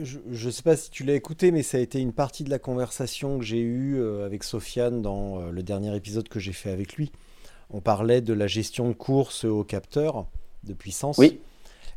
je, 0.00 0.18
je 0.30 0.50
sais 0.50 0.62
pas 0.62 0.76
si 0.76 0.90
tu 0.90 1.04
l'as 1.04 1.14
écouté, 1.14 1.50
mais 1.50 1.62
ça 1.62 1.78
a 1.78 1.80
été 1.80 2.00
une 2.00 2.12
partie 2.12 2.44
de 2.44 2.50
la 2.50 2.58
conversation 2.58 3.38
que 3.38 3.44
j'ai 3.44 3.60
eue 3.60 3.98
euh, 3.98 4.24
avec 4.26 4.44
Sofiane 4.44 5.02
dans 5.02 5.40
euh, 5.40 5.50
le 5.50 5.62
dernier 5.62 5.94
épisode 5.96 6.28
que 6.28 6.40
j'ai 6.40 6.52
fait 6.52 6.70
avec 6.70 6.94
lui. 6.94 7.12
On 7.70 7.80
parlait 7.80 8.20
de 8.20 8.32
la 8.32 8.46
gestion 8.46 8.88
de 8.88 8.94
course 8.94 9.44
au 9.44 9.64
capteur 9.64 10.26
de 10.64 10.72
puissance. 10.72 11.18
Oui. 11.18 11.40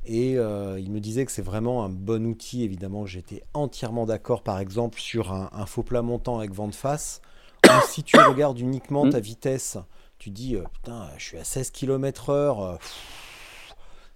Et 0.06 0.38
euh, 0.38 0.80
il 0.80 0.92
me 0.92 1.00
disait 1.00 1.26
que 1.26 1.32
c'est 1.32 1.42
vraiment 1.42 1.84
un 1.84 1.90
bon 1.90 2.26
outil, 2.26 2.64
évidemment, 2.64 3.06
j'étais 3.06 3.44
entièrement 3.54 4.06
d'accord, 4.06 4.42
par 4.44 4.60
exemple, 4.60 5.00
sur 5.00 5.34
un, 5.34 5.50
un 5.54 5.66
faux 5.66 5.84
plat 5.84 6.02
montant 6.02 6.40
avec 6.40 6.52
vent 6.52 6.68
de 6.68 6.76
face, 6.76 7.22
si 7.90 8.04
tu 8.04 8.18
regardes 8.18 8.60
uniquement 8.60 9.06
Mm. 9.06 9.10
ta 9.12 9.20
vitesse, 9.20 9.78
tu 10.18 10.30
dis, 10.32 10.56
euh, 10.56 10.64
putain, 10.74 11.08
je 11.18 11.24
suis 11.24 11.38
à 11.38 11.44
16 11.44 11.72
km 11.72 12.30
heure, 12.30 12.62
euh, 12.62 12.76
pff, 12.78 12.96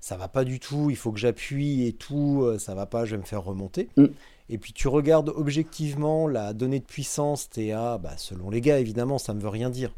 ça 0.04 0.18
va 0.18 0.28
pas 0.28 0.44
du 0.44 0.60
tout, 0.60 0.90
il 0.90 0.98
faut 0.98 1.14
que 1.14 1.20
j'appuie 1.20 1.88
et 1.88 1.94
tout, 1.94 2.42
euh, 2.44 2.60
ça 2.60 2.76
va 2.76 2.86
pas, 2.86 3.06
je 3.06 3.12
vais 3.16 3.22
me 3.22 3.26
faire 3.26 3.42
remonter. 3.42 3.88
Mm. 3.96 4.08
Et 4.50 4.58
puis 4.58 4.74
tu 4.74 4.90
regardes 4.90 5.30
objectivement 5.30 6.28
la 6.28 6.52
donnée 6.52 6.82
de 6.82 6.86
puissance, 6.86 7.50
t'es 7.50 7.72
à, 7.72 7.98
bah, 7.98 8.16
selon 8.18 8.50
les 8.50 8.60
gars, 8.60 8.80
évidemment, 8.80 9.18
ça 9.18 9.34
ne 9.34 9.40
veut 9.40 9.48
rien 9.48 9.70
dire 9.70 9.94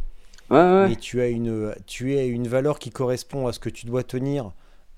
Ouais, 0.52 0.58
ouais. 0.58 0.90
mais 0.90 0.96
tu 0.96 1.22
as 1.22 1.30
une, 1.30 1.74
tu 1.88 2.16
as 2.16 2.26
une 2.26 2.48
valeur 2.48 2.78
qui 2.78 2.92
correspond 2.92 3.48
à 3.48 3.52
ce 3.52 3.58
que 3.58 3.70
tu 3.70 3.88
dois 3.88 4.04
tenir 4.04 4.52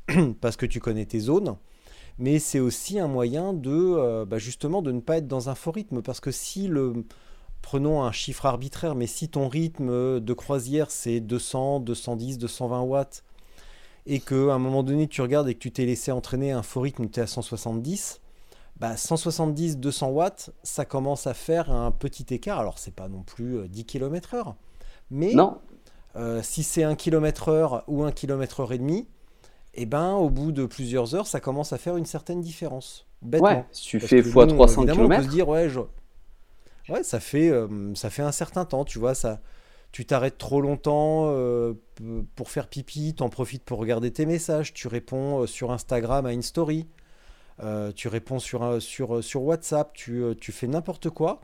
parce 0.41 0.57
que 0.57 0.65
tu 0.65 0.81
connais 0.81 1.05
tes 1.05 1.21
zones. 1.21 1.55
Mais 2.19 2.37
c'est 2.37 2.59
aussi 2.59 2.99
un 2.99 3.07
moyen 3.07 3.53
de 3.53 3.71
euh, 3.71 4.25
bah, 4.25 4.39
justement 4.39 4.81
de 4.81 4.91
ne 4.91 4.99
pas 4.99 5.19
être 5.19 5.27
dans 5.27 5.47
un 5.47 5.55
faux 5.55 5.71
rythme 5.71 6.01
parce 6.01 6.19
que 6.19 6.31
si 6.31 6.67
le 6.67 7.05
prenons 7.61 8.03
un 8.03 8.11
chiffre 8.11 8.45
arbitraire, 8.45 8.93
mais 8.93 9.07
si 9.07 9.29
ton 9.29 9.47
rythme 9.47 10.19
de 10.19 10.33
croisière 10.33 10.91
c'est 10.91 11.21
200, 11.21 11.79
210, 11.79 12.39
220 12.39 12.81
watts 12.81 13.23
et 14.07 14.21
qu'à 14.21 14.35
un 14.35 14.59
moment 14.59 14.83
donné 14.83 15.07
tu 15.09 15.21
regardes 15.21 15.49
et 15.49 15.55
que 15.55 15.59
tu 15.59 15.71
t'es 15.73 15.85
laissé 15.85 16.11
entraîner 16.13 16.53
à 16.53 16.59
un 16.59 16.63
faux 16.63 16.81
rythme, 16.81 17.09
tu 17.09 17.19
es 17.19 17.23
à 17.23 17.27
170, 17.27 18.21
bah 18.79 18.97
170, 18.97 19.77
200 19.79 20.09
watts, 20.09 20.51
ça 20.63 20.85
commence 20.85 21.27
à 21.27 21.35
faire 21.35 21.71
un 21.71 21.91
petit 21.91 22.25
écart. 22.33 22.59
Alors 22.59 22.79
c'est 22.79 22.95
pas 22.95 23.09
non 23.09 23.23
plus 23.23 23.57
euh, 23.59 23.67
10 23.69 23.85
km 23.85 24.35
heure, 24.35 24.55
mais 25.11 25.35
Non, 25.35 25.61
euh, 26.17 26.41
si 26.43 26.63
c'est 26.63 26.83
1 26.83 26.95
km 26.95 27.49
heure 27.49 27.83
ou 27.87 28.03
1 28.05 28.11
km 28.13 28.61
heure 28.61 28.73
et 28.73 28.79
demi, 28.79 29.07
eh 29.75 29.85
ben, 29.85 30.13
au 30.13 30.29
bout 30.29 30.51
de 30.51 30.65
plusieurs 30.65 31.15
heures, 31.15 31.27
ça 31.27 31.39
commence 31.39 31.73
à 31.73 31.77
faire 31.77 31.97
une 31.97 32.05
certaine 32.05 32.41
différence. 32.41 33.07
Bêtement. 33.21 33.47
ouais, 33.47 33.65
si 33.71 33.83
tu 33.87 33.99
Parce 33.99 34.11
fais 34.11 34.21
nous, 34.23 34.47
300 34.47 34.83
évidemment, 34.83 35.05
on 35.05 35.09
peut 35.11 35.23
se 35.23 35.27
km, 35.27 35.29
dire, 35.29 35.47
ouais, 35.49 35.69
je- 35.69 35.79
ouais 36.89 37.03
ça, 37.03 37.19
fait, 37.19 37.49
euh, 37.49 37.93
ça 37.95 38.09
fait 38.09 38.21
un 38.23 38.31
certain 38.31 38.65
temps, 38.65 38.85
tu 38.85 38.99
vois, 38.99 39.15
ça, 39.15 39.41
tu 39.97 40.05
t'arrêtes 40.05 40.37
trop 40.37 40.61
longtemps 40.61 41.23
euh, 41.31 41.73
pour 42.35 42.51
faire 42.51 42.67
pipi, 42.67 43.15
t'en 43.15 43.29
profites 43.29 43.63
pour 43.63 43.79
regarder 43.79 44.11
tes 44.13 44.27
messages, 44.27 44.71
tu 44.71 44.87
réponds 44.87 45.41
euh, 45.41 45.47
sur 45.47 45.71
Instagram 45.71 46.27
à 46.27 46.33
une 46.33 46.43
story, 46.43 46.85
euh, 47.63 47.91
tu 47.91 48.07
réponds 48.07 48.37
sur, 48.37 48.79
sur, 48.79 49.23
sur 49.23 49.41
WhatsApp, 49.43 49.93
tu, 49.95 50.23
tu 50.39 50.51
fais 50.51 50.67
n'importe 50.67 51.09
quoi. 51.09 51.41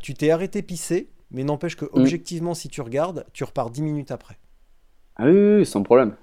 Tu 0.00 0.14
t'es 0.14 0.30
arrêté 0.30 0.62
pisser, 0.62 1.10
mais 1.30 1.44
n'empêche 1.44 1.76
que 1.76 1.84
objectivement, 1.92 2.54
si 2.54 2.70
tu 2.70 2.80
regardes, 2.80 3.26
tu 3.34 3.44
repars 3.44 3.68
10 3.70 3.82
minutes 3.82 4.10
après. 4.12 4.38
ah 5.16 5.24
oui, 5.26 5.32
oui, 5.32 5.56
oui, 5.58 5.66
sans 5.66 5.82
problème. 5.82 6.16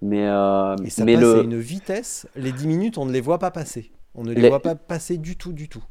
Mais, 0.00 0.26
euh, 0.28 0.76
Et 0.84 0.90
ça 0.90 1.04
mais 1.04 1.14
passe 1.14 1.34
à 1.34 1.40
une 1.40 1.58
vitesse, 1.58 2.26
les 2.36 2.52
10 2.52 2.66
minutes, 2.68 2.98
on 2.98 3.04
ne 3.04 3.12
les 3.12 3.20
voit 3.20 3.38
pas 3.38 3.50
passer. 3.50 3.90
On 4.14 4.22
ne 4.24 4.32
les, 4.32 4.42
Les- 4.42 4.48
voit 4.48 4.62
pas 4.62 4.74
passer 4.74 5.18
du 5.18 5.36
tout, 5.36 5.52
du 5.52 5.68
tout. 5.68 5.84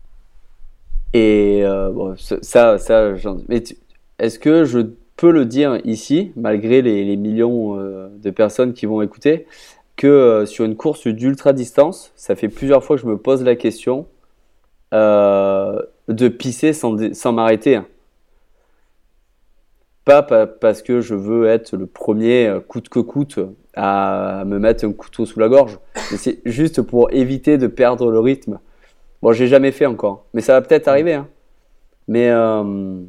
Et 1.14 1.62
euh, 1.64 2.16
ça, 2.18 2.78
ça, 2.78 3.14
mais 3.48 3.64
est-ce 4.20 4.40
que 4.40 4.66
je 4.66 4.80
peux 5.16 5.32
le 5.32 5.46
dire 5.46 5.80
ici, 5.84 6.32
malgré 6.36 6.82
les, 6.82 7.16
millions 7.16 7.80
euh, 7.80 8.10
de 8.22 8.30
personnes 8.30 8.74
qui 8.74 8.86
vont 8.86 9.02
écouter, 9.02 9.48
que 9.96 10.08
euh, 10.08 10.46
sur 10.46 10.66
une 10.66 10.76
course 10.76 11.08
d'ultra 11.08 11.54
distance, 11.54 12.12
ça 12.16 12.36
fait 12.36 12.50
plusieurs 12.50 12.84
fois 12.84 12.98
que 12.98 13.02
je 13.02 13.08
me 13.08 13.18
pose 13.18 13.44
la 13.44 13.56
question 13.56 14.08
de 14.92 16.28
pisser 16.30 16.72
sans, 16.74 17.32
m'arrêter. 17.34 17.76
hein. 17.76 17.86
Pas 20.06 20.24
pa- 20.24 20.48
parce 20.48 20.82
que 20.82 21.02
je 21.02 21.16
veux 21.16 21.48
être 21.48 21.76
le 21.76 21.86
premier, 21.86 22.60
coûte 22.68 22.88
que 22.88 23.00
coûte, 23.00 23.40
à 23.76 24.44
me 24.46 24.58
mettre 24.58 24.86
un 24.86 24.94
couteau 24.94 25.26
sous 25.26 25.40
la 25.40 25.50
gorge, 25.50 25.80
mais 26.12 26.18
c'est 26.18 26.40
juste 26.46 26.82
pour 26.82 27.12
éviter 27.12 27.58
de 27.58 27.68
perdre 27.68 28.12
le 28.12 28.20
rythme. 28.20 28.60
Bon, 29.22 29.32
j'ai 29.34 29.48
jamais 29.48 29.72
fait 29.72 29.86
encore, 29.86 30.26
mais 30.34 30.42
ça 30.42 30.54
va 30.54 30.62
peut-être 30.62 30.88
arriver. 30.88 31.14
hein. 31.14 31.28
Mais, 32.08 32.30
euh, 32.30 33.02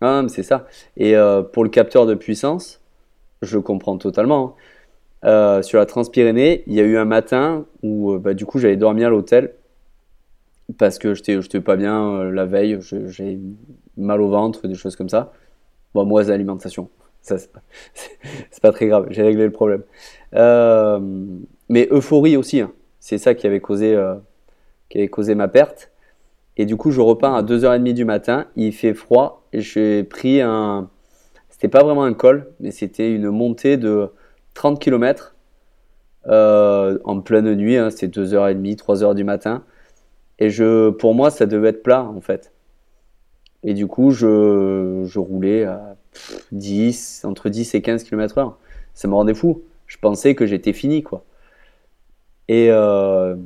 ah, 0.00 0.22
mais 0.22 0.28
c'est 0.28 0.42
ça. 0.42 0.66
Et 0.96 1.16
euh, 1.16 1.42
pour 1.42 1.64
le 1.64 1.70
capteur 1.70 2.06
de 2.06 2.14
puissance, 2.14 2.82
je 3.42 3.58
comprends 3.58 3.98
totalement. 3.98 4.56
hein. 5.24 5.28
Euh, 5.28 5.62
sur 5.62 5.78
la 5.78 5.86
Transpyrénée, 5.86 6.64
il 6.66 6.74
y 6.74 6.80
a 6.80 6.84
eu 6.84 6.96
un 6.98 7.06
matin 7.06 7.66
où 7.82 8.12
euh, 8.14 8.18
bah, 8.18 8.34
du 8.34 8.46
coup 8.46 8.58
j'allais 8.58 8.76
dormir 8.76 9.08
à 9.08 9.10
l'hôtel 9.10 9.54
parce 10.78 10.98
que 10.98 11.14
j'étais 11.14 11.40
j'étais 11.42 11.60
pas 11.60 11.76
bien 11.76 12.24
la 12.30 12.46
veille, 12.46 12.78
je- 12.80 13.08
j'ai 13.08 13.38
mal 13.96 14.20
au 14.20 14.28
ventre, 14.28 14.66
des 14.68 14.74
choses 14.74 14.96
comme 14.96 15.08
ça. 15.08 15.32
Bon, 15.94 16.04
mauvaise 16.06 16.30
alimentation, 16.30 16.90
ça 17.22 17.38
c'est 17.38 17.52
pas, 17.52 17.62
c'est 18.52 18.62
pas 18.62 18.72
très 18.72 18.88
grave, 18.88 19.08
j'ai 19.10 19.22
réglé 19.22 19.44
le 19.44 19.52
problème. 19.52 19.84
Mais 21.68 21.88
euphorie 21.90 22.36
aussi, 22.36 22.60
hein. 22.60 22.72
c'est 22.98 23.18
ça 23.18 23.34
qui 23.34 23.46
avait 23.46 23.60
causé, 23.60 23.94
qui 24.90 24.98
avait 24.98 25.08
causé 25.08 25.34
ma 25.34 25.48
perte. 25.48 25.90
Et 26.58 26.66
du 26.66 26.76
coup, 26.76 26.90
je 26.90 27.00
repars 27.00 27.34
à 27.34 27.42
2h30 27.42 27.94
du 27.94 28.04
matin, 28.04 28.46
il 28.56 28.72
fait 28.72 28.92
froid, 28.92 29.46
et 29.54 29.62
j'ai 29.62 30.04
pris 30.04 30.42
un. 30.42 30.90
C'était 31.48 31.68
pas 31.68 31.82
vraiment 31.82 32.04
un 32.04 32.12
col, 32.12 32.52
mais 32.60 32.70
c'était 32.70 33.10
une 33.10 33.30
montée 33.30 33.78
de 33.78 34.10
30 34.54 34.78
km 34.78 35.36
en 36.26 37.20
pleine 37.24 37.54
nuit, 37.54 37.76
hein, 37.76 37.90
c'était 37.90 38.20
2h30, 38.20 38.76
3h 38.76 39.14
du 39.14 39.24
matin. 39.24 39.64
Et 40.38 40.50
je, 40.50 40.90
pour 40.90 41.14
moi, 41.14 41.30
ça 41.30 41.46
devait 41.46 41.68
être 41.68 41.82
plat 41.82 42.04
en 42.04 42.20
fait. 42.20 42.52
Et 43.62 43.74
du 43.74 43.86
coup, 43.86 44.10
je, 44.10 45.02
je 45.04 45.18
roulais 45.18 45.64
à 45.64 45.96
pff, 46.12 46.46
10, 46.52 47.24
entre 47.24 47.48
10 47.50 47.74
et 47.74 47.82
15 47.82 48.04
km 48.04 48.38
heure. 48.38 48.58
Ça 48.94 49.06
me 49.08 49.14
rendait 49.14 49.34
fou. 49.34 49.62
Je 49.86 49.98
pensais 49.98 50.34
que 50.34 50.46
j'étais 50.46 50.72
fini, 50.72 51.02
quoi. 51.02 51.24
Et, 52.48 52.68
euh, 52.70 53.36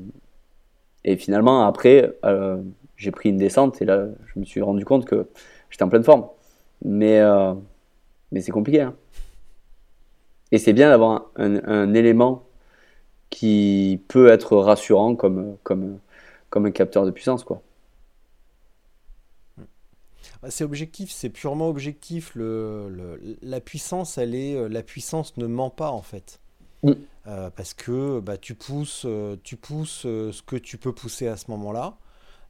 et 1.05 1.17
finalement, 1.17 1.67
après, 1.67 2.17
euh, 2.25 2.63
j'ai 2.97 3.11
pris 3.11 3.29
une 3.29 3.37
descente 3.37 3.81
et 3.83 3.85
là, 3.85 4.07
je 4.27 4.41
me 4.41 4.45
suis 4.45 4.63
rendu 4.63 4.85
compte 4.85 5.05
que 5.05 5.29
j'étais 5.71 5.85
en 5.85 5.89
pleine 5.89 6.05
forme. 6.05 6.27
Mais, 6.85 7.21
euh, 7.21 7.55
mais 8.33 8.41
c'est 8.41 8.53
compliqué. 8.53 8.81
Hein. 8.83 8.95
Et 10.51 10.59
c'est 10.59 10.73
bien 10.73 10.89
d'avoir 10.89 11.31
un, 11.37 11.95
élément 11.95 12.45
qui 13.31 14.01
peut 14.09 14.29
être 14.29 14.57
rassurant 14.57 15.17
comme, 15.17 15.57
comme, 15.63 15.99
comme 16.51 16.67
un 16.67 16.71
capteur 16.71 17.05
de 17.05 17.11
puissance. 17.11 17.45
quoi. 17.45 17.63
Bah, 20.43 20.51
c'est 20.51 20.65
objectif, 20.65 21.11
c'est 21.11 21.31
purement 21.31 21.69
objectif. 21.69 22.37
La 22.37 23.61
puissance, 23.61 24.19
elle 24.19 24.35
est, 24.35 24.55
euh, 24.55 24.69
la 24.69 24.83
puissance 24.83 25.37
ne 25.37 25.47
ment 25.47 25.71
pas 25.71 25.91
en 25.91 26.03
fait. 26.03 26.41
Mm. 26.85 26.93
Euh, 27.27 27.51
parce 27.51 27.75
que 27.75 28.21
bah, 28.21 28.37
tu 28.37 28.55
pousses, 28.55 29.07
tu 29.43 29.57
pousses 29.57 30.03
ce 30.03 30.43
que 30.43 30.57
tu 30.57 30.79
peux 30.79 30.93
pousser 30.93 31.27
à 31.27 31.37
ce 31.37 31.51
moment-là. 31.51 31.99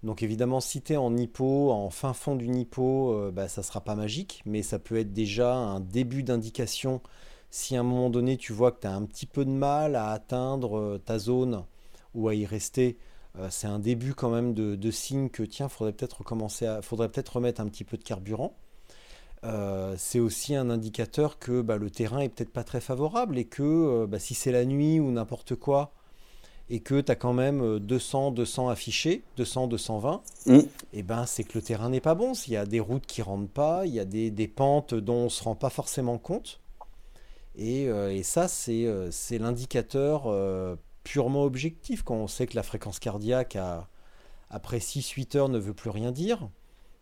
Donc 0.04 0.22
évidemment, 0.22 0.60
si 0.60 0.82
tu 0.82 0.92
es 0.92 0.96
en 0.98 1.16
hippo, 1.16 1.70
en 1.72 1.88
fin 1.88 2.12
fond 2.12 2.36
du 2.36 2.46
hippo, 2.46 3.14
euh, 3.14 3.30
bah, 3.32 3.48
ça 3.48 3.62
ne 3.62 3.64
sera 3.64 3.80
pas 3.80 3.94
magique, 3.94 4.42
mais 4.44 4.62
ça 4.62 4.78
peut 4.78 4.98
être 4.98 5.14
déjà 5.14 5.54
un 5.54 5.80
début 5.80 6.22
d'indication 6.22 7.00
si 7.50 7.74
à 7.74 7.80
un 7.80 7.84
moment 7.84 8.10
donné 8.10 8.36
tu 8.36 8.52
vois 8.52 8.70
que 8.70 8.80
tu 8.80 8.86
as 8.86 8.94
un 8.94 9.06
petit 9.06 9.24
peu 9.24 9.46
de 9.46 9.50
mal 9.50 9.96
à 9.96 10.10
atteindre 10.10 10.78
euh, 10.78 10.98
ta 10.98 11.18
zone 11.18 11.64
ou 12.14 12.28
à 12.28 12.34
y 12.34 12.44
rester. 12.44 12.98
Euh, 13.38 13.48
c'est 13.50 13.66
un 13.66 13.78
début 13.78 14.12
quand 14.12 14.28
même 14.28 14.52
de, 14.52 14.90
signe 14.90 15.30
que 15.30 15.42
tiens, 15.42 15.70
faudrait 15.70 15.94
peut-être 15.94 16.18
recommencer 16.18 16.80
faudrait 16.82 17.08
peut-être 17.08 17.36
remettre 17.36 17.62
un 17.62 17.68
petit 17.68 17.84
peu 17.84 17.96
de 17.96 18.04
carburant. 18.04 18.54
C'est 19.96 20.20
aussi 20.20 20.54
un 20.54 20.70
indicateur 20.70 21.38
que 21.38 21.60
bah, 21.60 21.76
le 21.76 21.90
terrain 21.90 22.20
est 22.20 22.28
peut-être 22.28 22.52
pas 22.52 22.64
très 22.64 22.80
favorable 22.80 23.38
et 23.38 23.44
que 23.44 24.06
bah, 24.06 24.18
si 24.18 24.34
c'est 24.34 24.52
la 24.52 24.64
nuit 24.64 25.00
ou 25.00 25.10
n'importe 25.10 25.54
quoi, 25.54 25.92
et 26.70 26.80
que 26.80 27.00
tu 27.00 27.12
as 27.12 27.16
quand 27.16 27.32
même 27.32 27.78
200, 27.78 28.28
euh, 28.28 28.34
200 28.34 28.68
affichés, 28.68 29.22
200, 29.36 29.66
220, 29.68 30.22
mm. 30.46 30.58
et 30.92 31.02
ben 31.02 31.26
c'est 31.26 31.44
que 31.44 31.58
le 31.58 31.62
terrain 31.62 31.90
n'est 31.90 32.00
pas 32.00 32.14
bon. 32.14 32.34
S'il 32.34 32.54
y 32.54 32.56
a 32.56 32.66
des 32.66 32.80
routes 32.80 33.06
qui 33.06 33.22
rentrent 33.22 33.50
pas, 33.50 33.86
il 33.86 33.94
y 33.94 34.00
a 34.00 34.04
des, 34.04 34.48
pentes 34.48 34.94
dont 34.94 35.14
on 35.14 35.24
ne 35.24 35.28
se 35.28 35.42
rend 35.42 35.54
pas 35.54 35.70
forcément 35.70 36.18
compte. 36.18 36.60
Et, 37.56 37.88
euh, 37.88 38.22
ça, 38.22 38.48
c'est 38.48 38.86
euh, 38.86 39.10
l'indicateur 39.30 40.28
purement 41.04 41.44
objectif. 41.44 42.02
Quand 42.02 42.16
on 42.16 42.28
sait 42.28 42.46
que 42.46 42.56
la 42.56 42.62
fréquence 42.62 42.98
cardiaque, 42.98 43.58
après 44.50 44.78
6-8 44.78 45.36
heures, 45.36 45.48
ne 45.48 45.58
veut 45.58 45.74
plus 45.74 45.90
rien 45.90 46.12
dire. 46.12 46.48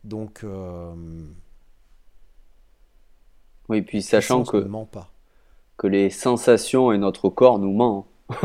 Donc. 0.04 0.44
Oui, 3.72 3.82
puis 3.82 4.02
sachant 4.02 4.44
que, 4.44 4.68
que 5.76 5.86
les 5.86 6.10
sensations 6.10 6.92
et 6.92 6.98
notre 6.98 7.28
corps 7.28 7.58
nous 7.58 7.72
mentent. 7.72 8.06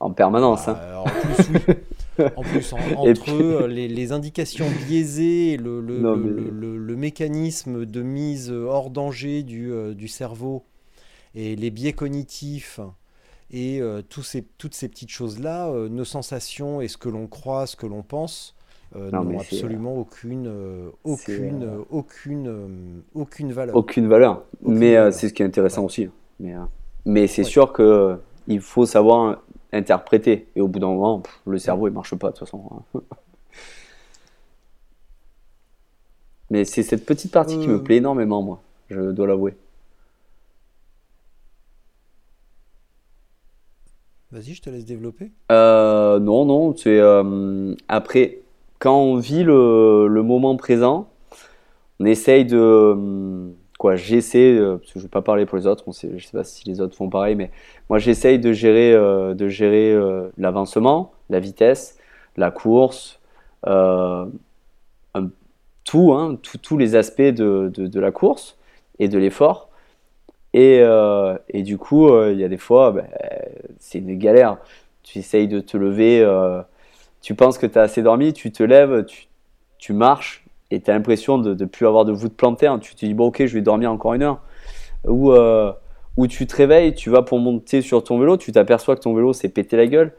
en 0.00 0.12
permanence. 0.12 0.68
Hein. 0.68 0.74
Bah, 0.74 1.04
en 2.36 2.42
plus, 2.42 2.72
entre 2.96 3.66
les, 3.66 4.12
indications 4.12 4.66
biaisées, 4.86 5.56
le, 5.56 5.80
le, 5.80 6.96
mécanisme 6.96 7.86
de 7.86 8.02
mise 8.02 8.50
hors 8.50 8.90
danger 8.90 9.42
du, 9.42 9.72
euh, 9.72 9.94
du 9.94 10.08
cerveau 10.08 10.64
et 11.34 11.56
les 11.56 11.70
biais 11.70 11.92
cognitifs 11.92 12.80
et 13.50 13.80
euh, 13.80 14.02
tous 14.02 14.22
ces, 14.22 14.42
toutes 14.58 14.74
ces 14.74 14.88
petites 14.88 15.10
choses-là, 15.10 15.68
euh, 15.68 15.88
nos 15.88 16.04
sensations 16.04 16.80
et 16.80 16.88
ce 16.88 16.96
que 16.96 17.08
l'on 17.08 17.26
croit, 17.26 17.66
ce 17.66 17.76
que 17.76 17.86
l'on 17.86 18.02
pense, 18.02 18.54
n'ont 18.94 19.38
absolument 19.38 19.96
aucune, 19.98 20.50
aucune, 21.04 21.68
aucune, 21.90 23.02
aucune 23.14 23.52
valeur. 23.52 23.76
Aucune 23.76 24.08
valeur. 24.08 24.44
mais 24.62 25.10
c'est 25.12 25.28
ce 25.28 25.34
qui 25.34 25.42
est 25.42 25.46
intéressant 25.46 25.84
aussi. 25.84 26.04
Hein. 26.04 26.12
Mais, 26.40 26.54
mais 27.04 27.26
c'est 27.26 27.44
sûr 27.44 27.72
que 27.72 28.18
il 28.46 28.60
faut 28.60 28.86
savoir 28.86 29.42
interpréter. 29.72 30.48
Et 30.56 30.60
au 30.60 30.68
bout 30.68 30.78
d'un 30.78 30.88
moment, 30.88 31.22
le 31.46 31.58
cerveau, 31.58 31.88
il 31.88 31.94
marche 31.94 32.14
pas 32.14 32.28
de 32.28 32.32
toute 32.32 32.40
façon. 32.40 32.84
Hein. 32.94 33.00
Mais 36.50 36.64
c'est 36.64 36.82
cette 36.82 37.04
petite 37.04 37.30
partie 37.30 37.58
qui 37.58 37.68
me 37.68 37.74
euh. 37.74 37.78
plaît 37.78 37.96
énormément, 37.96 38.42
moi, 38.42 38.62
je 38.88 39.10
dois 39.10 39.26
l'avouer. 39.26 39.54
Vas-y, 44.30 44.54
je 44.54 44.62
te 44.62 44.70
laisse 44.70 44.86
développer. 44.86 45.30
Euh, 45.52 46.18
non, 46.18 46.46
non, 46.46 46.74
c'est 46.76 46.98
euh, 46.98 47.74
après, 47.88 48.40
quand 48.78 48.96
on 48.96 49.16
vit 49.16 49.44
le, 49.44 50.08
moment 50.22 50.56
présent, 50.56 51.08
on 52.00 52.04
essaye 52.04 52.44
de 52.44 53.54
quoi 53.78 53.96
j'essaie 53.96 54.54
euh, 54.56 54.76
parce 54.78 54.92
que 54.92 54.98
je 54.98 55.04
vais 55.04 55.10
pas 55.10 55.22
parler 55.22 55.46
pour 55.46 55.56
les 55.56 55.66
autres 55.66 55.84
on 55.86 55.92
sait, 55.92 56.10
je 56.16 56.26
sais 56.26 56.36
pas 56.36 56.42
si 56.42 56.64
les 56.68 56.80
autres 56.80 56.96
font 56.96 57.08
pareil 57.08 57.36
mais 57.36 57.52
moi 57.88 58.00
j'essaye 58.00 58.40
de 58.40 58.52
gérer 58.52 58.92
euh, 58.92 59.48
gérer 59.48 59.92
euh, 59.92 60.30
l'avancement 60.36 61.12
la 61.30 61.38
vitesse 61.38 61.96
la 62.36 62.50
course 62.50 63.20
tout, 65.84 66.12
hein, 66.12 66.38
tous 66.62 66.76
les 66.76 66.96
aspects 66.96 67.22
de, 67.22 67.98
la 67.98 68.12
course 68.12 68.58
et 68.98 69.08
de 69.08 69.16
l'effort. 69.16 69.70
Et, 70.52 70.82
et, 71.48 71.62
du 71.62 71.78
coup 71.78 72.08
il 72.24 72.38
y 72.38 72.44
a 72.44 72.48
des 72.48 72.58
fois 72.58 72.92
ben, 72.92 73.06
c'est 73.78 73.98
une 73.98 74.18
galère. 74.18 74.58
Tu 75.02 75.18
essayes 75.18 75.48
de 75.48 75.60
te 75.60 75.76
lever 75.76 76.22
tu 77.20 77.34
penses 77.34 77.58
que 77.58 77.66
tu 77.66 77.78
as 77.78 77.82
assez 77.82 78.02
dormi 78.02 78.32
tu 78.32 78.52
te 78.52 78.62
lèves 78.62 79.04
tu, 79.04 79.28
tu 79.78 79.92
marches 79.92 80.44
et 80.70 80.80
tu 80.80 80.90
as 80.90 80.94
l'impression 80.94 81.38
de 81.38 81.54
ne 81.54 81.64
plus 81.64 81.86
avoir 81.86 82.04
de 82.04 82.12
voûte 82.12 82.34
plantaire. 82.36 82.72
Hein. 82.72 82.78
Tu 82.78 82.94
te 82.94 83.06
dis, 83.06 83.14
bon, 83.14 83.26
ok, 83.26 83.44
je 83.46 83.54
vais 83.54 83.62
dormir 83.62 83.90
encore 83.90 84.14
une 84.14 84.22
heure. 84.22 84.40
Ou, 85.06 85.32
euh, 85.32 85.72
tu 86.28 86.46
te 86.46 86.56
réveilles, 86.56 86.94
tu 86.94 87.10
vas 87.10 87.22
pour 87.22 87.38
monter 87.38 87.80
sur 87.80 88.02
ton 88.02 88.18
vélo, 88.18 88.36
tu 88.36 88.52
t'aperçois 88.52 88.96
que 88.96 89.00
ton 89.00 89.14
vélo 89.14 89.32
s'est 89.32 89.48
pété 89.48 89.76
la 89.76 89.86
gueule. 89.86 90.12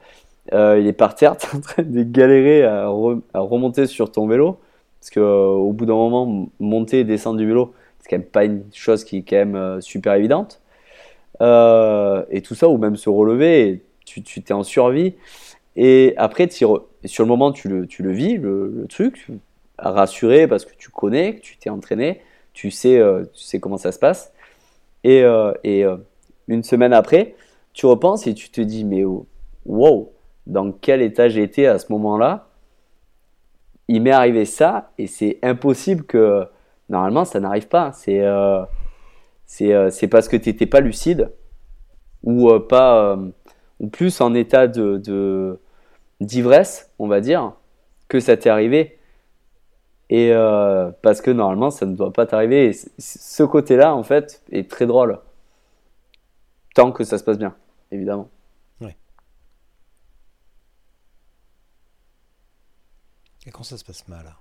Euh, 0.53 0.79
il 0.79 0.87
est 0.87 0.93
par 0.93 1.13
terre, 1.15 1.37
tu 1.37 1.47
es 1.47 1.55
en 1.55 1.61
train 1.61 1.83
de 1.83 2.03
galérer 2.03 2.63
à, 2.63 2.87
remonter 2.87 3.85
sur 3.85 4.11
ton 4.11 4.27
vélo. 4.27 4.59
Parce 4.99 5.11
qu'au 5.11 5.69
euh, 5.69 5.71
bout 5.71 5.85
d'un 5.85 5.93
moment, 5.93 6.49
monter 6.59 6.99
et 7.01 7.03
descendre 7.03 7.37
du 7.37 7.45
vélo, 7.45 7.73
c'est 7.99 8.09
quand 8.09 8.17
même 8.17 8.27
pas 8.27 8.45
une 8.45 8.63
chose 8.73 9.03
qui 9.03 9.17
est 9.17 9.21
quand 9.21 9.45
même 9.45 9.81
super 9.81 10.13
évidente. 10.13 10.61
et 11.41 12.41
tout 12.41 12.55
ça, 12.55 12.67
ou 12.69 12.77
même 12.77 12.95
se 12.95 13.09
relever, 13.09 13.83
tu, 14.05 14.23
tu 14.23 14.41
t'es 14.41 14.53
en 14.53 14.63
survie. 14.63 15.15
Et 15.75 16.13
après, 16.17 16.49
sur 16.49 16.87
le 17.19 17.25
moment, 17.25 17.51
tu 17.51 17.69
le, 17.69 17.87
tu 17.87 18.03
le 18.03 18.11
vis, 18.11 18.37
le, 18.37 18.85
truc, 18.89 19.27
rassuré 19.77 20.47
parce 20.47 20.65
que 20.65 20.73
tu 20.77 20.89
connais, 20.89 21.35
que 21.35 21.41
tu 21.41 21.57
t'es 21.57 21.69
entraîné, 21.69 22.21
tu 22.53 22.71
sais, 22.71 22.99
euh, 22.99 23.23
comment 23.61 23.77
ça 23.77 23.91
se 23.91 23.99
passe. 23.99 24.33
Et, 25.03 25.23
euh, 25.23 25.53
euh, 25.65 25.97
une 26.47 26.63
semaine 26.63 26.93
après, 26.93 27.35
tu 27.73 27.85
repenses 27.85 28.27
et 28.27 28.33
tu 28.33 28.49
te 28.49 28.61
dis, 28.61 28.83
mais 28.83 29.03
oh, 29.03 29.25
wow, 29.65 30.11
dans 30.47 30.71
quel 30.71 31.01
état 31.01 31.27
été 31.27 31.67
à 31.67 31.79
ce 31.79 31.91
moment-là? 31.91 32.47
Il 33.87 34.01
m'est 34.03 34.11
arrivé 34.11 34.45
ça 34.45 34.91
et 34.97 35.07
c'est 35.07 35.39
impossible 35.41 36.03
que 36.03 36.45
normalement 36.89 37.25
ça 37.25 37.39
n'arrive 37.39 37.67
pas. 37.67 37.91
C'est 37.91 38.23
c'est 39.47 40.07
parce 40.07 40.27
que 40.27 40.37
tu 40.37 40.49
n'étais 40.49 40.67
pas 40.67 40.79
lucide 40.79 41.31
ou 42.21 42.51
pas 42.59 43.17
ou 43.79 43.87
plus 43.87 44.21
en 44.21 44.33
état 44.33 44.67
de 44.67 45.59
d'ivresse, 46.19 46.91
on 46.99 47.07
va 47.07 47.21
dire, 47.21 47.53
que 48.07 48.19
ça 48.19 48.37
t'est 48.37 48.49
arrivé. 48.49 48.99
Et 50.09 50.33
euh, 50.33 50.91
parce 51.03 51.21
que 51.21 51.31
normalement, 51.31 51.69
ça 51.69 51.85
ne 51.85 51.95
doit 51.95 52.11
pas 52.11 52.25
t'arriver. 52.25 52.73
ce 52.97 53.43
côté-là, 53.43 53.95
en 53.95 54.03
fait, 54.03 54.43
est 54.51 54.69
très 54.69 54.87
drôle. 54.87 55.19
Tant 56.73 56.91
que 56.91 57.03
ça 57.03 57.17
se 57.17 57.23
passe 57.23 57.37
bien, 57.37 57.55
évidemment. 57.91 58.29
Oui. 58.81 58.91
Et 63.45 63.51
quand 63.51 63.63
ça 63.63 63.77
se 63.77 63.85
passe 63.85 64.07
mal 64.07 64.35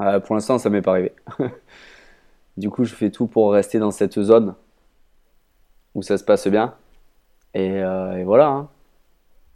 euh, 0.00 0.20
Pour 0.20 0.34
l'instant, 0.34 0.58
ça 0.58 0.70
m'est 0.70 0.82
pas 0.82 0.92
arrivé. 0.92 1.12
du 2.56 2.70
coup, 2.70 2.84
je 2.84 2.94
fais 2.94 3.10
tout 3.10 3.26
pour 3.26 3.52
rester 3.52 3.78
dans 3.78 3.90
cette 3.90 4.20
zone 4.22 4.54
où 5.94 6.02
ça 6.02 6.16
se 6.16 6.24
passe 6.24 6.48
bien. 6.48 6.74
Et, 7.54 7.82
euh, 7.82 8.22
voilà. 8.24 8.48
Hein. 8.48 8.68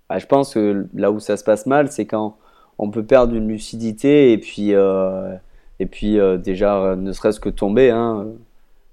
Bah, 0.09 0.19
je 0.19 0.27
pense 0.27 0.55
que 0.55 0.87
là 0.95 1.11
où 1.11 1.21
ça 1.21 1.37
se 1.37 1.45
passe 1.45 1.67
mal, 1.67 1.91
c'est 1.91 2.07
quand 2.07 2.37
on 2.79 2.91
peut 2.91 3.05
perdre 3.05 3.35
une 3.35 3.49
lucidité 3.49 4.33
et 4.33 4.39
puis, 4.39 4.75
euh, 4.75 5.35
et 5.81 5.87
puis 5.87 6.19
euh, 6.19 6.37
déjà, 6.37 6.95
ne 6.97 7.13
serait-ce 7.13 7.41
que 7.41 7.49
tomber. 7.49 7.91
Hein. 7.91 8.27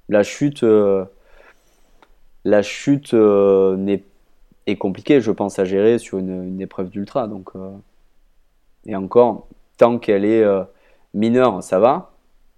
la 0.10 0.24
chute, 0.24 0.66
la 2.46 2.62
chute 2.62 3.14
est, 3.14 4.04
est, 4.68 4.76
compliquée, 4.78 5.22
je 5.22 5.32
pense, 5.32 5.60
à 5.60 5.66
gérer 5.66 5.98
sur 6.00 6.18
une, 6.18 6.62
épreuve 6.62 6.90
d'ultra. 6.90 7.28
Donc, 7.28 7.52
et 8.86 8.96
encore, 8.96 9.48
tant 9.78 10.00
qu'elle 10.00 10.26
est 10.26 10.46
mineure, 11.14 11.62
ça 11.64 11.80
va. 11.80 12.12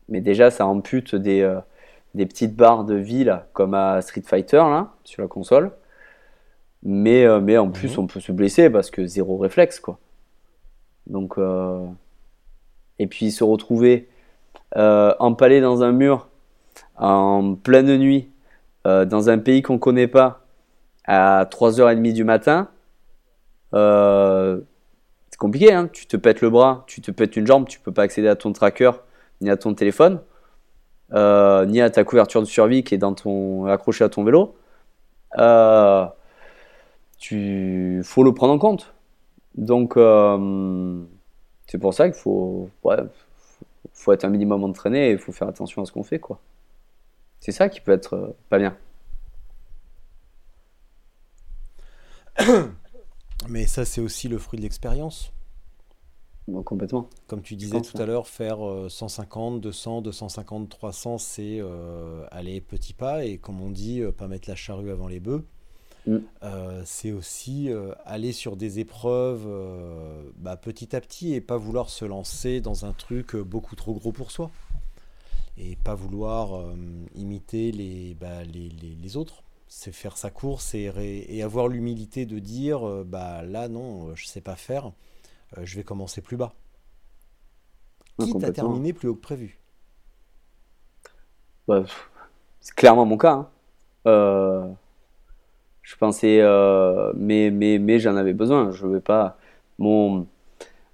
Mais 0.10 0.22
déjà, 0.22 0.52
ça 0.52 0.66
ampute 0.68 1.16
des, 1.16 1.48
des 2.14 2.26
petites 2.26 2.56
barres 2.56 2.86
de 2.86 2.96
vie, 2.96 3.28
comme 3.54 3.74
à 3.74 4.02
Street 4.02 4.24
Fighter, 4.26 4.58
là, 4.58 4.94
sur 5.04 5.22
la 5.22 5.28
console. 5.28 5.72
Mais, 6.86 7.28
mais 7.41 7.57
en 7.57 7.70
plus, 7.70 7.98
mhm. 7.98 8.03
on 8.03 8.07
peut 8.07 8.20
se 8.20 8.32
blesser 8.32 8.70
parce 8.70 8.91
que 8.91 9.06
zéro 9.06 9.38
réflexe, 9.38 9.80
quoi. 9.80 9.99
Donc, 11.07 11.38
euh, 11.38 11.86
et 12.99 13.07
puis 13.07 13.32
se 13.32 13.44
retrouver 13.44 14.10
euh, 14.78 15.14
empalé 15.20 15.62
dans 15.62 15.84
un 15.84 15.91
mur 15.91 16.30
en 16.98 17.56
pleine 17.56 17.98
nuit 17.98 18.30
euh, 18.88 19.06
dans 19.06 19.30
un 19.30 19.38
pays 19.38 19.62
qu'on 19.62 19.78
connaît 19.80 20.07
pas 20.07 20.41
à 21.06 21.45
3h30 21.45 22.14
du 22.14 22.24
matin, 22.24 22.70
c'est 23.74 25.38
compliqué. 25.38 25.74
Hein 25.74 25.90
tu 25.91 26.07
te 26.07 26.18
pètes 26.18 26.41
le 26.41 26.49
bras, 26.49 26.84
tu 26.88 27.02
te 27.02 27.12
pètes 27.12 27.36
une 27.36 27.45
jambe, 27.48 27.68
tu 27.68 27.80
peux 27.80 27.91
pas 27.91 28.03
accéder 28.03 28.28
à 28.28 28.36
ton 28.36 28.53
tracker 28.53 28.91
ni 29.41 29.49
à 29.49 29.57
ton 29.57 29.74
téléphone. 29.74 30.20
euh, 31.14 31.66
ni 31.66 31.82
à 31.82 31.90
ta 31.90 32.03
couverture 32.03 32.41
de 32.41 32.48
survie 32.48 32.84
qui 32.84 32.95
est 32.95 32.98
dans 32.98 33.14
ton, 33.14 33.66
accrochée 33.66 34.03
à 34.03 34.10
ton 34.10 34.24
vélo, 34.24 34.56
euh, 35.38 36.06
tu 37.26 38.02
faut 38.04 38.24
le 38.24 38.34
prendre 38.36 38.54
en 38.54 38.60
compte. 38.60 38.94
Donc, 39.56 39.98
euh, 39.98 41.04
c'est 41.66 41.80
pour 41.80 41.94
ça 41.94 42.08
qu'il 42.08 42.20
faut, 42.20 42.70
ouais, 42.84 42.98
faut 43.94 44.14
être 44.14 44.26
un 44.26 44.30
minimum 44.30 44.64
entraîné 44.64 45.10
et 45.10 45.12
il 45.14 45.18
faut 45.18 45.32
faire 45.32 45.48
attention 45.48 45.82
à 45.82 45.86
ce 45.86 45.92
qu'on 45.92 46.04
fait. 46.04 46.20
quoi. 46.20 46.40
C'est 47.40 47.52
ça 47.52 47.68
qui 47.68 47.82
peut 47.82 47.94
être 47.94 48.36
pas 48.50 48.60
bien. 48.60 48.78
Mais 53.50 53.66
ça, 53.66 53.86
c'est 53.86 54.02
aussi 54.02 54.28
le 54.28 54.38
fruit 54.38 54.58
de 54.58 54.64
l'expérience. 54.64 55.34
complètement. 56.64 57.10
Comme 57.26 57.42
tu 57.42 57.56
disais 57.56 57.82
tout 57.82 57.98
à 57.98 58.06
l'heure, 58.06 58.28
faire 58.28 58.60
150, 58.88 59.62
200, 59.62 60.02
250, 60.04 60.70
300, 60.70 61.18
c'est 61.18 61.58
euh, 61.60 62.24
aller 62.30 62.62
petit 62.62 62.94
pas. 62.94 63.26
Et 63.26 63.40
comme 63.40 63.62
on 63.62 63.72
dit, 63.72 64.02
euh, 64.02 64.12
pas 64.12 64.28
mettre 64.28 64.48
la 64.48 64.56
charrue 64.56 64.92
avant 64.92 65.08
les 65.08 65.20
bœufs. 65.20 65.44
Mm. 66.07 66.18
Euh, 66.44 66.82
c'est 66.86 67.11
aussi 67.11 67.69
aller 68.06 68.32
sur 68.32 68.56
des 68.56 68.80
épreuves 68.80 69.48
bah, 70.38 70.57
petit 70.57 70.95
à 70.95 71.02
petit 71.02 71.34
et 71.34 71.41
pas 71.41 71.57
vouloir 71.57 71.90
se 71.90 72.06
lancer 72.06 72.61
dans 72.61 72.86
un 72.86 72.94
truc 72.94 73.36
beaucoup 73.36 73.76
trop 73.76 73.94
gros 73.94 74.11
pour 74.11 74.32
soi. 74.32 74.52
Et 75.57 75.77
pas 75.77 75.95
vouloir 75.95 76.65
imiter 77.15 77.72
les, 77.72 78.14
bah, 78.15 78.44
les, 78.44 78.69
les, 78.69 78.95
les 79.02 79.18
autres 79.18 79.45
c'est 79.68 79.91
faire 79.91 80.18
sa 80.18 80.30
course 80.30 80.73
et, 80.73 81.41
avoir 81.44 81.68
l'humilité 81.68 82.26
de 82.26 82.40
dire 82.40 82.88
euh, 82.88 83.03
bah 83.06 83.44
là 83.44 83.68
non, 83.68 84.10
euh, 84.10 84.15
je 84.15 84.26
sais 84.26 84.41
pas 84.41 84.56
faire, 84.56 84.91
euh, 85.57 85.61
je 85.65 85.76
vais 85.76 85.84
commencer 85.84 86.22
plus 86.22 86.38
bas. 86.38 86.53
Quitte 88.19 88.44
à 88.44 88.52
terminer 88.52 88.94
plus 88.94 89.10
haut 89.10 89.15
que 89.15 89.22
prévu. 89.22 89.60
Bah, 91.68 91.84
c'est 92.61 92.73
clairement 92.73 93.06
mon 93.06 93.18
cas. 93.18 93.49
Hein. 94.06 94.76
Je 95.86 95.95
pensais, 95.95 96.41
mais, 97.16 97.52
mais, 97.52 97.78
mais 97.80 97.99
j'en 97.99 98.16
avais 98.16 98.34
besoin. 98.34 98.72
Je 98.72 98.98
pas. 98.98 99.38
Mon, 99.80 100.28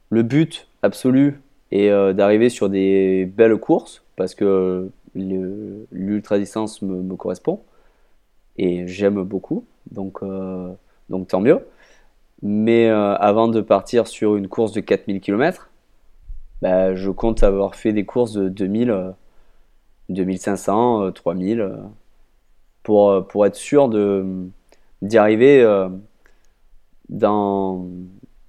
le 0.09 0.23
but 0.23 0.67
absolu 0.83 1.41
est 1.71 2.13
d'arriver 2.13 2.49
sur 2.49 2.69
des 2.69 3.25
belles 3.25 3.57
courses 3.57 4.03
parce 4.15 4.35
que 4.35 4.89
l'ultra 5.15 6.37
distance 6.37 6.81
me 6.81 7.15
correspond 7.15 7.61
et 8.57 8.87
j'aime 8.87 9.23
beaucoup, 9.23 9.65
donc, 9.91 10.19
euh, 10.23 10.71
donc 11.09 11.27
tant 11.29 11.41
mieux. 11.41 11.59
Mais 12.43 12.89
euh, 12.89 13.15
avant 13.15 13.47
de 13.47 13.61
partir 13.61 14.07
sur 14.07 14.35
une 14.35 14.47
course 14.47 14.71
de 14.71 14.81
4000 14.81 15.21
km, 15.21 15.69
bah, 16.61 16.95
je 16.95 17.09
compte 17.09 17.43
avoir 17.43 17.75
fait 17.75 17.93
des 17.93 18.05
courses 18.05 18.33
de 18.33 18.49
2000, 18.49 19.13
2500, 20.09 21.11
3000 21.13 21.71
pour, 22.83 23.27
pour 23.27 23.45
être 23.45 23.55
sûr 23.55 23.89
de 23.89 24.25
d'y 25.01 25.17
arriver 25.17 25.61
euh, 25.61 25.89
dans 27.09 27.87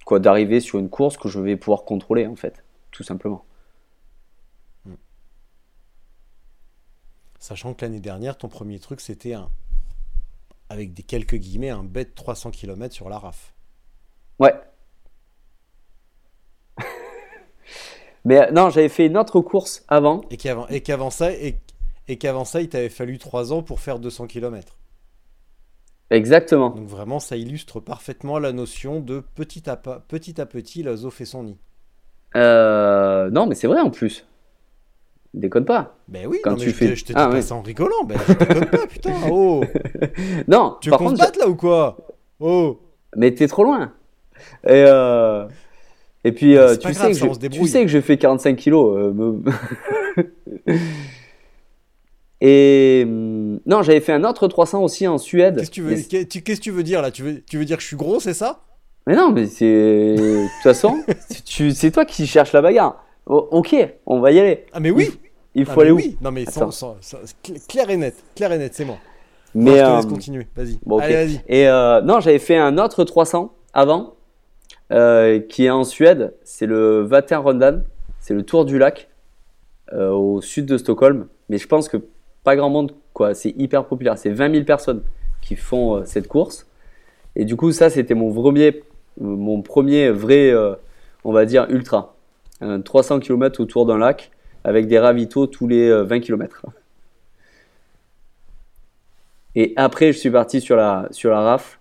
quoi 0.05 0.19
d'arriver 0.19 0.59
sur 0.59 0.79
une 0.79 0.89
course 0.89 1.17
que 1.17 1.29
je 1.29 1.39
vais 1.39 1.55
pouvoir 1.55 1.83
contrôler 1.83 2.27
en 2.27 2.35
fait, 2.35 2.63
tout 2.91 3.03
simplement. 3.03 3.45
Sachant 7.39 7.73
que 7.73 7.83
l'année 7.83 7.99
dernière, 7.99 8.37
ton 8.37 8.47
premier 8.47 8.79
truc, 8.79 9.01
c'était 9.01 9.33
un 9.33 9.49
avec 10.69 10.93
des 10.93 11.03
quelques 11.03 11.35
guillemets, 11.35 11.69
un 11.69 11.83
bête 11.83 12.15
300 12.15 12.51
km 12.51 12.93
sur 12.93 13.09
la 13.09 13.19
RAF. 13.19 13.53
Ouais. 14.39 14.53
Mais 18.25 18.49
non, 18.51 18.69
j'avais 18.69 18.89
fait 18.89 19.07
une 19.07 19.17
autre 19.17 19.41
course 19.41 19.83
avant. 19.87 20.21
Et 20.29 20.37
qu'avant, 20.37 20.67
et 20.67 20.81
qu'avant 20.81 21.09
ça, 21.09 21.33
et, 21.33 21.59
et 22.07 22.17
qu'avant 22.17 22.45
ça, 22.45 22.61
il 22.61 22.69
t'avait 22.69 22.89
fallu 22.89 23.17
3 23.19 23.53
ans 23.53 23.61
pour 23.61 23.79
faire 23.81 23.99
200 23.99 24.27
km. 24.27 24.77
Exactement. 26.13 26.69
Donc 26.69 26.87
vraiment, 26.87 27.19
ça 27.19 27.35
illustre 27.35 27.79
parfaitement 27.79 28.37
la 28.37 28.51
notion 28.51 28.99
de 28.99 29.23
petit 29.35 29.67
à, 29.69 29.75
petit, 29.75 30.39
à 30.39 30.45
petit, 30.45 30.83
la 30.83 30.95
fait 31.09 31.25
son 31.25 31.43
nid. 31.43 31.57
Euh, 32.35 33.31
non, 33.31 33.47
mais 33.47 33.55
c'est 33.55 33.67
vrai 33.67 33.81
en 33.81 33.89
plus. 33.89 34.25
Déconne 35.33 35.65
pas. 35.65 35.95
Ben 36.07 36.27
oui, 36.27 36.37
quand 36.43 36.55
tu 36.55 36.69
je 36.69 36.75
fais. 36.75 36.95
Je 36.95 37.03
te 37.03 37.13
dis 37.13 37.13
ah, 37.17 37.27
pas 37.27 37.41
ça 37.41 37.55
en 37.55 37.63
rigolant. 37.63 38.03
Ben, 38.05 38.19
je 38.27 38.33
déconne 38.33 38.69
pas, 38.69 38.87
putain. 38.87 39.13
Oh. 39.31 39.63
non. 40.47 40.77
Tu 40.81 40.91
veux 40.91 40.97
qu'on 40.97 41.15
se 41.15 41.19
batte 41.19 41.37
là 41.37 41.47
ou 41.47 41.55
quoi? 41.55 41.97
Oh. 42.39 42.79
Mais 43.15 43.33
t'es 43.33 43.47
trop 43.47 43.63
loin. 43.63 43.93
Et 44.65 44.85
euh... 44.87 45.47
Et 46.25 46.31
puis 46.31 46.55
euh, 46.57 46.77
tu, 46.77 46.93
sais 46.93 47.11
que 47.11 47.17
je, 47.17 47.47
tu 47.49 47.67
sais 47.67 47.81
que 47.81 47.89
j'ai 47.89 48.01
fait 48.01 48.17
45 48.17 48.55
kilos. 48.55 48.97
Euh, 48.97 50.23
Et 52.45 53.03
hum, 53.05 53.42
non, 53.65 53.81
j'avais 53.81 53.99
fait 53.99 54.13
un 54.13 54.23
autre 54.23 54.47
300 54.47 54.83
aussi 54.83 55.07
en 55.07 55.17
Suède. 55.17 55.57
Qu'est-ce 55.57 55.69
que 55.69 55.75
tu 55.75 55.81
veux, 55.81 55.95
qu'est-ce 55.95 56.59
que 56.59 56.63
tu 56.63 56.71
veux 56.71 56.83
dire 56.83 57.01
là? 57.01 57.11
Tu 57.11 57.23
veux, 57.23 57.41
tu 57.41 57.57
veux 57.57 57.65
dire 57.65 57.77
que 57.77 57.83
je 57.83 57.87
suis 57.87 57.95
gros, 57.95 58.19
c'est 58.19 58.33
ça? 58.33 58.61
Mais 59.05 59.15
non, 59.15 59.31
mais 59.31 59.47
c'est 59.47 59.65
de 59.65 60.43
toute 60.43 60.63
façon, 60.63 61.03
c'est 61.45 61.91
toi 61.91 62.05
qui 62.05 62.25
cherches 62.25 62.53
la 62.53 62.61
bagarre. 62.61 63.03
ok, 63.25 63.75
on 64.05 64.19
va 64.19 64.31
y 64.31 64.39
aller. 64.39 64.65
Ah 64.71 64.79
mais 64.79 64.91
oui. 64.91 65.11
Il 65.55 65.65
faut 65.65 65.81
aller 65.81 65.91
où? 65.91 65.99
Non, 66.21 66.31
mais 66.31 66.45
sans, 66.45 66.69
clair 67.67 67.89
et 67.89 67.97
net, 67.97 68.15
clair 68.35 68.51
et 68.51 68.57
net, 68.57 68.73
c'est 68.73 68.85
moi. 68.85 68.97
Mais 69.53 69.71
je 69.71 69.83
te 69.83 69.95
laisse 69.95 70.05
euh, 70.05 70.09
continuer. 70.09 70.47
Vas-y. 70.55 70.79
Allez, 70.99 71.13
vas-y. 71.13 71.41
Et 71.47 71.67
euh, 71.67 72.01
non, 72.01 72.19
j'avais 72.19 72.39
fait 72.39 72.57
un 72.57 72.77
autre 72.79 73.03
300 73.03 73.53
avant, 73.73 74.15
euh, 74.91 75.39
qui 75.39 75.65
est 75.65 75.69
en 75.69 75.83
Suède. 75.83 76.33
C'est 76.43 76.65
le 76.65 77.01
Vattenrundan. 77.01 77.83
C'est 78.19 78.33
le 78.33 78.43
tour 78.43 78.65
du 78.65 78.79
lac 78.79 79.09
au 79.91 80.41
sud 80.41 80.65
de 80.65 80.77
Stockholm. 80.77 81.27
Mais 81.49 81.59
je 81.59 81.67
pense 81.67 81.87
que 81.87 81.97
pas 82.43 82.55
grand 82.55 82.69
monde, 82.69 82.93
C'est 83.33 83.51
hyper 83.57 83.85
populaire. 83.85 84.17
C'est 84.17 84.31
20 84.31 84.51
000 84.51 84.65
personnes 84.65 85.03
qui 85.41 85.55
font 85.55 86.03
cette 86.05 86.27
course. 86.27 86.67
Et 87.35 87.45
du 87.45 87.55
coup, 87.55 87.71
ça, 87.71 87.89
c'était 87.89 88.13
mon 88.13 88.33
premier, 88.33 88.83
premier 89.63 90.09
vrai, 90.09 90.53
on 91.23 91.31
va 91.31 91.45
dire, 91.45 91.67
ultra. 91.69 92.15
300 92.83 93.19
km 93.19 93.61
autour 93.61 93.85
d'un 93.85 93.97
lac 93.97 94.31
avec 94.63 94.87
des 94.87 94.99
ravitaux 94.99 95.47
tous 95.47 95.67
les 95.67 95.89
20 95.89 96.15
euh, 96.15 96.19
km. 96.19 96.65
Et 99.55 99.73
après, 99.75 100.13
je 100.13 100.17
suis 100.17 100.31
parti 100.31 100.61
sur 100.61 100.75
la, 100.75 101.07
sur 101.11 101.29
la 101.29 101.41
RAF 101.41 101.79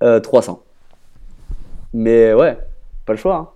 300. 0.00 0.62
Euh, 0.62 0.66
Mais 1.92 2.34
ouais, 2.34 2.58
pas 3.06 3.12
le 3.12 3.18
choix. 3.18 3.36
Hein. 3.36 3.48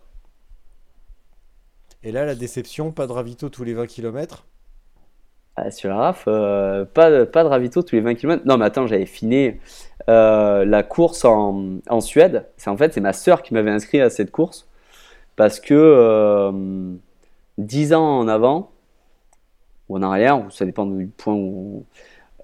Et 2.02 2.12
là, 2.12 2.26
la 2.26 2.34
déception, 2.34 2.92
pas 2.92 3.06
de 3.06 3.12
ravito 3.12 3.48
tous 3.48 3.64
les 3.64 3.72
20 3.72 3.86
km 3.86 4.44
ah, 5.56 5.70
Sur 5.70 5.90
la 5.90 5.96
RAF, 5.96 6.24
euh, 6.26 6.84
pas, 6.84 7.10
de, 7.10 7.24
pas 7.24 7.44
de 7.44 7.48
ravito 7.48 7.82
tous 7.82 7.94
les 7.94 8.00
20 8.00 8.14
km. 8.14 8.42
Non, 8.46 8.56
mais 8.56 8.64
attends, 8.64 8.86
j'avais 8.86 9.06
fini 9.06 9.52
la 10.06 10.82
course 10.82 11.24
en, 11.24 11.78
en 11.88 12.00
Suède. 12.00 12.46
C'est 12.56 12.70
en 12.70 12.76
fait, 12.76 12.92
c'est 12.92 13.00
ma 13.00 13.12
sœur 13.12 13.42
qui 13.42 13.54
m'avait 13.54 13.70
inscrit 13.70 14.00
à 14.00 14.10
cette 14.10 14.30
course 14.30 14.68
parce 15.36 15.60
que 15.60 16.52
10 17.58 17.94
ans 17.94 18.18
en 18.18 18.28
avant, 18.28 18.70
ou 19.88 19.96
en 19.96 20.02
arrière, 20.02 20.46
ça 20.50 20.64
dépend 20.64 20.86
du 20.86 21.06
point 21.06 21.34
où. 21.34 21.84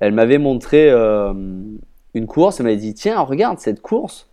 Elle 0.01 0.13
m'avait 0.15 0.39
montré 0.39 0.91
euh, 0.91 1.35
une 2.15 2.27
course, 2.27 2.61
elle 2.61 2.65
m'avait 2.65 2.77
dit 2.77 2.95
Tiens, 2.95 3.21
regarde 3.21 3.59
cette 3.59 3.83
course. 3.83 4.29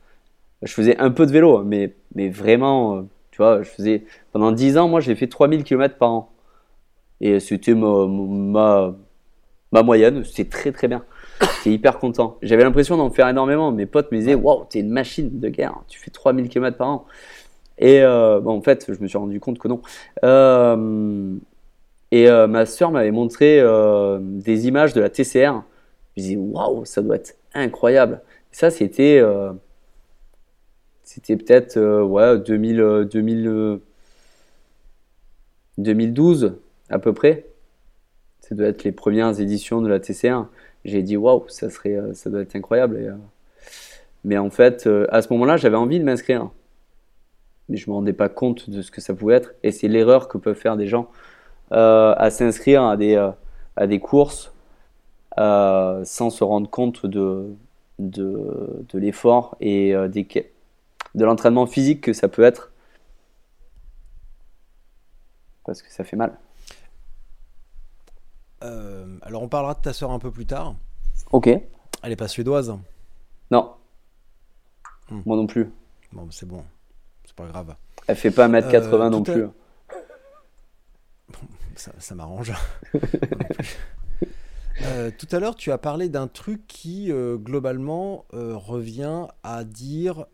Je 0.63 0.73
faisais 0.73 0.97
un 0.97 1.11
peu 1.11 1.25
de 1.25 1.31
vélo, 1.31 1.63
mais, 1.63 1.93
mais 2.15 2.29
vraiment, 2.29 2.97
euh, 2.97 3.01
tu 3.31 3.37
vois, 3.37 3.61
je 3.63 3.69
faisais. 3.69 4.05
Pendant 4.31 4.51
10 4.51 4.77
ans, 4.77 4.87
moi, 4.87 5.01
j'ai 5.01 5.15
fait 5.15 5.27
3000 5.27 5.63
km 5.63 5.97
par 5.97 6.11
an. 6.11 6.29
Et 7.21 7.39
c'était 7.39 7.73
ma, 7.73 8.93
moyenne, 9.71 10.23
c'était 10.23 10.49
très 10.49 10.71
très 10.71 10.87
bien. 10.87 11.03
J'étais 11.57 11.71
hyper 11.71 11.99
content. 11.99 12.37
J'avais 12.41 12.63
l'impression 12.63 12.97
d'en 12.97 13.09
faire 13.09 13.27
énormément. 13.27 13.71
Mes 13.71 13.85
potes 13.85 14.11
me 14.11 14.17
disaient 14.17 14.35
Waouh, 14.35 14.65
t'es 14.69 14.79
une 14.79 14.89
machine 14.89 15.39
de 15.39 15.49
guerre, 15.49 15.75
tu 15.87 15.99
fais 15.99 16.11
3000 16.11 16.49
km 16.49 16.77
par 16.77 16.87
an. 16.89 17.05
Et 17.79 18.01
euh, 18.01 18.39
bon, 18.39 18.57
en 18.57 18.61
fait, 18.61 18.91
je 18.91 18.99
me 19.01 19.07
suis 19.07 19.17
rendu 19.17 19.39
compte 19.39 19.59
que 19.59 19.67
non. 19.67 19.81
Euh, 20.23 21.35
et 22.11 22.29
euh, 22.29 22.47
ma 22.47 22.65
soeur 22.65 22.91
m'avait 22.91 23.11
montré 23.11 23.61
des 24.19 24.67
images 24.67 24.93
de 24.93 25.01
la 25.01 25.09
TCR. 25.09 25.63
Je 26.15 26.21
me 26.21 26.23
disais, 26.23 26.35
waouh, 26.37 26.85
ça 26.85 27.01
doit 27.01 27.17
être 27.17 27.35
incroyable. 27.53 28.21
ça, 28.51 28.69
c'était 28.69 29.21
c'était 31.03 31.37
peut-être 31.37 31.79
ouais, 32.01 32.37
2000, 32.39 33.07
2000, 33.11 33.79
2012 35.77 36.57
à 36.89 36.99
peu 36.99 37.13
près. 37.13 37.45
Ça 38.41 38.55
doit 38.55 38.67
être 38.67 38.83
les 38.83 38.91
premières 38.91 39.39
éditions 39.39 39.81
de 39.81 39.87
la 39.87 39.99
TCR. 39.99 40.45
J'ai 40.85 41.03
dit 41.03 41.17
waouh, 41.17 41.45
ça 41.49 41.69
serait, 41.69 41.99
ça 42.13 42.29
doit 42.29 42.41
être 42.41 42.55
incroyable. 42.55 43.17
mais 44.23 44.37
en 44.37 44.49
fait, 44.49 44.87
à 45.09 45.21
ce 45.21 45.31
moment-là, 45.33 45.57
j'avais 45.57 45.75
envie 45.75 45.99
de 45.99 46.05
m'inscrire 46.05 46.49
mais 47.69 47.77
je 47.77 47.89
me 47.89 47.95
rendais 47.95 48.13
pas 48.13 48.29
compte 48.29 48.69
de 48.69 48.81
ce 48.81 48.91
que 48.91 49.01
ça 49.01 49.13
pouvait 49.13 49.35
être. 49.35 49.53
Et 49.63 49.71
c'est 49.71 49.87
l'erreur 49.87 50.27
que 50.27 50.37
peuvent 50.37 50.55
faire 50.55 50.77
des 50.77 50.87
gens 50.87 51.09
euh, 51.71 52.13
à 52.17 52.29
s'inscrire 52.29 52.83
à 52.83 52.97
des, 52.97 53.15
euh, 53.15 53.99
courses 53.99 54.53
euh, 55.37 56.03
sans 56.05 56.29
se 56.29 56.43
rendre 56.43 56.69
compte 56.69 57.05
de, 57.05 57.55
l'effort 58.93 59.57
et 59.59 59.93
de 59.93 61.25
l'entraînement 61.25 61.65
physique 61.65 62.01
que 62.01 62.13
ça 62.13 62.27
peut 62.27 62.43
être. 62.43 62.71
Parce 65.65 65.81
que 65.81 65.91
ça 65.91 66.03
fait 66.05 66.15
mal. 66.15 66.37
Alors 68.61 69.43
on 69.43 69.47
parlera 69.47 69.73
de 69.75 69.79
ta 69.81 69.93
sœur 69.93 70.11
un 70.11 70.19
peu 70.19 70.31
plus 70.31 70.45
tard. 70.45 70.75
Ok. 71.31 71.47
Elle 71.47 72.11
est 72.11 72.15
pas 72.15 72.27
suédoise 72.27 72.75
Non. 73.51 73.73
Hmm. 75.09 75.21
Moi 75.25 75.37
non 75.37 75.47
plus. 75.47 75.69
Bon, 76.13 76.27
c'est 76.31 76.45
bon. 76.47 76.63
C'est 77.25 77.35
pas 77.35 77.45
grave. 77.47 77.75
Elle 78.07 78.15
fait 78.15 78.31
pas 78.31 78.47
1m80 78.47 79.09
non 79.09 79.21
tout 79.23 79.31
à- 79.31 79.33
plus. 79.33 79.47
Ça, 81.75 81.91
ça 81.99 82.15
m'arrange. 82.15 82.53
Euh, 84.83 85.09
tout 85.17 85.27
à 85.31 85.39
l'heure, 85.39 85.55
tu 85.55 85.71
as 85.71 85.77
parlé 85.77 86.07
d'un 86.07 86.27
truc 86.27 86.67
qui, 86.67 87.11
euh, 87.11 87.37
globalement, 87.37 88.25
euh, 88.33 88.55
revient 88.55 89.27
à 89.43 89.63
dire 89.63 90.25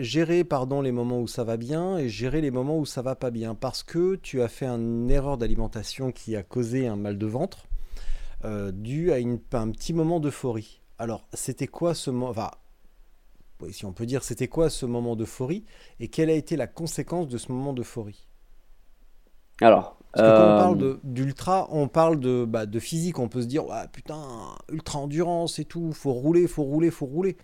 gérer 0.00 0.44
pardon, 0.44 0.80
les 0.80 0.92
moments 0.92 1.20
où 1.20 1.26
ça 1.26 1.44
va 1.44 1.56
bien 1.56 1.98
et 1.98 2.08
gérer 2.08 2.40
les 2.40 2.50
moments 2.50 2.78
où 2.78 2.86
ça 2.86 3.02
va 3.02 3.14
pas 3.14 3.30
bien. 3.30 3.54
Parce 3.54 3.82
que 3.82 4.16
tu 4.16 4.42
as 4.42 4.48
fait 4.48 4.66
une 4.66 5.10
erreur 5.10 5.38
d'alimentation 5.38 6.12
qui 6.12 6.36
a 6.36 6.42
causé 6.42 6.86
un 6.86 6.96
mal 6.96 7.18
de 7.18 7.26
ventre 7.26 7.66
dû 8.72 9.10
à 9.12 9.16
un 9.16 9.70
petit 9.70 9.92
moment 9.92 10.20
d'euphorie. 10.20 10.80
Alors, 10.98 11.26
c'était 11.32 11.66
quoi 11.66 11.94
ce 11.94 12.10
moment 12.10 12.32
si 13.72 13.84
on 13.84 13.92
peut 13.92 14.06
dire, 14.06 14.22
c'était 14.22 14.46
quoi 14.46 14.70
ce 14.70 14.86
moment 14.86 15.16
d'euphorie 15.16 15.64
et 15.98 16.06
quelle 16.06 16.30
a 16.30 16.34
été 16.34 16.56
la 16.56 16.68
conséquence 16.68 17.26
de 17.26 17.38
ce 17.38 17.50
moment 17.50 17.72
d'euphorie? 17.72 18.28
Alors. 19.60 19.97
Parce 20.18 20.30
que 20.30 20.36
quand 20.36 20.42
on 20.42 20.50
euh, 20.54 20.58
parle 20.58 20.78
de- 20.78 21.00
d'ultra, 21.04 21.68
on 21.70 21.88
parle 21.88 22.18
de, 22.20 22.44
bah, 22.46 22.66
de 22.66 22.78
physique. 22.78 23.18
On 23.18 23.28
peut 23.28 23.42
se 23.42 23.46
dire, 23.46 23.66
ouais, 23.66 23.86
putain, 23.92 24.20
ultra 24.70 24.98
endurance 24.98 25.58
et 25.58 25.64
tout, 25.64 25.92
faut 25.92 26.12
rouler, 26.12 26.46
faut 26.46 26.64
rouler, 26.64 26.90
faut 26.90 27.06
rouler. 27.06 27.36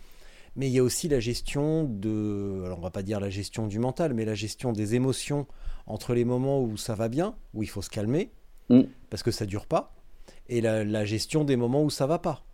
Mais 0.56 0.68
il 0.68 0.72
y 0.72 0.78
a 0.78 0.82
aussi 0.84 1.08
la 1.08 1.18
gestion 1.20 1.84
de, 1.84 2.62
alors 2.64 2.78
on 2.78 2.82
va 2.82 2.90
pas 2.90 3.02
dire 3.02 3.18
la 3.20 3.30
gestion 3.30 3.66
du 3.66 3.78
mental, 3.80 4.14
mais 4.14 4.24
la 4.24 4.34
gestion 4.36 4.72
des 4.72 4.94
émotions 4.94 5.46
entre 5.86 6.14
les 6.14 6.24
moments 6.24 6.62
où 6.62 6.76
ça 6.76 6.94
va 6.94 7.08
bien, 7.08 7.34
où 7.54 7.62
il 7.62 7.68
faut 7.68 7.82
se 7.82 7.90
calmer, 7.90 8.30
Mm. 8.70 8.82
parce 9.10 9.22
que 9.22 9.30
ça 9.30 9.44
dure 9.46 9.66
pas, 9.66 9.94
et 10.48 10.60
la, 10.62 10.84
la 10.84 11.04
gestion 11.04 11.44
des 11.44 11.56
moments 11.56 11.82
où 11.82 11.90
ça 11.90 12.06
va 12.06 12.18
pas, 12.18 12.44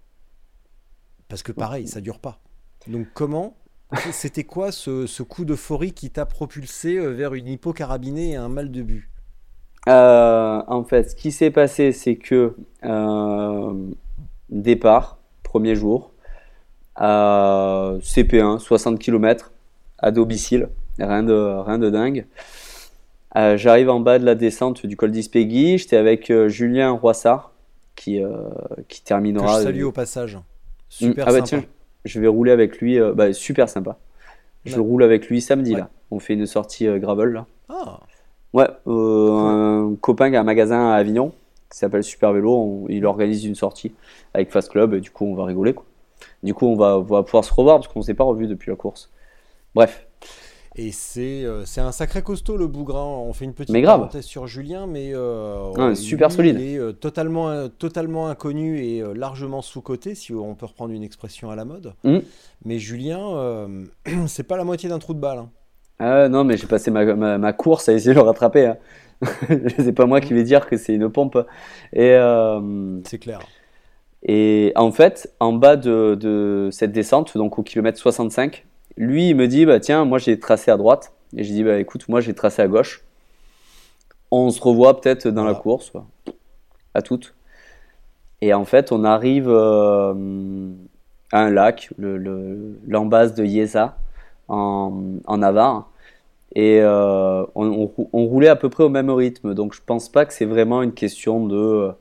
parce 1.28 1.42
que 1.42 1.52
pareil, 1.52 1.86
ça 1.86 2.00
dure 2.00 2.18
pas. 2.18 2.40
Donc 2.86 3.06
comment 3.14 3.56
C'était 4.12 4.44
quoi 4.44 4.72
ce, 4.72 5.06
ce 5.06 5.22
coup 5.22 5.44
d'euphorie 5.44 5.92
qui 5.92 6.10
t'a 6.10 6.24
propulsé 6.24 6.96
euh, 6.96 7.10
vers 7.10 7.34
une 7.34 7.48
hypocarabinée 7.48 8.30
et 8.30 8.36
un 8.36 8.48
mal 8.48 8.70
de 8.70 8.82
but? 8.82 9.09
Euh, 9.88 10.62
en 10.66 10.84
fait, 10.84 11.10
ce 11.10 11.14
qui 11.16 11.32
s'est 11.32 11.50
passé, 11.50 11.92
c'est 11.92 12.16
que 12.16 12.54
euh, 12.84 13.72
départ, 14.50 15.18
premier 15.42 15.74
jour, 15.74 16.12
à 16.96 17.94
CP1, 18.02 18.58
60 18.58 18.98
km 18.98 19.52
à 19.98 20.10
domicile, 20.10 20.68
rien 20.98 21.22
de, 21.22 21.34
rien 21.34 21.78
de 21.78 21.88
dingue. 21.90 22.26
Euh, 23.36 23.56
J'arrive 23.56 23.88
en 23.90 24.00
bas 24.00 24.18
de 24.18 24.24
la 24.24 24.34
descente 24.34 24.84
du 24.86 24.96
col 24.96 25.10
d'Ispegui, 25.12 25.78
j'étais 25.78 25.96
avec 25.96 26.30
euh, 26.30 26.48
Julien 26.48 26.90
Roissard 26.90 27.52
qui, 27.96 28.22
euh, 28.22 28.30
qui 28.88 29.00
Que 29.02 29.06
terminera. 29.06 29.58
je 29.60 29.64
salue 29.64 29.82
au 29.84 29.92
passage. 29.92 30.38
Super 30.88 31.24
ah 31.28 31.32
bah 31.32 31.36
sympa. 31.38 31.46
tiens, 31.46 31.64
je 32.04 32.20
vais 32.20 32.26
rouler 32.26 32.50
avec 32.50 32.78
lui, 32.80 32.98
euh, 32.98 33.12
bah, 33.14 33.32
super 33.32 33.68
sympa. 33.68 33.96
Je 34.64 34.74
Ouais. 34.76 34.80
roule 34.82 35.02
avec 35.04 35.28
lui 35.28 35.40
samedi 35.40 35.72
Ouais. 35.74 35.80
là. 35.80 35.88
On 36.10 36.18
fait 36.18 36.34
une 36.34 36.46
sortie 36.46 36.86
euh, 36.88 36.98
gravel 36.98 37.28
là. 37.30 37.46
Ah, 37.68 38.00
Ouais, 38.52 38.66
euh, 38.86 39.90
un 39.92 39.94
copain 40.00 40.30
qui 40.30 40.36
a 40.36 40.40
un 40.40 40.44
magasin 40.44 40.90
à 40.90 40.94
Avignon 40.94 41.32
qui 41.70 41.78
s'appelle 41.78 42.02
Super 42.02 42.32
Vélo, 42.32 42.52
on- 42.52 42.86
il 42.88 43.06
organise 43.06 43.44
une 43.44 43.54
sortie 43.54 43.92
avec 44.34 44.50
Fast 44.50 44.70
Club 44.70 44.92
et 44.94 45.00
du 45.00 45.10
coup 45.12 45.24
on 45.24 45.34
va 45.36 45.44
rigoler 45.44 45.72
quoi. 45.72 45.84
Du 46.42 46.52
coup 46.52 46.66
on 46.66 46.74
va, 46.76 46.98
on 46.98 47.02
va 47.02 47.22
pouvoir 47.22 47.44
se 47.44 47.52
revoir 47.54 47.78
parce 47.78 47.86
qu'on 47.92 48.02
s'est 48.02 48.14
pas 48.14 48.24
revu 48.24 48.48
depuis 48.48 48.70
la 48.70 48.76
course. 48.76 49.08
Bref, 49.76 50.04
et 50.74 50.90
c'est 50.90 51.44
euh, 51.44 51.64
un 51.76 51.92
sacré 51.92 52.22
costaud 52.22 52.56
le 52.56 52.66
bougre. 52.66 52.96
hein. 52.96 53.04
On 53.24 53.32
fait 53.32 53.44
une 53.44 53.54
petite 53.54 53.72
Mais 53.72 53.82
grave. 53.82 54.00
parenthèse 54.00 54.24
sur 54.24 54.46
Julien, 54.48 54.86
mais 54.88 55.10
euh, 55.14 55.70
Ah, 55.78 55.88
lui, 55.90 55.96
super 55.96 56.32
solide. 56.32 56.56
Il 56.58 56.74
est 56.74 56.78
euh, 56.78 56.92
totalement, 56.92 57.68
totalement 57.68 58.28
inconnu 58.28 58.80
et 58.84 59.02
largement 59.14 59.62
sous-coté, 59.62 60.14
si 60.16 60.32
on 60.34 60.54
peut 60.56 60.66
reprendre 60.66 60.92
une 60.92 61.02
expression 61.04 61.50
à 61.50 61.56
la 61.56 61.64
mode. 61.64 61.94
Mhm. 62.02 62.22
Mais 62.64 62.78
Julien, 62.80 63.68
c'est 64.26 64.44
pas 64.44 64.56
la 64.56 64.64
moitié 64.64 64.88
d'un 64.88 64.98
trou 64.98 65.14
de 65.14 65.20
balle. 65.20 65.38
hein. 65.38 65.50
Ah, 66.00 66.28
non 66.28 66.44
mais 66.44 66.56
j'ai 66.56 66.66
passé 66.66 66.90
ma, 66.90 67.04
ma, 67.14 67.38
ma 67.38 67.52
course 67.52 67.88
à 67.88 67.92
essayer 67.92 68.14
de 68.14 68.18
le 68.20 68.24
rattraper. 68.24 68.66
Hein. 68.66 68.76
c'est 69.78 69.92
pas 69.92 70.06
moi 70.06 70.20
qui 70.20 70.32
vais 70.32 70.42
dire 70.42 70.66
que 70.66 70.76
c'est 70.76 70.94
une 70.94 71.10
pompe. 71.10 71.36
Et, 71.92 72.12
euh, 72.14 73.00
C'est 73.04 73.18
clair. 73.18 73.40
Et 74.22 74.72
en 74.76 74.92
fait, 74.92 75.32
en 75.40 75.52
bas 75.52 75.76
de, 75.76 76.14
de 76.14 76.68
cette 76.72 76.92
descente, 76.92 77.36
donc 77.36 77.58
au 77.58 77.62
kilomètre 77.62 77.98
65, 77.98 78.66
lui, 78.96 79.30
il 79.30 79.36
me 79.36 79.46
dit, 79.46 79.64
bah 79.66 79.80
tiens, 79.80 80.04
moi 80.04 80.18
j'ai 80.18 80.38
tracé 80.38 80.70
à 80.70 80.76
droite. 80.76 81.12
Et 81.36 81.44
je 81.44 81.52
dis, 81.52 81.62
bah 81.64 81.78
écoute, 81.78 82.08
moi 82.08 82.20
j'ai 82.20 82.34
tracé 82.34 82.60
à 82.62 82.68
gauche. 82.68 83.02
On 84.30 84.50
se 84.50 84.60
revoit 84.60 85.00
peut-être 85.00 85.28
dans 85.28 85.44
la 85.44 85.54
course, 85.54 85.92
à 86.94 87.02
toutes. 87.02 87.34
Et 88.42 88.54
en 88.54 88.64
fait, 88.64 88.92
on 88.92 89.04
arrive 89.04 89.48
euh, 89.48 90.14
à 91.32 91.40
un 91.42 91.50
lac, 91.50 91.90
le- 91.98 92.16
le- 92.16 92.78
l'embase 92.86 93.34
de 93.34 93.44
Yesa, 93.44 93.96
en, 94.50 94.92
en 95.26 95.38
Navarre. 95.38 95.90
Et 96.56 96.80
euh, 96.82 97.44
on, 97.54 97.66
on 97.66 97.86
rou- 97.86 98.10
on 98.12 98.26
roulait 98.26 98.48
à 98.48 98.56
peu 98.56 98.68
près 98.70 98.84
au 98.84 98.88
même 98.90 99.10
rythme. 99.10 99.54
Donc 99.54 99.74
je 99.74 99.80
pense 99.84 100.08
pas 100.10 100.26
que 100.26 100.32
c'est 100.34 100.46
vraiment 100.46 100.82
une 100.82 100.92
question 100.94 101.46
de... 101.46 101.56
euh, 101.56 101.92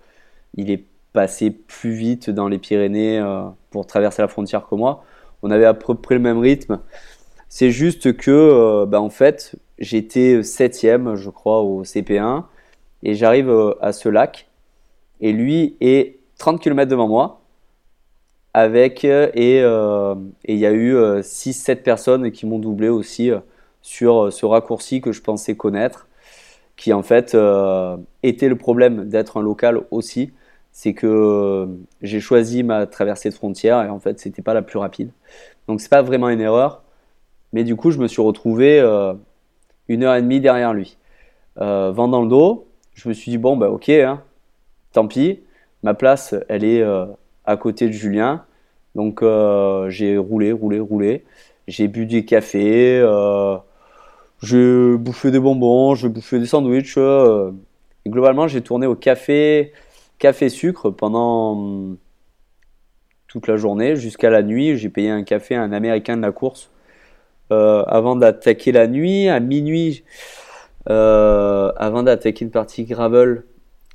il 0.58 0.72
est 0.72 0.86
passé 1.14 1.52
plus 1.52 1.92
vite 1.94 2.30
dans 2.30 2.48
les 2.48 2.60
Pyrénées 2.60 3.20
euh, 3.20 3.44
pour 3.72 3.88
traverser 3.88 4.22
la 4.22 4.28
frontière 4.28 4.68
que 4.68 4.76
moi. 4.76 5.04
On 5.44 5.52
avait 5.52 5.66
à 5.66 5.74
peu 5.74 5.96
près 5.96 6.16
le 6.16 6.22
même 6.22 6.40
rythme. 6.40 6.80
C'est 7.50 7.72
juste 7.72 8.16
que, 8.18 8.86
bah, 8.86 9.02
en 9.02 9.10
fait, 9.10 9.56
j'étais 9.80 10.44
septième, 10.44 11.16
je 11.16 11.30
crois, 11.30 11.62
au 11.62 11.84
CP1, 11.84 12.46
et 13.04 13.16
j'arrive 13.16 13.76
à 13.82 13.94
ce 13.94 14.10
lac, 14.10 14.50
et 15.22 15.32
lui 15.34 15.76
est 15.82 16.20
30 16.38 16.62
km 16.62 16.90
devant 16.92 17.08
moi, 17.08 17.39
avec, 18.54 19.06
euh, 19.06 19.30
et 19.34 19.62
euh, 19.64 20.16
et 20.46 20.54
il 20.54 20.60
y 20.60 20.66
a 20.66 20.72
eu 20.72 20.96
6-7 21.22 21.84
personnes 21.84 22.32
qui 22.32 22.46
m'ont 22.46 22.60
doublé 22.60 22.90
aussi 22.90 23.32
euh, 23.32 23.40
sur 23.82 24.26
euh, 24.26 24.32
ce 24.32 24.46
raccourci 24.46 25.02
que 25.02 25.12
je 25.12 25.22
pensais 25.22 25.56
connaître, 25.56 26.08
qui 26.78 26.94
en 26.94 27.04
fait 27.04 27.36
euh, 27.36 27.98
était 28.24 28.50
le 28.50 28.56
problème 28.58 29.06
d'être 29.10 29.38
un 29.38 29.42
local 29.42 29.82
aussi. 29.92 30.32
C'est 30.72 30.94
que 30.94 31.08
euh, 31.08 31.68
j'ai 32.02 32.20
choisi 32.20 32.64
ma 32.64 32.86
traversée 32.88 33.30
de 33.30 33.34
frontière 33.36 33.84
et 33.84 33.90
en 33.90 34.00
fait 34.00 34.20
c'était 34.20 34.42
pas 34.42 34.54
la 34.54 34.62
plus 34.62 34.80
rapide. 34.80 35.12
Donc 35.68 35.82
c'est 35.82 35.90
pas 35.90 36.02
vraiment 36.02 36.30
une 36.30 36.42
erreur, 36.42 36.84
mais 37.54 37.64
du 37.64 37.76
coup 37.76 37.92
je 37.92 38.00
me 38.00 38.08
suis 38.08 38.22
retrouvé 38.22 38.80
euh, 38.80 39.14
une 39.88 40.04
heure 40.04 40.16
et 40.16 40.22
demie 40.22 40.40
derrière 40.42 40.74
lui, 40.74 40.98
euh, 41.62 41.92
vent 41.92 42.08
dans 42.08 42.22
le 42.22 42.30
dos. 42.30 42.68
Je 42.94 43.10
me 43.10 43.14
suis 43.14 43.32
dit 43.32 43.38
bon 43.38 43.58
bah 43.58 43.70
ok, 43.70 43.90
hein, 43.90 44.22
tant 44.94 45.08
pis, 45.08 45.42
ma 45.84 45.94
place 45.94 46.36
elle 46.50 46.64
est 46.64 46.82
euh, 46.82 47.06
à 47.50 47.58
côté 47.58 47.88
de 47.88 47.92
Julien, 47.94 48.46
donc 48.94 49.24
euh, 49.24 49.90
j'ai 49.90 50.18
roulé, 50.18 50.52
roulé, 50.52 50.80
roulé. 50.80 51.26
J'ai 51.68 51.88
bu 51.88 52.06
du 52.06 52.24
café, 52.24 53.00
euh, 53.00 53.58
j'ai 54.44 54.96
bouffé 54.98 55.32
des 55.32 55.40
bonbons, 55.40 55.96
j'ai 55.96 56.10
bouffé 56.10 56.38
des 56.40 56.46
sandwichs. 56.46 56.96
euh, 56.98 57.52
et 58.06 58.10
globalement 58.12 58.48
j'ai 58.48 58.62
tourné 58.62 58.86
au 58.88 58.96
café 58.96 59.74
café 60.20 60.50
sucre 60.50 60.92
pendant 60.92 61.54
hum, 61.54 61.98
toute 63.28 63.48
la 63.48 63.58
journée 63.58 63.96
jusqu'à 63.96 64.30
la 64.30 64.44
nuit. 64.44 64.78
J'ai 64.78 64.90
payé 64.90 65.10
un 65.10 65.24
café 65.24 65.56
à 65.56 65.64
un 65.64 65.72
américain 65.72 66.18
de 66.18 66.22
la 66.22 66.32
course 66.32 66.70
avant 67.50 68.16
d'attaquer 68.16 68.72
la 68.72 68.88
nuit. 68.88 69.28
À 69.28 69.40
minuit, 69.40 70.04
avant 70.86 72.04
d'attaquer 72.04 72.46
une 72.46 72.52
partie 72.52 72.86
gravel, 72.86 73.44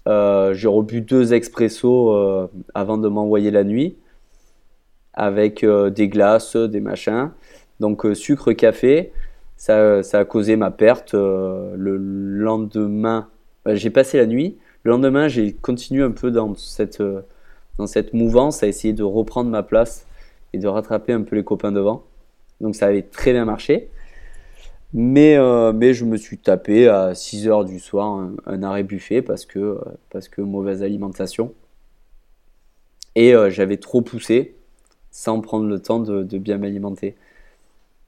j'ai 0.06 0.68
rebu 0.68 1.00
deux 1.00 1.32
expressos 1.34 2.12
euh, 2.12 2.46
avant 2.74 2.98
de 2.98 3.08
m'envoyer 3.08 3.50
la 3.50 3.64
nuit 3.64 3.96
avec 5.14 5.64
euh, 5.64 5.90
des 5.90 6.08
glaces, 6.08 6.56
des 6.56 6.80
machins. 6.80 7.30
Donc 7.80 8.04
euh, 8.04 8.14
sucre, 8.14 8.52
café, 8.52 9.12
ça, 9.56 10.00
a 10.12 10.24
causé 10.24 10.56
ma 10.56 10.70
perte. 10.70 11.14
euh, 11.14 11.74
le 11.76 11.96
lendemain, 11.96 13.28
euh, 13.66 13.76
j'ai 13.76 13.90
passé 13.90 14.18
la 14.18 14.26
nuit. 14.26 14.58
Le 14.82 14.90
lendemain, 14.90 15.28
j'ai 15.28 15.52
continué 15.54 16.02
un 16.02 16.10
peu 16.10 16.30
dans 16.30 16.54
cette, 16.56 17.00
euh, 17.00 17.22
dans 17.78 17.86
cette 17.86 18.12
mouvance 18.12 18.62
à 18.62 18.66
essayer 18.66 18.92
de 18.92 19.02
reprendre 19.02 19.50
ma 19.50 19.62
place 19.62 20.06
et 20.52 20.58
de 20.58 20.68
rattraper 20.68 21.12
un 21.12 21.22
peu 21.22 21.36
les 21.36 21.44
copains 21.44 21.72
devant. 21.72 22.04
Donc 22.60 22.74
ça 22.74 22.86
avait 22.86 23.02
très 23.02 23.32
bien 23.32 23.44
marché. 23.44 23.88
Mais, 24.94 25.36
euh, 25.36 25.72
mais 25.72 25.92
je 25.92 26.04
me 26.04 26.16
suis 26.16 26.38
tapé 26.38 26.88
à 26.88 27.14
6 27.16 27.48
heures 27.48 27.64
du 27.64 27.80
soir 27.80 28.28
un, 28.46 28.62
arrêt 28.62 28.84
buffet 28.84 29.22
parce 29.22 29.44
que, 29.44 29.58
euh, 29.58 29.80
parce 30.10 30.28
que 30.28 30.40
mauvaise 30.40 30.82
alimentation. 30.84 31.52
Et 33.16 33.34
euh, 33.34 33.50
j'avais 33.50 33.76
trop 33.76 34.02
poussé 34.02 34.54
sans 35.10 35.40
prendre 35.40 35.66
le 35.66 35.80
temps 35.80 35.98
de, 36.00 36.38
bien 36.38 36.58
m'alimenter. 36.58 37.16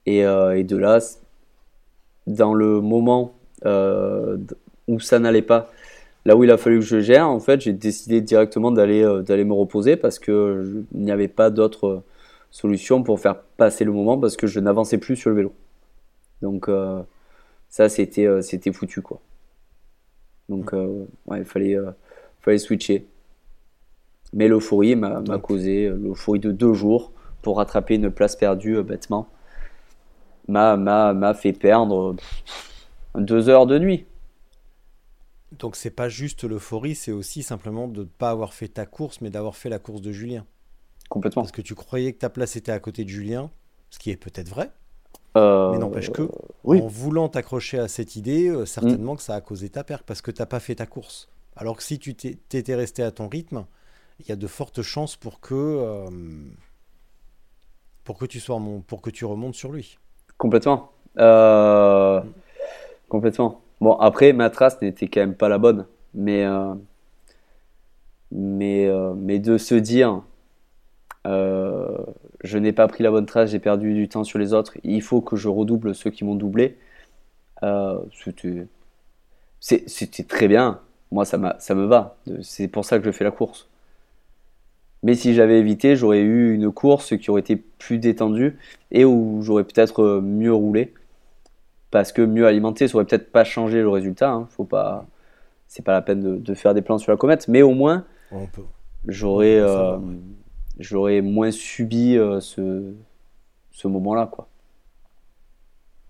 Et, 0.05 0.23
de 0.23 0.77
là, 0.77 0.99
dans 2.27 2.53
le 2.53 2.81
moment 2.81 3.33
où 4.87 4.99
ça 4.99 5.19
n'allait 5.19 5.41
pas, 5.41 5.69
là 6.25 6.35
où 6.37 6.43
il 6.43 6.51
a 6.51 6.57
fallu 6.57 6.79
que 6.79 6.85
je 6.85 7.01
gère, 7.01 7.29
en 7.29 7.39
fait, 7.39 7.61
j'ai 7.61 7.73
décidé 7.73 8.21
directement 8.21 8.71
d'aller 8.71 9.03
d'aller 9.25 9.45
me 9.45 9.53
reposer 9.53 9.97
parce 9.97 10.19
que 10.19 10.63
je- 10.65 10.97
il 10.97 11.05
n'y 11.05 11.11
avait 11.11 11.27
pas 11.27 11.49
d'autre 11.49 12.03
solution 12.51 13.03
pour 13.03 13.19
faire 13.19 13.41
passer 13.57 13.85
le 13.85 13.91
moment 13.93 14.17
parce 14.17 14.37
que 14.37 14.47
je 14.47 14.59
n'avançais 14.59 14.97
plus 14.97 15.15
sur 15.17 15.29
le 15.31 15.37
vélo. 15.37 15.53
Donc 16.41 16.69
euh, 16.69 17.03
ça, 17.69 17.89
c'était 17.89 18.25
euh, 18.27 18.41
c'était 18.41 18.73
foutu 18.73 19.01
quoi. 19.01 19.21
Donc 20.49 20.73
euh, 20.73 21.05
ouais, 21.27 21.39
il 21.39 21.45
fallait 21.45 21.77
fallait 22.41 22.57
switcher. 22.57 23.07
Mais 24.31 24.47
l'euphorie 24.47 24.95
m'a 24.95 25.21
causé, 25.37 25.89
l'euphorie 25.89 26.39
de 26.39 26.53
deux 26.53 26.73
jours 26.73 27.11
pour 27.41 27.57
rattraper 27.57 27.95
une 27.95 28.09
place 28.09 28.37
perdue 28.37 28.81
bêtement, 28.81 29.27
m'a 30.47 30.77
m'a- 30.77 31.13
m'a 31.13 31.33
fait 31.33 31.53
perdre 31.53 32.15
deux 33.15 33.49
heures 33.49 33.67
de 33.67 33.79
nuit. 33.79 34.05
Donc 35.51 35.75
c'est 35.75 35.91
pas 35.91 36.09
juste 36.09 36.43
l'euphorie, 36.43 36.95
c'est 36.95 37.11
aussi 37.11 37.43
simplement 37.43 37.87
de 37.87 38.01
ne 38.01 38.05
pas 38.05 38.29
avoir 38.31 38.53
fait 38.53 38.67
ta 38.67 38.85
course, 38.85 39.21
mais 39.21 39.29
d'avoir 39.29 39.55
fait 39.55 39.69
la 39.69 39.79
course 39.79 40.01
de 40.01 40.11
Julien. 40.11 40.45
Complètement. 41.09 41.43
Parce 41.43 41.53
que 41.53 41.61
tu 41.61 41.75
croyais 41.75 42.13
que 42.13 42.19
ta 42.19 42.29
place 42.29 42.55
était 42.57 42.71
à 42.71 42.79
côté 42.79 43.03
de 43.05 43.09
Julien, 43.09 43.51
ce 43.91 43.99
qui 43.99 44.11
est 44.11 44.17
peut-être 44.17 44.49
vrai, 44.49 44.71
mais 45.71 45.77
n'empêche 45.79 46.11
que, 46.11 46.29
oui. 46.63 46.81
en 46.81 46.87
voulant 46.87 47.29
t'accrocher 47.29 47.79
à 47.79 47.87
cette 47.87 48.15
idée, 48.15 48.49
euh, 48.49 48.65
certainement 48.65 49.15
que 49.15 49.21
ça 49.21 49.35
a 49.35 49.41
causé 49.41 49.69
ta 49.69 49.83
perte, 49.83 50.03
parce 50.03 50.21
que 50.21 50.31
t'as 50.31 50.45
pas 50.45 50.59
fait 50.59 50.75
ta 50.75 50.85
course. 50.85 51.29
Alors 51.55 51.77
que 51.77 51.83
si 51.83 51.99
tu 51.99 52.15
t'étais 52.15 52.75
resté 52.75 53.03
à 53.03 53.11
ton 53.11 53.27
rythme, 53.27 53.65
il 54.19 54.29
y 54.29 54.31
a 54.31 54.35
de 54.35 54.47
fortes 54.47 54.81
chances 54.81 55.15
pour 55.15 55.39
que, 55.39 55.53
euh, 55.55 56.09
pour 58.03 58.17
que 58.17 58.25
tu 58.25 58.39
sois 58.39 58.59
mon, 58.59 58.81
pour 58.81 59.01
que 59.01 59.09
tu 59.09 59.25
remontes 59.25 59.55
sur 59.55 59.71
lui. 59.71 59.97
Complètement. 60.37 60.91
Euh, 61.17 62.21
complètement. 63.09 63.61
Bon, 63.81 63.93
après, 63.93 64.33
ma 64.33 64.49
trace 64.49 64.81
n'était 64.81 65.07
quand 65.07 65.21
même 65.21 65.35
pas 65.35 65.49
la 65.49 65.57
bonne. 65.57 65.85
Mais, 66.13 66.45
euh, 66.45 66.73
mais, 68.31 68.87
euh, 68.87 69.13
mais 69.15 69.39
de 69.39 69.57
se 69.57 69.75
dire, 69.75 70.21
euh, 71.25 71.66
je 72.47 72.57
n'ai 72.57 72.73
pas 72.73 72.87
pris 72.87 73.03
la 73.03 73.11
bonne 73.11 73.25
trace, 73.25 73.51
j'ai 73.51 73.59
perdu 73.59 73.93
du 73.93 74.09
temps 74.09 74.23
sur 74.23 74.39
les 74.39 74.53
autres, 74.53 74.77
il 74.83 75.01
faut 75.01 75.21
que 75.21 75.35
je 75.35 75.49
redouble 75.49 75.93
ceux 75.95 76.09
qui 76.11 76.23
m'ont 76.25 76.35
doublé. 76.35 76.77
euh, 77.63 77.99
c'était, 79.59 80.23
très 80.23 80.47
bien. 80.47 80.79
Moi, 81.11 81.25
ça 81.25 81.55
ça 81.59 81.75
me 81.75 81.85
va. 81.85 82.17
C'est 82.41 82.67
pour 82.67 82.85
ça 82.85 82.99
que 82.99 83.05
je 83.05 83.11
fais 83.11 83.23
la 83.23 83.31
course. 83.31 83.67
Mais 85.03 85.15
si 85.15 85.33
j'avais 85.33 85.59
évité, 85.59 85.95
j'aurais 85.95 86.21
eu 86.21 86.53
une 86.53 86.71
course 86.71 87.17
qui 87.17 87.29
aurait 87.29 87.41
été 87.41 87.55
plus 87.55 87.99
détendue 87.99 88.57
et 88.91 89.05
où 89.05 89.39
j'aurais 89.41 89.63
peut-être 89.63 90.01
euh, 90.03 90.21
mieux 90.21 90.53
roulé 90.53 90.93
parce 91.91 92.11
que 92.11 92.21
mieux 92.21 92.45
alimenté, 92.47 92.87
ça 92.87 92.95
aurait 92.95 93.05
peut-être 93.05 93.31
pas 93.31 93.43
changé 93.43 93.81
le 93.81 93.89
résultat. 93.89 94.31
Hein. 94.31 94.47
Faut 94.51 94.65
pas, 94.65 95.05
c'est 95.67 95.83
pas 95.85 95.93
la 95.93 96.01
peine 96.01 96.21
de, 96.21 96.37
de 96.37 96.53
faire 96.55 96.73
des 96.73 96.81
plans 96.81 96.97
sur 96.97 97.11
la 97.11 97.17
comète, 97.17 97.47
mais 97.47 97.61
au 97.61 97.73
moins 97.73 98.05
j'aurais, 99.07 99.57
euh. 99.59 99.97
J'aurais 100.79 101.21
moins 101.21 101.51
subi 101.51 102.17
euh, 102.17 102.39
ce, 102.39 102.93
ce 103.71 103.87
moment-là, 103.87 104.27
quoi. 104.27 104.47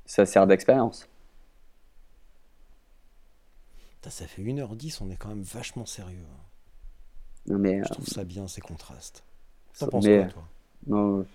Ça 0.06 0.26
sert 0.26 0.48
d'expérience. 0.48 1.08
Ça 4.10 4.26
fait 4.26 4.42
1h10, 4.42 5.02
on 5.02 5.10
est 5.10 5.18
quand 5.18 5.28
même 5.28 5.42
vachement 5.42 5.86
sérieux. 5.86 6.24
hein. 6.32 6.40
Non, 7.48 7.58
mais, 7.60 7.80
Je 7.84 7.84
euh, 7.84 7.94
trouve 7.94 8.08
ça 8.08 8.24
bien, 8.24 8.48
ces 8.48 8.62
contrastes. 8.62 9.22
T'en 9.78 9.88
penses 9.88 10.08
quoi, 10.08 10.26
toi? 10.26 10.44
non, 10.88 11.26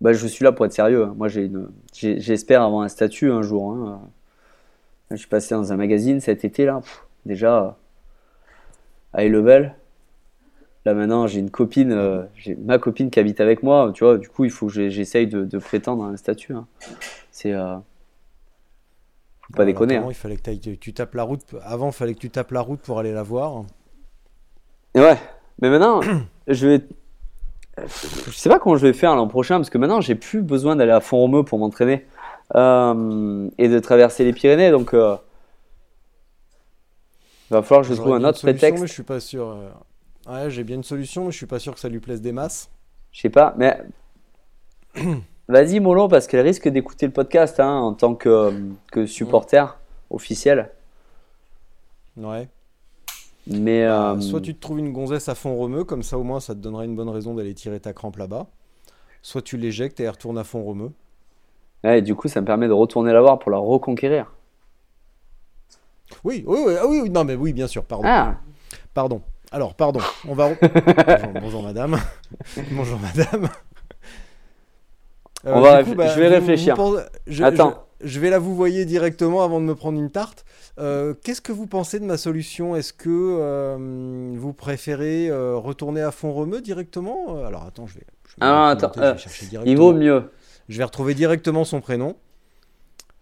bah, 0.00 0.14
je 0.14 0.26
suis 0.26 0.42
là 0.44 0.52
pour 0.52 0.64
être 0.64 0.72
sérieux. 0.72 1.04
hein. 1.04 1.14
Moi, 1.14 1.28
j'ai 1.28 1.44
une, 1.44 1.68
j'espère 1.92 2.62
avoir 2.62 2.82
un 2.82 2.88
statut 2.88 3.30
un 3.30 3.42
jour. 3.42 3.70
hein. 3.72 4.00
Je 5.10 5.16
suis 5.16 5.28
passé 5.28 5.54
dans 5.54 5.72
un 5.72 5.76
magazine 5.76 6.20
cet 6.20 6.44
été 6.44 6.64
là. 6.64 6.80
Pff, 6.80 7.06
déjà, 7.26 7.76
high 9.16 9.30
level. 9.30 9.74
Là 10.86 10.94
maintenant, 10.94 11.26
j'ai 11.26 11.40
une 11.40 11.50
copine, 11.50 11.90
euh, 11.90 12.22
j'ai 12.36 12.54
ma 12.54 12.78
copine 12.78 13.10
qui 13.10 13.18
habite 13.18 13.40
avec 13.40 13.64
moi. 13.64 13.90
Tu 13.92 14.04
vois, 14.04 14.18
du 14.18 14.28
coup, 14.28 14.44
il 14.44 14.52
faut 14.52 14.68
que 14.68 14.88
j'essaye 14.88 15.26
de, 15.26 15.44
de 15.44 15.58
prétendre 15.58 16.04
à 16.04 16.06
un 16.06 16.16
statut. 16.16 16.52
hein. 16.54 16.68
C'est, 17.32 17.52
euh, 17.52 17.74
faut 19.40 19.52
pas 19.54 19.62
Alors, 19.64 19.74
déconner. 19.74 19.96
hein. 19.96 20.06
Il 20.08 20.14
fallait 20.14 20.36
que 20.36 20.74
tu, 20.76 20.94
tapes 20.94 21.16
la 21.16 21.24
route. 21.24 21.42
Avant, 21.64 21.88
il 21.88 21.92
fallait 21.92 22.14
que 22.14 22.20
tu 22.20 22.30
tapes 22.30 22.52
la 22.52 22.60
route 22.60 22.78
pour 22.78 23.00
aller 23.00 23.10
la 23.10 23.24
voir. 23.24 23.64
Et 24.94 25.00
ouais, 25.00 25.16
mais 25.60 25.70
maintenant, 25.70 26.02
je 26.46 26.68
vais. 26.68 26.84
Je 27.78 28.30
sais 28.30 28.48
pas 28.48 28.60
comment 28.60 28.76
je 28.76 28.86
vais 28.86 28.92
faire 28.92 29.16
l'an 29.16 29.26
prochain 29.26 29.56
parce 29.56 29.70
que 29.70 29.78
maintenant 29.78 30.00
j'ai 30.00 30.14
plus 30.14 30.40
besoin 30.40 30.76
d'aller 30.76 30.92
à 30.92 31.00
Font-Romeu 31.00 31.42
pour 31.42 31.58
m'entraîner 31.58 32.06
euh, 32.54 33.50
et 33.58 33.68
de 33.68 33.78
traverser 33.80 34.24
les 34.24 34.32
Pyrénées 34.32 34.70
donc 34.70 34.92
il 34.94 35.18
va 37.50 37.62
falloir 37.62 37.82
que 37.86 37.92
je 37.92 38.00
trouve 38.00 38.14
un 38.14 38.24
autre 38.24 38.38
solution, 38.38 38.58
prétexte. 38.58 38.80
mais 38.80 38.86
je 38.86 38.92
suis 38.94 39.02
pas 39.02 39.20
sûr. 39.20 39.58
Euh. 40.28 40.44
Ouais, 40.44 40.50
j'ai 40.50 40.64
bien 40.64 40.76
une 40.76 40.84
solution, 40.84 41.24
mais 41.26 41.30
je 41.32 41.36
suis 41.36 41.46
pas 41.46 41.58
sûr 41.58 41.74
que 41.74 41.80
ça 41.80 41.88
lui 41.88 42.00
plaise 42.00 42.20
des 42.20 42.32
masses. 42.32 42.70
Je 43.12 43.20
sais 43.20 43.30
pas, 43.30 43.54
mais 43.56 43.80
vas-y 45.48 45.80
Molo 45.80 46.08
parce 46.08 46.26
qu'elle 46.26 46.44
risque 46.46 46.68
d'écouter 46.68 47.06
le 47.06 47.12
podcast 47.12 47.60
hein, 47.60 47.72
en 47.78 47.94
tant 47.94 48.14
que, 48.14 48.52
que 48.92 49.06
supporter 49.06 49.78
officiel. 50.10 50.70
Ouais. 52.16 52.48
Mais 53.46 53.84
euh, 53.84 54.14
Bah, 54.14 54.20
Soit 54.20 54.40
tu 54.40 54.54
te 54.54 54.60
trouves 54.60 54.78
une 54.80 54.92
gonzesse 54.92 55.28
à 55.28 55.34
fond 55.34 55.54
romeux, 55.54 55.84
comme 55.84 56.02
ça 56.02 56.18
au 56.18 56.24
moins 56.24 56.40
ça 56.40 56.54
te 56.54 56.60
donnera 56.60 56.84
une 56.84 56.96
bonne 56.96 57.08
raison 57.08 57.34
d'aller 57.34 57.54
tirer 57.54 57.80
ta 57.80 57.92
crampe 57.92 58.16
là-bas. 58.16 58.46
Soit 59.22 59.42
tu 59.42 59.56
l'éjectes 59.56 60.00
et 60.00 60.04
elle 60.04 60.10
retourne 60.10 60.38
à 60.38 60.44
fond 60.44 60.62
romeux. 60.62 60.92
ouais, 61.84 62.02
du 62.02 62.14
coup 62.14 62.28
ça 62.28 62.40
me 62.40 62.46
permet 62.46 62.68
de 62.68 62.72
retourner 62.72 63.12
la 63.12 63.20
voir 63.20 63.38
pour 63.38 63.50
la 63.50 63.58
reconquérir. 63.58 64.32
Oui, 66.24 66.44
oui, 66.46 66.58
oui, 66.66 66.74
ah 66.80 66.86
oui, 66.86 67.00
oui, 67.02 67.10
non 67.10 67.24
mais 67.24 67.34
oui, 67.34 67.52
bien 67.52 67.66
sûr, 67.66 67.84
pardon. 67.84 68.04
Ah, 68.06 68.36
Pardon. 68.94 69.20
Alors, 69.52 69.74
pardon. 69.74 70.00
On 70.28 70.34
va. 70.34 70.50
bonjour, 70.60 71.32
bonjour, 71.40 71.62
madame. 71.62 71.96
bonjour 72.72 72.98
madame. 72.98 73.48
Euh, 75.46 75.52
On 75.54 75.60
va 75.60 75.82
réfl- 75.82 76.14
je 76.14 76.20
vais 76.20 76.28
réfléchir. 76.28 76.74
pensez- 76.74 77.04
je, 77.26 77.44
Attends. 77.44 77.86
Je, 78.00 78.08
je 78.08 78.20
vais 78.20 78.30
la 78.30 78.38
vous 78.38 78.54
voyer 78.56 78.84
directement 78.84 79.42
avant 79.44 79.60
de 79.60 79.64
me 79.64 79.74
prendre 79.74 79.98
une 79.98 80.10
tarte. 80.10 80.44
Euh, 80.78 81.14
Qu'est-ce 81.22 81.40
que 81.40 81.52
vous 81.52 81.66
pensez 81.66 82.00
de 82.00 82.04
ma 82.04 82.16
solution? 82.16 82.74
Est-ce 82.76 82.92
que 82.92 83.08
euh, 83.08 84.34
vous 84.36 84.52
préférez 84.52 85.30
retourner 85.32 86.02
à 86.02 86.10
fond 86.10 86.32
remeux 86.32 86.60
directement? 86.60 87.44
Alors 87.46 87.64
attends, 87.64 87.86
je 87.86 87.94
vais. 87.94 88.06
je 88.28 88.32
vais 88.32 88.36
Ah, 88.40 88.68
attends, 88.70 88.90
je 88.94 89.00
vais 89.00 89.18
chercher 89.18 89.46
il 89.64 89.76
vaut 89.76 89.92
mieux. 89.92 90.30
Je 90.68 90.78
vais 90.78 90.84
retrouver 90.84 91.14
directement 91.14 91.64
son 91.64 91.80
prénom. 91.80 92.16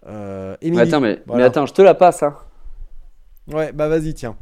Mais 0.06 0.80
attends, 0.80 1.00
mais, 1.00 1.22
Voilà. 1.26 1.42
mais 1.42 1.46
attends, 1.48 1.66
je 1.66 1.74
te 1.74 1.82
la 1.82 1.94
passe. 1.94 2.22
Hein. 2.22 2.34
Ouais, 3.48 3.72
bah 3.72 3.88
vas-y, 3.88 4.14
tiens. 4.14 4.36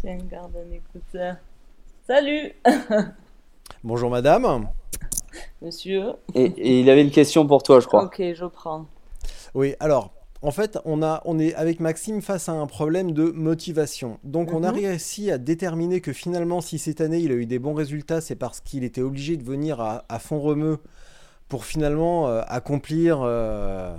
Tiens, 0.00 0.18
garde 0.30 0.52
un 0.56 0.72
écouteur. 0.72 1.36
Salut, 2.06 2.52
Bonjour 3.84 4.10
madame. 4.10 4.68
monsieur. 5.62 6.14
Et, 6.34 6.44
et 6.44 6.80
il 6.80 6.90
avait 6.90 7.02
une 7.02 7.10
question 7.10 7.46
pour 7.46 7.62
toi, 7.62 7.80
je 7.80 7.86
crois. 7.86 8.04
Ok, 8.04 8.16
je 8.34 8.44
prends. 8.46 8.86
Oui, 9.54 9.74
alors, 9.78 10.12
en 10.42 10.50
fait, 10.50 10.78
on, 10.84 11.02
a, 11.02 11.22
on 11.24 11.38
est 11.38 11.54
avec 11.54 11.80
Maxime 11.80 12.20
face 12.22 12.48
à 12.48 12.52
un 12.52 12.66
problème 12.66 13.12
de 13.12 13.24
motivation. 13.30 14.18
Donc, 14.24 14.52
on 14.52 14.64
a 14.64 14.72
Mhm. 14.72 14.78
réussi 14.78 15.30
à 15.30 15.38
déterminer 15.38 16.00
que 16.00 16.12
finalement, 16.12 16.60
si 16.60 16.78
cette 16.78 17.00
année 17.00 17.18
il 17.18 17.30
a 17.30 17.34
eu 17.34 17.46
des 17.46 17.58
bons 17.58 17.74
résultats, 17.74 18.20
c'est 18.20 18.36
parce 18.36 18.60
qu'il 18.60 18.84
était 18.84 19.02
obligé 19.02 19.36
de 19.36 19.44
venir 19.44 19.80
à, 19.80 20.04
à 20.08 20.18
fond 20.18 20.40
remeux 20.40 20.78
pour 21.48 21.64
finalement 21.64 22.28
euh, 22.28 22.42
accomplir 22.48 23.20
euh, 23.22 23.94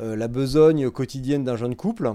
euh, 0.00 0.16
la 0.16 0.28
besogne 0.28 0.90
quotidienne 0.90 1.44
d'un 1.44 1.56
jeune 1.56 1.76
couple. 1.76 2.12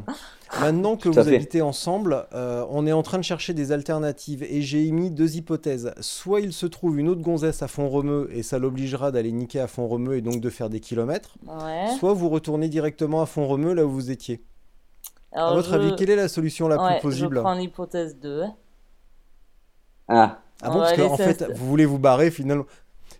Maintenant 0.59 0.97
que 0.97 1.09
vous 1.09 1.13
fait. 1.23 1.35
habitez 1.35 1.61
ensemble, 1.61 2.25
euh, 2.33 2.65
on 2.69 2.87
est 2.87 2.91
en 2.91 3.03
train 3.03 3.17
de 3.19 3.23
chercher 3.23 3.53
des 3.53 3.71
alternatives 3.71 4.41
et 4.43 4.61
j'ai 4.61 4.85
émis 4.87 5.11
deux 5.11 5.35
hypothèses. 5.37 5.93
Soit 5.99 6.39
il 6.41 6.53
se 6.53 6.65
trouve 6.65 6.97
une 6.99 7.07
autre 7.07 7.21
gonzesse 7.21 7.61
à 7.61 7.67
fond 7.67 7.87
remeux 7.89 8.29
et 8.31 8.41
ça 8.43 8.57
l'obligera 8.59 9.11
d'aller 9.11 9.31
niquer 9.31 9.59
à 9.59 9.67
fond 9.67 9.87
remeux 9.87 10.17
et 10.17 10.21
donc 10.21 10.41
de 10.41 10.49
faire 10.49 10.69
des 10.69 10.79
kilomètres. 10.79 11.35
Ouais. 11.45 11.87
Soit 11.99 12.13
vous 12.13 12.29
retournez 12.29 12.67
directement 12.67 13.21
à 13.21 13.25
fond 13.27 13.47
remeux 13.47 13.73
là 13.73 13.85
où 13.85 13.91
vous 13.91 14.09
étiez. 14.11 14.41
Alors, 15.31 15.49
à 15.49 15.53
votre 15.53 15.69
je- 15.69 15.75
avis, 15.75 15.95
quelle 15.95 16.09
est 16.09 16.15
la 16.15 16.27
solution 16.27 16.67
la 16.67 16.81
ouais, 16.83 16.93
plus 16.99 17.01
possible 17.09 17.35
Je 17.37 17.41
prends 17.41 17.53
l'hypothèse 17.53 18.17
2. 18.19 18.43
Ah, 20.07 20.39
Ah 20.61 20.69
On 20.69 20.73
bon, 20.73 20.79
parce 20.79 20.93
qu'en 20.97 21.15
fait, 21.17 21.45
vous 21.55 21.67
voulez 21.67 21.85
vous 21.85 21.99
barrer 21.99 22.31
finalement. 22.31 22.65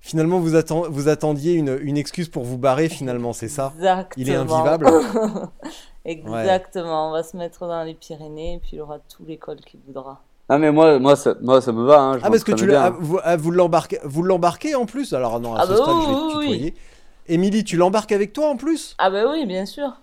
Finalement, 0.02 0.40
vous, 0.40 0.56
atten- 0.56 0.88
vous 0.90 1.08
attendiez 1.10 1.54
une, 1.54 1.78
une 1.82 1.98
excuse 1.98 2.30
pour 2.30 2.44
vous 2.44 2.58
barrer 2.58 2.90
finalement, 2.90 3.34
c'est 3.34 3.50
ça? 3.50 3.74
Exactement. 3.76 4.24
Il 4.24 4.30
est 4.30 4.36
invivable 4.36 4.88
Exactement. 6.06 7.10
On 7.10 7.12
va 7.12 7.24
se 7.24 7.38
mettre 7.38 7.68
dans 7.68 7.84
les 7.84 7.94
Pyrénées 7.94 8.56
et 8.56 8.60
puis 8.60 8.72
il 8.74 8.82
aura 8.82 9.00
tout 9.00 9.26
l'école 9.26 9.60
qui 9.62 9.78
voudra. 9.86 10.22
ah 10.50 10.58
mais 10.58 10.72
moi, 10.72 11.00
moi, 11.00 11.16
ça, 11.16 11.36
moi, 11.42 11.62
ça 11.62 11.72
me 11.72 11.84
va. 11.86 12.00
Hein, 12.02 12.18
je 12.18 12.24
Ah 12.24 12.30
parce 12.32 12.44
que 12.44 12.52
tu 12.52 12.66
l'as- 12.66 12.84
ah, 12.86 12.90
bien. 12.92 12.98
vous, 13.00 13.20
ah, 13.24 13.38
vous 13.38 13.52
l'embarquez, 13.52 14.00
vous 14.04 14.24
l'embarquez 14.24 14.76
en 14.76 14.86
plus? 14.86 15.14
Alors 15.14 15.40
non, 15.40 15.54
à 15.56 15.60
Ah 15.60 15.66
ce 15.66 15.68
bah 15.68 15.76
stade, 15.76 15.98
oui, 15.98 16.02
je 16.02 16.08
vais 16.10 16.16
oui, 16.16 16.22
te 16.22 16.26
tutoyer. 16.26 16.74
Émilie, 17.28 17.64
tu 17.64 17.78
l'embarques 17.78 18.12
avec 18.12 18.34
toi 18.34 18.50
en 18.50 18.58
plus? 18.58 19.00
Ah 19.00 19.10
bah 19.10 19.26
oui, 19.32 19.46
bien 19.48 19.66
sûr. 19.66 20.00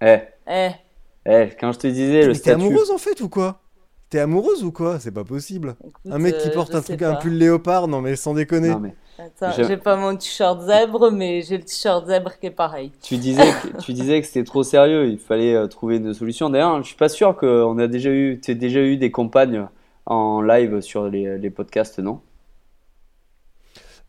Eh, 0.00 0.38
Eh, 0.46 0.74
eh, 1.26 1.50
quand 1.60 1.72
je 1.72 1.78
te 1.78 1.86
disais 1.86 2.26
le 2.26 2.32
Mais 2.32 2.38
t'es 2.40 2.50
statut. 2.50 2.52
amoureuse 2.52 2.90
en 2.90 2.98
fait 2.98 3.20
ou 3.20 3.28
quoi? 3.28 3.60
T'es 4.10 4.20
amoureuse 4.20 4.64
ou 4.64 4.72
quoi? 4.72 4.98
C'est 5.00 5.12
pas 5.12 5.24
possible. 5.24 5.76
écoute, 5.86 6.12
Un 6.12 6.18
mec 6.18 6.38
qui 6.38 6.48
euh, 6.48 6.50
porte 6.50 6.74
un 6.74 6.82
truc, 6.82 7.02
un 7.02 7.14
pull 7.14 7.36
léopard, 7.36 7.88
non 7.88 8.00
mais 8.00 8.16
sans 8.16 8.34
déconner. 8.34 8.70
Non, 8.70 8.78
mais 8.78 8.94
Attends, 9.18 9.50
Je- 9.52 9.62
j'ai 9.62 9.76
pas 9.76 9.96
mon 9.96 10.16
t-shirt 10.16 10.60
zèbre, 10.62 11.10
mais 11.10 11.42
j'ai 11.42 11.58
le 11.58 11.64
t-shirt 11.64 12.06
zèbre 12.06 12.38
qui 12.38 12.46
est 12.46 12.50
pareil. 12.50 12.92
tu 13.02 13.18
disais, 13.18 13.52
que, 13.54 13.68
tu 13.68 13.92
disais 13.92 14.20
que 14.20 14.26
c'était 14.26 14.44
trop 14.44 14.62
sérieux. 14.62 15.08
Il 15.08 15.18
fallait 15.18 15.54
euh, 15.54 15.66
trouver 15.66 15.96
une 15.96 16.14
solution. 16.14 16.50
D'ailleurs, 16.50 16.78
je 16.82 16.88
suis 16.88 16.96
pas 16.96 17.08
sûr 17.08 17.36
qu'on 17.36 17.78
a 17.78 17.86
déjà 17.88 18.10
eu, 18.10 18.36
déjà 18.36 18.80
eu 18.80 18.96
des 18.96 19.10
compagnes 19.10 19.66
en 20.06 20.40
live 20.42 20.80
sur 20.80 21.08
les, 21.08 21.38
les 21.38 21.50
podcasts, 21.50 21.98
non? 21.98 22.20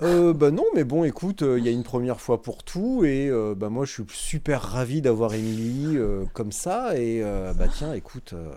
Euh, 0.01 0.34
bah 0.34 0.51
non, 0.51 0.63
mais 0.76 0.84
bon, 0.84 1.03
écoute, 1.03 1.41
euh, 1.41 1.59
il 1.59 1.65
y 1.65 1.69
a 1.69 1.71
une 1.71 1.84
première 1.84 2.21
fois 2.21 2.41
pour 2.41 2.63
tout, 2.63 3.03
et 3.03 3.27
euh, 3.30 3.53
bah 3.55 3.69
moi 3.69 3.85
je 3.85 3.91
suis 3.93 4.03
super 4.11 4.61
ravi 4.61 5.01
d'avoir 5.01 5.34
Émilie 5.34 5.97
euh, 5.97 6.26
comme 6.34 6.51
ça, 6.51 6.97
et 6.97 7.21
euh, 7.23 7.53
bah 7.53 7.67
tiens, 7.67 7.93
écoute, 7.93 8.31
euh, 8.34 8.51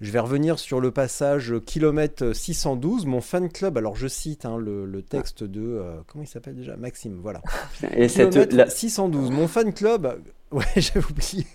Je 0.00 0.10
vais 0.10 0.18
revenir 0.18 0.58
sur 0.58 0.80
le 0.80 0.90
passage 0.90 1.54
kilomètre 1.66 2.32
612. 2.34 3.04
Mon 3.06 3.20
fan 3.20 3.50
club, 3.50 3.76
alors 3.76 3.96
je 3.96 4.08
cite 4.08 4.46
hein, 4.46 4.56
le, 4.56 4.86
le 4.86 5.02
texte 5.02 5.44
de. 5.44 5.60
euh, 5.60 5.96
comment 6.06 6.24
il 6.24 6.26
s'appelle 6.26 6.54
déjà? 6.56 6.76
Maxime, 6.76 7.18
voilà. 7.22 7.42
Et 7.94 8.08
cette, 8.08 8.30
Kilomètre 8.30 8.56
la- 8.56 8.70
612. 8.70 9.30
Mon 9.30 9.46
fan 9.48 9.72
club. 9.72 10.20
Ouais, 10.52 10.64
j'avais 10.74 11.04
oublié. 11.06 11.46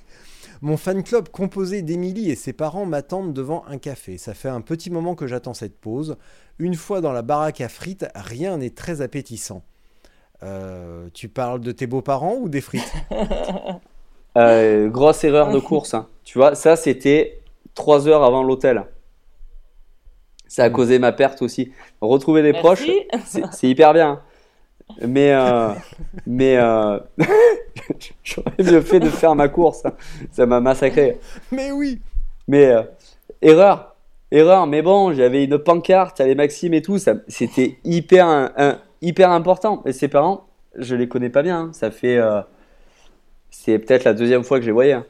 Mon 0.61 0.77
fan 0.77 1.03
club 1.03 1.27
composé 1.27 1.81
d'Émilie 1.81 2.31
et 2.31 2.35
ses 2.35 2.53
parents 2.53 2.85
m'attendent 2.85 3.33
devant 3.33 3.65
un 3.67 3.77
café. 3.77 4.17
Ça 4.17 4.33
fait 4.33 4.47
un 4.47 4.61
petit 4.61 4.89
moment 4.89 5.15
que 5.15 5.27
j'attends 5.27 5.53
cette 5.53 5.75
pause. 5.77 6.15
Une 6.59 6.75
fois 6.75 7.01
dans 7.01 7.11
la 7.11 7.21
baraque 7.21 7.59
à 7.59 7.67
frites, 7.67 8.05
rien 8.15 8.55
n'est 8.57 8.69
très 8.69 9.01
appétissant. 9.01 9.63
Euh, 10.43 11.09
tu 11.13 11.27
parles 11.27 11.59
de 11.59 11.73
tes 11.73 11.87
beaux-parents 11.87 12.35
ou 12.39 12.47
des 12.47 12.61
frites? 12.61 12.93
Euh, 14.37 14.89
grosse 14.89 15.23
erreur 15.23 15.51
de 15.51 15.59
course. 15.59 15.93
hein. 15.93 16.07
Tu 16.25 16.37
vois, 16.37 16.55
ça 16.55 16.75
c'était 16.75 17.39
3 17.75 18.07
heures 18.07 18.23
avant 18.23 18.43
l'hôtel. 18.43 18.83
Ça 20.47 20.63
a 20.65 20.69
Mm. 20.69 20.73
causé 20.73 20.99
ma 20.99 21.11
perte 21.11 21.41
aussi. 21.41 21.71
Retrouver 22.01 22.41
des 22.41 22.53
proches, 22.53 22.85
Merci. 23.11 23.25
c'est 23.25 23.43
c'est 23.53 23.67
hyper 23.69 23.93
bien. 23.93 24.21
Mais, 25.05 25.33
euh, 25.33 25.69
mais 26.27 26.57
euh, 26.57 26.99
j'aurais 28.23 28.51
mieux 28.59 28.81
fait 28.81 28.99
de 28.99 29.09
faire 29.09 29.35
ma 29.35 29.47
course. 29.49 29.83
Ça 30.31 30.45
m'a 30.45 30.59
massacré. 30.59 31.19
Mais 31.51 31.71
oui 31.71 31.99
Mais 32.47 32.67
euh, 32.67 32.83
erreur, 33.41 33.95
erreur. 34.31 34.67
Mais 34.67 34.81
bon, 34.81 35.13
j'avais 35.13 35.43
une 35.43 35.57
pancarte, 35.57 36.19
les 36.21 36.35
Maxime 36.35 36.73
et 36.75 36.81
tout. 36.81 36.99
ça- 36.99 37.15
C'était 37.27 37.79
hyper, 37.83 38.27
un- 38.27 38.51
un- 38.57 38.79
hyper 39.01 39.31
important. 39.31 39.81
Et 39.85 39.93
ses 39.93 40.07
parents, 40.07 40.45
je 40.77 40.95
les 40.95 41.07
connais 41.07 41.29
pas 41.31 41.41
bien. 41.41 41.59
hein. 41.61 41.69
Ça 41.73 41.89
fait, 41.91 42.17
euh, 42.17 42.41
c'est 43.49 43.79
peut-être 43.79 44.03
la 44.03 44.13
deuxième 44.13 44.43
fois 44.43 44.59
que 44.59 44.63
je 44.63 44.69
les 44.69 44.73
voyais. 44.73 44.93
hein. 44.93 45.05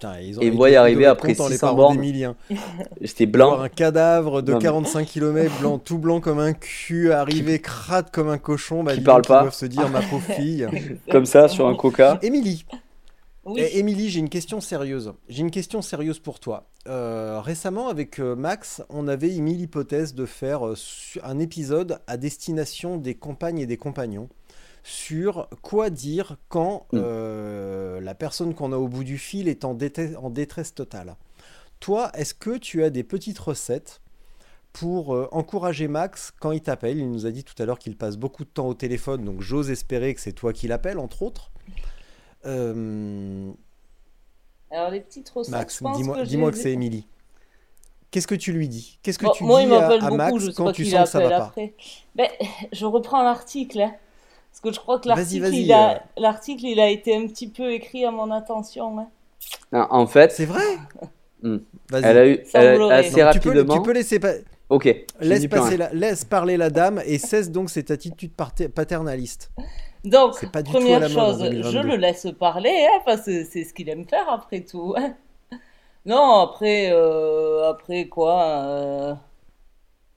Putain, 0.00 0.18
ils 0.20 0.38
ont 0.38 0.42
Et 0.42 0.46
ils 0.46 0.52
moi 0.54 0.70
y 0.70 0.76
arriver 0.76 1.04
après 1.04 1.34
contents, 1.34 1.48
les 1.48 1.54
600 1.56 1.66
parents 1.76 1.94
bornes. 1.94 2.34
J'étais 3.02 3.26
Voir 3.26 3.50
blanc. 3.56 3.60
un 3.60 3.68
cadavre 3.68 4.40
de 4.40 4.52
Non, 4.52 4.58
mais- 4.58 4.64
45 4.64 5.06
km, 5.06 5.58
blanc, 5.60 5.78
tout 5.78 5.98
blanc 5.98 6.20
comme 6.20 6.38
un 6.38 6.54
cul, 6.54 7.12
arrivé 7.12 7.58
crade 7.62 8.10
comme 8.10 8.30
un 8.30 8.38
cochon. 8.38 8.82
Bah, 8.82 8.94
Qui 8.94 9.02
parle 9.02 9.20
donc, 9.20 9.26
ils 9.26 9.28
pas. 9.28 9.40
doivent 9.42 9.54
se 9.54 9.66
dire, 9.66 9.88
ma 9.90 10.00
pauvre 10.00 10.22
fille. 10.34 10.66
Comme 11.10 11.26
ça 11.26 11.48
sur 11.48 11.68
un 11.68 11.74
coca. 11.74 12.18
Émilie, 12.22 12.64
Oui. 13.44 13.60
Eh, 13.62 13.78
Émilie, 13.78 14.08
j'ai 14.08 14.20
une 14.20 14.30
question 14.30 14.62
sérieuse. 14.62 15.12
J'ai 15.28 15.40
une 15.42 15.50
question 15.50 15.82
sérieuse 15.82 16.18
pour 16.18 16.40
toi. 16.40 16.66
Euh, 16.88 17.40
récemment, 17.42 17.88
avec 17.88 18.18
euh, 18.20 18.34
Max, 18.34 18.82
on 18.88 19.06
avait 19.06 19.28
émis 19.34 19.54
l'hypothèse 19.54 20.14
de 20.14 20.24
faire 20.24 20.66
euh, 20.66 20.74
un 21.22 21.38
épisode 21.38 21.98
à 22.06 22.16
destination 22.16 22.96
des 22.96 23.14
compagnes 23.14 23.58
et 23.58 23.66
des 23.66 23.76
compagnons 23.76 24.30
sur 24.82 25.48
quoi 25.62 25.90
dire 25.90 26.36
quand 26.48 26.86
Mm. 26.92 26.98
euh, 27.02 28.00
la 28.00 28.14
personne 28.14 28.54
qu'on 28.54 28.72
a 28.72 28.76
au 28.76 28.88
bout 28.88 29.04
du 29.04 29.18
fil 29.18 29.48
est 29.48 29.64
en, 29.64 29.74
détresse 29.74 30.74
totale. 30.74 31.16
Toi, 31.80 32.10
est-ce 32.14 32.34
que 32.34 32.56
tu 32.58 32.82
as 32.84 32.90
des 32.90 33.04
petites 33.04 33.38
recettes 33.38 34.00
pour 34.72 35.14
euh, 35.14 35.28
encourager 35.32 35.88
Max 35.88 36.32
quand 36.40 36.52
il 36.52 36.60
t'appelle? 36.60 36.98
Il 36.98 37.10
nous 37.10 37.26
a 37.26 37.30
dit 37.30 37.44
tout 37.44 37.60
à 37.62 37.66
l'heure 37.66 37.78
qu'il 37.78 37.96
passe 37.96 38.16
beaucoup 38.16 38.44
de 38.44 38.50
temps 38.50 38.68
au 38.68 38.74
téléphone, 38.74 39.24
donc 39.24 39.40
j'ose 39.40 39.70
espérer 39.70 40.14
que 40.14 40.20
c'est 40.20 40.32
toi 40.32 40.52
qui 40.52 40.68
l'appelles, 40.68 40.98
entre 40.98 41.22
autres. 41.22 41.50
Euh, 42.46 43.50
Alors, 44.70 44.90
les 44.90 45.00
petites 45.00 45.28
recettes, 45.30 45.52
Max, 45.52 45.82
dis-moi 45.82 46.16
que, 46.18 46.26
dis-moi 46.26 46.50
j'ai- 46.50 46.56
que 46.56 46.62
c'est 46.62 46.72
Émilie. 46.72 47.06
Qu'est-ce 48.10 48.26
que 48.26 48.34
tu 48.34 48.52
lui 48.52 48.68
dis? 48.68 48.98
Qu'est-ce 49.02 49.18
que 49.18 49.26
Bon, 49.26 49.32
tu 49.32 49.44
moi, 49.44 49.60
dis 49.60 49.68
il 49.68 49.72
à, 49.74 49.80
m'appelle 49.80 49.98
à 50.04 50.08
beaucoup, 50.08 50.16
Max 50.16 50.44
je 50.46 50.50
quand 50.50 50.72
tu 50.72 50.84
sens 50.84 51.04
que 51.04 51.10
ça 51.10 51.20
va 51.20 51.28
l'appelle 51.28 51.70
pas. 51.70 51.84
Ben, 52.16 52.28
je 52.72 52.84
reprends 52.86 53.22
l'article, 53.22 53.80
hein, 53.82 53.94
parce 54.50 54.60
que 54.62 54.72
je 54.72 54.78
crois 54.80 54.98
que 54.98 55.08
Vas-y, 55.08 55.16
l'article, 55.38 55.42
vas-y, 55.42 55.62
il, 55.62 55.72
a... 55.72 55.94
euh. 55.94 55.98
l'article, 56.18 56.64
il 56.66 56.80
a 56.80 56.88
été 56.90 57.16
un 57.16 57.26
petit 57.26 57.48
peu 57.48 57.72
écrit 57.72 58.04
à 58.04 58.10
mon 58.10 58.30
attention. 58.30 58.98
hein. 58.98 59.08
Non, 59.72 59.86
En 59.90 60.06
fait, 60.06 60.32
C'est 60.32 60.44
vrai. 60.46 60.62
Vas-y. 61.42 62.04
elle 62.04 62.18
a 62.18 62.26
eu 62.28 62.44
Ça 62.44 62.62
elle 62.62 62.82
a- 62.82 62.94
assez 62.96 63.22
Non, 63.22 63.30
tu, 63.32 63.40
peux, 63.40 63.48
rapidement. 63.50 63.74
tu 63.74 63.82
peux 63.82 63.92
laisser 63.92 64.20
pa- 64.20 64.34
Ok. 64.68 64.84
laisse, 65.20 65.46
passer 65.48 65.76
la- 65.76 65.90
parler 66.28 66.56
la 66.56 66.68
dame 66.70 67.00
et 67.06 67.18
cesse 67.18 67.50
donc 67.50 67.70
cette 67.70 67.90
attitude 67.90 68.32
paternaliste. 68.34 69.50
Donc, 70.04 70.50
pas 70.50 70.62
du 70.62 70.70
première 70.70 71.08
chose, 71.08 71.38
je 71.44 71.48
2022. 71.50 71.82
le 71.88 71.96
laisse 71.96 72.26
parler, 72.38 72.86
hein, 72.90 73.00
parce 73.04 73.22
que 73.26 73.44
c'est 73.44 73.64
ce 73.64 73.74
qu'il 73.74 73.88
aime 73.88 74.06
faire 74.06 74.28
après 74.30 74.60
tout. 74.60 74.94
hein. 74.96 75.14
Non, 76.06 76.40
après, 76.40 76.90
euh, 76.92 77.68
après 77.68 78.06
quoi 78.08 78.42
euh, 78.64 79.14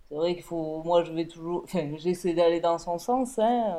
C'est 0.07 0.15
vrai 0.15 0.33
qu'il 0.35 0.43
faut. 0.43 0.81
Moi, 0.85 1.03
je 1.03 1.11
vais 1.11 1.25
toujours. 1.25 1.63
Enfin, 1.65 1.89
j'essaie 1.97 2.33
d'aller 2.33 2.59
dans 2.61 2.77
son 2.77 2.97
sens. 2.97 3.37
Hein. 3.39 3.75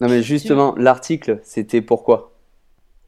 Non 0.00 0.08
mais 0.08 0.22
justement, 0.22 0.74
l'article, 0.76 1.40
c'était 1.42 1.82
pourquoi? 1.82 2.32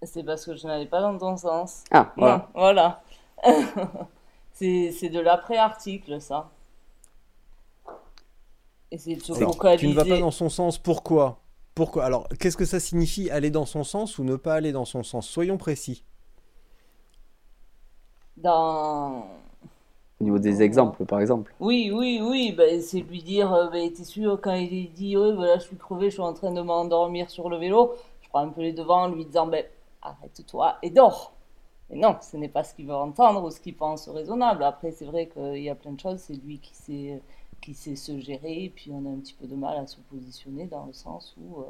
C'est 0.02 0.22
parce 0.24 0.44
que 0.44 0.54
je 0.56 0.66
n'allais 0.66 0.86
pas 0.86 1.00
dans 1.00 1.18
ton 1.18 1.36
sens. 1.36 1.84
Ah, 1.90 2.12
voilà. 2.16 2.36
Non, 2.36 2.60
voilà. 2.60 3.02
c'est 4.52 4.92
c'est 4.92 5.08
de 5.08 5.20
l'après-article, 5.20 6.20
ça. 6.20 6.50
Essayer 8.90 9.16
de 9.16 9.22
se 9.22 9.32
focaliser. 9.32 9.80
tu 9.80 9.88
ne 9.88 9.94
vas 9.94 10.04
pas 10.04 10.18
dans 10.20 10.30
son 10.30 10.48
sens, 10.48 10.78
pourquoi? 10.78 11.40
Pourquoi? 11.74 12.04
Alors, 12.04 12.28
qu'est-ce 12.40 12.56
que 12.56 12.64
ça 12.64 12.80
signifie 12.80 13.30
aller 13.30 13.50
dans 13.50 13.66
son 13.66 13.84
sens 13.84 14.18
ou 14.18 14.24
ne 14.24 14.36
pas 14.36 14.54
aller 14.54 14.72
dans 14.72 14.84
son 14.84 15.02
sens? 15.02 15.28
Soyons 15.28 15.58
précis. 15.58 16.04
dans- 18.36 19.26
Au 20.20 20.24
niveau 20.24 20.38
des 20.38 20.62
exemples, 20.62 21.04
par 21.04 21.20
exemple. 21.20 21.54
Oui, 21.60 21.90
oui, 21.94 22.20
oui, 22.22 22.52
ben, 22.56 22.80
c'est 22.80 23.00
lui 23.00 23.22
dire, 23.22 23.52
euh, 23.52 23.68
ben, 23.68 23.92
t'es 23.92 24.04
sûr, 24.04 24.40
quand 24.40 24.54
il 24.54 24.90
dit, 24.92 25.16
ouais, 25.16 25.32
ben, 25.34 25.42
là, 25.42 25.58
je 25.58 25.64
suis 25.64 25.76
crevé, 25.76 26.06
je 26.06 26.14
suis 26.14 26.22
en 26.22 26.32
train 26.32 26.52
de 26.52 26.62
m'endormir 26.62 27.28
sur 27.28 27.50
le 27.50 27.58
vélo, 27.58 27.94
je 28.22 28.28
prends 28.30 28.40
un 28.40 28.48
peu 28.48 28.62
les 28.62 28.72
devants 28.72 29.04
en 29.04 29.08
lui 29.08 29.26
disant, 29.26 29.46
ben, 29.46 29.64
arrête-toi 30.00 30.76
et 30.82 30.90
dors. 30.90 31.34
Mais 31.90 31.96
non, 31.96 32.16
ce 32.22 32.36
n'est 32.36 32.48
pas 32.48 32.64
ce 32.64 32.74
qu'il 32.74 32.86
veut 32.86 32.94
entendre 32.94 33.44
ou 33.44 33.50
ce 33.50 33.60
qu'il 33.60 33.76
pense 33.76 34.08
raisonnable. 34.08 34.64
Après, 34.64 34.90
c'est 34.90 35.04
vrai 35.04 35.28
qu'il 35.28 35.62
y 35.62 35.70
a 35.70 35.74
plein 35.74 35.92
de 35.92 36.00
choses, 36.00 36.18
c'est 36.18 36.34
lui 36.34 36.58
qui 36.60 36.74
sait, 36.74 37.22
qui 37.60 37.74
sait 37.74 37.96
se 37.96 38.18
gérer, 38.18 38.64
et 38.64 38.70
puis 38.70 38.90
on 38.92 39.04
a 39.06 39.10
un 39.10 39.18
petit 39.18 39.34
peu 39.34 39.46
de 39.46 39.54
mal 39.54 39.76
à 39.76 39.86
se 39.86 40.00
positionner 40.00 40.66
dans 40.66 40.86
le 40.86 40.92
sens 40.94 41.36
où 41.38 41.60
euh, 41.60 41.64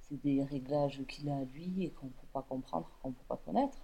c'est 0.00 0.20
des 0.22 0.42
réglages 0.44 1.02
qu'il 1.06 1.28
a 1.28 1.36
à 1.36 1.44
lui 1.44 1.84
et 1.84 1.90
qu'on 1.90 2.06
ne 2.06 2.12
peut 2.12 2.26
pas 2.32 2.44
comprendre, 2.48 2.88
qu'on 3.02 3.10
ne 3.10 3.14
peut 3.14 3.24
pas 3.28 3.40
connaître. 3.44 3.78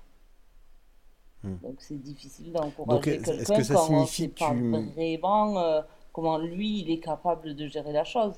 Hmm. 1.45 1.57
Donc 1.63 1.77
c'est 1.79 2.03
difficile 2.03 2.53
d'encourager 2.53 3.15
est-ce 3.17 3.25
quelqu'un 3.25 3.57
que 3.57 3.63
ça 3.65 3.75
quand 3.75 3.91
on 3.91 4.07
sait 4.07 4.29
pas 4.29 4.53
tu- 4.55 4.71
vraiment 4.95 5.59
euh, 5.59 5.83
comment 6.13 6.39
lui 6.39 6.81
il 6.81 6.91
est 6.91 7.01
capable 7.01 7.55
de 7.55 7.67
gérer 7.69 7.93
la 7.93 8.05
chose. 8.05 8.35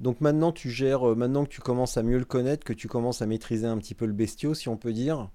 Donc 0.00 0.20
maintenant, 0.20 0.52
tu 0.52 0.70
gères, 0.70 1.08
euh, 1.10 1.14
maintenant 1.14 1.44
que 1.44 1.50
tu 1.50 1.60
commences 1.60 1.96
à 1.96 2.02
mieux 2.02 2.18
le 2.18 2.24
connaître, 2.24 2.64
que 2.64 2.72
tu 2.72 2.88
commences 2.88 3.22
à 3.22 3.26
maîtriser 3.26 3.66
un 3.66 3.78
petit 3.78 3.94
peu 3.94 4.06
le 4.06 4.12
bestiau, 4.12 4.54
si 4.54 4.68
on 4.68 4.76
peut 4.76 4.92
dire, 4.92 5.28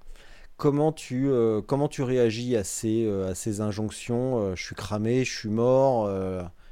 comment 0.58 0.92
tu, 0.92 1.30
euh, 1.30 1.62
comment 1.62 1.88
tu 1.88 2.04
réagis 2.04 2.56
à 2.58 2.64
ces, 2.64 3.06
euh, 3.06 3.30
à 3.32 3.36
ces 3.36 3.62
injonctions 3.62 4.40
euh, 4.40 4.56
Je 4.56 4.64
suis 4.64 4.76
cramé, 4.76 5.26
je 5.26 5.38
suis 5.40 5.50
mort, 5.50 6.10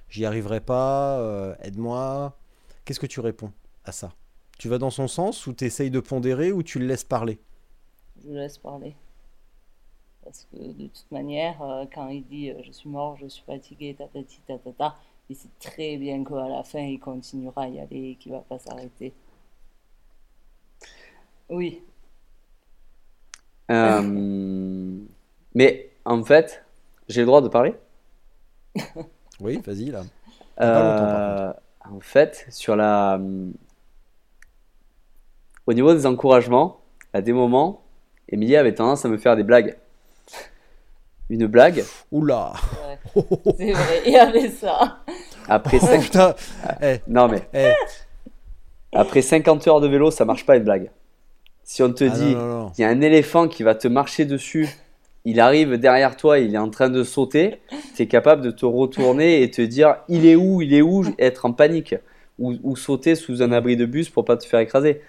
j'y 0.10 0.26
arriverai 0.26 0.62
pas, 0.62 1.56
aide-moi. 1.64 2.38
Qu'est-ce 2.86 3.00
que 3.00 3.08
tu 3.08 3.20
réponds 3.22 3.52
à 3.86 3.92
ça? 3.92 4.14
Tu 4.60 4.70
vas 4.70 4.78
dans 4.78 4.92
son 4.92 5.08
sens 5.08 5.48
ou 5.48 5.54
tu 5.54 5.66
essayes 5.66 5.92
de 5.92 6.00
pondérer 6.00 6.52
ou 6.52 6.64
tu 6.64 6.80
le 6.80 6.86
laisses 6.88 7.04
parler? 7.04 7.40
Je 8.24 8.30
le 8.30 8.36
laisse 8.40 8.58
parler. 8.58 8.96
Parce 10.24 10.46
que 10.52 10.58
de 10.58 10.88
toute 10.88 11.12
manière, 11.12 11.62
euh, 11.62 11.86
quand 11.94 12.08
il 12.10 12.26
dit 12.26 12.50
euh, 12.52 12.62
je 12.64 12.72
suis 12.72 12.90
mort, 12.90 13.18
je 13.18 13.28
suis 13.28 13.44
fatigué, 13.44 13.94
tatati 13.96 14.42
tatata, 14.48 14.98
il 15.30 15.36
sait 15.36 15.50
très 15.60 15.98
bien 15.98 16.24
qu'à 16.24 16.48
la 16.50 16.64
fin 16.64 16.80
il 16.80 17.00
continuera 17.00 17.64
à 17.64 17.68
y 17.70 17.80
aller 17.80 18.12
et 18.12 18.16
qu'il 18.16 18.32
va 18.32 18.40
pas 18.42 18.60
s'arrêter. 18.60 19.14
Oui, 21.50 21.84
Euh, 23.72 24.02
mais 25.56 25.92
en 26.06 26.24
fait, 26.24 26.64
j'ai 27.08 27.22
le 27.22 27.28
droit 27.28 27.42
de 27.42 27.48
parler? 27.48 27.76
Oui, 29.40 29.62
vas-y 29.66 29.86
là. 29.92 30.08
Euh, 30.62 31.54
En 31.86 32.00
fait, 32.00 32.46
sur 32.50 32.76
la... 32.76 33.20
Au 35.68 35.74
niveau 35.74 35.94
des 35.94 36.06
encouragements, 36.06 36.82
à 37.14 37.22
des 37.22 37.34
moments, 37.34 37.83
Emilie 38.34 38.56
avait 38.56 38.74
tendance 38.74 39.06
à 39.06 39.10
me 39.10 39.18
faire 39.18 39.36
des 39.36 39.44
blagues. 39.44 39.76
Une 41.30 41.46
blague, 41.46 41.84
Oula 42.12 42.54
ouais. 43.16 43.24
c'est 43.58 43.72
vrai, 43.72 44.02
il 44.08 44.12
y 44.14 44.18
avait 44.18 44.50
ça. 44.50 44.98
après, 45.48 45.78
Oh, 45.82 46.00
putain 46.02 46.36
Eh, 46.82 46.98
non, 47.08 47.28
mais 47.28 47.44
eh. 47.54 47.72
après 48.92 49.22
50 49.22 49.68
heures 49.68 49.82
de 49.82 49.88
vélo, 49.88 50.10
ça 50.12 50.26
marche 50.26 50.46
pas 50.46 50.58
une 50.58 50.64
blague. 50.64 50.90
Si 51.64 51.82
on 51.84 51.94
te 51.94 52.04
Ah, 52.04 52.10
dit, 52.10 52.36
il 52.78 52.82
y 52.82 52.84
a 52.84 52.90
un 52.90 53.02
éléphant 53.02 53.48
qui 53.48 53.62
va 53.64 53.76
te 53.76 53.88
marcher 53.88 54.26
dessus, 54.26 54.68
il 55.26 55.40
arrive 55.40 55.78
derrière 55.78 56.18
toi, 56.18 56.40
il 56.40 56.56
est 56.56 56.58
en 56.60 56.70
train 56.70 56.90
de 56.90 57.04
sauter, 57.04 57.62
tu 57.96 58.02
es 58.02 58.08
capable 58.08 58.42
de 58.42 58.52
te 58.52 58.66
retourner 58.66 59.44
et 59.44 59.50
te 59.52 59.62
dire 59.62 59.98
il 60.10 60.26
est 60.26 60.36
où, 60.36 60.62
il 60.62 60.74
est 60.74 60.82
où, 60.82 61.06
être 61.20 61.46
en 61.46 61.54
panique 61.54 61.96
ou, 62.40 62.56
ou 62.64 62.76
sauter 62.76 63.14
sous 63.16 63.42
un 63.44 63.52
abri 63.52 63.78
de 63.78 63.86
bus 63.86 64.10
pour 64.10 64.26
pas 64.26 64.38
te 64.38 64.46
faire 64.46 64.60
écraser. 64.60 65.02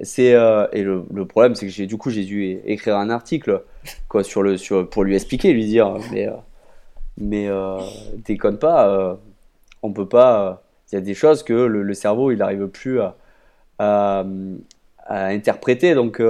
C'est 0.00 0.32
euh, 0.34 0.66
et 0.72 0.82
le, 0.82 1.04
le 1.12 1.26
problème 1.26 1.54
c'est 1.56 1.66
que 1.66 1.72
j'ai 1.72 1.86
du 1.86 1.96
coup 1.96 2.10
j'ai 2.10 2.24
dû 2.24 2.60
écrire 2.66 2.96
un 2.96 3.10
article 3.10 3.64
quoi 4.08 4.22
sur 4.22 4.42
le 4.44 4.56
sur 4.56 4.88
pour 4.88 5.02
lui 5.02 5.14
expliquer 5.16 5.52
lui 5.52 5.64
dire 5.66 5.96
mais 6.12 6.28
euh, 6.28 6.32
mais 7.16 7.48
euh, 7.48 7.78
déconne 8.24 8.58
pas 8.58 9.18
on 9.82 9.92
peut 9.92 10.08
pas 10.08 10.62
il 10.92 10.94
y 10.94 10.98
a 10.98 11.00
des 11.00 11.14
choses 11.14 11.42
que 11.42 11.52
le, 11.52 11.82
le 11.82 11.94
cerveau 11.94 12.30
il 12.30 12.38
n'arrive 12.38 12.68
plus 12.68 13.00
à, 13.00 13.16
à, 13.80 14.24
à 15.06 15.24
interpréter 15.26 15.94
donc 15.94 16.22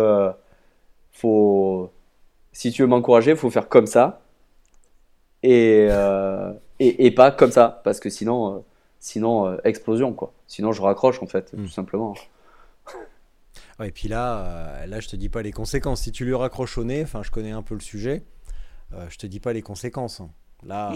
faut, 1.13 1.91
si 2.53 2.71
tu 2.73 2.83
veux 2.83 2.89
m'encourager, 2.89 3.35
faut 3.37 3.51
faire 3.51 3.69
comme 3.69 3.87
ça 3.87 4.21
et, 5.43 5.89
et, 6.81 7.07
et 7.07 7.11
pas 7.11 7.31
comme 7.31 7.51
ça, 7.51 7.81
parce 7.85 8.01
que 8.01 8.09
sinon, 8.11 8.65
sinon 9.01 9.59
explosion 9.65 10.13
quoi. 10.13 10.33
Sinon, 10.47 10.73
je 10.73 10.81
raccroche 10.83 11.23
en 11.23 11.27
fait, 11.27 11.53
Mm. 11.53 11.65
tout 11.65 11.71
simplement. 11.71 12.15
Ouais, 13.79 13.89
et 13.89 13.93
puis 13.93 14.09
là, 14.09 14.39
euh, 14.83 14.87
là, 14.87 15.01
je 15.01 15.09
te 15.09 15.17
dis 15.17 15.29
pas 15.29 15.43
les 15.43 15.53
conséquences. 15.53 16.03
Si 16.03 16.13
tu 16.13 16.25
lui 16.25 16.35
raccroches 16.35 16.79
au 16.79 16.85
nez, 16.85 17.03
enfin, 17.03 17.23
je 17.23 17.31
connais 17.31 17.53
un 17.53 17.63
peu 17.63 17.75
le 17.75 17.81
sujet, 17.81 18.25
euh, 18.93 19.07
je 19.09 19.19
te 19.19 19.27
dis 19.27 19.41
pas 19.41 19.53
les 19.53 19.63
conséquences. 19.63 20.21
hein. 20.21 20.31
Là, 20.65 20.93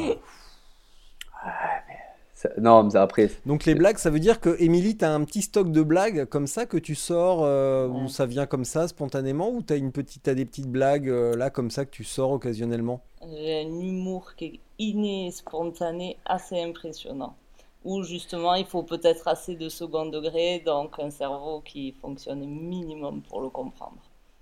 Ça- 2.34 2.48
non, 2.59 2.82
mais 2.82 2.96
après, 2.96 3.30
donc 3.46 3.64
les 3.66 3.76
blagues, 3.76 3.98
ça 3.98 4.10
veut 4.10 4.18
dire 4.18 4.40
que 4.40 4.56
Émilie, 4.60 4.96
t'as 4.96 5.10
un 5.12 5.22
petit 5.24 5.42
stock 5.42 5.70
de 5.70 5.82
blagues 5.82 6.24
comme 6.24 6.48
ça 6.48 6.66
que 6.66 6.76
tu 6.76 6.96
sors, 6.96 7.44
euh, 7.44 7.86
Ouais. 7.86 8.00
ou 8.02 8.09
ça 8.09 8.26
vient 8.26 8.46
comme 8.46 8.64
ça 8.64 8.88
spontanément, 8.88 9.50
ou 9.50 9.62
t'as 9.62 9.76
une 9.76 9.92
petite, 9.92 10.24
t'as 10.24 10.34
des 10.34 10.44
petites 10.44 10.66
blagues 10.66 11.09
euh, 11.09 11.36
là 11.36 11.50
comme 11.50 11.70
ça 11.70 11.84
que 11.84 11.90
tu 11.90 12.02
sors 12.02 12.32
occasionnellement? 12.32 13.04
J'ai 13.22 13.60
un 13.60 13.68
humour 13.80 14.34
qui 14.34 14.44
est 14.46 14.60
inné 14.80 15.28
et 15.28 15.30
spontané, 15.30 16.18
assez 16.24 16.60
impressionnant. 16.60 17.36
Où 17.84 18.02
justement, 18.02 18.54
il 18.54 18.66
faut 18.66 18.82
peut-être 18.82 19.28
assez 19.28 19.56
de 19.56 19.68
second 19.68 20.06
degré, 20.06 20.60
donc 20.60 20.98
un 20.98 21.10
cerveau 21.10 21.60
qui 21.60 21.92
fonctionne 21.92 22.44
minimum 22.44 23.22
pour 23.22 23.40
le 23.40 23.50
comprendre. 23.50 23.98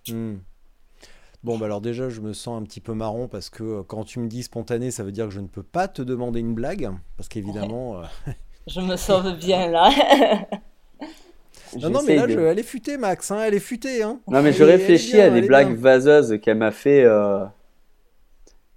Hmm. 0.08 0.38
Bon, 1.42 1.56
bah 1.58 1.66
alors 1.66 1.80
déjà, 1.80 2.10
je 2.10 2.20
me 2.20 2.32
sens 2.34 2.60
un 2.60 2.64
petit 2.64 2.80
peu 2.80 2.92
marron 2.94 3.26
parce 3.28 3.48
que 3.50 3.62
euh, 3.64 3.82
quand 3.82 4.04
tu 4.04 4.18
me 4.20 4.28
dis 4.28 4.42
spontané, 4.42 4.90
ça 4.90 5.04
veut 5.04 5.12
dire 5.12 5.26
que 5.26 5.32
je 5.32 5.40
ne 5.40 5.46
peux 5.48 5.62
pas 5.62 5.88
te 5.88 6.02
demander 6.02 6.40
une 6.40 6.54
blague, 6.54 6.90
parce 7.16 7.28
qu'évidemment. 7.28 8.02
euh, 8.02 8.04
Je 8.66 8.80
me 8.80 8.96
sauve 8.96 9.36
bien 9.38 9.68
là. 9.70 9.90
Non, 11.72 11.90
non, 11.90 12.02
mais 12.02 12.14
là, 12.14 12.26
de- 12.26 12.32
je- 12.32 12.38
elle 12.38 12.58
est 12.58 12.62
futée, 12.64 12.96
Max, 12.98 13.30
hein, 13.30 13.42
elle 13.44 13.54
est 13.54 13.60
futée. 13.60 14.02
Hein. 14.02 14.20
Non, 14.28 14.42
mais 14.42 14.50
Elle 14.50 14.54
je 14.54 14.64
réfléchis 14.64 15.12
bien, 15.12 15.20
à 15.20 15.30
des 15.30 15.42
blagues 15.42 15.74
bien. 15.74 15.76
vaseuses 15.76 16.38
qu'elle 16.42 16.58
m'a 16.58 16.72
fait, 16.72 17.04
euh, 17.04 17.44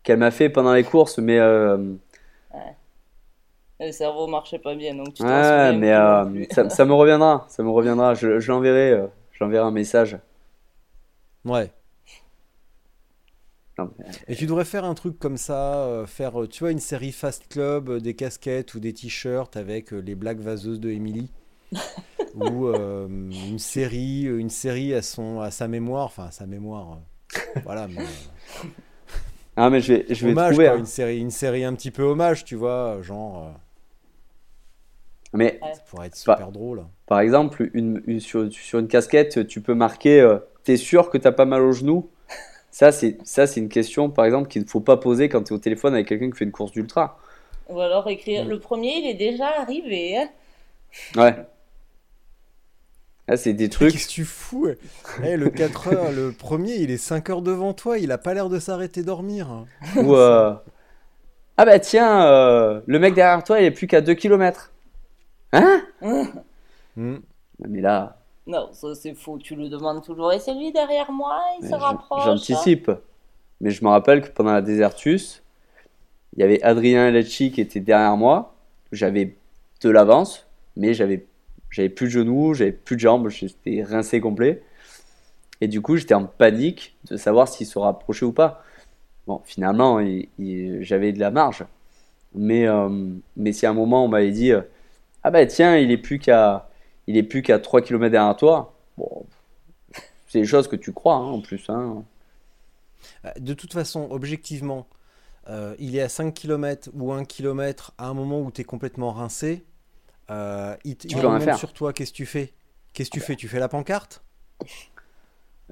qu'elle 0.03 0.19
m'a 0.19 0.31
fait 0.31 0.49
pendant 0.49 0.73
les 0.73 0.84
courses, 0.84 1.18
mais 1.19 1.40
euh, 1.40 1.77
Le 3.84 3.91
cerveau 3.91 4.26
marchait 4.26 4.57
pas 4.57 4.73
bien, 4.76 4.95
donc 4.95 5.14
tu 5.14 5.26
t'en 5.26 5.27
ouais, 5.30 5.43
souviens 5.43 5.73
mais 5.73 5.91
euh, 5.93 6.45
ça, 6.51 6.69
ça 6.69 6.85
me 6.85 6.93
reviendra, 6.93 7.45
ça 7.49 7.64
me 7.64 7.69
reviendra. 7.69 8.14
Je, 8.15 8.39
je 8.39 8.51
l'enverrai, 8.51 8.91
euh, 8.91 9.07
je 9.31 9.43
l'enverrai 9.43 9.65
un 9.68 9.72
message. 9.72 10.18
Ouais. 11.45 11.73
Non, 13.77 13.91
mais- 13.97 14.05
Et 14.27 14.35
tu 14.35 14.45
devrais 14.45 14.65
faire 14.65 14.84
un 14.85 14.93
truc 14.93 15.18
comme 15.19 15.38
ça, 15.38 15.76
euh, 15.85 16.05
faire, 16.05 16.41
euh, 16.41 16.47
tu 16.47 16.60
vois, 16.64 16.72
une 16.72 16.80
série 16.80 17.11
Fast 17.11 17.47
Club, 17.47 17.89
euh, 17.89 17.99
des 17.99 18.15
casquettes 18.15 18.73
ou 18.76 18.80
des 18.80 18.93
t-shirts 18.93 19.55
avec 19.57 19.93
euh, 19.93 19.99
les 19.99 20.15
blagues 20.15 20.39
vaseuses 20.41 20.80
de 20.80 20.89
Emily. 20.89 21.30
ou 22.35 22.65
euh, 22.68 23.07
une 23.07 23.60
série, 23.60 24.23
une 24.23 24.49
série 24.49 24.93
à, 24.93 25.01
son, 25.01 25.39
à 25.41 25.51
sa 25.51 25.68
mémoire, 25.68 26.05
enfin 26.05 26.26
à 26.26 26.31
sa 26.31 26.45
mémoire. 26.47 26.93
euh, 26.93 26.97
voilà, 27.64 27.88
mais 27.88 28.01
euh, 28.01 28.23
Ah, 29.55 29.69
mais 29.69 29.81
je 29.81 29.93
vais, 29.93 30.05
je 30.10 30.26
vais 30.26 30.31
hommage, 30.31 30.47
trouver. 30.47 30.65
quoi, 30.65 30.76
hein. 30.76 30.80
une, 30.80 30.85
série, 30.85 31.19
une 31.19 31.31
série 31.31 31.64
un 31.64 31.73
petit 31.76 31.91
peu 31.91 32.03
hommage, 32.03 32.43
tu 32.43 32.55
vois, 32.55 33.01
genre, 33.01 33.53
Mais 35.34 35.60
ça 35.61 35.81
pourrait 35.89 36.07
être 36.07 36.15
super 36.15 36.51
drôle. 36.51 36.84
par 37.07 37.19
exemple, 37.19 37.69
une, 37.73 38.01
une- 38.07 38.19
sur, 38.19 38.51
sur 38.53 38.80
une 38.80 38.88
casquette, 38.88 39.47
tu 39.47 39.61
peux 39.61 39.73
marquer 39.73 40.22
euh, 40.22 40.38
T'es 40.64 40.77
sûr 40.77 41.10
que 41.10 41.18
t'as 41.18 41.31
pas 41.34 41.45
mal 41.45 41.61
au 41.61 41.73
genou? 41.73 42.10
Ça, 42.72 42.91
c'est 42.91 43.18
ça, 43.23 43.47
c'est 43.47 43.60
une 43.60 43.69
question, 43.69 44.10
par 44.10 44.26
exemple, 44.26 44.47
qu'il 44.47 44.61
ne 44.64 44.68
faut 44.68 44.80
pas 44.81 44.97
poser 44.97 45.30
quand 45.30 45.43
tu 45.43 45.53
es 45.53 45.55
au 45.55 45.60
téléphone 45.60 45.93
avec 45.93 46.07
quelqu'un 46.07 46.31
qui 46.31 46.38
fait 46.38 46.45
une 46.45 46.51
course 46.51 46.72
d'ultra. 46.72 47.19
Ou 47.69 47.80
alors 47.80 48.10
écrire, 48.10 48.45
le 48.45 48.60
premier, 48.60 48.93
il 48.97 49.10
est 49.10 49.14
déjà 49.15 49.47
arrivé. 49.60 50.18
hein. 50.18 50.30
Ouais. 51.15 51.35
Là, 53.27 53.38
c'est 53.38 53.53
des 53.53 53.69
trucs. 53.69 53.91
Qu'est-ce 53.93 54.07
que 54.07 54.11
tu 54.11 54.26
fous 54.26 54.65
ouais 54.65 54.77
Eh, 55.26 55.38
Le 55.38 55.49
4 55.49 55.88
heures, 55.88 56.11
le 56.11 56.31
premier, 56.31 56.76
il 56.76 56.91
est 56.91 56.97
5 56.97 57.30
heures 57.30 57.41
devant 57.41 57.73
toi, 57.73 57.97
il 57.97 58.11
a 58.11 58.18
pas 58.18 58.34
l'air 58.34 58.49
de 58.49 58.60
s'arrêter 58.60 59.01
dormir. 59.03 59.65
Ou, 59.97 60.15
euh, 60.15 60.53
Ah 61.57 61.65
bah 61.65 61.80
tiens, 61.80 62.26
euh, 62.26 62.81
le 62.88 62.99
mec 62.99 63.14
derrière 63.14 63.43
toi, 63.43 63.60
il 63.61 63.65
est 63.65 63.72
plus 63.72 63.88
qu'à 63.88 64.01
2 64.01 64.14
km. 64.15 64.73
Hein 65.54 65.84
Hmm. 66.96 67.18
Mais 67.68 67.82
là, 67.82 68.18
Non, 68.46 68.70
ça 68.74 68.94
c'est 68.94 69.14
faux, 69.16 69.38
tu 69.38 69.56
le 69.56 69.70
demandes 69.70 70.04
toujours. 70.04 70.32
Et 70.34 70.40
celui 70.40 70.72
derrière 70.72 71.12
moi, 71.12 71.40
il 71.62 71.68
se 71.68 71.74
rapproche. 71.74 72.26
j'anticipe. 72.26 72.92
Mais 73.62 73.72
je 73.72 73.84
me 73.84 73.90
rappelle 73.90 74.22
que 74.22 74.30
pendant 74.30 74.52
la 74.52 74.62
Désertus, 74.62 75.42
il 76.36 76.42
y 76.42 76.44
avait 76.44 76.62
Adrien 76.62 77.10
Lecci 77.10 77.52
qui 77.52 77.62
était 77.62 77.80
derrière 77.80 78.18
moi. 78.18 78.54
J'avais 78.92 79.36
de 79.82 79.90
l'avance, 79.90 80.46
mais 80.76 80.94
j'avais 80.94 81.26
j'avais 81.70 81.90
plus 81.90 82.06
de 82.08 82.12
genoux, 82.12 82.54
j'avais 82.54 82.72
plus 82.72 82.96
de 82.96 83.02
jambes, 83.02 83.30
j'étais 83.30 83.84
rincé 83.84 84.20
complet. 84.22 84.62
Et 85.62 85.68
du 85.68 85.82
coup, 85.82 85.96
j'étais 85.96 86.14
en 86.14 86.26
panique 86.26 86.96
de 87.10 87.18
savoir 87.18 87.48
s'il 87.48 87.66
se 87.66 87.80
rapprochait 87.80 88.26
ou 88.26 88.34
pas. 88.34 88.64
Bon, 89.26 89.42
finalement, 89.46 90.00
j'avais 90.82 91.14
de 91.14 91.20
la 91.20 91.32
marge. 91.32 91.66
Mais, 92.36 92.68
euh, 92.68 92.90
mais 93.38 93.54
si 93.54 93.66
à 93.66 93.70
un 93.70 93.74
moment 93.74 94.04
on 94.06 94.08
m'avait 94.08 94.32
dit 94.32 94.52
euh, 94.52 94.62
Ah 95.24 95.32
bah 95.32 95.45
tiens, 95.45 95.78
il 95.78 95.91
est 95.91 95.98
plus 95.98 96.20
qu'à 96.20 96.70
il 97.08 97.18
est 97.18 97.24
plus 97.24 97.41
qu'à 97.41 97.60
3 97.60 97.82
km 97.82 98.12
derrière 98.12 98.36
toi, 98.36 98.74
bon, 98.98 99.26
c'est 100.28 100.41
des 100.41 100.45
choses 100.48 100.68
que 100.68 100.76
tu 100.76 100.94
crois 100.94 101.16
hein, 101.16 101.26
en 101.32 101.41
plus. 101.41 101.70
Hein. 101.70 102.04
Euh, 103.26 103.32
De 103.40 103.54
toute 103.54 103.74
façon, 103.74 104.08
objectivement, 104.12 104.88
euh, 105.50 105.76
il 105.80 105.95
est 105.95 106.02
à 106.02 106.10
5 106.10 106.34
km 106.34 106.90
ou 106.94 107.14
1 107.14 107.26
km 107.26 107.94
à 107.98 108.08
un 108.08 108.14
moment 108.14 108.41
où 108.41 108.52
tu 108.52 108.62
es 108.62 108.64
complètement 108.64 109.12
rincé. 109.12 109.66
Euh, 110.32 110.76
il 110.86 110.98
Tu 110.98 111.08
il 111.10 111.16
peux 111.20 111.28
rien 111.28 111.40
faire. 111.40 111.58
sur 111.58 111.74
toi, 111.74 111.94
qu'est-ce 111.94 112.12
que 112.12 112.18
tu 112.18 112.26
fais? 112.26 112.54
Qu'est-ce 112.94 113.10
que 113.10 113.16
tu 113.16 113.22
fais? 113.22 113.36
Tu 113.36 113.48
fais 113.48 113.60
la 113.60 113.70
pancarte? 113.70 114.24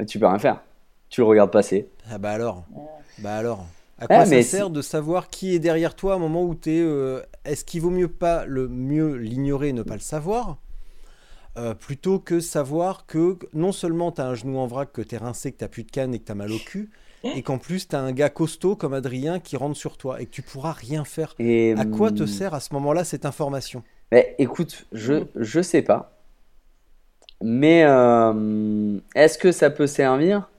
Tu 0.07 0.19
peux 0.19 0.25
rien 0.27 0.39
faire. 0.39 0.61
Tu 1.09 1.21
le 1.21 1.27
regardes 1.27 1.51
passer. 1.51 1.87
Ah 2.09 2.17
bah 2.17 2.31
alors 2.31 2.63
Bah 3.19 3.35
alors 3.37 3.65
À 3.99 4.03
Ah, 4.03 4.07
quoi 4.07 4.25
ça 4.25 4.41
sert 4.41 4.69
de 4.69 4.81
savoir 4.81 5.29
qui 5.29 5.53
est 5.55 5.59
derrière 5.59 5.95
toi 5.95 6.13
à 6.13 6.15
un 6.15 6.19
moment 6.19 6.43
où 6.43 6.55
tu 6.55 6.71
es. 6.71 7.21
Est-ce 7.45 7.65
qu'il 7.65 7.81
vaut 7.81 7.89
mieux 7.89 8.07
pas 8.07 8.45
le 8.45 8.67
mieux 8.67 9.15
l'ignorer 9.15 9.69
et 9.69 9.73
ne 9.73 9.83
pas 9.83 9.95
le 9.95 10.01
savoir 10.01 10.57
euh, 11.57 11.73
plutôt 11.73 12.17
que 12.17 12.39
savoir 12.39 13.05
que 13.05 13.37
non 13.53 13.73
seulement 13.73 14.13
tu 14.13 14.21
as 14.21 14.27
un 14.27 14.35
genou 14.35 14.57
en 14.57 14.67
vrac, 14.67 14.93
que 14.93 15.01
tu 15.01 15.15
es 15.15 15.17
rincé, 15.17 15.51
que 15.51 15.57
tu 15.57 15.69
plus 15.69 15.83
de 15.83 15.91
canne 15.91 16.13
et 16.13 16.19
que 16.19 16.25
tu 16.25 16.31
as 16.31 16.35
mal 16.35 16.49
au 16.49 16.59
cul, 16.59 16.91
et 17.23 17.43
qu'en 17.43 17.57
plus 17.57 17.89
tu 17.89 17.95
as 17.95 17.99
un 17.99 18.13
gars 18.13 18.29
costaud 18.29 18.77
comme 18.77 18.93
Adrien 18.93 19.39
qui 19.41 19.57
rentre 19.57 19.75
sur 19.75 19.97
toi 19.97 20.21
et 20.21 20.25
que 20.25 20.31
tu 20.31 20.41
pourras 20.43 20.71
rien 20.71 21.03
faire. 21.03 21.35
Et, 21.39 21.73
À 21.77 21.85
quoi 21.85 22.11
te 22.11 22.23
hum, 22.23 22.27
sert 22.27 22.53
à 22.53 22.61
ce 22.61 22.73
moment-là 22.73 23.03
cette 23.03 23.25
information? 23.25 23.83
mais 24.11 24.35
écoute, 24.39 24.85
je, 24.93 25.25
je 25.35 25.61
sais 25.61 25.81
pas. 25.81 26.17
Mais 27.41 27.83
euh, 27.85 28.99
est-ce 29.15 29.37
que 29.37 29.51
ça 29.51 29.69
peut 29.69 29.87
servir? 29.87 30.49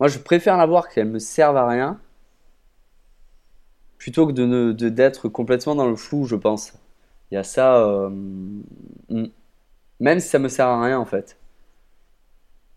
Moi, 0.00 0.08
je 0.08 0.18
préfère 0.18 0.56
la 0.56 0.66
voir 0.66 0.88
qu'elle 0.88 1.08
me 1.08 1.18
serve 1.18 1.56
à 1.56 1.66
rien 1.68 2.00
plutôt 4.04 4.26
que 4.26 4.32
de 4.32 4.44
ne 4.44 4.72
de- 4.72 4.90
d'être 4.90 5.30
complètement 5.30 5.74
dans 5.74 5.88
le 5.88 5.96
flou, 5.96 6.26
je 6.26 6.36
pense. 6.36 6.74
Il 7.30 7.36
y 7.36 7.38
a 7.38 7.42
ça. 7.42 7.78
euh, 7.78 8.08
hum. 8.08 9.30
même 9.98 10.20
si 10.20 10.28
ça 10.28 10.38
me 10.38 10.48
sert 10.48 10.66
à 10.66 10.84
rien, 10.84 10.98
en 10.98 11.06
fait. 11.06 11.38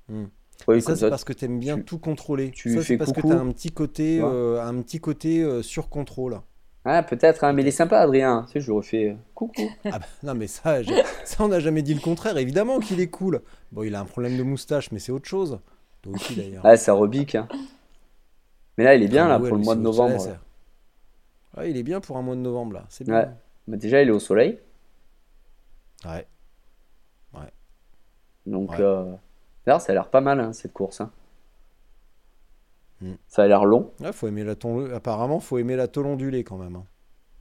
Hmm. 0.08 0.26
Oui, 0.70 0.82
ça, 0.82 0.96
c'est 0.96 1.10
parce 1.10 1.26
que 1.26 1.34
tu 1.34 1.44
aimes 1.46 1.60
bien 1.60 1.76
tu- 1.76 1.84
tout 1.84 2.00
contrôler. 2.00 2.52
tu 2.52 2.70
ça, 2.70 2.78
fais 2.80 2.84
c'est 2.86 2.98
parce 2.98 3.12
que 3.12 3.20
coucou, 3.22 3.34
tu 3.34 3.38
as 3.38 3.42
un 3.42 3.52
petit 3.52 3.72
côté, 3.72 4.20
euh, 4.22 4.62
un 4.64 4.82
petit 4.82 5.00
côté 5.00 5.44
euh, 5.44 5.62
sur 5.62 5.90
contrôle. 5.90 6.40
Ah, 6.86 7.04
peut-être, 7.04 7.44
hein, 7.44 7.52
mais 7.52 7.62
il 7.64 7.68
est 7.68 7.72
sympa, 7.72 8.00
Adrien. 8.00 8.44
Tu 8.48 8.54
sais, 8.54 8.60
je 8.62 8.68
lui 8.68 8.78
refais 8.78 9.10
euh, 9.10 9.16
coucou. 9.36 9.70
Ah 9.86 10.00
bah, 10.00 10.06
non, 10.24 10.34
mais 10.34 10.48
ça, 10.48 10.78
ça 11.26 11.44
on 11.44 11.50
n'a 11.50 11.60
jamais 11.60 11.82
dit 11.82 11.94
le 11.94 12.00
contraire. 12.00 12.38
Évidemment 12.38 12.80
qu'il 12.80 13.02
est 13.02 13.10
cool. 13.10 13.42
Bon, 13.74 13.84
il 13.84 13.94
a 13.96 14.00
un 14.00 14.06
problème 14.06 14.38
de 14.38 14.44
moustache, 14.44 14.92
mais 14.94 15.00
c'est 15.00 15.12
autre 15.12 15.28
chose. 15.28 15.60
Toi 16.02 16.14
aussi 16.14 16.36
d'ailleurs. 16.36 16.62
Ah, 16.66 16.78
ça 16.78 16.94
rebique. 16.94 17.36
hein. 17.36 17.50
Mais 18.78 18.86
là, 18.86 18.96
il 18.96 19.04
est 19.04 19.08
bien, 19.10 19.26
Ah, 19.26 19.30
là, 19.30 19.40
ouais, 19.40 19.50
pour 19.50 19.58
le 19.58 19.64
mois 19.64 19.76
de 19.76 19.82
novembre. 19.82 20.20
ça, 20.22 20.30
là. 20.30 20.38
Ouais, 21.58 21.72
il 21.72 21.78
est 21.78 21.84
bien 21.84 22.00
pour 22.00 22.18
un 22.18 22.22
mois 22.22 22.36
de 22.36 22.42
novembre 22.42 22.74
là. 22.74 22.86
C'est 22.90 23.08
Ouais. 23.10 23.26
bien. 23.26 23.38
Bah, 23.68 23.78
déjà, 23.78 24.02
il 24.02 24.08
est 24.08 24.12
au 24.12 24.20
soleil. 24.20 24.60
Ouais. 26.06 26.26
Donc, 28.46 28.72
Ouais. 28.72 28.78
euh, 28.80 29.14
d'ailleurs, 29.66 29.82
ça 29.82 29.92
a 29.92 29.96
l'air 29.96 30.10
pas 30.10 30.22
mal, 30.22 30.40
hein, 30.40 30.54
cette 30.54 30.72
course. 30.72 31.02
hein. 31.02 31.12
Hmm. 33.02 33.16
Ça 33.28 33.44
a 33.44 33.48
l'air 33.48 33.66
long. 33.66 33.92
Ouais, 34.00 34.14
faut 34.14 34.28
aimer 34.28 34.46
la 34.46 34.56
ton... 34.56 34.90
Apparemment, 34.94 35.42
faut 35.42 35.58
aimer 35.58 35.76
la 35.76 35.90
tôle 35.90 36.06
ondulée 36.06 36.46
quand 36.46 36.56
même. 36.58 36.78
hein. 36.78 36.86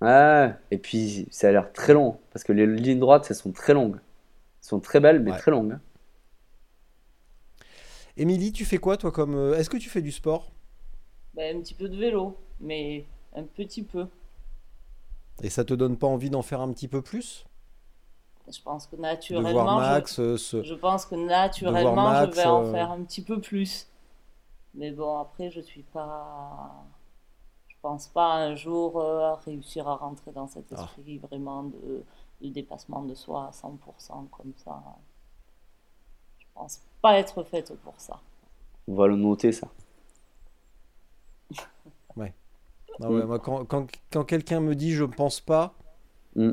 Ouais. 0.01 0.52
Et 0.72 0.78
puis, 0.78 1.28
ça 1.30 1.48
a 1.48 1.52
l'air 1.52 1.72
très 1.72 1.93
long. 1.94 2.18
Parce 2.32 2.43
que 2.43 2.52
les 2.52 2.66
lignes 2.66 2.98
droites, 2.98 3.26
elles 3.30 3.36
sont 3.36 3.52
très 3.52 3.72
longues. 3.72 3.97
Elles 3.97 4.68
sont 4.68 4.80
très 4.80 4.98
belles, 4.98 5.20
mais 5.22 5.30
Ouais. 5.30 5.38
très 5.38 5.52
longues. 5.52 5.78
Émilie, 8.16 8.51
tu 8.52 8.64
fais 8.64 8.78
quoi 8.78 8.97
toi 8.97 9.12
comme. 9.12 9.34
euh, 9.36 9.55
Est-ce 9.56 9.70
que 9.70 9.76
tu 9.76 9.88
fais 9.88 10.02
du 10.02 10.10
sport? 10.10 10.51
Ben, 11.34 11.56
un 11.56 11.60
petit 11.60 11.74
peu 11.74 11.88
de 11.88 11.97
vélo, 11.97 12.36
mais 12.60 13.05
un 13.36 13.44
petit 13.44 13.82
peu. 13.84 14.08
Et 15.42 15.50
ça 15.50 15.64
te 15.64 15.74
donne 15.74 15.96
pas 15.96 16.06
envie 16.06 16.30
d'en 16.30 16.42
faire 16.42 16.60
un 16.60 16.72
petit 16.72 16.88
peu 16.88 17.02
plus? 17.02 17.44
Je 18.50 18.60
pense 18.62 18.86
que 18.86 18.96
De 18.96 19.00
naturellement, 19.02 19.52
voir 19.52 19.80
je- 19.84 19.90
Max 19.90 20.18
euh, 20.20 20.36
se- 20.36 20.62
je, 20.62 20.74
pense 20.74 21.04
que 21.04 21.14
naturellement, 21.16 21.94
Max, 21.94 22.36
je 22.36 22.40
vais 22.40 22.46
en 22.46 22.64
euh, 22.64 22.72
faire 22.72 22.90
un 22.92 23.02
petit 23.02 23.22
peu 23.22 23.40
plus. 23.40 23.88
Mais 24.74 24.90
bon, 24.92 25.18
après, 25.18 25.50
je 25.50 25.60
suis 25.60 25.82
pas. 25.82 26.72
Je 27.68 27.74
pense 27.82 28.06
pas 28.08 28.34
un 28.34 28.54
jour 28.54 29.00
euh, 29.00 29.34
réussir 29.34 29.86
à 29.88 29.96
rentrer 29.96 30.32
dans 30.32 30.46
cet 30.46 30.72
Ah. 30.76 30.82
esprit 30.84 31.18
vraiment 31.18 31.64
de, 31.64 32.02
de 32.40 32.48
dépassement 32.48 33.02
de 33.02 33.14
soi 33.14 33.46
à 33.48 33.50
100% 33.52 34.28
comme 34.30 34.52
ça. 34.64 34.82
Je 36.38 36.46
pense 36.54 36.80
pas 37.02 37.18
être 37.18 37.42
faite 37.44 37.74
pour 37.82 37.94
ça. 37.98 38.20
On 38.88 38.94
va 38.94 39.06
le 39.08 39.16
noter, 39.16 39.52
ça. 39.52 39.68
Ah 43.01 43.10
ouais, 43.10 43.23
Mm. 43.23 43.27
moi, 43.27 43.39
quand 43.39 43.64
quand, 43.64 43.86
quand 44.10 44.24
quelqu'un 44.24 44.60
me 44.60 44.74
dit 44.74 44.93
je 44.93 45.05
pense 45.05 45.40
pas, 45.40 45.74
Mm. 46.36 46.52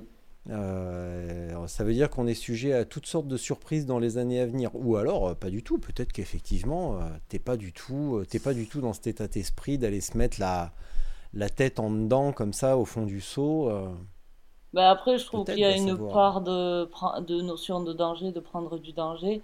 euh, 0.49 1.67
ça 1.67 1.83
veut 1.83 1.93
dire 1.93 2.09
qu'on 2.09 2.27
est 2.27 2.33
sujet 2.33 2.73
à 2.73 2.83
toutes 2.85 3.05
sortes 3.05 3.27
de 3.27 3.37
surprises 3.37 3.85
dans 3.85 3.99
les 3.99 4.17
années 4.17 4.39
à 4.41 4.45
venir. 4.45 4.71
Ou 4.73 4.97
alors, 4.97 5.29
euh, 5.29 5.33
pas 5.35 5.49
du 5.49 5.63
tout. 5.63 5.77
Peut-être 5.79 6.11
qu'effectivement, 6.11 6.99
euh, 6.99 7.03
t'es 7.29 7.39
pas 7.39 7.55
du 7.57 7.71
tout, 7.73 8.23
t'es 8.29 8.39
pas 8.39 8.53
du 8.53 8.67
tout 8.67 8.81
dans 8.81 8.93
cet 8.93 9.07
état 9.07 9.27
d'esprit 9.27 9.77
d'aller 9.77 10.01
se 10.01 10.17
mettre 10.17 10.39
la, 10.39 10.73
la 11.33 11.49
tête 11.49 11.79
en 11.79 11.91
dedans 11.91 12.33
comme 12.33 12.53
ça 12.53 12.77
au 12.77 12.85
fond 12.85 13.05
du 13.05 13.21
seau. 13.21 13.69
euh. 13.69 13.89
Bah 14.73 14.89
après, 14.91 15.17
je 15.19 15.25
trouve 15.25 15.45
qu'il 15.47 15.59
y 15.59 15.65
a 15.65 15.71
une 15.71 15.97
savoir. 15.97 16.13
part 16.13 16.41
de 16.41 17.41
notion 17.41 17.81
de 17.83 17.93
danger, 17.93 18.31
de 18.31 18.39
prendre 18.39 18.77
du 18.79 18.91
danger, 18.91 19.41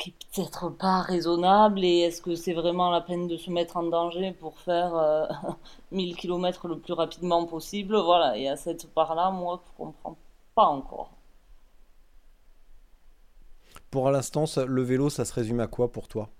qui 0.00 0.10
est 0.10 0.14
peut-être 0.34 0.70
pas 0.70 1.02
raisonnable. 1.02 1.84
Et 1.84 2.00
est-ce 2.00 2.22
que 2.22 2.34
c'est 2.36 2.54
vraiment 2.54 2.90
la 2.90 3.00
peine 3.02 3.28
de 3.28 3.38
se 3.38 3.50
mettre 3.52 3.78
en 3.78 3.84
danger 3.84 4.32
pour 4.32 4.58
faire 4.60 4.96
euh, 4.96 5.26
1000 5.92 6.16
km 6.16 6.68
le 6.68 6.78
plus 6.80 6.94
rapidement 6.94 7.46
possible? 7.46 7.96
Voilà, 7.98 8.36
il 8.36 8.44
y 8.44 8.48
a 8.48 8.56
cette 8.56 8.88
part-là, 8.94 9.30
moi, 9.30 9.62
je 9.66 9.72
comprends 9.84 10.16
pas 10.56 10.66
encore. 10.66 11.10
Pour 13.90 14.10
l'instant, 14.10 14.46
le 14.66 14.82
vélo, 14.82 15.10
ça 15.10 15.24
se 15.24 15.32
résume 15.32 15.60
à 15.60 15.66
quoi 15.68 15.92
pour 15.92 16.08
toi? 16.08 16.30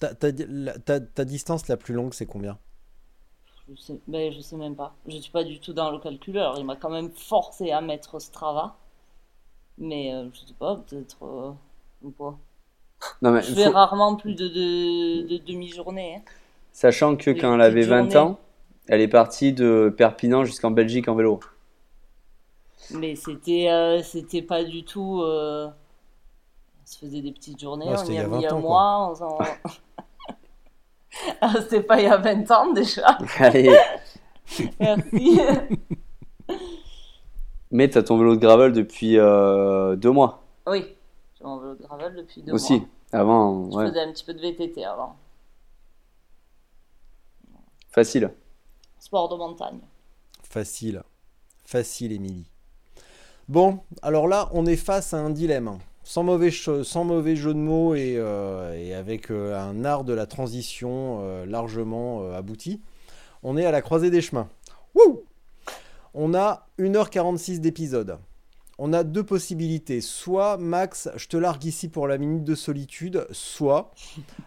Ta, 0.00 0.14
ta, 0.14 0.32
ta- 0.32 1.00
ta 1.00 1.24
distance 1.26 1.68
la 1.68 1.76
plus 1.78 1.94
longue, 1.94 2.14
c'est 2.14 2.26
combien? 2.26 2.58
Je 3.68 3.76
sais, 3.76 4.00
ben, 4.08 4.32
je 4.32 4.40
sais 4.40 4.56
même 4.56 4.74
pas. 4.74 4.96
Je 5.06 5.18
suis 5.18 5.30
pas 5.30 5.44
du 5.44 5.60
tout 5.60 5.72
dans 5.72 5.90
le 5.92 5.98
calculeur. 6.00 6.58
Il 6.58 6.64
m'a 6.64 6.74
quand 6.74 6.90
même 6.90 7.10
forcé 7.12 7.70
à 7.70 7.80
mettre 7.80 8.18
Strava. 8.18 8.76
Mais 9.78 10.12
euh, 10.14 10.28
je 10.34 10.40
sais 10.46 10.54
pas, 10.54 10.76
peut-être 10.76 11.22
euh, 11.24 11.52
ou 12.02 12.10
pas. 12.10 12.38
Non, 13.22 13.30
mais 13.30 13.42
Je 13.42 13.52
fais 13.54 13.64
faut- 13.64 13.72
rarement 13.72 14.16
plus 14.16 14.34
de, 14.34 14.48
de, 14.48 15.28
de 15.28 15.36
demi-journée. 15.44 16.16
hein. 16.18 16.22
sachant 16.72 17.16
que 17.16 17.30
quand 17.30 17.54
elle 17.54 17.60
avait 17.60 17.74
petites 17.80 17.90
20 17.90 18.02
journées. 18.10 18.16
ans, 18.16 18.38
elle 18.88 19.00
est 19.00 19.08
partie 19.08 19.52
de 19.52 19.92
Perpignan 19.96 20.44
jusqu'en 20.44 20.70
Belgique 20.70 21.08
en 21.08 21.14
vélo. 21.14 21.40
Mais 22.90 23.16
c'était 23.16 23.68
euh, 23.70 24.02
c'était 24.02 24.42
pas 24.42 24.62
du 24.64 24.84
tout. 24.84 25.20
euh, 25.22 25.66
On 25.66 26.86
se 26.86 26.98
faisait 26.98 27.20
des 27.20 27.32
petites 27.32 27.60
journées, 27.60 27.86
Ouais, 27.86 27.94
on 28.06 28.10
y 28.12 28.18
a 28.18 28.26
mis 28.26 28.44
20 28.44 28.52
un 28.52 28.58
mois. 28.60 29.14
Ah, 31.40 31.52
c'était 31.62 31.82
pas 31.82 31.98
il 32.00 32.04
y 32.04 32.08
a 32.08 32.16
20 32.16 32.50
ans 32.50 32.72
déjà. 32.72 33.18
Allez, 33.38 33.76
Merci. 34.80 35.40
mais 37.70 37.88
t'as 37.88 38.02
ton 38.02 38.18
vélo 38.18 38.36
de 38.36 38.40
gravel 38.40 38.72
depuis 38.72 39.18
euh, 39.18 39.96
deux 39.96 40.10
mois 40.12 40.42
Oui, 40.66 40.84
mon 41.46 41.58
vélo 41.58 41.74
de 41.76 41.82
gravel 41.82 42.14
depuis 42.16 42.42
deux 42.42 42.52
aussi. 42.52 42.80
mois. 42.80 42.88
Avant, 43.12 43.70
Je 43.70 43.76
ouais, 43.76 43.86
faisais 43.88 44.00
un 44.00 44.12
petit 44.12 44.24
peu 44.24 44.34
de 44.34 44.40
VTT 44.40 44.84
avant. 44.84 45.16
facile. 47.90 48.30
Sport 48.98 49.28
de 49.28 49.36
montagne. 49.36 49.78
Facile. 50.42 51.02
Facile, 51.64 52.12
Émilie. 52.12 52.46
Bon, 53.48 53.80
alors 54.02 54.26
là, 54.28 54.48
on 54.52 54.66
est 54.66 54.76
face 54.76 55.14
à 55.14 55.18
un 55.18 55.30
dilemme. 55.30 55.78
Sans 56.02 56.22
mauvais, 56.22 56.50
sans 56.50 57.04
mauvais 57.04 57.34
jeu 57.36 57.52
de 57.54 57.58
mots 57.58 57.94
et, 57.94 58.14
euh, 58.16 58.74
et 58.74 58.94
avec 58.94 59.30
euh, 59.30 59.58
un 59.58 59.84
art 59.84 60.04
de 60.04 60.12
la 60.12 60.26
transition 60.26 61.18
euh, 61.22 61.46
largement 61.46 62.22
euh, 62.22 62.36
abouti, 62.36 62.80
on 63.42 63.56
est 63.56 63.64
à 63.64 63.70
la 63.72 63.82
croisée 63.82 64.10
des 64.10 64.20
chemins. 64.20 64.48
Wouh 64.94 65.22
on 66.18 66.32
a 66.32 66.66
1h46 66.78 67.58
d'épisode. 67.60 68.18
On 68.78 68.92
a 68.92 69.04
deux 69.04 69.22
possibilités. 69.24 70.02
Soit, 70.02 70.58
Max, 70.58 71.08
je 71.16 71.28
te 71.28 71.36
largue 71.38 71.64
ici 71.64 71.88
pour 71.88 72.06
la 72.06 72.18
minute 72.18 72.44
de 72.44 72.54
solitude, 72.54 73.26
soit, 73.30 73.90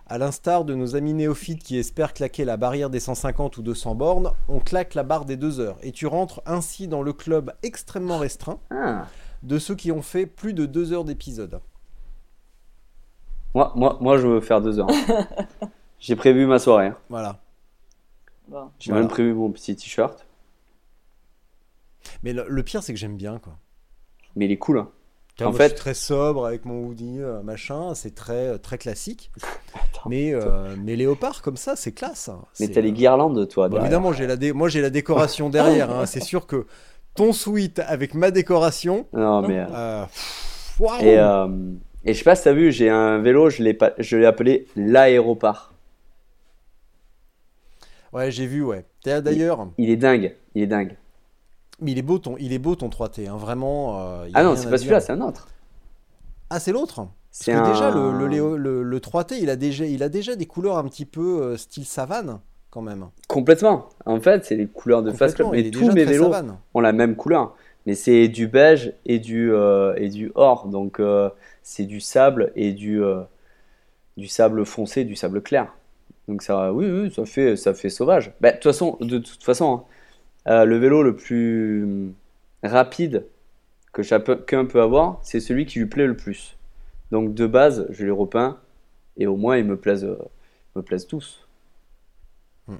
à 0.06 0.19
l'instar 0.19 0.65
de 0.65 0.76
nos 0.76 0.95
amis 0.95 1.14
néophytes 1.15 1.64
qui 1.64 1.77
espèrent 1.77 2.14
claquer 2.14 2.45
la 2.45 2.56
barrière 2.56 2.91
des 2.91 2.99
150 2.99 3.57
ou 3.57 3.64
200 3.64 3.95
bornes, 3.95 4.31
on 4.47 4.60
claque 4.60 4.93
la 4.93 5.01
barre 5.03 5.26
des 5.26 5.35
2 5.35 5.60
heures. 5.60 5.77
Et 5.81 5.91
tu 5.91 6.06
rentres 6.06 6.41
ainsi 6.45 6.88
dans 6.88 7.01
le 7.01 7.11
club 7.11 7.53
extrêmement 7.64 8.19
restreint 8.19 8.60
Ah. 8.69 9.07
de 9.41 9.57
ceux 9.57 9.73
qui 9.76 9.91
ont 9.91 10.03
fait 10.03 10.27
plus 10.27 10.53
de 10.53 10.68
2 10.68 10.93
heures 10.93 11.06
d'épisode. 11.06 11.60
Moi, 13.56 13.73
moi, 13.76 13.97
moi, 13.99 14.19
je 14.19 14.27
veux 14.27 14.41
faire 14.41 14.61
deux 14.61 14.77
heures. 14.80 14.88
J'ai 15.99 16.15
prévu 16.15 16.45
ma 16.45 16.60
soirée. 16.60 16.88
hein. 16.88 16.97
Voilà. 17.10 17.39
Bon. 18.47 18.69
J'ai 18.77 18.91
Voilà. 18.91 19.01
même 19.06 19.10
prévu 19.11 19.34
mon 19.34 19.49
petit 19.51 19.76
t-shirt. 19.76 20.23
Mais 22.22 22.31
le, 22.31 22.45
le 22.47 22.64
pire, 22.64 22.84
c'est 22.84 22.93
que 22.93 22.99
j'aime 22.99 23.18
bien, 23.18 23.39
quoi. 23.39 23.57
Mais 24.35 24.45
il 24.45 24.51
est 24.51 24.57
cool. 24.57 24.80
hein. 24.80 24.89
En 25.41 25.43
moi, 25.45 25.51
je 25.53 25.57
fait- 25.57 25.68
suis 25.69 25.77
très 25.77 25.93
sobre 25.93 26.45
avec 26.45 26.65
mon 26.65 26.84
hoodie, 26.85 27.19
euh, 27.22 27.41
machin, 27.41 27.93
c'est 27.95 28.14
très, 28.14 28.47
euh, 28.49 28.57
très 28.57 28.77
classique. 28.77 29.31
Attends. 29.73 30.10
Mais, 30.10 30.34
euh, 30.34 30.76
mais 30.84 30.97
léopard 30.97 31.41
comme 31.41 31.56
ça, 31.56 31.77
c'est 31.77 31.93
classe. 31.93 32.27
hein. 32.27 32.43
Mais 32.60 32.68
t'as 32.68 32.81
les 32.81 32.89
euh, 32.89 32.93
guirlandes, 32.93 33.47
toi. 33.47 33.69
Bon, 33.69 33.80
évidemment, 33.80 34.11
j'ai 34.11 34.27
la 34.27 34.35
dé- 34.35 34.51
moi 34.51 34.68
j'ai 34.68 34.81
la 34.81 34.89
décoration 34.89 35.49
derrière. 35.51 35.89
hein. 35.91 36.06
C'est 36.06 36.19
sûr 36.19 36.45
que 36.45 36.65
ton 37.15 37.31
suite 37.31 37.80
avec 37.80 38.14
ma 38.15 38.31
décoration. 38.31 39.07
Non, 39.14 39.41
mais. 39.47 39.65
euh, 39.72 40.03
waouh 40.80 41.01
Et, 41.01 41.18
euh, 41.18 41.47
et 42.03 42.14
je 42.14 42.18
sais 42.18 42.23
pas 42.26 42.35
si 42.35 42.43
t'as 42.43 42.53
vu, 42.53 42.73
j'ai 42.73 42.89
un 42.89 43.19
vélo, 43.19 43.49
je 43.49 43.64
l'ai 43.64 43.73
pas- 43.73 43.93
je 43.97 44.18
l'ai 44.18 44.26
appelé 44.26 44.68
l'aéropart. 44.76 45.73
Ouais, 48.11 48.31
j'ai 48.31 48.45
vu, 48.47 48.61
ouais. 48.64 48.85
D'ailleurs, 49.06 49.69
Il 49.77 49.89
est 49.89 49.95
dingue, 49.97 50.35
il 50.56 50.64
est 50.64 50.68
dingue. 50.68 50.97
Mais 51.81 51.91
il 51.91 51.97
est 51.97 52.03
beau 52.03 52.19
ton, 52.19 52.35
il 52.38 52.53
est 52.53 52.60
beau 52.60 52.76
ton 52.76 52.89
3T, 52.89 53.27
hein, 53.27 53.38
vraiment. 53.38 53.99
euh, 54.01 54.27
Ah 54.34 54.43
non, 54.43 54.56
c'est 54.56 54.69
pas 54.69 54.77
celui-là, 54.77 54.99
c'est 54.99 55.14
un 55.14 55.22
autre. 55.22 55.47
Ah, 56.49 56.60
c'est 56.60 56.72
l'autre? 56.72 57.07
Parce 57.31 57.45
que 57.45 57.64
déjà, 57.64 57.91
le, 57.91 58.11
le, 58.27 58.57
le- 58.57 58.84
le 58.84 58.99
3T, 58.99 59.38
il 59.39 59.49
a 59.49 59.56
déjà, 59.56 59.85
il 59.85 60.01
a 60.03 60.10
déjà 60.10 60.35
des 60.35 60.45
couleurs 60.47 60.77
un 60.77 60.84
petit 60.85 61.06
peu 61.06 61.41
euh, 61.43 61.57
style 61.57 61.85
savane, 61.85 62.39
quand 62.72 62.81
même. 62.81 63.07
Complètement. 63.27 63.89
En 64.06 64.19
fait, 64.19 64.45
c'est 64.45 64.56
les 64.56 64.65
couleurs 64.68 65.03
de 65.03 65.11
Fast 65.11 65.35
Club. 65.35 65.49
Mais 65.51 65.69
tous 65.69 65.91
mes 65.91 66.06
vélos 66.06 66.31
savane. 66.31 66.57
ont 66.73 66.80
la 66.81 66.91
même 66.91 67.15
couleur. 67.15 67.56
Mais 67.85 67.93
c'est 67.95 68.27
du 68.27 68.47
beige 68.47 68.93
et 69.06 69.19
du, 69.19 69.53
euh, 69.53 69.93
et 69.97 70.10
du 70.10 70.31
or. 70.35 70.68
Donc, 70.68 71.01
c'est 71.64 71.85
du 71.85 71.99
sable 72.01 72.51
et 72.56 72.73
du, 72.73 73.01
du 74.18 74.27
sable 74.27 74.65
foncé, 74.65 75.03
du 75.06 75.15
sable 75.15 75.41
clair. 75.41 75.73
Donc, 76.27 76.41
ça, 76.43 76.73
oui, 76.73 76.85
oui, 76.89 77.11
ça 77.11 77.26
fait, 77.26 77.56
ça 77.56 77.73
fait 77.73 77.89
sauvage. 77.89 78.34
Bah, 78.41 78.51
de 78.51 78.56
toute 78.57 78.64
façon, 78.65 78.97
de 79.01 79.18
toute 79.18 79.43
façon 79.43 79.73
hein, 79.73 79.84
euh, 80.49 80.65
le 80.65 80.77
vélo 80.77 81.03
le 81.03 81.15
plus 81.15 82.13
rapide 82.63 83.26
que 83.93 84.03
chacun 84.03 84.65
peut 84.65 84.81
avoir, 84.81 85.19
c'est 85.23 85.39
celui 85.39 85.65
qui 85.65 85.80
lui 85.80 85.85
plaît 85.88 86.07
le 86.07 86.15
plus. 86.17 86.57
Donc, 87.11 87.34
de 87.34 87.47
base, 87.47 87.88
je 87.89 88.05
les 88.05 88.11
repeins 88.11 88.59
et 89.17 89.27
au 89.27 89.35
moins, 89.35 89.57
ils 89.57 89.65
me 89.65 89.77
plaisent, 89.77 90.05
euh, 90.05 90.17
me 90.76 90.81
plaisent 90.81 91.07
tous. 91.07 91.47
Hmm. 92.67 92.77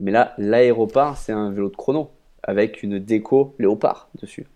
Mais 0.00 0.10
là, 0.10 0.34
l'aéropart, 0.38 1.16
c'est 1.16 1.32
un 1.32 1.50
vélo 1.50 1.70
de 1.70 1.76
chrono 1.76 2.10
avec 2.42 2.82
une 2.82 2.98
déco 2.98 3.54
léopard 3.58 4.08
dessus. 4.20 4.46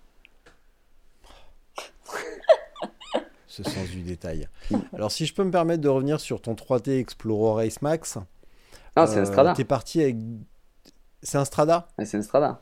Ce 3.47 3.63
sens 3.63 3.87
du 3.91 4.01
détail. 4.01 4.49
Alors, 4.95 5.13
si 5.13 5.27
je 5.27 5.35
peux 5.35 5.45
me 5.45 5.51
permettre 5.51 5.83
de 5.83 5.89
revenir 5.89 6.21
sur 6.21 6.41
ton 6.41 6.55
3T 6.55 6.99
Explorer 6.99 7.65
Race 7.65 7.83
Max. 7.83 8.17
Ah, 8.97 9.07
c'est 9.07 9.19
un 9.19 9.23
euh, 9.23 9.27
Strada. 9.27 9.53
T'es 9.53 9.65
parti 9.65 10.01
avec. 10.01 10.17
C'est 11.23 11.39
un 11.39 11.45
Strada 11.45 11.89
c'est 12.05 12.17
un 12.19 12.23
Strada. 12.23 12.61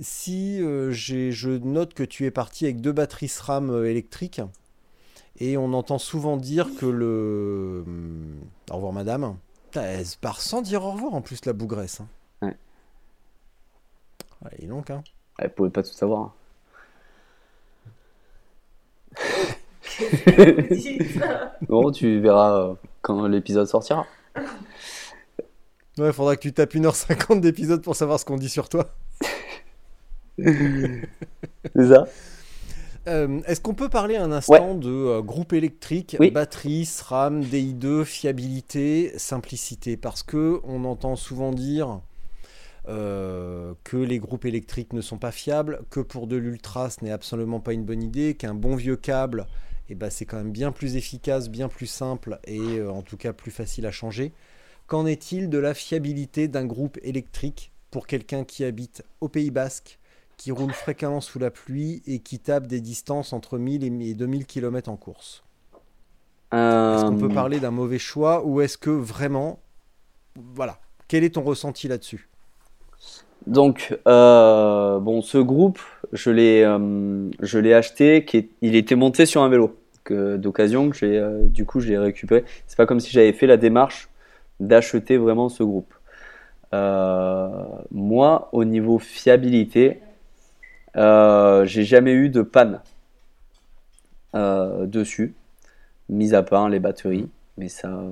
Si 0.00 0.60
euh, 0.62 0.90
j'ai- 0.90 1.32
je 1.32 1.50
note 1.50 1.92
que 1.94 2.02
tu 2.02 2.24
es 2.24 2.30
parti 2.30 2.64
avec 2.64 2.80
deux 2.80 2.92
batteries 2.92 3.28
SRAM 3.28 3.70
euh, 3.70 3.90
électriques, 3.90 4.40
et 5.38 5.56
on 5.58 5.72
entend 5.74 5.98
souvent 5.98 6.36
dire 6.36 6.68
que 6.78 6.86
le. 6.86 7.84
hum, 7.86 8.40
Au 8.70 8.76
revoir, 8.76 8.92
madame. 8.92 9.36
Elle 9.74 10.06
se 10.06 10.16
part 10.18 10.40
sans 10.40 10.62
dire 10.62 10.84
au 10.84 10.92
revoir 10.92 11.14
en 11.14 11.22
plus, 11.22 11.44
la 11.46 11.52
bougresse. 11.54 12.00
hein. 12.00 12.08
Ouais. 12.42 12.56
Ouais, 14.44 14.50
et 14.58 14.66
donc, 14.66 14.90
hein. 14.90 15.02
Elle 15.38 15.52
pouvait 15.54 15.70
pas 15.70 15.82
tout 15.82 15.92
savoir. 15.92 16.34
Bon, 21.68 21.90
tu 21.90 22.20
verras 22.20 22.52
euh, 22.70 22.74
quand 23.02 23.26
l'épisode 23.26 23.66
sortira. 23.66 24.06
Ouais, 25.98 26.12
faudra 26.12 26.36
que 26.36 26.40
tu 26.42 26.52
tapes 26.52 26.74
1h50 26.74 27.40
d'épisode 27.40 27.82
pour 27.82 27.96
savoir 27.96 28.18
ce 28.18 28.24
qu'on 28.24 28.36
dit 28.36 28.48
sur 28.48 28.68
toi. 28.68 28.94
C'est 31.76 31.88
ça 31.88 32.14
Euh, 33.08 33.40
Est-ce 33.46 33.60
qu'on 33.60 33.74
peut 33.74 33.88
parler 33.88 34.16
un 34.16 34.30
instant 34.30 34.74
de 34.76 34.88
euh, 34.90 35.22
groupe 35.22 35.52
électrique, 35.52 36.16
Oui. 36.20 36.30
batterie, 36.30 36.84
SRAM, 36.86 37.42
DI2, 37.42 38.04
fiabilité, 38.04 39.12
simplicité? 39.16 39.96
Parce 39.96 40.22
que 40.22 40.60
on 40.64 40.84
entend 40.84 41.16
souvent 41.16 41.50
dire 41.52 42.00
euh, 42.88 43.74
que 43.84 43.96
les 43.96 44.18
groupes 44.18 44.44
électriques 44.44 44.92
ne 44.92 45.00
sont 45.00 45.18
pas 45.18 45.32
fiables, 45.32 45.82
que 45.90 46.00
pour 46.00 46.26
de 46.26 46.36
l'ultra 46.36 46.90
ce 46.90 47.04
n'est 47.04 47.12
absolument 47.12 47.60
pas 47.60 47.72
une 47.72 47.84
bonne 47.84 48.02
idée, 48.02 48.34
qu'un 48.34 48.54
bon 48.54 48.76
vieux 48.76 48.96
câble, 48.96 49.48
eh 49.88 49.94
ben, 49.94 50.10
c'est 50.10 50.26
quand 50.26 50.38
même 50.38 50.52
bien 50.52 50.72
plus 50.72 50.96
efficace, 50.96 51.48
bien 51.50 51.68
plus 51.68 51.86
simple 51.86 52.38
et 52.46 52.82
en 52.82 53.02
tout 53.02 53.16
cas 53.16 53.32
plus 53.32 53.50
facile 53.52 53.86
à 53.86 53.92
changer. 53.92 54.32
Qu'en 54.92 55.06
est-il 55.06 55.48
de 55.48 55.56
la 55.56 55.72
fiabilité 55.72 56.48
d'un 56.48 56.66
groupe 56.66 56.98
électrique 57.02 57.72
pour 57.90 58.06
quelqu'un 58.06 58.44
qui 58.44 58.62
habite 58.62 59.02
au 59.22 59.28
Pays 59.30 59.50
Basque 59.50 59.98
qui 60.36 60.50
roule 60.52 60.74
fréquemment 60.74 61.22
sous 61.22 61.38
la 61.38 61.50
pluie 61.50 62.02
et 62.06 62.18
qui 62.18 62.38
tape 62.38 62.66
des 62.66 62.82
distances 62.82 63.32
entre 63.32 63.56
1000 63.56 63.84
et 63.84 64.12
2000 64.14 64.44
km 64.44 64.90
en 64.90 64.98
course? 64.98 65.44
Est-ce 66.92 67.04
qu'on 67.04 67.16
peut 67.16 67.28
Euh, 67.28 67.32
parler 67.32 67.58
d'un 67.58 67.72
mauvais 67.72 67.98
choix 67.98 68.44
ou 68.46 68.60
est-ce 68.60 68.78
que 68.78 68.90
vraiment, 68.90 69.58
voilà, 70.36 70.80
quel 71.08 71.24
est 71.24 71.34
ton 71.36 71.42
ressenti 71.42 71.88
là-dessus? 71.88 72.30
Donc, 73.46 73.96
euh, 74.06 75.00
bon, 75.00 75.20
ce 75.20 75.38
groupe, 75.38 75.80
je 76.12 76.30
l'ai, 76.30 76.62
euh, 76.62 77.28
je 77.40 77.58
l'ai 77.58 77.74
acheté, 77.74 78.24
qui 78.24 78.36
est- 78.38 78.48
il 78.62 78.76
était 78.76 78.94
monté 78.94 79.26
sur 79.26 79.42
un 79.42 79.48
vélo 79.48 79.76
que, 80.04 80.36
d'occasion, 80.36 80.90
que 80.90 80.96
j'ai, 80.96 81.18
euh, 81.18 81.44
du 81.46 81.64
coup, 81.64 81.80
je 81.80 81.88
l'ai 81.88 81.98
récupéré. 81.98 82.44
C'est 82.68 82.76
pas 82.76 82.86
comme 82.86 83.00
si 83.00 83.10
j'avais 83.10 83.32
fait 83.32 83.46
la 83.48 83.56
démarche 83.56 84.08
d'acheter 84.66 85.16
vraiment 85.16 85.48
ce 85.48 85.62
groupe. 85.62 85.94
Euh, 86.74 87.48
moi, 87.90 88.48
au 88.52 88.64
niveau 88.64 88.98
fiabilité, 88.98 90.00
euh, 90.96 91.64
j'ai 91.66 91.84
jamais 91.84 92.12
eu 92.12 92.28
de 92.30 92.42
panne 92.42 92.80
euh, 94.34 94.86
dessus, 94.86 95.34
mis 96.08 96.34
à 96.34 96.42
part 96.42 96.68
les 96.68 96.80
batteries, 96.80 97.28
mais 97.58 97.68
ça, 97.68 98.02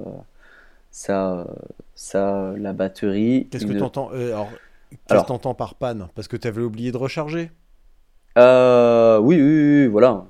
ça, 0.91 1.47
ça, 1.95 2.53
la 2.59 2.73
batterie. 2.73 3.49
Qu'est-ce 3.51 3.67
que 3.67 3.73
tu 3.73 3.83
entends 3.83 4.11
Alors, 5.09 5.57
par 5.57 5.75
panne? 5.75 6.09
Parce 6.15 6.29
que 6.29 6.37
tu 6.37 6.47
avais 6.47 6.63
oublié 6.63 6.93
de 6.93 6.97
recharger 6.97 7.51
oui, 8.37 9.37
oui, 9.37 9.83
oui, 9.83 9.87
voilà. 9.87 10.25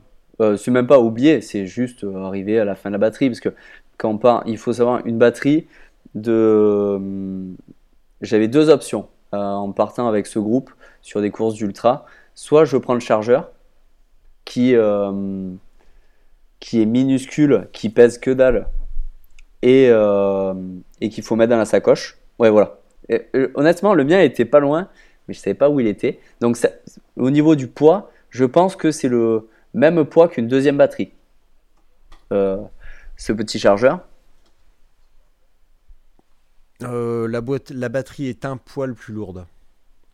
C'est 0.57 0.71
même 0.71 0.87
pas 0.87 0.99
oublier, 0.99 1.43
c'est 1.43 1.67
juste 1.67 2.05
arriver 2.05 2.59
à 2.59 2.65
la 2.65 2.75
fin 2.75 2.89
de 2.91 2.95
la 2.95 2.99
batterie. 2.99 3.29
Parce 3.29 3.41
que 3.41 3.51
quand 3.99 4.11
on 4.11 4.19
part, 4.19 4.43
il 4.47 4.57
faut 4.57 4.73
savoir 4.73 5.05
une 5.07 5.19
batterie 5.19 5.67
de. 6.15 6.95
hum, 6.97 7.57
J'avais 8.21 8.49
deux 8.49 8.69
options 8.69 9.09
euh, 9.33 9.39
en 9.39 9.73
partant 9.73 10.09
avec 10.09 10.27
ce 10.27 10.39
groupe 10.39 10.71
sur 11.01 11.21
des 11.21 11.31
courses 11.31 11.55
d'ultra. 11.55 12.05
Soit 12.35 12.65
je 12.65 12.77
prends 12.77 12.95
le 12.95 13.01
chargeur 13.01 13.51
qui, 14.45 14.75
euh, 14.75 15.51
qui 16.59 16.83
est 16.83 16.87
minuscule, 16.87 17.69
qui 17.73 17.89
pèse 17.89 18.19
que 18.19 18.31
dalle 18.31 18.69
et, 19.63 19.89
euh, 19.91 20.55
et 21.01 21.09
qu'il 21.09 21.25
faut 21.25 21.37
mettre 21.37 21.51
dans 21.51 21.59
la 21.59 21.65
sacoche. 21.65 22.19
Ouais, 22.39 22.51
voilà. 22.51 22.79
Euh, 23.11 23.49
honnêtement, 23.55 23.95
le 23.95 24.05
mien 24.05 24.21
était 24.21 24.45
pas 24.45 24.61
loin, 24.61 24.89
mais 25.27 25.35
je 25.35 25.41
savais 25.41 25.55
pas 25.55 25.69
où 25.69 25.81
il 25.81 25.87
était. 25.87 26.21
Donc, 26.41 26.57
au 27.17 27.31
niveau 27.31 27.55
du 27.55 27.67
poids, 27.67 28.11
je 28.31 28.45
pense 28.45 28.77
que 28.77 28.91
c'est 28.91 29.09
le 29.09 29.49
même 29.75 30.05
poids 30.05 30.29
qu'une 30.29 30.49
deuxième 30.49 30.77
batterie. 30.77 31.13
Euh, 32.33 32.59
ce 33.17 33.33
petit 33.33 33.59
chargeur. 33.59 34.01
Euh, 36.85 37.29
la, 37.29 37.41
boîte, 37.41 37.71
la 37.71 37.89
batterie 37.89 38.27
est 38.29 38.45
un 38.45 38.57
poil 38.57 38.95
plus 38.95 39.13
lourde. 39.15 39.47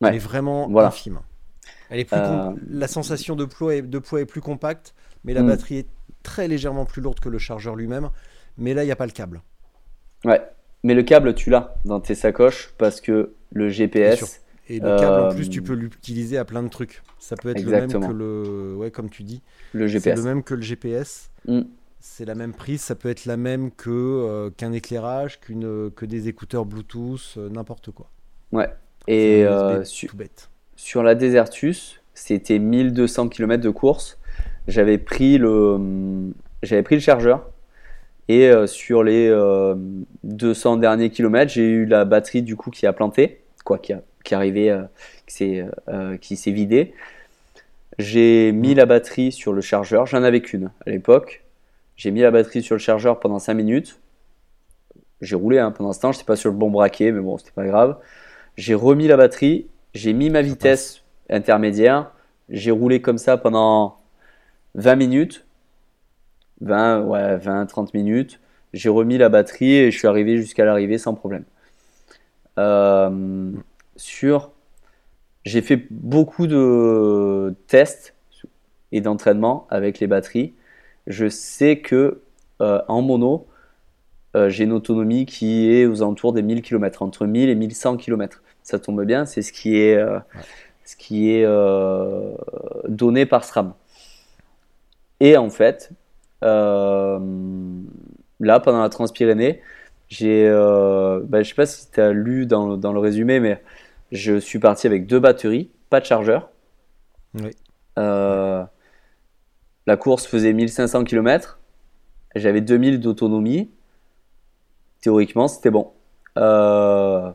Ouais. 0.01 0.09
Elle 0.11 0.15
est 0.17 0.19
vraiment 0.19 0.69
Voilà. 0.69 0.89
infime. 0.89 1.21
Elle 1.91 2.01
est 2.01 2.05
plus 2.05 2.17
Euh, 2.19 2.53
La 2.71 2.89
sensation 2.89 3.37
de 3.37 3.45
poids, 3.45 3.75
est, 3.77 3.83
de 3.83 3.99
poids 3.99 4.21
est 4.21 4.27
plus 4.27 4.41
compacte, 4.41 4.95
mais 5.25 5.35
la 5.35 5.43
Mm. 5.43 5.47
batterie 5.49 5.77
est 5.79 5.89
très 6.23 6.49
légèrement 6.49 6.85
plus 6.85 7.01
lourde 7.03 7.21
que 7.21 7.29
le 7.29 7.39
chargeur 7.39 7.77
lui-même. 7.77 8.11
Mais 8.59 8.75
là, 8.75 8.83
il 8.83 8.87
n'y 8.87 8.93
a 8.93 8.97
pas 8.97 9.07
le 9.07 9.13
câble. 9.13 9.43
Ouais. 10.25 10.43
Mais 10.83 10.95
le 10.95 11.03
câble, 11.03 11.35
tu 11.35 11.51
l'as 11.51 11.75
dans 11.85 12.01
tes 12.01 12.15
sacoches 12.15 12.73
parce 12.79 13.01
que 13.01 13.33
le. 13.53 13.69
GPS. 13.69 14.43
Et 14.69 14.81
le 14.81 14.97
câble, 14.99 15.23
en 15.23 15.31
Euh, 15.31 15.35
plus, 15.35 15.49
tu 15.49 15.63
peux 15.63 15.75
l'utiliser 15.75 16.39
à 16.39 16.45
plein 16.45 16.63
de 16.63 16.69
trucs. 16.69 17.03
Ça 17.21 17.37
peut 17.37 17.51
être 17.51 17.59
Exactement. 17.59 18.09
le 18.09 18.15
même 18.15 18.45
que 18.45 18.51
le. 18.73 18.75
Ouais, 18.77 18.91
comme 18.91 19.09
tu 19.11 19.23
dis. 19.23 19.41
Le 19.73 19.87
C'est 19.87 19.93
GPS. 19.95 20.19
le 20.19 20.25
même 20.25 20.43
que 20.43 20.55
le 20.55 20.63
GPS. 20.63 21.31
Mm. 21.47 21.61
C'est 22.09 22.25
la 22.25 22.35
même 22.35 22.55
prise. 22.55 22.81
Ça 22.83 22.95
peut 22.95 23.11
être 23.11 23.27
la 23.27 23.37
même 23.37 23.71
que 23.71 23.91
euh, 23.91 24.51
qu'un 24.51 24.73
éclairage, 24.73 25.41
qu'une 25.41 25.91
que 25.91 26.07
des 26.07 26.29
écouteurs 26.29 26.65
Bluetooth, 26.65 27.35
euh, 27.37 27.49
n'importe 27.51 27.91
quoi. 27.91 28.11
Ouais. 28.53 28.69
Et 29.09 29.45
un 29.45 29.53
euh, 29.53 29.81
USB 29.81 29.85
su- 29.85 30.07
tout 30.07 30.17
bête. 30.17 30.49
sur 30.77 31.03
la 31.03 31.15
Desertus, 31.15 32.01
c'était 32.15 32.59
1200 32.59 33.29
km 33.29 33.63
de 33.63 33.71
course. 33.71 34.19
J'avais 34.69 34.99
pris 34.99 35.37
le, 35.39 36.33
j'avais 36.63 36.83
pris 36.83 36.95
le 36.95 37.01
chargeur. 37.01 37.51
Et 38.29 38.49
euh, 38.49 38.67
sur 38.67 39.03
les 39.05 39.29
euh, 39.29 39.75
200 40.25 40.79
derniers 40.79 41.11
kilomètres, 41.11 41.53
j'ai 41.53 41.69
eu 41.69 41.87
la 41.87 42.05
batterie 42.05 42.43
du 42.43 42.57
coup 42.57 42.71
qui 42.71 42.87
a 42.87 42.93
planté, 42.93 43.43
quoi, 43.65 43.79
qui 43.79 43.93
a, 43.93 44.03
qui 44.25 44.35
euh, 44.35 44.83
s'est, 45.29 45.65
euh, 45.89 46.17
qui 46.17 46.37
s'est 46.37 46.51
vidée. 46.51 46.95
J'ai 47.99 48.53
mis 48.53 48.75
la 48.75 48.87
batterie 48.87 49.33
sur 49.33 49.53
le 49.53 49.61
chargeur. 49.61 50.07
J'en 50.07 50.23
avais 50.23 50.41
qu'une 50.41 50.71
à 50.87 50.91
l'époque. 50.91 51.43
J'ai 51.97 52.11
mis 52.11 52.21
la 52.21 52.31
batterie 52.31 52.63
sur 52.63 52.75
le 52.75 52.81
chargeur 52.81 53.21
pendant 53.21 53.39
5 53.39 53.55
minutes. 53.55 54.01
J'ai 55.21 55.37
roulé 55.37 55.59
hein, 55.59 55.71
pendant 55.71 55.93
ce 55.93 56.01
temps. 56.01 56.13
Je 56.13 56.19
n'étais 56.19 56.27
pas 56.27 56.37
sur 56.37 56.51
le 56.51 56.57
bon 56.57 56.71
braquet, 56.71 57.11
mais 57.11 57.21
bon, 57.21 57.39
c'était 57.39 57.53
pas 57.53 57.65
grave. 57.65 57.99
J'ai 58.57 58.75
remis 58.75 59.07
la 59.07 59.17
batterie. 59.17 59.67
J'ai 59.95 60.13
mis 60.13 60.29
ma 60.29 60.43
vitesse 60.43 61.03
intermédiaire. 61.31 62.13
J'ai 62.51 62.71
roulé 62.71 63.01
comme 63.01 63.19
ça 63.19 63.37
pendant 63.39 63.99
20 64.75 64.97
minutes. 64.97 65.47
20, 66.61 67.03
ouais, 67.03 67.37
20, 67.39 67.67
30 67.67 67.95
minutes. 67.95 68.41
J'ai 68.73 68.89
remis 68.89 69.17
la 69.17 69.29
batterie 69.29 69.75
et 69.75 69.91
je 69.91 69.99
suis 69.99 70.09
arrivé 70.09 70.37
jusqu'à 70.37 70.65
l'arrivée 70.65 70.99
sans 70.99 71.15
problème. 71.15 71.45
Euh, 72.59 73.53
sur, 73.97 74.53
j'ai 75.45 75.63
fait 75.63 75.87
beaucoup 75.91 76.47
de 76.47 77.55
tests 77.69 78.15
et 78.93 79.01
d'entraînement 79.01 79.67
avec 79.71 79.99
les 80.01 80.07
batteries. 80.07 80.55
Je 81.07 81.29
sais 81.29 81.79
que 81.79 82.21
euh, 82.61 82.81
en 82.89 83.03
mono, 83.03 83.47
euh, 84.37 84.49
j'ai 84.51 84.65
une 84.65 84.73
autonomie 84.73 85.27
qui 85.27 85.71
est 85.73 85.87
aux 85.87 86.03
alentours 86.03 86.33
des 86.33 86.43
1000 86.43 86.63
km, 86.63 87.03
entre 87.03 87.27
1000 87.27 87.49
et 87.49 87.55
1100 87.55 87.97
km. 87.97 88.43
Ça 88.63 88.79
tombe 88.79 89.05
bien, 89.05 89.27
c'est 89.27 89.43
ce 89.43 89.53
qui 89.53 89.77
est, 89.79 89.97
euh, 89.97 90.19
ce 90.85 90.97
qui 90.97 91.31
est 91.31 91.47
donné 92.89 93.27
par 93.27 93.45
SRAM. 93.45 93.75
Et 95.21 95.37
en 95.37 95.51
fait, 95.51 95.91
là, 96.43 97.19
pendant 98.61 98.83
la 98.83 98.89
Transpyrénée, 98.89 99.63
j'ai, 100.09 100.49
bah, 100.49 101.43
je 101.43 101.49
sais 101.49 101.55
pas 101.55 101.67
si 101.67 101.91
tu 101.91 102.01
as 102.01 102.13
lu 102.13 102.47
dans, 102.47 102.69
le- 102.69 102.77
dans 102.77 102.93
le 102.93 102.99
résumé, 103.01 103.41
mais 103.41 103.63
je 104.13 104.39
suis 104.39 104.59
parti 104.59 104.87
avec 104.87 105.07
deux 105.07 105.19
batteries, 105.21 105.71
pas 105.91 106.01
de 106.01 106.07
chargeur. 106.07 106.51
Oui. 107.35 107.51
La 109.87 109.97
course 109.97 110.27
faisait 110.27 110.53
1500 110.53 111.05
km. 111.05 111.59
J'avais 112.35 112.61
2000 112.61 113.01
d'autonomie. 113.01 113.71
Théoriquement, 115.01 115.49
c'était 115.49 115.71
bon. 115.71 115.93
Euh, 116.39 117.31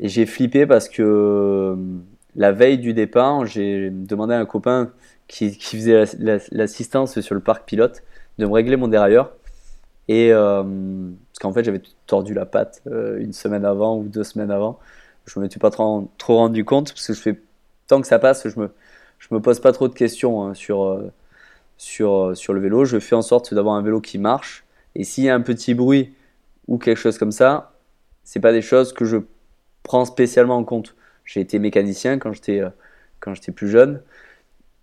et 0.00 0.08
j'ai 0.08 0.26
flippé 0.26 0.66
parce 0.66 0.88
que 0.88 1.02
euh, 1.02 1.76
la 2.36 2.52
veille 2.52 2.78
du 2.78 2.94
départ, 2.94 3.46
j'ai 3.46 3.90
demandé 3.90 4.34
à 4.34 4.38
un 4.38 4.46
copain 4.46 4.92
qui, 5.28 5.52
faisait 5.54 6.04
la- 6.20 6.36
la- 6.36 6.44
l'assistance 6.52 7.20
sur 7.20 7.34
le 7.34 7.40
parc 7.40 7.66
pilote 7.66 8.02
de 8.38 8.46
me 8.46 8.52
régler 8.52 8.76
mon 8.76 8.88
dérailleur. 8.88 9.32
Et 10.08 10.32
euh, 10.32 10.62
parce 10.64 11.40
qu'en 11.40 11.52
fait, 11.52 11.64
j'avais 11.64 11.82
tordu 12.06 12.34
la 12.34 12.46
patte 12.46 12.82
une 13.18 13.32
semaine 13.32 13.64
avant 13.64 13.98
ou 13.98 14.04
deux 14.04 14.24
semaines 14.24 14.50
avant. 14.50 14.78
Je 15.26 15.40
me 15.40 15.48
suis 15.48 15.60
pas 15.60 15.70
trop, 15.70 16.08
rendu 16.28 16.64
compte 16.64 16.92
parce 16.92 17.06
que 17.08 17.14
je 17.14 17.20
fais 17.20 17.40
tant 17.88 18.00
que 18.00 18.06
ça 18.06 18.18
passe, 18.18 18.48
je 18.48 18.60
me 18.60 18.70
je 19.18 19.28
me 19.34 19.40
pose 19.40 19.60
pas 19.60 19.72
trop 19.72 19.88
de 19.88 19.94
questions 19.94 20.44
hein, 20.44 20.54
sur 20.54 21.00
sur 21.76 22.14
euh, 22.14 22.34
sur 22.34 22.52
le 22.52 22.60
vélo. 22.60 22.84
Je 22.84 22.98
fais 22.98 23.14
en 23.14 23.22
sorte 23.22 23.54
d'avoir 23.54 23.74
un 23.74 23.82
vélo 23.82 24.00
qui 24.00 24.18
marche. 24.18 24.64
Et 24.94 25.04
s'il 25.04 25.24
y 25.24 25.28
a 25.28 25.34
un 25.34 25.40
petit 25.40 25.74
bruit 25.74 26.14
ou 26.68 26.78
quelque 26.78 26.98
chose 26.98 27.18
comme 27.18 27.32
ça, 27.32 27.74
c'est 28.24 28.40
pas 28.40 28.52
des 28.52 28.62
choses 28.62 28.92
que 28.92 29.04
je 29.04 29.18
prends 29.82 30.04
spécialement 30.04 30.56
en 30.56 30.64
compte. 30.64 30.96
J'ai 31.24 31.40
été 31.40 31.58
mécanicien 31.58 32.18
quand 32.18 32.32
j'étais 32.32 32.60
euh, 32.60 32.70
quand 33.20 33.34
j'étais 33.34 33.52
plus 33.52 33.68
jeune, 33.68 34.02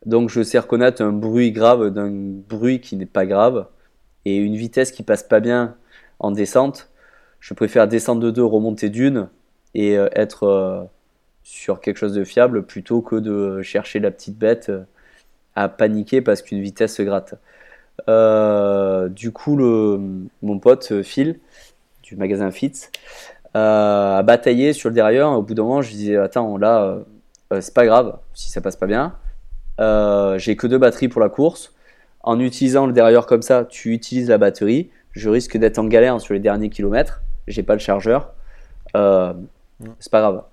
donc 0.05 0.29
je 0.29 0.41
sais 0.41 0.59
reconnaître 0.59 1.01
un 1.03 1.11
bruit 1.13 1.51
grave 1.51 1.89
d'un 1.91 2.09
bruit 2.11 2.81
qui 2.81 2.95
n'est 2.95 3.05
pas 3.05 3.25
grave 3.25 3.67
et 4.25 4.37
une 4.37 4.55
vitesse 4.55 4.91
qui 4.91 5.03
passe 5.03 5.23
pas 5.23 5.39
bien 5.39 5.75
en 6.19 6.31
descente. 6.31 6.89
Je 7.39 7.53
préfère 7.53 7.87
descendre 7.87 8.21
de 8.21 8.31
deux, 8.31 8.43
remonter 8.43 8.89
d'une 8.89 9.29
et 9.75 9.97
euh, 9.97 10.09
être 10.13 10.89
sur 11.43 11.81
quelque 11.81 11.97
chose 11.97 12.13
de 12.13 12.23
fiable 12.23 12.65
plutôt 12.65 13.01
que 13.01 13.17
de 13.17 13.61
chercher 13.61 13.99
la 13.99 14.11
petite 14.11 14.37
bête 14.37 14.71
à 15.55 15.69
paniquer 15.69 16.21
parce 16.21 16.41
qu'une 16.41 16.61
vitesse 16.61 16.95
se 16.95 17.03
gratte. 17.03 17.35
Euh, 18.09 19.07
du 19.09 19.31
coup, 19.31 19.55
le, 19.55 19.99
mon 20.41 20.59
pote 20.59 20.91
euh, 20.91 21.03
Phil 21.03 21.39
du 22.01 22.15
magasin 22.15 22.51
Fitz 22.51 22.91
euh, 23.55 24.17
a 24.17 24.23
bataillé 24.23 24.73
sur 24.73 24.89
le 24.89 24.95
derrière. 24.95 25.29
Au 25.31 25.41
bout 25.41 25.53
d'un 25.53 25.63
moment, 25.63 25.81
je 25.81 25.91
disais 25.91 26.17
Attends, 26.17 26.57
là, 26.57 27.03
euh, 27.51 27.61
c'est 27.61 27.73
pas 27.73 27.85
grave 27.85 28.17
si 28.33 28.49
ça 28.49 28.61
passe 28.61 28.75
pas 28.75 28.87
bien. 28.87 29.15
J'ai 30.37 30.55
que 30.55 30.67
deux 30.67 30.77
batteries 30.77 31.09
pour 31.09 31.21
la 31.21 31.29
course. 31.29 31.73
En 32.21 32.39
utilisant 32.39 32.85
le 32.87 32.93
derrière 32.93 33.25
comme 33.25 33.41
ça, 33.41 33.65
tu 33.65 33.93
utilises 33.93 34.29
la 34.29 34.37
batterie. 34.37 34.89
Je 35.11 35.29
risque 35.29 35.57
d'être 35.57 35.77
en 35.77 35.85
galère 35.85 36.19
sur 36.21 36.33
les 36.33 36.39
derniers 36.39 36.69
kilomètres. 36.69 37.21
J'ai 37.47 37.63
pas 37.63 37.73
le 37.73 37.79
chargeur. 37.79 38.33
C'est 38.93 40.11
pas 40.11 40.21
grave. 40.21 40.43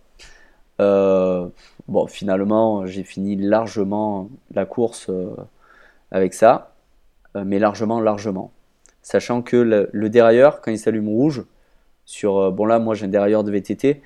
Euh, 0.81 1.47
bon, 1.89 2.07
finalement, 2.07 2.87
j'ai 2.87 3.05
fini 3.05 3.37
largement 3.37 4.29
la 4.55 4.65
course 4.65 5.09
euh, 5.11 5.31
avec 6.11 6.35
ça, 6.35 6.73
euh, 7.37 7.45
mais 7.47 7.59
largement, 7.59 8.01
largement. 8.01 8.51
Sachant 9.03 9.43
que 9.43 9.57
le, 9.57 9.89
le 9.93 10.09
dérailleur, 10.09 10.61
quand 10.61 10.71
il 10.71 10.79
s'allume 10.79 11.09
rouge, 11.09 11.45
sur 12.07 12.51
bon 12.51 12.65
là, 12.67 12.79
moi 12.81 12.95
j'ai 12.95 13.05
un 13.07 13.09
dérailleur 13.09 13.45
de 13.45 13.51
VTT, 13.53 14.03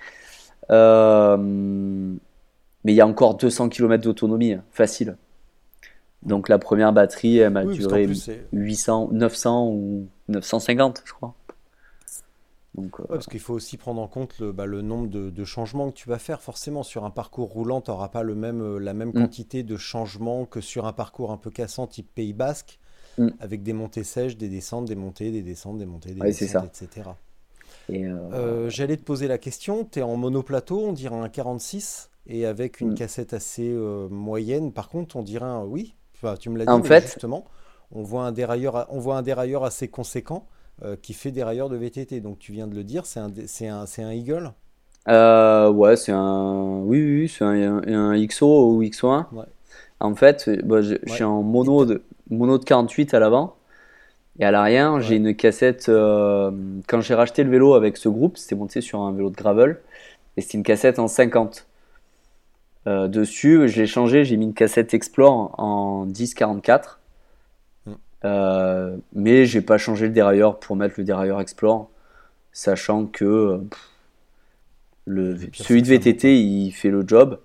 mais 2.85 2.93
il 2.93 2.97
y 2.97 3.01
a 3.01 3.07
encore 3.07 3.35
200 3.37 3.69
km 3.71 4.03
d'autonomie, 4.05 4.53
hein, 4.55 4.63
facile. 4.73 5.17
Donc 6.23 6.49
la 6.49 6.59
première 6.59 6.93
batterie, 6.93 7.39
elle 7.39 7.51
m'a 7.53 7.65
Oui, 7.65 7.75
duré 7.77 8.05
plus, 8.07 8.15
c'est- 8.17 8.47
800, 8.53 9.09
900 9.13 9.69
ou 9.69 10.07
950, 10.29 11.03
je 11.05 11.13
crois. 11.13 11.35
Donc, 12.75 13.01
euh, 13.01 13.05
Ouais, 13.09 13.17
parce 13.19 13.27
qu'il 13.29 13.41
faut 13.41 13.55
aussi 13.55 13.77
prendre 13.77 14.01
en 14.01 14.09
compte 14.09 14.39
le, 14.39 14.53
bah, 14.53 14.67
le 14.67 14.81
nombre 14.83 15.09
de, 15.09 15.31
de 15.31 15.45
changements 15.45 15.91
que 15.91 15.97
tu 15.97 16.09
vas 16.09 16.19
faire. 16.19 16.41
Forcément, 16.43 16.83
sur 16.83 17.05
un 17.05 17.11
parcours 17.11 17.51
roulant, 17.51 17.81
tu 17.83 17.91
n'auras 17.91 18.09
pas 18.09 18.23
le 18.23 18.35
même, 18.35 18.63
euh, 18.63 18.79
la 18.79 18.95
même 18.95 19.13
Mm. 19.15 19.21
quantité 19.27 19.63
de 19.63 19.77
changements 19.77 20.47
que 20.47 20.61
sur 20.61 20.87
un 20.87 20.93
parcours 20.93 21.31
un 21.31 21.37
peu 21.37 21.51
cassant 21.51 21.87
type 21.87 22.13
Pays 22.15 22.33
Basque, 22.33 22.79
Mm. 23.19 23.39
avec 23.39 23.63
des 23.63 23.73
montées 23.75 24.05
sèches, 24.05 24.37
des 24.39 24.49
descentes, 24.51 24.87
des 24.87 24.97
montées, 24.97 25.33
des 25.33 25.43
descentes, 25.43 25.79
des 25.79 25.87
montées, 25.87 26.15
des 26.15 26.23
Ouais, 26.23 26.33
descentes, 26.33 26.65
etc. 26.65 27.19
et, 27.89 28.05
euh, 28.33 28.69
J'allais 28.71 28.97
te 28.97 29.03
poser 29.05 29.29
la 29.29 29.39
question, 29.39 29.85
tu 29.85 29.99
es 29.99 30.03
en 30.03 30.17
monoplateau, 30.17 30.81
on 30.81 30.93
dirait 30.93 31.17
un 31.17 31.29
46, 31.29 32.11
et 32.27 32.47
avec 32.47 32.81
une 32.81 32.91
Mm. 32.91 32.95
cassette 32.95 33.33
assez 33.35 33.69
euh, 33.71 34.09
moyenne. 34.09 34.73
Par 34.73 34.89
contre, 34.89 35.17
on 35.17 35.23
dirait 35.23 35.45
un 35.47 35.65
oui, 35.65 35.95
enfin, 36.17 36.37
tu 36.37 36.51
me 36.51 36.59
l'as 36.59 36.67
dit, 36.67 36.79
En 36.79 36.83
mais 36.83 36.89
fait- 36.89 37.05
justement, 37.05 37.45
on 37.91 38.03
voit 38.03 38.25
un 38.27 38.33
dérailleur, 38.33 38.87
on 38.91 38.99
voit 38.99 39.17
un 39.17 39.23
dérailleur 39.23 39.65
assez 39.65 39.89
conséquent 39.89 40.47
euh, 40.83 40.97
qui 40.97 41.15
fait 41.15 41.31
dérailleur 41.33 41.69
de 41.69 41.77
VTT. 41.77 42.21
Donc 42.21 42.39
tu 42.39 42.53
viens 42.53 42.67
de 42.67 42.75
le 42.75 42.85
dire, 42.85 43.07
c'est 43.07 43.21
un, 43.21 43.33
c'est 43.47 43.69
un, 43.69 43.87
c'est 43.87 44.03
un 44.03 44.13
Eagle? 44.13 44.53
euh, 45.09 45.71
ouais, 45.71 45.97
c'est 45.97 46.13
un. 46.13 46.79
Oui, 46.85 46.99
oui, 47.03 47.21
oui, 47.23 47.29
c'est 47.29 47.45
un, 47.45 47.83
un 47.87 48.15
XO 48.15 48.71
ou 48.77 48.83
XO1. 48.83 49.29
Ouais. 49.31 49.47
En 50.01 50.15
fait, 50.15 50.51
bah, 50.67 50.83
je, 50.83 50.97
je 51.05 51.11
suis 51.13 51.25
en 51.25 51.43
mono 51.43 51.85
de, 51.87 52.03
mono 52.31 52.59
de 52.59 52.65
48 52.65 53.15
à 53.15 53.21
l'avant. 53.21 53.57
Et 54.41 54.45
à 54.47 54.51
l'arrière, 54.53 55.01
j'ai 55.01 55.17
une 55.17 55.35
cassette. 55.37 55.89
euh, 55.89 56.51
quand 56.89 57.01
j'ai 57.03 57.15
racheté 57.15 57.45
le 57.45 57.51
vélo 57.51 57.75
avec 57.75 57.97
ce 57.99 58.09
groupe, 58.11 58.39
c'était 58.39 58.57
monté 58.57 58.81
sur 58.83 59.01
un 59.03 59.13
vélo 59.13 59.31
de 59.31 59.37
gravel. 59.37 59.81
Et 60.37 60.43
c'était 60.43 60.59
une 60.59 60.65
cassette 60.65 60.99
en 61.01 61.09
50. 61.09 61.67
Euh, 62.87 63.09
dessus, 63.09 63.69
je 63.69 63.81
l'ai 63.81 63.87
changé, 63.87 64.25
j'ai 64.25 64.37
mis 64.37 64.47
une 64.47 64.55
cassette 64.55 64.95
Explore 64.95 65.55
en 65.59 66.07
10-44. 66.07 67.01
Mm. 68.25 68.27
Euh, 68.27 68.97
mais 69.13 69.47
j'ai 69.47 69.61
pas 69.61 69.79
changé 69.79 70.07
le 70.07 70.13
dérailleur 70.13 70.59
pour 70.59 70.77
mettre 70.77 70.95
le 70.99 71.05
dérailleur 71.05 71.41
Explore, 71.41 71.91
sachant 72.53 73.07
que 73.07 73.59
pff, 73.71 73.89
le, 75.07 75.39
celui 75.53 75.83
de 75.83 75.89
VTT 75.89 76.37
il 76.43 76.73
fait 76.73 76.91
le 76.91 77.05
job. 77.07 77.39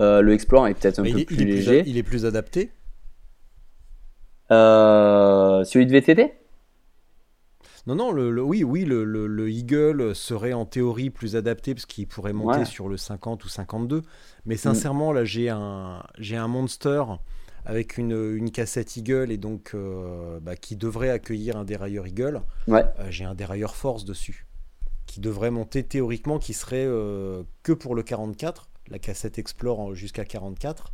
Euh, 0.00 0.20
le 0.22 0.32
Explore 0.32 0.68
est 0.68 0.74
peut-être 0.74 0.98
un 0.98 1.02
Mais 1.02 1.12
peu 1.12 1.18
il, 1.20 1.26
plus 1.26 1.36
il 1.36 1.42
est 1.42 1.44
plus 1.44 1.54
léger. 1.56 1.80
a- 1.80 1.84
il 1.86 1.96
est 1.98 2.02
plus 2.02 2.24
adapté? 2.26 2.70
Euh, 4.50 5.64
celui 5.64 5.86
de 5.86 5.92
VTT 5.92 6.32
Non, 7.86 7.94
non, 7.94 8.12
le, 8.12 8.30
le- 8.30 8.42
oui, 8.42 8.62
oui, 8.64 8.84
le, 8.84 9.04
le- 9.04 9.26
le 9.26 9.50
Eagle 9.50 10.14
serait 10.14 10.52
en 10.52 10.64
théorie 10.66 11.10
plus 11.10 11.36
adapté 11.36 11.74
parce 11.74 11.86
qu'il 11.86 12.06
pourrait 12.06 12.32
monter 12.32 12.60
Ouais. 12.60 12.64
sur 12.64 12.88
le 12.88 12.96
50 12.96 13.44
ou 13.44 13.48
52. 13.48 14.02
Mais 14.44 14.56
sincèrement, 14.56 15.12
là, 15.12 15.24
j'ai 15.24 15.50
un, 15.50 16.02
j'ai 16.18 16.36
un 16.36 16.48
Monster 16.48 17.02
avec 17.66 17.98
une, 17.98 18.12
une 18.36 18.50
cassette 18.52 18.96
Eagle 18.96 19.30
et 19.32 19.36
donc 19.36 19.72
euh, 19.74 20.38
bah, 20.40 20.56
qui 20.56 20.76
devrait 20.76 21.10
accueillir 21.10 21.56
un 21.56 21.64
dérailleur 21.64 22.06
Eagle. 22.06 22.40
Ouais. 22.68 22.84
Euh, 23.00 23.08
j'ai 23.10 23.24
un 23.24 23.34
dérailleur 23.34 23.74
Force 23.74 24.04
dessus 24.04 24.46
qui 25.06 25.20
devrait 25.20 25.50
monter 25.50 25.82
théoriquement, 25.84 26.38
qui 26.38 26.52
serait 26.52 26.84
euh, 26.86 27.42
que 27.62 27.72
pour 27.72 27.94
le 27.94 28.02
44, 28.02 28.68
la 28.88 28.98
cassette 28.98 29.38
Explore 29.38 29.94
jusqu'à 29.94 30.24
44. 30.24 30.92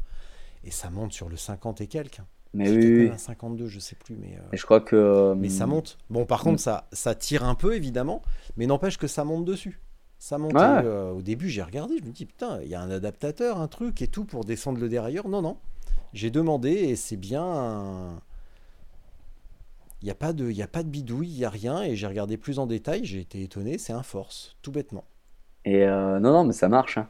Et 0.65 0.71
ça 0.71 0.91
monte 0.91 1.13
sur 1.13 1.29
le 1.29 1.37
50 1.37 1.81
et 1.83 1.87
quelques. 1.87 2.21
Mais 2.55 2.69
oui, 2.71 2.77
oui. 2.77 3.05
même 3.05 3.13
un 3.13 3.19
52, 3.19 3.67
je 3.67 3.79
sais 3.79 3.97
plus, 3.97 4.15
mais. 4.17 4.39
Et 4.53 4.57
je 4.57 4.65
crois 4.65 4.81
que. 4.81 5.35
mais 5.37 5.49
ça 5.49 5.67
monte. 5.67 5.99
Bon, 6.11 6.25
par 6.27 6.41
Mm. 6.41 6.45
contre, 6.45 6.61
ça, 6.61 6.89
ça 6.93 7.15
tire 7.15 7.45
un 7.45 7.55
peu, 7.55 7.75
évidemment, 7.75 8.23
mais 8.57 8.67
n'empêche 8.67 8.99
que 8.99 9.07
ça 9.07 9.25
monte 9.25 9.45
dessus. 9.47 9.81
Ça 10.19 10.39
monte. 10.39 10.53
Ouais. 10.55 10.85
et, 10.85 10.87
au 10.87 11.23
début, 11.23 11.49
j'ai 11.49 11.63
regardé, 11.63 11.97
je 11.99 12.05
me 12.05 12.13
dis, 12.13 12.27
putain, 12.27 12.61
il 12.63 12.69
y 12.69 12.75
a 12.75 12.81
un 12.81 12.91
adaptateur, 12.91 13.59
un 13.61 13.69
truc 13.69 14.03
et 14.03 14.07
tout 14.07 14.25
pour 14.25 14.45
descendre 14.45 14.79
le 14.79 14.89
dérailleur. 14.89 15.29
Non, 15.29 15.43
non. 15.43 15.57
J'ai 16.13 16.31
demandé 16.31 16.71
et 16.71 16.97
c'est 16.97 17.17
bien 17.17 17.43
un- 17.45 18.23
Il 20.03 20.05
n'y 20.05 20.11
a, 20.11 20.15
pas 20.15 20.35
de- 20.35 20.51
y 20.51 20.61
a 20.61 20.69
pas 20.69 20.83
de 20.83 20.91
bidouille, 20.91 21.31
il 21.31 21.39
n'y 21.39 21.45
a 21.47 21.49
rien. 21.51 21.81
Et 21.83 21.97
j'ai 21.97 22.07
regardé 22.07 22.37
plus 22.37 22.59
en 22.59 22.67
détail, 22.67 23.07
j'ai 23.07 23.21
été 23.21 23.43
étonné, 23.43 23.79
c'est 23.79 23.95
un 23.95 24.03
force, 24.03 24.55
tout 24.61 24.71
bêtement. 24.71 25.05
Et 25.65 25.85
euh, 25.87 26.19
non, 26.21 26.33
non, 26.33 26.45
mais 26.45 26.53
ça 26.53 26.69
marche. 26.69 26.99
hein. 26.99 27.09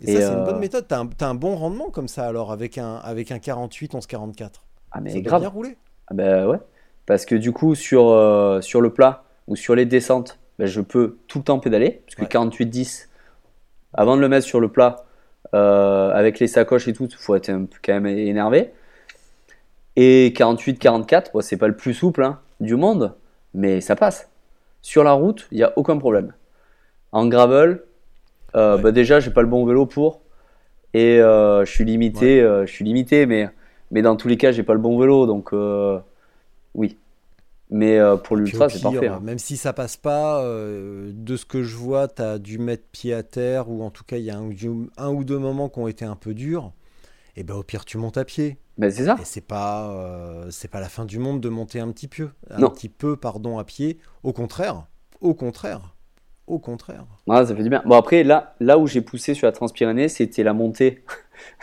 Et, 0.00 0.06
Et, 0.06 0.08
ça, 0.08 0.20
c'est 0.20 0.32
une 0.32 0.42
euh, 0.42 0.44
bonne 0.44 0.58
méthode. 0.58 0.86
T'as 0.88 0.98
un, 1.00 1.06
t'as 1.06 1.28
un 1.28 1.34
bon 1.34 1.56
rendement 1.56 1.90
comme 1.90 2.08
ça, 2.08 2.26
alors, 2.26 2.50
avec 2.52 2.78
un, 2.78 2.96
avec 2.96 3.30
un 3.32 3.38
48, 3.38 3.94
11, 3.94 4.06
44. 4.06 4.66
Ah, 4.90 5.00
mais 5.00 5.20
ça 5.20 5.20
grave. 5.22 5.40
bien 5.40 5.48
rouler. 5.48 5.76
Ah 6.08 6.14
bah 6.14 6.48
ouais. 6.48 6.58
Parce 7.06 7.26
que 7.26 7.34
du 7.34 7.52
coup, 7.52 7.74
sur, 7.74 8.08
euh, 8.08 8.60
sur 8.60 8.80
le 8.80 8.92
plat 8.92 9.24
ou 9.46 9.56
sur 9.56 9.74
les 9.74 9.86
descentes, 9.86 10.38
bah, 10.58 10.66
je 10.66 10.80
peux 10.80 11.18
tout 11.28 11.38
le 11.38 11.44
temps 11.44 11.58
pédaler. 11.60 12.02
Parce 12.06 12.14
que 12.16 12.24
Ouais. 12.24 12.26
48-10, 12.26 13.10
avant 13.94 14.16
de 14.16 14.22
le 14.22 14.28
mettre 14.28 14.46
sur 14.46 14.60
le 14.60 14.70
plat, 14.70 14.96
euh, 14.96 15.07
avec 15.52 16.38
les 16.38 16.46
sacoches 16.46 16.88
et 16.88 16.92
tout, 16.92 17.06
il 17.10 17.16
faut 17.16 17.34
être 17.34 17.48
un 17.50 17.64
peu 17.64 17.78
quand 17.84 17.94
même 18.00 18.06
énervé. 18.06 18.70
Et 19.96 20.32
48-44, 20.36 21.32
bon, 21.32 21.40
c'est 21.40 21.56
pas 21.56 21.66
le 21.68 21.76
plus 21.76 21.92
souple 21.94 22.22
hein, 22.22 22.38
du 22.60 22.76
monde, 22.76 23.14
mais 23.54 23.80
ça 23.80 23.96
passe. 23.96 24.28
Sur 24.80 25.02
la 25.02 25.12
route, 25.12 25.48
il 25.50 25.56
n'y 25.56 25.64
a 25.64 25.72
aucun 25.76 25.98
problème. 25.98 26.34
En 27.10 27.26
gravel, 27.26 27.82
euh, 28.54 28.76
Ouais. 28.76 28.82
bah 28.82 28.92
déjà, 28.92 29.18
j'ai 29.20 29.30
pas 29.30 29.42
le 29.42 29.48
bon 29.48 29.66
vélo 29.66 29.86
pour. 29.86 30.20
Et 30.94 31.20
euh, 31.20 31.64
je 31.64 31.70
suis 31.70 31.84
limité, 31.84 32.40
euh, 32.40 32.64
je 32.64 32.72
suis 32.72 32.84
limité, 32.84 33.26
mais, 33.26 33.48
mais 33.90 34.02
dans 34.02 34.16
tous 34.16 34.28
les 34.28 34.36
cas, 34.36 34.52
j'ai 34.52 34.62
pas 34.62 34.72
le 34.72 34.78
bon 34.78 34.98
vélo, 34.98 35.26
donc 35.26 35.52
euh, 35.52 35.98
oui. 36.74 36.96
Mais 37.70 37.98
euh, 37.98 38.16
pour 38.16 38.36
l'ultra, 38.36 38.68
c'est 38.68 38.80
parfait. 38.80 39.08
hein. 39.08 39.20
Même 39.22 39.38
si 39.38 39.56
ça 39.58 39.72
passe 39.74 39.96
pas, 39.98 40.42
euh, 40.42 41.10
de 41.14 41.36
ce 41.36 41.44
que 41.44 41.62
je 41.62 41.76
vois, 41.76 42.08
tu 42.08 42.22
as 42.22 42.38
dû 42.38 42.58
mettre 42.58 42.84
pied 42.92 43.12
à 43.12 43.22
terre, 43.22 43.68
ou 43.68 43.82
en 43.82 43.90
tout 43.90 44.04
cas, 44.04 44.16
il 44.16 44.24
y 44.24 44.30
a 44.30 44.38
un, 44.38 44.50
un 44.96 45.10
ou 45.10 45.24
deux 45.24 45.38
moments 45.38 45.68
qui 45.68 45.78
ont 45.78 45.88
été 45.88 46.04
un 46.06 46.16
peu 46.16 46.32
durs. 46.34 46.72
Et 47.36 47.44
ben 47.44 47.54
au 47.54 47.62
pire, 47.62 47.84
tu 47.84 47.98
montes 47.98 48.16
à 48.16 48.24
pied. 48.24 48.56
Mais 48.78 48.90
c'est 48.90 49.04
ça. 49.04 49.16
Et 49.20 49.24
c'est 49.24 49.46
pas, 49.46 49.90
euh, 49.90 50.46
c'est 50.50 50.68
pas 50.68 50.80
la 50.80 50.88
fin 50.88 51.04
du 51.04 51.18
monde 51.18 51.40
de 51.40 51.48
monter 51.48 51.78
un 51.78 51.90
petit 51.92 52.08
peu, 52.08 52.30
un 52.50 52.58
Non. 52.58 52.70
petit 52.70 52.88
peu, 52.88 53.16
pardon, 53.16 53.58
à 53.58 53.64
pied. 53.64 53.98
Au 54.22 54.32
contraire, 54.32 54.86
au 55.20 55.34
contraire, 55.34 55.94
au 56.46 56.58
contraire. 56.58 57.04
Ouais, 57.26 57.44
ça 57.44 57.54
fait 57.54 57.62
du 57.62 57.68
bien. 57.68 57.82
Bon, 57.84 57.96
après, 57.96 58.24
là, 58.24 58.54
là 58.60 58.78
où 58.78 58.86
j'ai 58.86 59.02
poussé 59.02 59.34
sur 59.34 59.46
la 59.46 59.52
Transpyrénée, 59.52 60.08
c'était 60.08 60.42
la 60.42 60.52
montée 60.54 61.04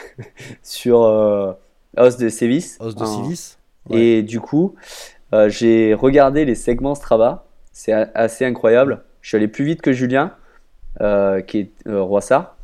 sur 0.61 1.03
euh, 1.03 1.53
Os 1.98 2.18
de 2.18 2.30
Sévis. 2.30 2.76
Os 2.80 2.95
de 2.95 3.06
Civis. 3.06 3.57
Et 3.91 4.23
du 4.23 4.40
coup, 4.40 4.76
euh, 5.34 5.49
j'ai 5.49 5.93
regardé 5.93 6.45
les 6.45 6.56
segments 6.56 6.95
Strava. 6.95 7.45
C'est 7.72 7.91
assez 7.91 8.45
incroyable. 8.45 9.03
Je 9.22 9.30
suis 9.30 9.38
allé 9.38 9.47
plus 9.47 9.65
vite 9.65 9.81
que 9.81 9.91
Julien, 9.91 10.31
euh, 11.02 11.41
qui 11.41 11.60
est 11.60 11.72
euh, 11.88 12.02
Roissard. 12.02 12.56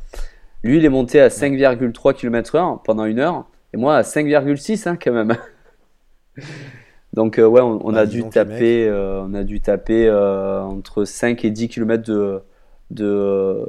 Lui, 0.62 0.78
il 0.78 0.84
est 0.84 0.90
monté 0.90 1.20
à 1.20 1.28
5,3 1.28 2.14
km/h 2.14 2.82
pendant 2.82 3.04
une 3.04 3.18
heure. 3.18 3.46
Et 3.74 3.76
moi, 3.76 3.96
à 3.96 4.02
5,6 4.02 4.88
hein, 4.88 4.96
quand 4.96 5.12
même. 5.12 5.36
Donc, 7.12 7.38
euh, 7.38 7.46
ouais, 7.46 7.60
on, 7.60 7.84
on 7.86 7.92
Bah, 7.92 8.00
a 8.00 8.06
taper, 8.30 8.90
on 8.90 9.34
a 9.34 9.44
dû 9.44 9.60
taper 9.60 10.10
entre 10.10 11.04
5 11.04 11.44
et 11.44 11.50
10 11.50 11.68
km 11.68 12.02
de, 12.04 12.40
de, 12.90 13.66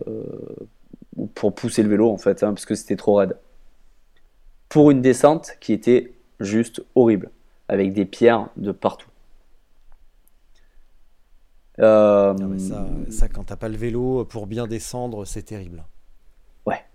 pour 1.36 1.54
pousser 1.54 1.84
le 1.84 1.90
vélo, 1.90 2.10
en 2.10 2.18
fait, 2.18 2.44
hein, 2.44 2.54
parce 2.54 2.66
que 2.66 2.76
c'était 2.76 2.96
trop 2.96 3.16
raide. 3.16 3.36
Pour 4.70 4.92
une 4.92 5.02
descente 5.02 5.54
qui 5.60 5.74
était 5.74 6.14
juste 6.40 6.84
horrible 6.96 7.30
avec 7.68 7.94
des 7.94 8.06
pierres 8.06 8.50
de 8.58 8.72
partout. 8.72 9.10
Euh, 11.80 12.34
Ah 12.40 12.48
ouais, 12.48 12.60
ça, 12.60 12.86
ça, 13.10 13.28
quand 13.28 13.46
t'as 13.46 13.56
pas 13.56 13.70
le 13.70 13.78
vélo 13.78 14.26
pour 14.26 14.48
bien 14.48 14.68
descendre, 14.68 15.26
c'est 15.26 15.44
terrible. 15.44 15.84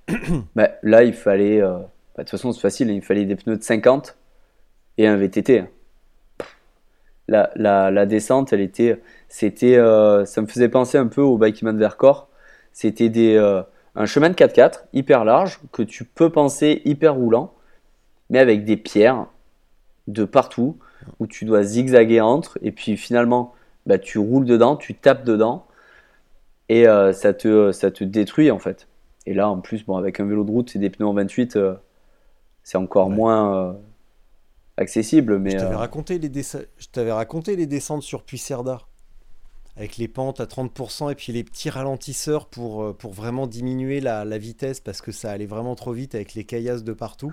bah, 0.55 0.71
là, 0.83 1.05
il 1.05 1.13
fallait. 1.13 1.61
euh, 1.61 1.79
bah, 1.79 1.85
de 2.19 2.23
toute 2.23 2.31
façon, 2.31 2.53
c'est 2.53 2.61
facile, 2.61 2.91
il 2.91 3.03
fallait 3.03 3.25
des 3.25 3.37
pneus 3.37 3.57
de 3.59 3.63
50 3.63 4.17
et 4.99 5.07
un 5.07 5.17
VTT. 5.17 5.65
La, 7.29 7.51
la, 7.57 7.91
la 7.91 8.07
descente, 8.07 8.53
elle 8.53 8.61
était. 8.61 9.01
C'était, 9.29 9.77
euh, 9.77 10.25
ça 10.25 10.41
me 10.41 10.47
faisait 10.47 10.69
penser 10.69 10.97
un 10.97 11.07
peu 11.07 11.21
au 11.21 11.37
Bikeman 11.37 11.77
Vercors. 11.79 12.29
C'était 12.73 13.09
des, 13.11 13.37
un 13.95 14.07
chemin 14.07 14.31
de 14.31 14.35
4x4 14.35 14.85
hyper 14.93 15.25
large 15.25 15.61
que 15.73 15.83
tu 15.83 16.05
peux 16.05 16.31
penser 16.31 16.81
hyper 16.85 17.15
roulant, 17.15 17.53
mais 18.31 18.39
avec 18.39 18.65
des 18.65 18.77
pierres 18.77 19.27
de 20.09 20.25
partout 20.25 20.79
où 21.21 21.29
tu 21.29 21.47
dois 21.47 21.63
zigzaguer 21.63 22.21
entre 22.21 22.59
et 22.63 22.73
puis 22.73 22.97
finalement 22.97 23.55
bah, 23.87 23.99
tu 23.99 24.19
roules 24.19 24.47
dedans, 24.47 24.77
tu 24.77 24.95
tapes 24.97 25.25
dedans 25.25 25.67
et 26.69 26.87
euh, 26.89 27.13
ça, 27.13 27.33
te, 27.33 27.73
ça 27.73 27.91
te 27.91 28.05
détruit 28.05 28.51
en 28.51 28.59
fait. 28.59 28.89
Et 29.27 29.35
là 29.35 29.49
en 29.49 29.61
plus, 29.61 29.85
bon, 29.85 29.97
avec 29.97 30.21
un 30.21 30.27
vélo 30.27 30.45
de 30.45 30.51
route 30.51 30.75
et 30.77 30.79
des 30.79 30.91
pneus 30.91 31.07
en 31.07 31.15
28, 31.15 31.57
euh, 31.57 31.75
c'est 32.63 32.79
encore 32.79 33.09
Ouais. 33.09 33.17
moins 33.17 33.55
euh, 33.71 33.73
accessible. 34.77 35.39
Mais 35.39 35.53
Je 35.53 35.57
t'avais 35.57 35.75
euh, 35.75 35.79
raconté 35.79 36.19
les 36.19 36.43
je 36.43 36.87
t'avais 36.93 37.13
raconté 37.13 37.57
les 37.57 37.67
descentes 37.67 38.03
sur 38.03 38.23
Puisserda 38.25 38.83
avec 39.77 39.97
les 39.97 40.09
pentes 40.09 40.41
à 40.41 40.47
30% 40.47 41.11
et 41.11 41.15
puis 41.15 41.33
les 41.33 41.45
petits 41.45 41.71
ralentisseurs 41.71 42.47
pour, 42.47 42.83
euh, 42.83 42.93
pour 42.93 43.13
vraiment 43.13 43.47
diminuer 43.47 44.01
la, 44.01 44.25
la 44.25 44.39
vitesse 44.39 44.81
parce 44.81 45.01
que 45.01 45.13
ça 45.13 45.31
allait 45.31 45.47
vraiment 45.47 45.75
trop 45.77 45.93
vite 45.93 46.15
avec 46.15 46.35
les 46.35 46.45
caillasses 46.45 46.85
de 46.85 46.93
partout. 46.93 47.33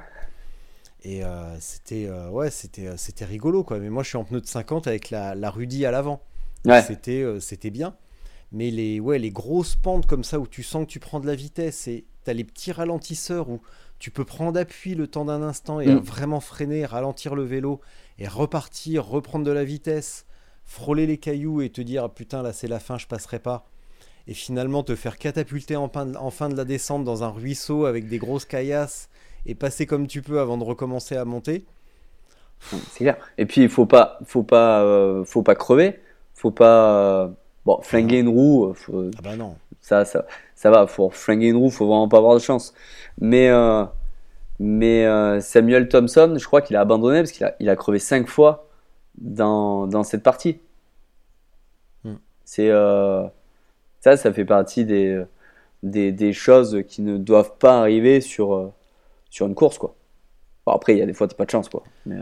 Et 1.08 1.24
euh, 1.24 1.56
c'était 1.60 2.08
euh, 2.08 2.30
ouais, 2.30 2.50
c'était 2.50 2.88
euh, 2.88 2.98
c'était 2.98 3.26
rigolo 3.26 3.64
quoi. 3.64 3.78
Mais 3.78 3.92
moi 3.92 4.02
je 4.02 4.10
suis 4.10 4.18
en 4.18 4.24
pneu 4.24 4.42
de 4.42 4.48
50 4.48 4.88
avec 4.88 5.12
la, 5.12 5.36
la 5.36 5.52
Rudy 5.52 5.86
à 5.86 5.92
l'avant. 5.92 6.22
ouais. 6.66 6.82
C'était 6.82 7.22
euh, 7.22 7.40
c'était 7.40 7.70
bien. 7.70 7.96
Mais 8.52 8.72
les 8.72 9.00
ouais, 9.00 9.20
les 9.20 9.30
grosses 9.30 9.76
pentes 9.76 10.08
comme 10.08 10.24
ça 10.24 10.40
où 10.40 10.48
tu 10.48 10.64
sens 10.64 10.86
que 10.88 10.92
tu 10.92 11.00
prends 11.00 11.20
de 11.20 11.28
la 11.28 11.36
vitesse 11.36 11.88
et 11.88 12.06
tu 12.24 12.32
as 12.32 12.34
les 12.34 12.44
petits 12.44 12.72
ralentisseurs 12.72 13.50
où 13.50 13.62
tu 14.00 14.10
peux 14.10 14.26
prendre 14.26 14.60
appui 14.60 14.96
le 14.96 15.06
temps 15.08 15.26
d'un 15.26 15.44
instant 15.44 15.80
et 15.80 15.88
Mm. 15.88 16.00
vraiment 16.00 16.40
freiner, 16.40 16.86
ralentir 16.86 17.36
le 17.36 17.44
vélo 17.44 17.82
et 18.18 18.28
repartir, 18.28 19.06
reprendre 19.06 19.46
de 19.46 19.52
la 19.52 19.64
vitesse 19.64 20.26
frôler 20.68 21.06
les 21.06 21.20
cailloux 21.20 21.62
et 21.62 21.70
te 21.70 21.82
dire 21.82 22.06
ah, 22.06 22.10
putain 22.10 22.42
là 22.42 22.52
c'est 22.52 22.68
la 22.68 22.80
fin, 22.80 22.98
je 22.98 23.06
passerai 23.06 23.38
pas. 23.38 23.68
Et 24.28 24.34
finalement 24.34 24.82
te 24.82 24.96
faire 24.96 25.20
catapulter 25.20 25.76
en 25.76 25.88
fin 26.32 26.50
de 26.50 26.56
la 26.58 26.66
descente 26.66 27.04
dans 27.04 27.24
un 27.24 27.30
ruisseau 27.30 27.86
avec 27.86 28.08
des 28.08 28.18
grosses 28.18 28.46
caillasses 28.46 29.08
et 29.46 29.56
passer 29.56 29.86
comme 29.86 30.08
tu 30.08 30.22
peux 30.22 30.40
avant 30.40 30.58
de 30.58 30.64
recommencer 30.64 31.16
à 31.16 31.26
monter. 31.26 31.66
C'est 32.60 33.04
clair. 33.04 33.18
Et 33.38 33.46
puis 33.46 33.62
il 33.62 33.70
faut 33.70 33.86
pas, 33.86 34.20
faut 34.26 34.44
pas, 34.44 34.82
euh, 34.84 35.24
faut 35.26 35.44
pas 35.44 35.56
crever, 35.56 36.00
faut 36.34 36.52
pas, 36.52 37.24
euh, 37.24 37.28
bon, 37.66 37.80
flinguer 37.82 38.20
une 38.20 38.30
roue. 38.30 38.74
Faut, 38.74 39.12
ah 39.18 39.22
bah 39.24 39.36
non. 39.36 39.56
Ça, 39.82 40.06
ça, 40.06 40.26
ça 40.56 40.72
va. 40.72 40.88
Faut 40.88 41.10
flinguer 41.10 41.48
une 41.48 41.58
roue, 41.58 41.70
faut 41.70 41.86
vraiment 41.86 42.08
pas 42.08 42.18
avoir 42.18 42.34
de 42.34 42.40
chance. 42.40 42.74
Mais, 43.20 43.50
euh, 43.50 43.86
mais 44.60 45.06
Samuel 45.42 45.90
Thompson, 45.90 46.36
je 46.38 46.46
crois 46.46 46.62
qu'il 46.62 46.76
a 46.76 46.82
abandonné 46.82 47.20
parce 47.20 47.32
qu'il 47.32 47.46
a, 47.46 47.56
il 47.60 47.70
a 47.70 47.76
crevé 47.76 48.00
cinq 48.00 48.28
fois 48.28 48.68
dans, 49.18 49.86
dans 49.88 50.04
cette 50.04 50.24
partie. 50.24 50.60
Hmm. 52.04 52.16
C'est 52.46 52.70
ça, 54.00 54.18
ça 54.18 54.34
fait 54.34 54.46
partie 54.46 54.86
des, 54.86 55.24
des, 55.84 56.12
des, 56.12 56.34
choses 56.34 56.84
qui 56.88 57.02
ne 57.02 57.18
doivent 57.18 57.58
pas 57.58 57.80
arriver 57.80 58.22
sur, 58.22 58.72
sur 59.30 59.48
une 59.48 59.56
course, 59.56 59.78
quoi. 59.78 59.96
Bon, 60.66 60.74
après, 60.74 60.96
il 60.96 61.00
y 61.00 61.02
a 61.02 61.06
des 61.06 61.14
fois, 61.14 61.28
t'as 61.28 61.36
pas 61.36 61.46
de 61.46 61.52
chance, 61.52 61.70
quoi. 61.70 61.84
Mais, 62.06 62.18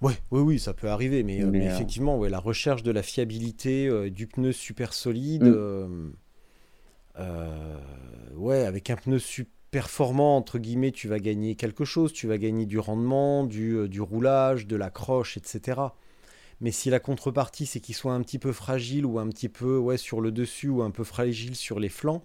oui, 0.00 0.12
oui, 0.30 0.40
oui, 0.40 0.58
ça 0.60 0.74
peut 0.74 0.88
arriver, 0.88 1.24
mais, 1.24 1.42
euh, 1.42 1.50
euh, 1.52 1.54
effectivement, 1.54 2.16
ouais, 2.18 2.28
la 2.28 2.38
recherche 2.38 2.84
de 2.84 2.92
la 2.92 3.02
fiabilité 3.02 3.88
euh, 3.88 4.10
du 4.10 4.28
pneu 4.28 4.52
super 4.52 4.92
solide, 4.94 5.44
mm. 5.44 6.12
ouais, 8.36 8.64
avec 8.64 8.90
un 8.90 8.96
pneu 8.96 9.18
super 9.18 9.52
performant, 9.70 10.38
entre 10.38 10.58
guillemets, 10.58 10.92
tu 10.92 11.08
vas 11.08 11.18
gagner 11.18 11.54
quelque 11.54 11.84
chose, 11.84 12.14
tu 12.14 12.26
vas 12.26 12.38
gagner 12.38 12.64
du 12.64 12.78
rendement, 12.78 13.44
du, 13.44 13.86
du 13.86 14.00
roulage, 14.00 14.66
de 14.66 14.76
la 14.76 14.88
croche, 14.88 15.36
etc. 15.36 15.78
Mais 16.62 16.70
si 16.70 16.88
la 16.88 17.00
contrepartie, 17.00 17.66
c'est 17.66 17.78
qu'il 17.78 17.94
soit 17.94 18.14
un 18.14 18.22
petit 18.22 18.38
peu 18.38 18.52
fragile 18.52 19.04
ou 19.04 19.18
un 19.18 19.28
petit 19.28 19.50
peu 19.50 19.76
ouais, 19.76 19.98
sur 19.98 20.22
le 20.22 20.32
dessus 20.32 20.70
ou 20.70 20.80
un 20.80 20.90
peu 20.90 21.04
fragile 21.04 21.54
sur 21.54 21.80
les 21.80 21.90
flancs, 21.90 22.24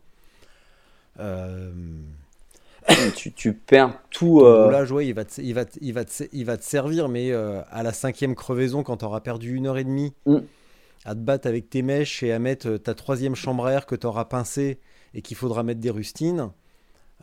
tu, 3.36 3.54
perds 3.54 4.00
tout. 4.10 4.42
Euh... 4.42 4.72
Là, 4.72 4.86
il 5.02 5.14
va, 5.14 5.26
te, 5.26 5.42
il, 5.42 5.54
va 5.54 5.66
il, 5.82 5.94
va 5.94 6.04
il 6.32 6.46
va 6.46 6.58
te 6.58 6.64
servir, 6.64 7.10
mais 7.10 7.32
euh, 7.32 7.62
à 7.72 7.84
la 7.84 7.94
cinquième 7.94 8.36
crevaison, 8.36 8.84
quand 8.84 8.98
tu 8.98 9.06
auras 9.06 9.22
perdu 9.22 9.56
une 9.56 9.68
heure 9.68 9.78
et 9.78 9.84
demie, 9.84 10.14
mm. 10.26 10.38
à 11.06 11.16
te 11.16 11.20
battre 11.20 11.48
avec 11.48 11.70
tes 11.70 11.82
mèches 11.82 12.24
et 12.24 12.32
à 12.32 12.40
mettre 12.40 12.70
euh, 12.70 12.78
ta 12.78 12.94
troisième 12.94 13.36
chambre 13.36 13.66
à 13.66 13.72
air 13.72 13.86
que 13.86 13.96
tu 13.96 14.08
auras 14.08 14.26
pincé 14.26 14.80
et 15.14 15.22
qu'il 15.22 15.38
faudra 15.38 15.64
mettre 15.64 15.80
des 15.80 15.90
rustines, 15.90 16.50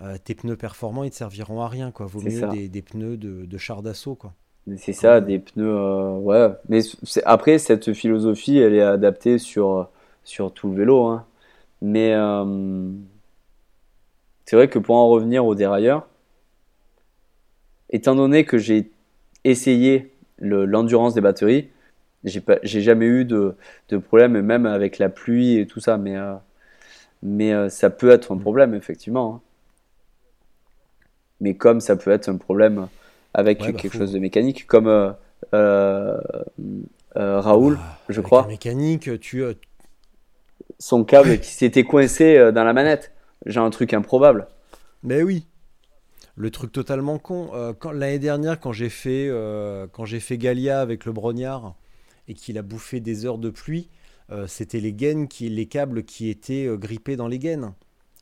euh, 0.03 0.17
tes 0.23 0.35
pneus 0.35 0.57
performants, 0.57 1.05
ils 1.05 1.11
te 1.11 1.17
serviront 1.17 1.61
à 1.61 1.69
rien. 1.69 1.91
Quoi. 1.91 2.07
Vaut 2.07 2.21
mieux 2.21 2.49
des, 2.49 2.69
des, 2.69 2.83
pneus 2.83 3.17
de, 3.17 3.45
de 3.45 3.59
char 3.59 3.83
d'assaut. 3.83 4.15
Quoi. 4.15 4.33
C'est 4.77 4.93
ça, 4.93 5.21
des 5.21 5.39
pneus. 5.39 6.19
ouais. 6.19 6.49
Mais 6.69 6.81
après, 7.25 7.59
cette 7.59 7.93
philosophie, 7.93 8.59
elle 8.59 8.75
est 8.75 8.83
adaptée 8.83 9.39
sur, 9.39 9.89
sur 10.25 10.53
tout 10.53 10.71
le 10.71 10.77
vélo. 10.77 11.07
Hein. 11.07 11.27
Mais 11.83 12.15
c'est 14.51 14.57
vrai 14.57 14.67
que 14.67 14.81
pour 14.81 14.97
en 14.97 15.09
revenir 15.09 15.47
au 15.47 15.55
dérailleur, 15.55 16.09
étant 17.89 18.17
donné 18.17 18.45
que 18.45 18.59
j'ai 18.59 18.91
essayé 19.45 20.13
l'endurance 20.41 21.15
des 21.15 21.21
batteries, 21.21 21.69
j'ai 22.25 22.81
jamais 22.81 23.07
eu 23.07 23.25
de, 23.25 23.55
de, 23.91 23.97
problème, 23.97 24.41
même 24.41 24.67
avec 24.67 24.99
la 24.99 25.09
pluie 25.09 25.59
et 25.59 25.69
tout 25.69 25.79
ça, 25.79 25.99
mais, 25.99 26.17
euh, 26.17 26.35
mais 27.23 27.53
euh, 27.53 27.69
ça 27.69 27.91
peut 27.91 28.11
être 28.11 28.33
un 28.33 28.35
mm. 28.35 28.41
problème, 28.41 28.75
effectivement. 28.75 29.37
Hein. 29.37 29.41
Mais 31.41 31.55
comme 31.55 31.81
ça 31.81 31.95
peut 31.95 32.11
être 32.11 32.29
un 32.29 32.37
problème 32.37 32.89
avec 33.35 33.61
bah, 33.61 33.71
quelque 33.71 33.97
chose 33.97 34.13
de 34.13 34.19
mécanique, 34.19 34.67
comme 34.67 35.15
euh, 35.55 36.21
Raoul, 37.15 37.75
bah, 37.77 37.99
je 38.09 38.21
crois. 38.21 38.49
Mécanique, 38.49 39.21
tu. 39.21 39.45
Son 40.81 41.05
câble 41.05 41.39
qui 41.39 41.51
s'était 41.51 41.85
coincé 41.85 42.51
dans 42.51 42.65
la 42.65 42.73
manette 42.73 43.13
j'ai 43.47 43.61
un 43.61 43.71
truc 43.71 43.95
improbable. 43.95 44.49
Mais 45.03 45.23
oui. 45.23 45.47
Le 46.37 46.51
truc 46.51 46.73
totalement 46.73 47.19
con. 47.19 47.51
Euh, 47.55 47.73
L'année 47.93 48.19
dernière, 48.19 48.61
quand 48.61 48.73
j'ai 48.73 48.89
fait, 48.89 49.29
euh, 49.29 49.87
quand 49.91 50.05
j'ai 50.05 50.21
fait 50.21 50.39
Galia 50.39 50.81
avec 50.81 51.05
le 51.05 51.13
brognard 51.13 51.75
et 52.29 52.35
qu'il 52.35 52.59
a 52.59 52.63
bouffé 52.63 53.01
des 53.01 53.27
heures 53.27 53.39
de 53.39 53.51
pluie, 53.51 53.89
euh, 54.31 54.47
c'était 54.47 54.81
les 54.81 54.93
gaines, 54.93 55.29
qui, 55.29 55.49
les 55.49 55.67
câbles 55.67 56.05
qui 56.05 56.29
étaient 56.29 56.67
euh, 56.67 56.77
grippés 56.77 57.17
dans 57.17 57.29
les 57.29 57.39
gaines. 57.39 57.75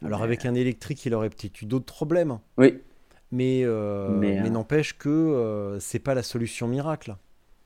Alors 0.05 0.23
avec 0.23 0.47
un 0.47 0.55
électrique, 0.55 1.05
il 1.07 1.15
aurait 1.15 1.28
peut-être 1.28 1.61
eu 1.61 1.66
d'autres 1.66 1.93
problèmes. 1.93 2.39
Oui. 2.57 2.81
Mais, 3.31 3.65
mais, 4.09 4.49
n'empêche 4.49 4.97
que 4.97 5.77
c'est 5.81 5.99
pas 5.99 6.15
la 6.15 6.23
solution 6.23 6.66
miracle. 6.66 7.16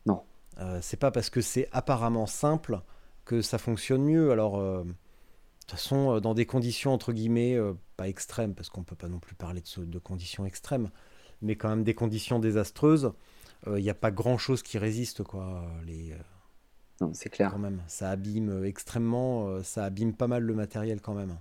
Non. 0.07 0.23
c'est 0.81 0.99
pas 0.99 1.11
parce 1.11 1.29
que 1.31 1.41
c'est 1.41 1.69
apparemment 1.73 2.27
simple 2.27 2.81
que 3.27 3.43
ça 3.43 3.59
fonctionne 3.59 4.03
mieux. 4.03 4.33
Alors 4.33 4.85
toute 5.73 5.81
façon, 5.81 6.16
euh, 6.16 6.20
dans 6.20 6.35
des 6.35 6.47
conditions 6.47 6.93
entre 6.93 7.12
guillemets 7.12 7.55
euh, 7.55 7.73
pas 7.97 8.09
extrêmes, 8.09 8.55
parce 8.55 8.69
qu'on 8.69 8.82
peut 8.82 8.97
pas 8.97 9.09
non 9.09 9.19
plus 9.19 9.35
parler 9.35 9.62
de, 9.62 9.85
de, 9.85 9.99
conditions 9.99 10.44
extrêmes, 10.44 10.90
mais 11.40 11.57
quand 11.57 11.69
même 11.69 11.82
des 11.82 11.94
conditions 11.94 12.39
désastreuses, 12.39 13.12
il 13.66 13.73
euh, 13.73 13.81
n'y 13.81 13.90
a 13.90 13.94
pas 13.94 14.11
grand 14.11 14.39
chose 14.39 14.62
qui 14.62 14.78
résiste, 14.78 15.23
quoi. 15.23 15.65
Les, 15.86 16.15
non, 17.01 17.11
c'est 17.15 17.31
clair. 17.31 17.51
Quand 17.51 17.59
même, 17.59 17.81
ça 17.86 18.11
abîme 18.11 18.65
extrêmement, 18.65 19.62
ça 19.62 19.85
abîme 19.85 20.12
pas 20.15 20.28
mal 20.28 20.43
le 20.43 20.55
matériel 20.55 21.01
quand 21.01 21.15
même. 21.15 21.36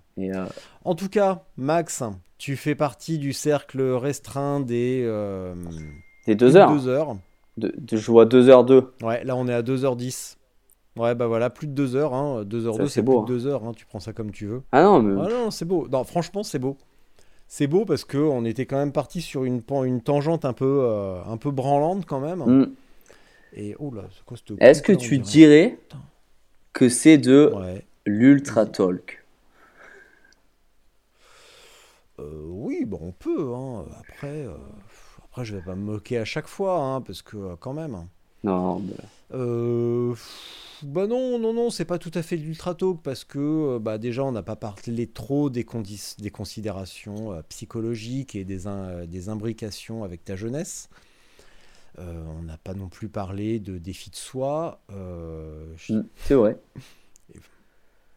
En 0.85 0.95
tout 0.95 1.09
cas, 1.09 1.43
Max, 1.57 2.01
tu 2.37 2.55
fais 2.55 2.73
partie 2.73 3.19
du 3.19 3.33
cercle 3.33 3.81
restreint 3.81 4.59
des. 4.59 5.01
des 6.25 6.35
deux 6.35 6.55
heures. 6.55 6.71
Deux 6.71 6.87
heures. 6.87 7.17
De, 7.57 7.75
je 7.91 8.11
vois 8.11 8.25
2h02. 8.25 8.85
Ouais, 9.03 9.23
là 9.23 9.35
on 9.35 9.47
est 9.47 9.53
à 9.53 9.61
2h10. 9.61 10.37
Ouais, 10.97 11.15
bah 11.15 11.27
voilà, 11.27 11.49
plus 11.49 11.67
de 11.67 11.73
2 11.73 11.95
heures. 11.95 12.13
Hein. 12.13 12.43
2 12.43 12.67
heures 12.67 12.77
2, 12.77 12.87
c'est 12.87 13.01
beau. 13.01 13.23
Plus 13.23 13.33
de 13.33 13.39
2 13.39 13.47
hein. 13.47 13.51
heures, 13.51 13.63
hein. 13.65 13.71
tu 13.75 13.85
prends 13.85 13.99
ça 13.99 14.13
comme 14.13 14.31
tu 14.31 14.45
veux. 14.45 14.61
Ah 14.71 14.83
non, 14.83 15.01
mais... 15.01 15.21
ah 15.25 15.29
non 15.29 15.51
c'est 15.51 15.65
beau. 15.65 15.87
Non, 15.89 16.03
franchement, 16.03 16.43
c'est 16.43 16.59
beau. 16.59 16.77
C'est 17.47 17.67
beau 17.67 17.85
parce 17.85 18.05
qu'on 18.05 18.45
était 18.45 18.65
quand 18.65 18.77
même 18.77 18.93
parti 18.93 19.21
sur 19.21 19.43
une, 19.43 19.61
une 19.83 20.01
tangente 20.01 20.45
un 20.45 20.53
peu, 20.53 20.83
euh, 20.83 21.21
un 21.25 21.37
peu 21.37 21.51
branlante 21.51 22.05
quand 22.05 22.19
même. 22.19 22.39
Mm. 22.39 22.71
Et 23.53 23.75
oh 23.79 23.93
là, 23.93 24.03
c'est 24.15 24.23
quoi 24.23 24.37
ce 24.37 24.53
Est-ce 24.59 24.81
que 24.81 24.93
tu 24.93 25.17
dirais 25.17 25.77
que 26.71 26.87
c'est 26.87 27.17
de 27.17 27.53
l'ultra 28.05 28.65
talk 28.65 29.25
euh, 32.19 32.45
Oui, 32.47 32.85
bon, 32.85 32.99
on 33.01 33.11
peut. 33.11 33.53
Hein. 33.53 33.85
Après, 33.99 34.45
euh, 34.45 34.53
après, 35.25 35.43
je 35.43 35.55
vais 35.55 35.61
pas 35.61 35.75
me 35.75 35.83
moquer 35.83 36.19
à 36.19 36.25
chaque 36.25 36.47
fois, 36.47 36.79
hein, 36.79 37.01
parce 37.01 37.21
que 37.21 37.55
quand 37.55 37.73
même. 37.73 38.07
Non. 38.43 38.79
mais... 38.79 38.93
Euh 39.33 40.15
bah 40.83 41.05
non, 41.05 41.37
non, 41.37 41.53
non, 41.53 41.69
c'est 41.69 41.85
pas 41.85 41.99
tout 41.99 42.11
à 42.15 42.23
fait 42.23 42.35
l'ultra 42.35 42.73
talk 42.73 43.01
parce 43.03 43.23
que 43.23 43.37
euh, 43.75 43.79
bah 43.79 43.99
déjà 43.99 44.23
on 44.23 44.31
n'a 44.31 44.41
pas 44.41 44.55
parlé 44.55 45.05
trop 45.05 45.51
des, 45.51 45.65
des 46.17 46.31
considérations 46.31 47.33
euh, 47.33 47.41
psychologiques 47.49 48.35
et 48.35 48.43
des, 48.43 48.61
des 49.07 49.29
imbrications 49.29 50.03
avec 50.03 50.23
ta 50.25 50.35
jeunesse. 50.35 50.89
on 51.97 52.41
n'a 52.41 52.57
pas 52.57 52.73
non 52.73 52.89
plus 52.89 53.09
parlé 53.09 53.59
de 53.59 53.77
défis 53.77 54.09
de 54.09 54.15
soi. 54.15 54.81
Mm, 54.89 56.01
c'est 56.15 56.33
vrai. 56.33 56.57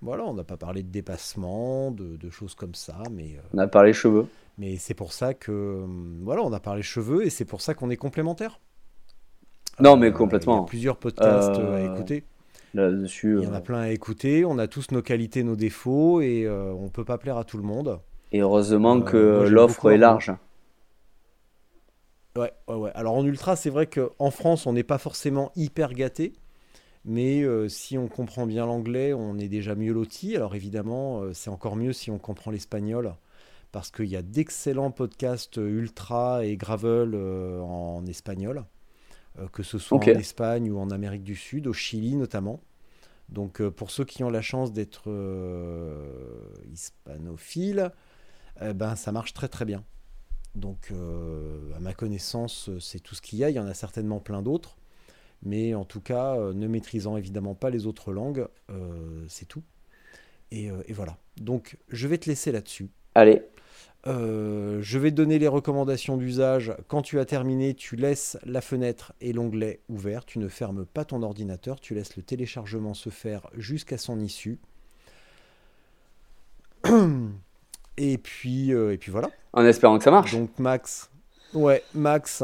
voilà, 0.00 0.24
on 0.24 0.32
n'a 0.32 0.44
pas 0.44 0.56
parlé 0.56 0.82
de 0.82 0.88
dépassement, 0.88 1.90
de, 1.90 2.16
de 2.16 2.30
choses 2.30 2.54
comme 2.54 2.74
ça, 2.74 3.02
mais. 3.10 3.36
on 3.52 3.58
a 3.58 3.66
parlé 3.66 3.92
cheveux. 3.92 4.26
Mais 4.56 4.76
c'est 4.76 4.94
pour 4.94 5.12
ça 5.12 5.34
que 5.34 5.84
voilà, 6.22 6.42
on 6.42 6.52
a 6.52 6.60
parlé 6.60 6.82
cheveux 6.82 7.26
et 7.26 7.30
c'est 7.30 7.44
pour 7.44 7.60
ça 7.60 7.74
qu'on 7.74 7.90
est 7.90 7.96
complémentaires. 7.96 8.58
Non, 9.80 9.96
mais 9.96 10.12
complètement. 10.12 10.56
Il 10.56 10.60
y 10.60 10.62
a 10.62 10.68
plusieurs 10.68 10.96
podcasts 10.96 11.58
à 11.58 11.80
écouter 11.80 12.24
dessus 12.74 13.38
Il 13.38 13.44
y 13.44 13.46
en 13.46 13.54
a 13.54 13.58
euh. 13.58 13.60
plein 13.60 13.80
à 13.80 13.88
écouter. 13.90 14.44
On 14.44 14.58
a 14.58 14.66
tous 14.66 14.90
nos 14.90 15.02
qualités, 15.02 15.42
nos 15.42 15.56
défauts 15.56 16.20
et 16.20 16.44
euh, 16.44 16.72
on 16.72 16.88
peut 16.88 17.04
pas 17.04 17.18
plaire 17.18 17.36
à 17.36 17.44
tout 17.44 17.56
le 17.56 17.62
monde. 17.62 18.00
Et 18.32 18.40
heureusement 18.40 18.96
euh, 18.96 19.02
que 19.02 19.48
l'offre 19.48 19.90
est 19.90 19.98
large. 19.98 20.32
Ouais, 22.36 22.52
ouais, 22.68 22.74
ouais. 22.74 22.90
Alors 22.94 23.14
en 23.14 23.24
ultra, 23.24 23.54
c'est 23.54 23.70
vrai 23.70 23.86
qu'en 23.86 24.30
France, 24.30 24.66
on 24.66 24.72
n'est 24.72 24.82
pas 24.82 24.98
forcément 24.98 25.52
hyper 25.54 25.92
gâté. 25.92 26.32
Mais 27.06 27.44
si 27.68 27.98
on 27.98 28.08
comprend 28.08 28.46
bien 28.46 28.64
l'anglais, 28.64 29.12
on 29.12 29.36
est 29.36 29.48
déjà 29.48 29.74
mieux 29.74 29.92
loti. 29.92 30.34
Alors 30.36 30.54
évidemment, 30.54 31.22
c'est 31.34 31.50
encore 31.50 31.76
mieux 31.76 31.92
si 31.92 32.10
on 32.10 32.18
comprend 32.18 32.50
l'espagnol. 32.50 33.12
Parce 33.72 33.90
qu'il 33.90 34.06
y 34.06 34.16
a 34.16 34.22
d'excellents 34.22 34.90
podcasts 34.90 35.58
ultra 35.58 36.46
et 36.46 36.56
gravel 36.56 37.14
en 37.14 38.06
espagnol. 38.06 38.64
Euh, 39.40 39.48
que 39.48 39.64
ce 39.64 39.78
soit 39.78 39.98
en 39.98 40.02
Espagne 40.02 40.70
ou 40.70 40.78
en 40.78 40.90
Amérique 40.90 41.24
du 41.24 41.34
Sud, 41.34 41.66
au 41.66 41.72
Chili 41.72 42.14
notamment. 42.14 42.60
Donc 43.28 43.60
euh, 43.60 43.70
pour 43.70 43.90
ceux 43.90 44.04
qui 44.04 44.22
ont 44.22 44.30
la 44.30 44.42
chance 44.42 44.72
d'être 44.72 45.04
euh, 45.08 46.08
hispanophiles, 46.72 47.90
ben, 48.60 48.94
ça 48.94 49.10
marche 49.10 49.32
très 49.32 49.48
très 49.48 49.64
bien. 49.64 49.82
Donc 50.54 50.92
à 51.74 51.80
ma 51.80 51.92
connaissance, 51.92 52.70
c'est 52.78 53.00
tout 53.00 53.16
ce 53.16 53.22
qu'il 53.22 53.40
y 53.40 53.44
a. 53.44 53.50
Il 53.50 53.56
y 53.56 53.58
en 53.58 53.66
a 53.66 53.74
certainement 53.74 54.20
plein 54.20 54.42
d'autres. 54.42 54.76
Mais 55.42 55.74
en 55.74 55.84
tout 55.84 56.00
cas, 56.00 56.36
ne 56.36 56.68
maîtrisant 56.68 57.16
évidemment 57.16 57.56
pas 57.56 57.70
les 57.70 57.86
autres 57.86 58.12
langues, 58.12 58.46
c'est 59.26 59.46
tout. 59.46 59.64
Et, 60.52 60.66
et, 60.66 60.92
voilà. 60.92 61.18
Donc 61.36 61.76
je 61.88 62.06
vais 62.06 62.18
te 62.18 62.30
laisser 62.30 62.52
là-dessus. 62.52 62.88
Allez. 63.16 63.42
Euh, 64.06 64.78
je 64.82 64.98
vais 64.98 65.10
te 65.10 65.16
donner 65.16 65.38
les 65.38 65.48
recommandations 65.48 66.16
d'usage. 66.16 66.74
Quand 66.88 67.02
tu 67.02 67.18
as 67.18 67.24
terminé, 67.24 67.74
tu 67.74 67.96
laisses 67.96 68.38
la 68.44 68.60
fenêtre 68.60 69.12
et 69.20 69.32
l'onglet 69.32 69.80
ouvert. 69.88 70.24
Tu 70.24 70.38
ne 70.38 70.48
fermes 70.48 70.84
pas 70.84 71.04
ton 71.04 71.22
ordinateur. 71.22 71.80
Tu 71.80 71.94
laisses 71.94 72.16
le 72.16 72.22
téléchargement 72.22 72.94
se 72.94 73.10
faire 73.10 73.48
jusqu'à 73.56 73.98
son 73.98 74.20
issue. 74.20 74.58
Et 77.96 78.18
puis, 78.18 78.72
euh, 78.72 78.92
et 78.92 78.98
puis 78.98 79.12
voilà. 79.12 79.30
En 79.52 79.64
espérant 79.64 79.98
que 79.98 80.04
ça 80.04 80.10
marche. 80.10 80.32
Donc 80.32 80.58
Max, 80.58 81.10
ouais, 81.54 81.82
Max, 81.94 82.42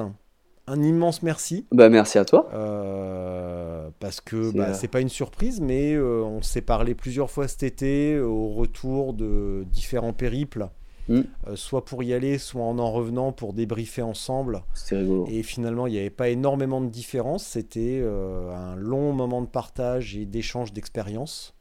un 0.67 0.83
immense 0.83 1.23
merci. 1.23 1.67
Bah 1.73 1.89
merci 1.89 2.19
à 2.19 2.25
toi. 2.25 2.49
Euh, 2.55 3.89
parce 3.99 4.21
que 4.21 4.51
C'est, 4.51 4.57
bah, 4.57 4.69
euh, 4.71 4.89
pas 4.89 5.01
une 5.01 5.09
surprise, 5.09 5.61
mais 5.61 5.99
on 5.99 6.43
s'est 6.43 6.61
parlé 6.61 6.95
plusieurs 6.95 7.31
fois 7.31 7.49
cet 7.49 7.65
été 7.65 8.19
au 8.21 8.51
retour 8.51 9.13
de 9.13 9.65
différents 9.73 10.13
périples, 10.13 10.69
Mm. 11.11 11.23
euh, 11.49 11.57
soit 11.57 11.85
pour 11.85 12.03
y 12.05 12.15
aller, 12.15 12.39
soit 12.39 12.63
en 12.63 12.79
en 12.79 12.91
revenant 12.93 13.33
pour 13.33 13.53
débriefer 13.53 14.01
ensemble. 14.03 14.63
C'était 14.75 14.99
rigolo. 14.99 15.27
Et 15.29 15.43
finalement, 15.43 15.87
il 15.89 15.93
n'y 15.93 15.99
avait 15.99 16.09
pas 16.09 16.29
énormément 16.29 16.81
de 16.81 16.89
différence. 16.89 17.45
C'était 17.45 18.01
euh, 18.01 18.55
un 18.55 18.77
long 18.77 19.13
moment 19.13 19.43
de 19.43 19.49
partage 19.49 20.17
et 20.17 20.25
d'échange 20.25 20.73
d'expériences. 20.73 21.55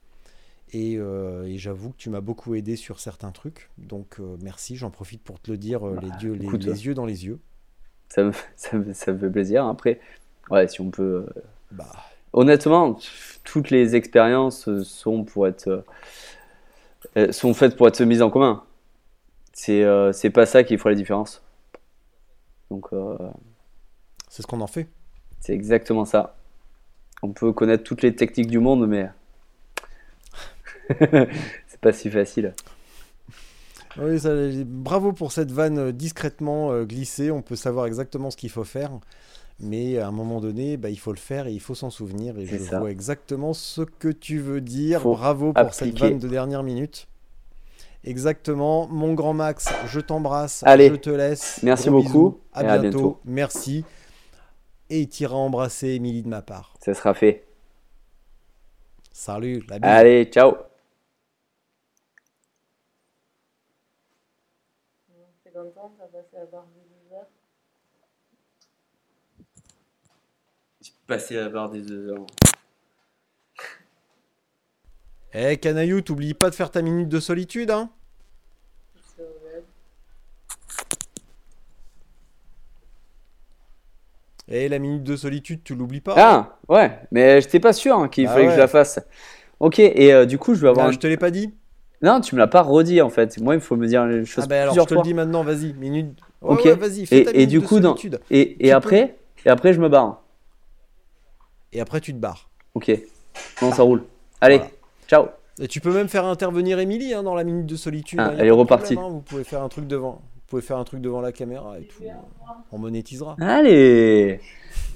Et, 0.72 0.94
euh, 0.98 1.46
et 1.46 1.58
j'avoue 1.58 1.90
que 1.90 1.96
tu 1.96 2.10
m'as 2.10 2.20
beaucoup 2.20 2.54
aidé 2.54 2.76
sur 2.76 3.00
certains 3.00 3.32
trucs. 3.32 3.70
Donc 3.76 4.18
merci, 4.40 4.76
j'en 4.76 4.90
profite 4.90 5.20
pour 5.20 5.40
te 5.40 5.50
le 5.50 5.56
dire 5.56 5.86
euh, 5.86 5.98
les, 6.00 6.24
yeux, 6.24 6.32
les- 6.34 6.46
écoute, 6.46 6.64
les 6.64 6.86
yeux 6.86 6.94
dans 6.94 7.06
les 7.06 7.26
yeux. 7.26 7.40
Ça 8.08 8.22
me, 8.22 8.32
ça, 8.56 8.78
me, 8.78 8.92
ça 8.92 9.12
me 9.12 9.18
fait 9.18 9.30
plaisir. 9.30 9.66
Après, 9.66 9.98
ouais, 10.50 10.68
si 10.68 10.80
on 10.80 10.90
peut. 10.90 11.26
Bah, 11.72 11.90
Honnêtement, 12.32 12.96
toutes 13.42 13.70
les 13.70 13.96
expériences 13.96 14.68
sont 14.84 15.24
pour 15.24 15.48
être 15.48 15.84
sont 17.32 17.54
faites 17.54 17.76
pour 17.76 17.88
être 17.88 18.00
mises 18.04 18.22
en 18.22 18.30
commun. 18.30 18.62
C'est 19.62 19.84
euh, 19.84 20.10
c'est 20.14 20.30
pas 20.30 20.46
ça 20.46 20.64
qui 20.64 20.78
fera 20.78 20.88
la 20.88 20.96
différence. 20.96 21.42
Donc 22.70 22.86
euh, 22.94 23.18
c'est 24.26 24.40
ce 24.40 24.46
qu'on 24.46 24.62
en 24.62 24.66
fait. 24.66 24.88
c'est 25.40 25.52
exactement 25.52 26.06
ça. 26.06 26.34
On 27.22 27.28
peut 27.32 27.52
connaître 27.52 27.84
toutes 27.84 28.00
les 28.00 28.14
techniques 28.16 28.46
du 28.46 28.58
monde, 28.58 28.88
mais 28.88 29.10
c'est 31.68 31.80
pas 31.82 31.92
si 31.92 32.10
facile. 32.10 32.54
Oui, 33.98 34.18
ça- 34.18 34.34
bravo 34.64 35.12
pour 35.12 35.30
cette 35.30 35.50
vanne 35.52 35.78
euh, 35.78 35.92
discrètement 35.92 36.82
glissée. 36.84 37.30
On 37.30 37.42
peut 37.42 37.56
savoir 37.56 37.84
exactement 37.84 38.30
ce 38.30 38.38
qu'il 38.38 38.50
faut 38.50 38.64
faire. 38.64 38.92
Mais 39.58 39.98
à 39.98 40.08
un 40.08 40.10
moment 40.10 40.40
donné, 40.40 40.78
bah, 40.78 40.88
il 40.88 40.98
faut 40.98 41.12
le 41.12 41.18
faire 41.18 41.46
et 41.46 41.52
il 41.52 41.60
faut 41.60 41.74
s'en 41.74 41.90
souvenir. 41.90 42.38
Et 42.38 42.46
je 42.46 42.56
ça. 42.56 42.78
vois 42.78 42.90
exactement 42.90 43.52
ce 43.52 43.82
que 43.82 44.08
tu 44.08 44.38
veux 44.38 44.62
dire. 44.62 45.02
Faut 45.02 45.12
Bravo 45.12 45.52
pour 45.52 45.74
cette 45.74 45.98
vanne 45.98 46.18
de 46.18 46.28
dernière 46.28 46.62
minute. 46.62 47.09
Exactement. 48.04 48.86
Mon 48.88 49.14
grand 49.14 49.34
Max, 49.34 49.68
je 49.86 50.00
t'embrasse. 50.00 50.62
Allez. 50.64 50.88
Je 50.88 50.94
te 50.96 51.10
laisse. 51.10 51.62
Merci 51.62 51.88
Gros 51.90 52.02
beaucoup. 52.02 52.40
À 52.52 52.62
et 52.62 52.66
à 52.66 52.78
bientôt. 52.78 52.98
bientôt. 52.98 53.20
Merci. 53.24 53.84
Et 54.88 55.06
tu 55.08 55.22
iras 55.24 55.36
embrasser 55.36 55.88
Émilie 55.90 56.22
de 56.22 56.28
ma 56.28 56.42
part. 56.42 56.74
Ça 56.80 56.94
sera 56.94 57.14
fait. 57.14 57.46
Salut. 59.12 59.62
La 59.68 59.78
bise. 59.78 59.90
Allez, 59.90 60.24
ciao. 60.32 60.54
T'es 65.44 65.50
contente, 65.50 65.92
t'as 65.98 66.06
passé 66.06 66.28
la 66.36 66.46
barre 66.46 66.66
des 66.74 66.80
deux 66.80 67.14
heures 67.14 67.26
J'ai 70.80 70.92
passé 71.06 71.34
la 71.34 71.48
barre 71.48 71.70
des 71.70 71.82
deux 71.82 72.08
heures. 72.08 72.26
Eh, 75.32 75.56
Canaillou, 75.58 76.00
t'oublies 76.00 76.34
pas 76.34 76.50
de 76.50 76.54
faire 76.54 76.70
ta 76.70 76.82
minute 76.82 77.08
de 77.08 77.20
solitude, 77.20 77.70
hein? 77.70 77.90
Vrai. 79.16 79.62
Eh, 84.48 84.68
la 84.68 84.78
minute 84.80 85.04
de 85.04 85.14
solitude, 85.16 85.62
tu 85.62 85.74
l'oublies 85.76 86.00
pas 86.00 86.14
Ah, 86.16 86.58
ouais, 86.68 86.98
mais 87.12 87.40
j'étais 87.40 87.60
pas 87.60 87.72
sûr 87.72 87.96
hein, 87.96 88.08
qu'il 88.08 88.26
Bah 88.26 88.32
fallait 88.34 88.46
que 88.46 88.52
je 88.52 88.58
la 88.58 88.66
fasse. 88.66 88.98
Ok, 89.60 89.78
et 89.78 90.12
euh, 90.12 90.26
du 90.26 90.38
coup, 90.38 90.54
je 90.54 90.60
vais 90.62 90.68
avoir. 90.68 90.86
Ah, 90.86 90.88
un- 90.88 90.92
Je 90.92 90.98
te 90.98 91.06
l'ai 91.06 91.16
pas 91.16 91.30
dit? 91.30 91.54
Non, 92.02 92.20
tu 92.20 92.34
me 92.34 92.40
l'as 92.40 92.46
pas 92.48 92.62
redit 92.62 93.00
en 93.02 93.10
fait. 93.10 93.38
Moi, 93.40 93.54
il 93.54 93.60
faut 93.60 93.76
me 93.76 93.86
dire 93.86 94.06
les 94.06 94.24
choses 94.24 94.42
Ah 94.44 94.46
bah 94.48 94.62
alors, 94.62 94.74
je 94.74 94.86
te 94.86 94.94
le 94.94 95.02
dis 95.02 95.14
maintenant, 95.14 95.44
vas-y, 95.44 95.74
minute. 95.74 96.18
Ouais, 96.42 96.54
Ok. 96.54 96.66
ouais, 96.66 96.74
vas-y, 96.74 97.06
fais 97.06 97.16
Et, 97.16 97.24
ta 97.34 97.42
et 97.42 97.46
du 97.46 97.60
de 97.60 97.66
coup, 97.66 97.78
dans... 97.78 97.94
solitude. 97.94 98.20
et, 98.30 98.66
et 98.66 98.72
après, 98.72 99.16
et 99.44 99.50
après, 99.50 99.74
je 99.74 99.80
me 99.80 99.88
barre. 99.88 100.22
Et 101.72 101.80
après, 101.80 102.00
tu 102.00 102.12
te 102.12 102.18
barres. 102.18 102.48
Ok. 102.74 102.90
Non, 103.62 103.70
ça 103.72 103.82
roule? 103.82 104.02
Allez, 104.40 104.56
Voilà. 104.56 104.70
Ciao. 105.10 105.26
Et 105.60 105.68
tu 105.68 105.80
peux 105.80 105.92
même 105.92 106.08
faire 106.08 106.24
intervenir 106.24 106.78
Émilie 106.78 107.12
hein, 107.12 107.22
dans 107.22 107.34
la 107.34 107.44
minute 107.44 107.66
de 107.66 107.76
solitude. 107.76 108.18
Ah, 108.22 108.28
hein, 108.28 108.34
elle 108.38 108.46
est 108.46 108.50
repartie. 108.50 108.94
problème, 108.94 109.12
hein, 109.12 109.16
vous 109.16 109.20
pouvez 109.22 109.44
faire 109.44 109.62
un 109.62 109.68
truc 109.68 109.86
devant. 109.86 110.22
Vous 110.34 110.40
pouvez 110.46 110.62
faire 110.62 110.78
un 110.78 110.84
truc 110.84 111.00
devant 111.00 111.20
la 111.20 111.32
caméra 111.32 111.78
et 111.78 111.82
tout. 111.84 112.02
On 112.72 112.78
monétisera. 112.78 113.36
Allez. 113.40 114.40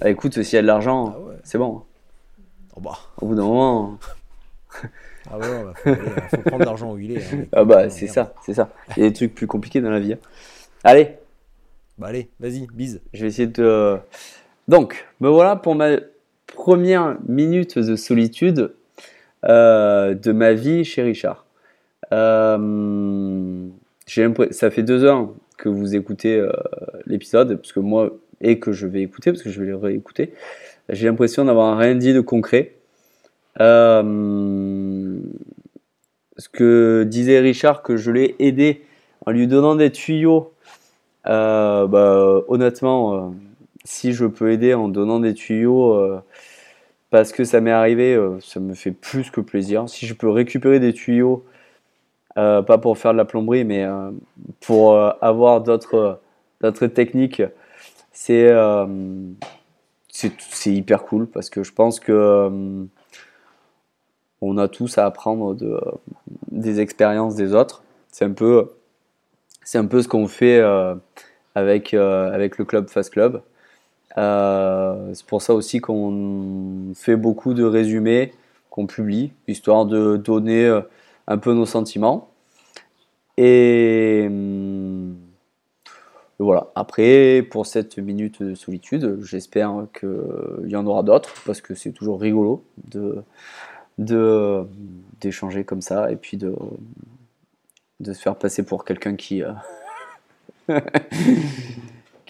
Bah, 0.00 0.08
écoute, 0.10 0.42
s'il 0.42 0.56
y 0.56 0.58
a 0.58 0.62
de 0.62 0.66
l'argent, 0.66 1.12
Ah 1.14 1.20
ouais. 1.20 1.34
c'est 1.44 1.58
bon. 1.58 1.82
Oh 2.76 2.80
bah, 2.80 2.98
Au 3.20 3.26
bout 3.26 3.34
d'un 3.34 3.42
moment. 3.44 3.98
ah 5.30 5.38
ouais, 5.38 5.64
bah, 5.64 5.72
faut, 5.76 5.88
aller, 5.90 6.00
faut 6.30 6.36
prendre 6.38 6.64
l'argent 6.64 6.92
où 6.92 6.98
il 6.98 7.16
est. 7.18 7.48
Ah 7.52 7.64
bah, 7.64 7.90
c'est 7.90 8.06
ça, 8.08 8.34
c'est 8.44 8.54
ça. 8.54 8.70
Il 8.96 9.02
y 9.02 9.06
a 9.06 9.08
des 9.10 9.14
trucs 9.14 9.34
plus 9.34 9.46
compliqués 9.46 9.80
dans 9.80 9.90
la 9.90 10.00
vie. 10.00 10.16
Allez, 10.82 11.16
Bah 11.98 12.08
allez, 12.08 12.30
vas-y, 12.40 12.66
bise. 12.72 13.00
je 13.12 13.22
vais 13.22 13.28
essayer 13.28 13.48
de. 13.48 13.98
Donc, 14.66 15.06
me 15.20 15.28
voilà 15.28 15.56
pour 15.56 15.74
ma 15.74 15.96
première 16.46 17.16
minute 17.28 17.78
de 17.78 17.96
solitude 17.96 18.74
euh, 19.46 20.14
de 20.14 20.32
ma 20.32 20.54
vie 20.54 20.84
chez 20.84 21.02
Richard. 21.02 21.44
Euh, 22.12 23.68
ça 24.06 24.70
fait 24.70 24.82
deux 24.82 25.04
heures 25.04 25.28
que 25.58 25.68
vous 25.68 25.94
écoutez 25.94 26.38
euh, 26.38 26.50
l'épisode, 27.06 27.56
parce 27.56 27.72
que 27.72 27.80
moi, 27.80 28.10
et 28.40 28.58
que 28.58 28.72
je 28.72 28.86
vais 28.86 29.02
écouter, 29.02 29.32
parce 29.32 29.42
que 29.42 29.50
je 29.50 29.60
vais 29.60 29.66
le 29.66 29.76
réécouter. 29.76 30.32
J'ai 30.88 31.06
l'impression 31.06 31.44
d'avoir 31.44 31.76
rien 31.76 31.94
dit 31.94 32.12
de 32.12 32.20
concret. 32.20 32.74
Ce 33.58 34.02
que 36.52 37.04
disait 37.04 37.40
Richard, 37.40 37.82
que 37.82 37.96
je 37.96 38.10
l'ai 38.10 38.34
aidé 38.38 38.82
en 39.26 39.30
lui 39.30 39.46
donnant 39.46 39.76
des 39.76 39.90
tuyaux. 39.90 40.52
Bah, 41.24 42.42
honnêtement, 42.48 43.34
si 43.84 44.12
je 44.12 44.26
peux 44.26 44.50
aider 44.50 44.74
en 44.74 44.88
donnant 44.88 45.20
des 45.20 45.34
tuyaux, 45.34 46.20
parce 47.14 47.30
que 47.30 47.44
ça 47.44 47.60
m'est 47.60 47.70
arrivé, 47.70 48.12
euh, 48.16 48.40
ça 48.40 48.58
me 48.58 48.74
fait 48.74 48.90
plus 48.90 49.30
que 49.30 49.40
plaisir. 49.40 49.88
Si 49.88 50.04
je 50.04 50.14
peux 50.14 50.28
récupérer 50.28 50.80
des 50.80 50.92
tuyaux, 50.92 51.44
euh, 52.36 52.60
pas 52.60 52.76
pour 52.76 52.98
faire 52.98 53.12
de 53.12 53.18
la 53.18 53.24
plomberie, 53.24 53.62
mais 53.62 53.84
euh, 53.84 54.10
pour 54.60 54.98
avoir 54.98 55.60
d'autres 55.60 56.18
techniques, 56.88 57.40
c'est 58.10 58.50
hyper 60.66 61.04
cool 61.04 61.28
parce 61.28 61.50
que 61.50 61.62
je 61.62 61.72
pense 61.72 62.00
que 62.00 62.50
on 64.40 64.58
a 64.58 64.66
tous 64.66 64.98
à 64.98 65.06
apprendre 65.06 65.54
de, 65.54 65.80
des 66.50 66.80
expériences 66.80 67.36
des 67.36 67.54
autres. 67.54 67.84
C'est 68.10 68.24
un 68.24 68.32
peu 68.32 68.72
un 69.74 69.86
peu 69.86 70.02
ce 70.02 70.08
qu'on 70.08 70.26
fait 70.26 70.60
avec, 71.54 71.94
avec 71.94 72.58
le 72.58 72.64
club 72.64 72.88
Fast 72.90 73.12
Club. 73.12 73.40
Euh, 74.16 75.10
c'est 75.14 75.26
pour 75.26 75.42
ça 75.42 75.54
aussi 75.54 75.80
qu'on 75.80 76.92
fait 76.94 77.16
beaucoup 77.16 77.54
de 77.54 77.64
résumés 77.64 78.32
qu'on 78.70 78.86
publie, 78.86 79.32
histoire 79.48 79.86
de 79.86 80.16
donner 80.16 80.66
euh, 80.66 80.80
un 81.26 81.38
peu 81.38 81.52
nos 81.52 81.66
sentiments. 81.66 82.28
Et 83.36 84.24
hum, 84.26 85.16
voilà. 86.38 86.68
Après, 86.74 87.42
pour 87.48 87.66
cette 87.66 87.98
minute 87.98 88.42
de 88.42 88.54
solitude, 88.54 89.20
j'espère 89.22 89.86
qu'il 89.98 90.68
y 90.68 90.76
en 90.76 90.86
aura 90.86 91.02
d'autres, 91.02 91.34
parce 91.46 91.60
que 91.60 91.74
c'est 91.74 91.92
toujours 91.92 92.20
rigolo 92.20 92.64
de 92.90 93.24
d'échanger 95.20 95.62
comme 95.64 95.80
ça 95.80 96.10
et 96.10 96.16
puis 96.16 96.36
de 96.36 96.52
de 98.00 98.12
se 98.12 98.20
faire 98.20 98.36
passer 98.36 98.64
pour 98.64 98.84
quelqu'un 98.84 99.16
qui 99.16 99.42
euh, 99.42 99.52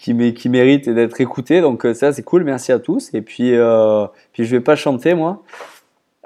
qui, 0.05 0.13
mé- 0.13 0.33
qui 0.33 0.49
mérite 0.49 0.87
d'être 0.87 1.19
écouté 1.19 1.61
donc 1.61 1.83
euh, 1.83 1.95
ça 1.95 2.13
c'est 2.13 2.21
cool. 2.21 2.43
Merci 2.43 2.71
à 2.71 2.77
tous. 2.77 3.11
Et 3.15 3.23
puis 3.23 3.55
euh, 3.55 4.05
puis 4.33 4.45
je 4.45 4.55
vais 4.55 4.61
pas 4.61 4.75
chanter 4.75 5.15
moi 5.15 5.41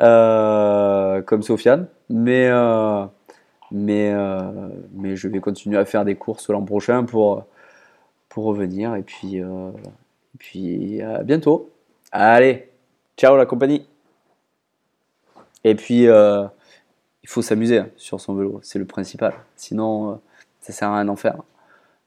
euh, 0.01 1.21
comme 1.21 1.43
Sofiane. 1.43 1.87
Mais 2.09 2.49
euh, 2.49 3.05
mais 3.71 4.13
mais 4.91 5.15
je 5.15 5.29
vais 5.29 5.39
continuer 5.39 5.77
à 5.77 5.85
faire 5.85 6.03
des 6.03 6.15
courses 6.15 6.49
l'an 6.49 6.65
prochain 6.65 7.05
pour 7.05 7.45
pour 8.27 8.43
revenir. 8.43 8.95
Et 8.95 9.01
puis 9.01 9.37
et 9.37 10.37
puis 10.37 11.01
à 11.01 11.23
bientôt. 11.23 11.69
Allez 12.11 12.69
ciao 13.15 13.37
la 13.37 13.45
compagnie. 13.45 13.87
Et 15.63 15.75
puis 15.75 16.01
il 16.03 17.29
faut 17.29 17.41
s'amuser 17.41 17.77
hein, 17.77 17.87
sur 17.95 18.19
son 18.19 18.35
vélo, 18.35 18.59
c'est 18.61 18.79
le 18.79 18.85
principal. 18.85 19.33
Sinon, 19.55 20.19
ça 20.59 20.73
sert 20.73 20.89
à 20.89 20.95
rien 20.95 21.05
d'en 21.05 21.15
faire. 21.15 21.37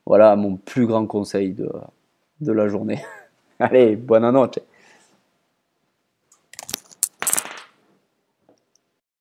Voilà 0.06 0.36
mon 0.36 0.56
plus 0.56 0.86
grand 0.86 1.06
conseil 1.06 1.54
de, 1.54 2.52
la 2.52 2.68
journée. 2.68 3.02
Allez, 3.58 3.96
bonne 3.96 4.28
noche. 4.30 4.58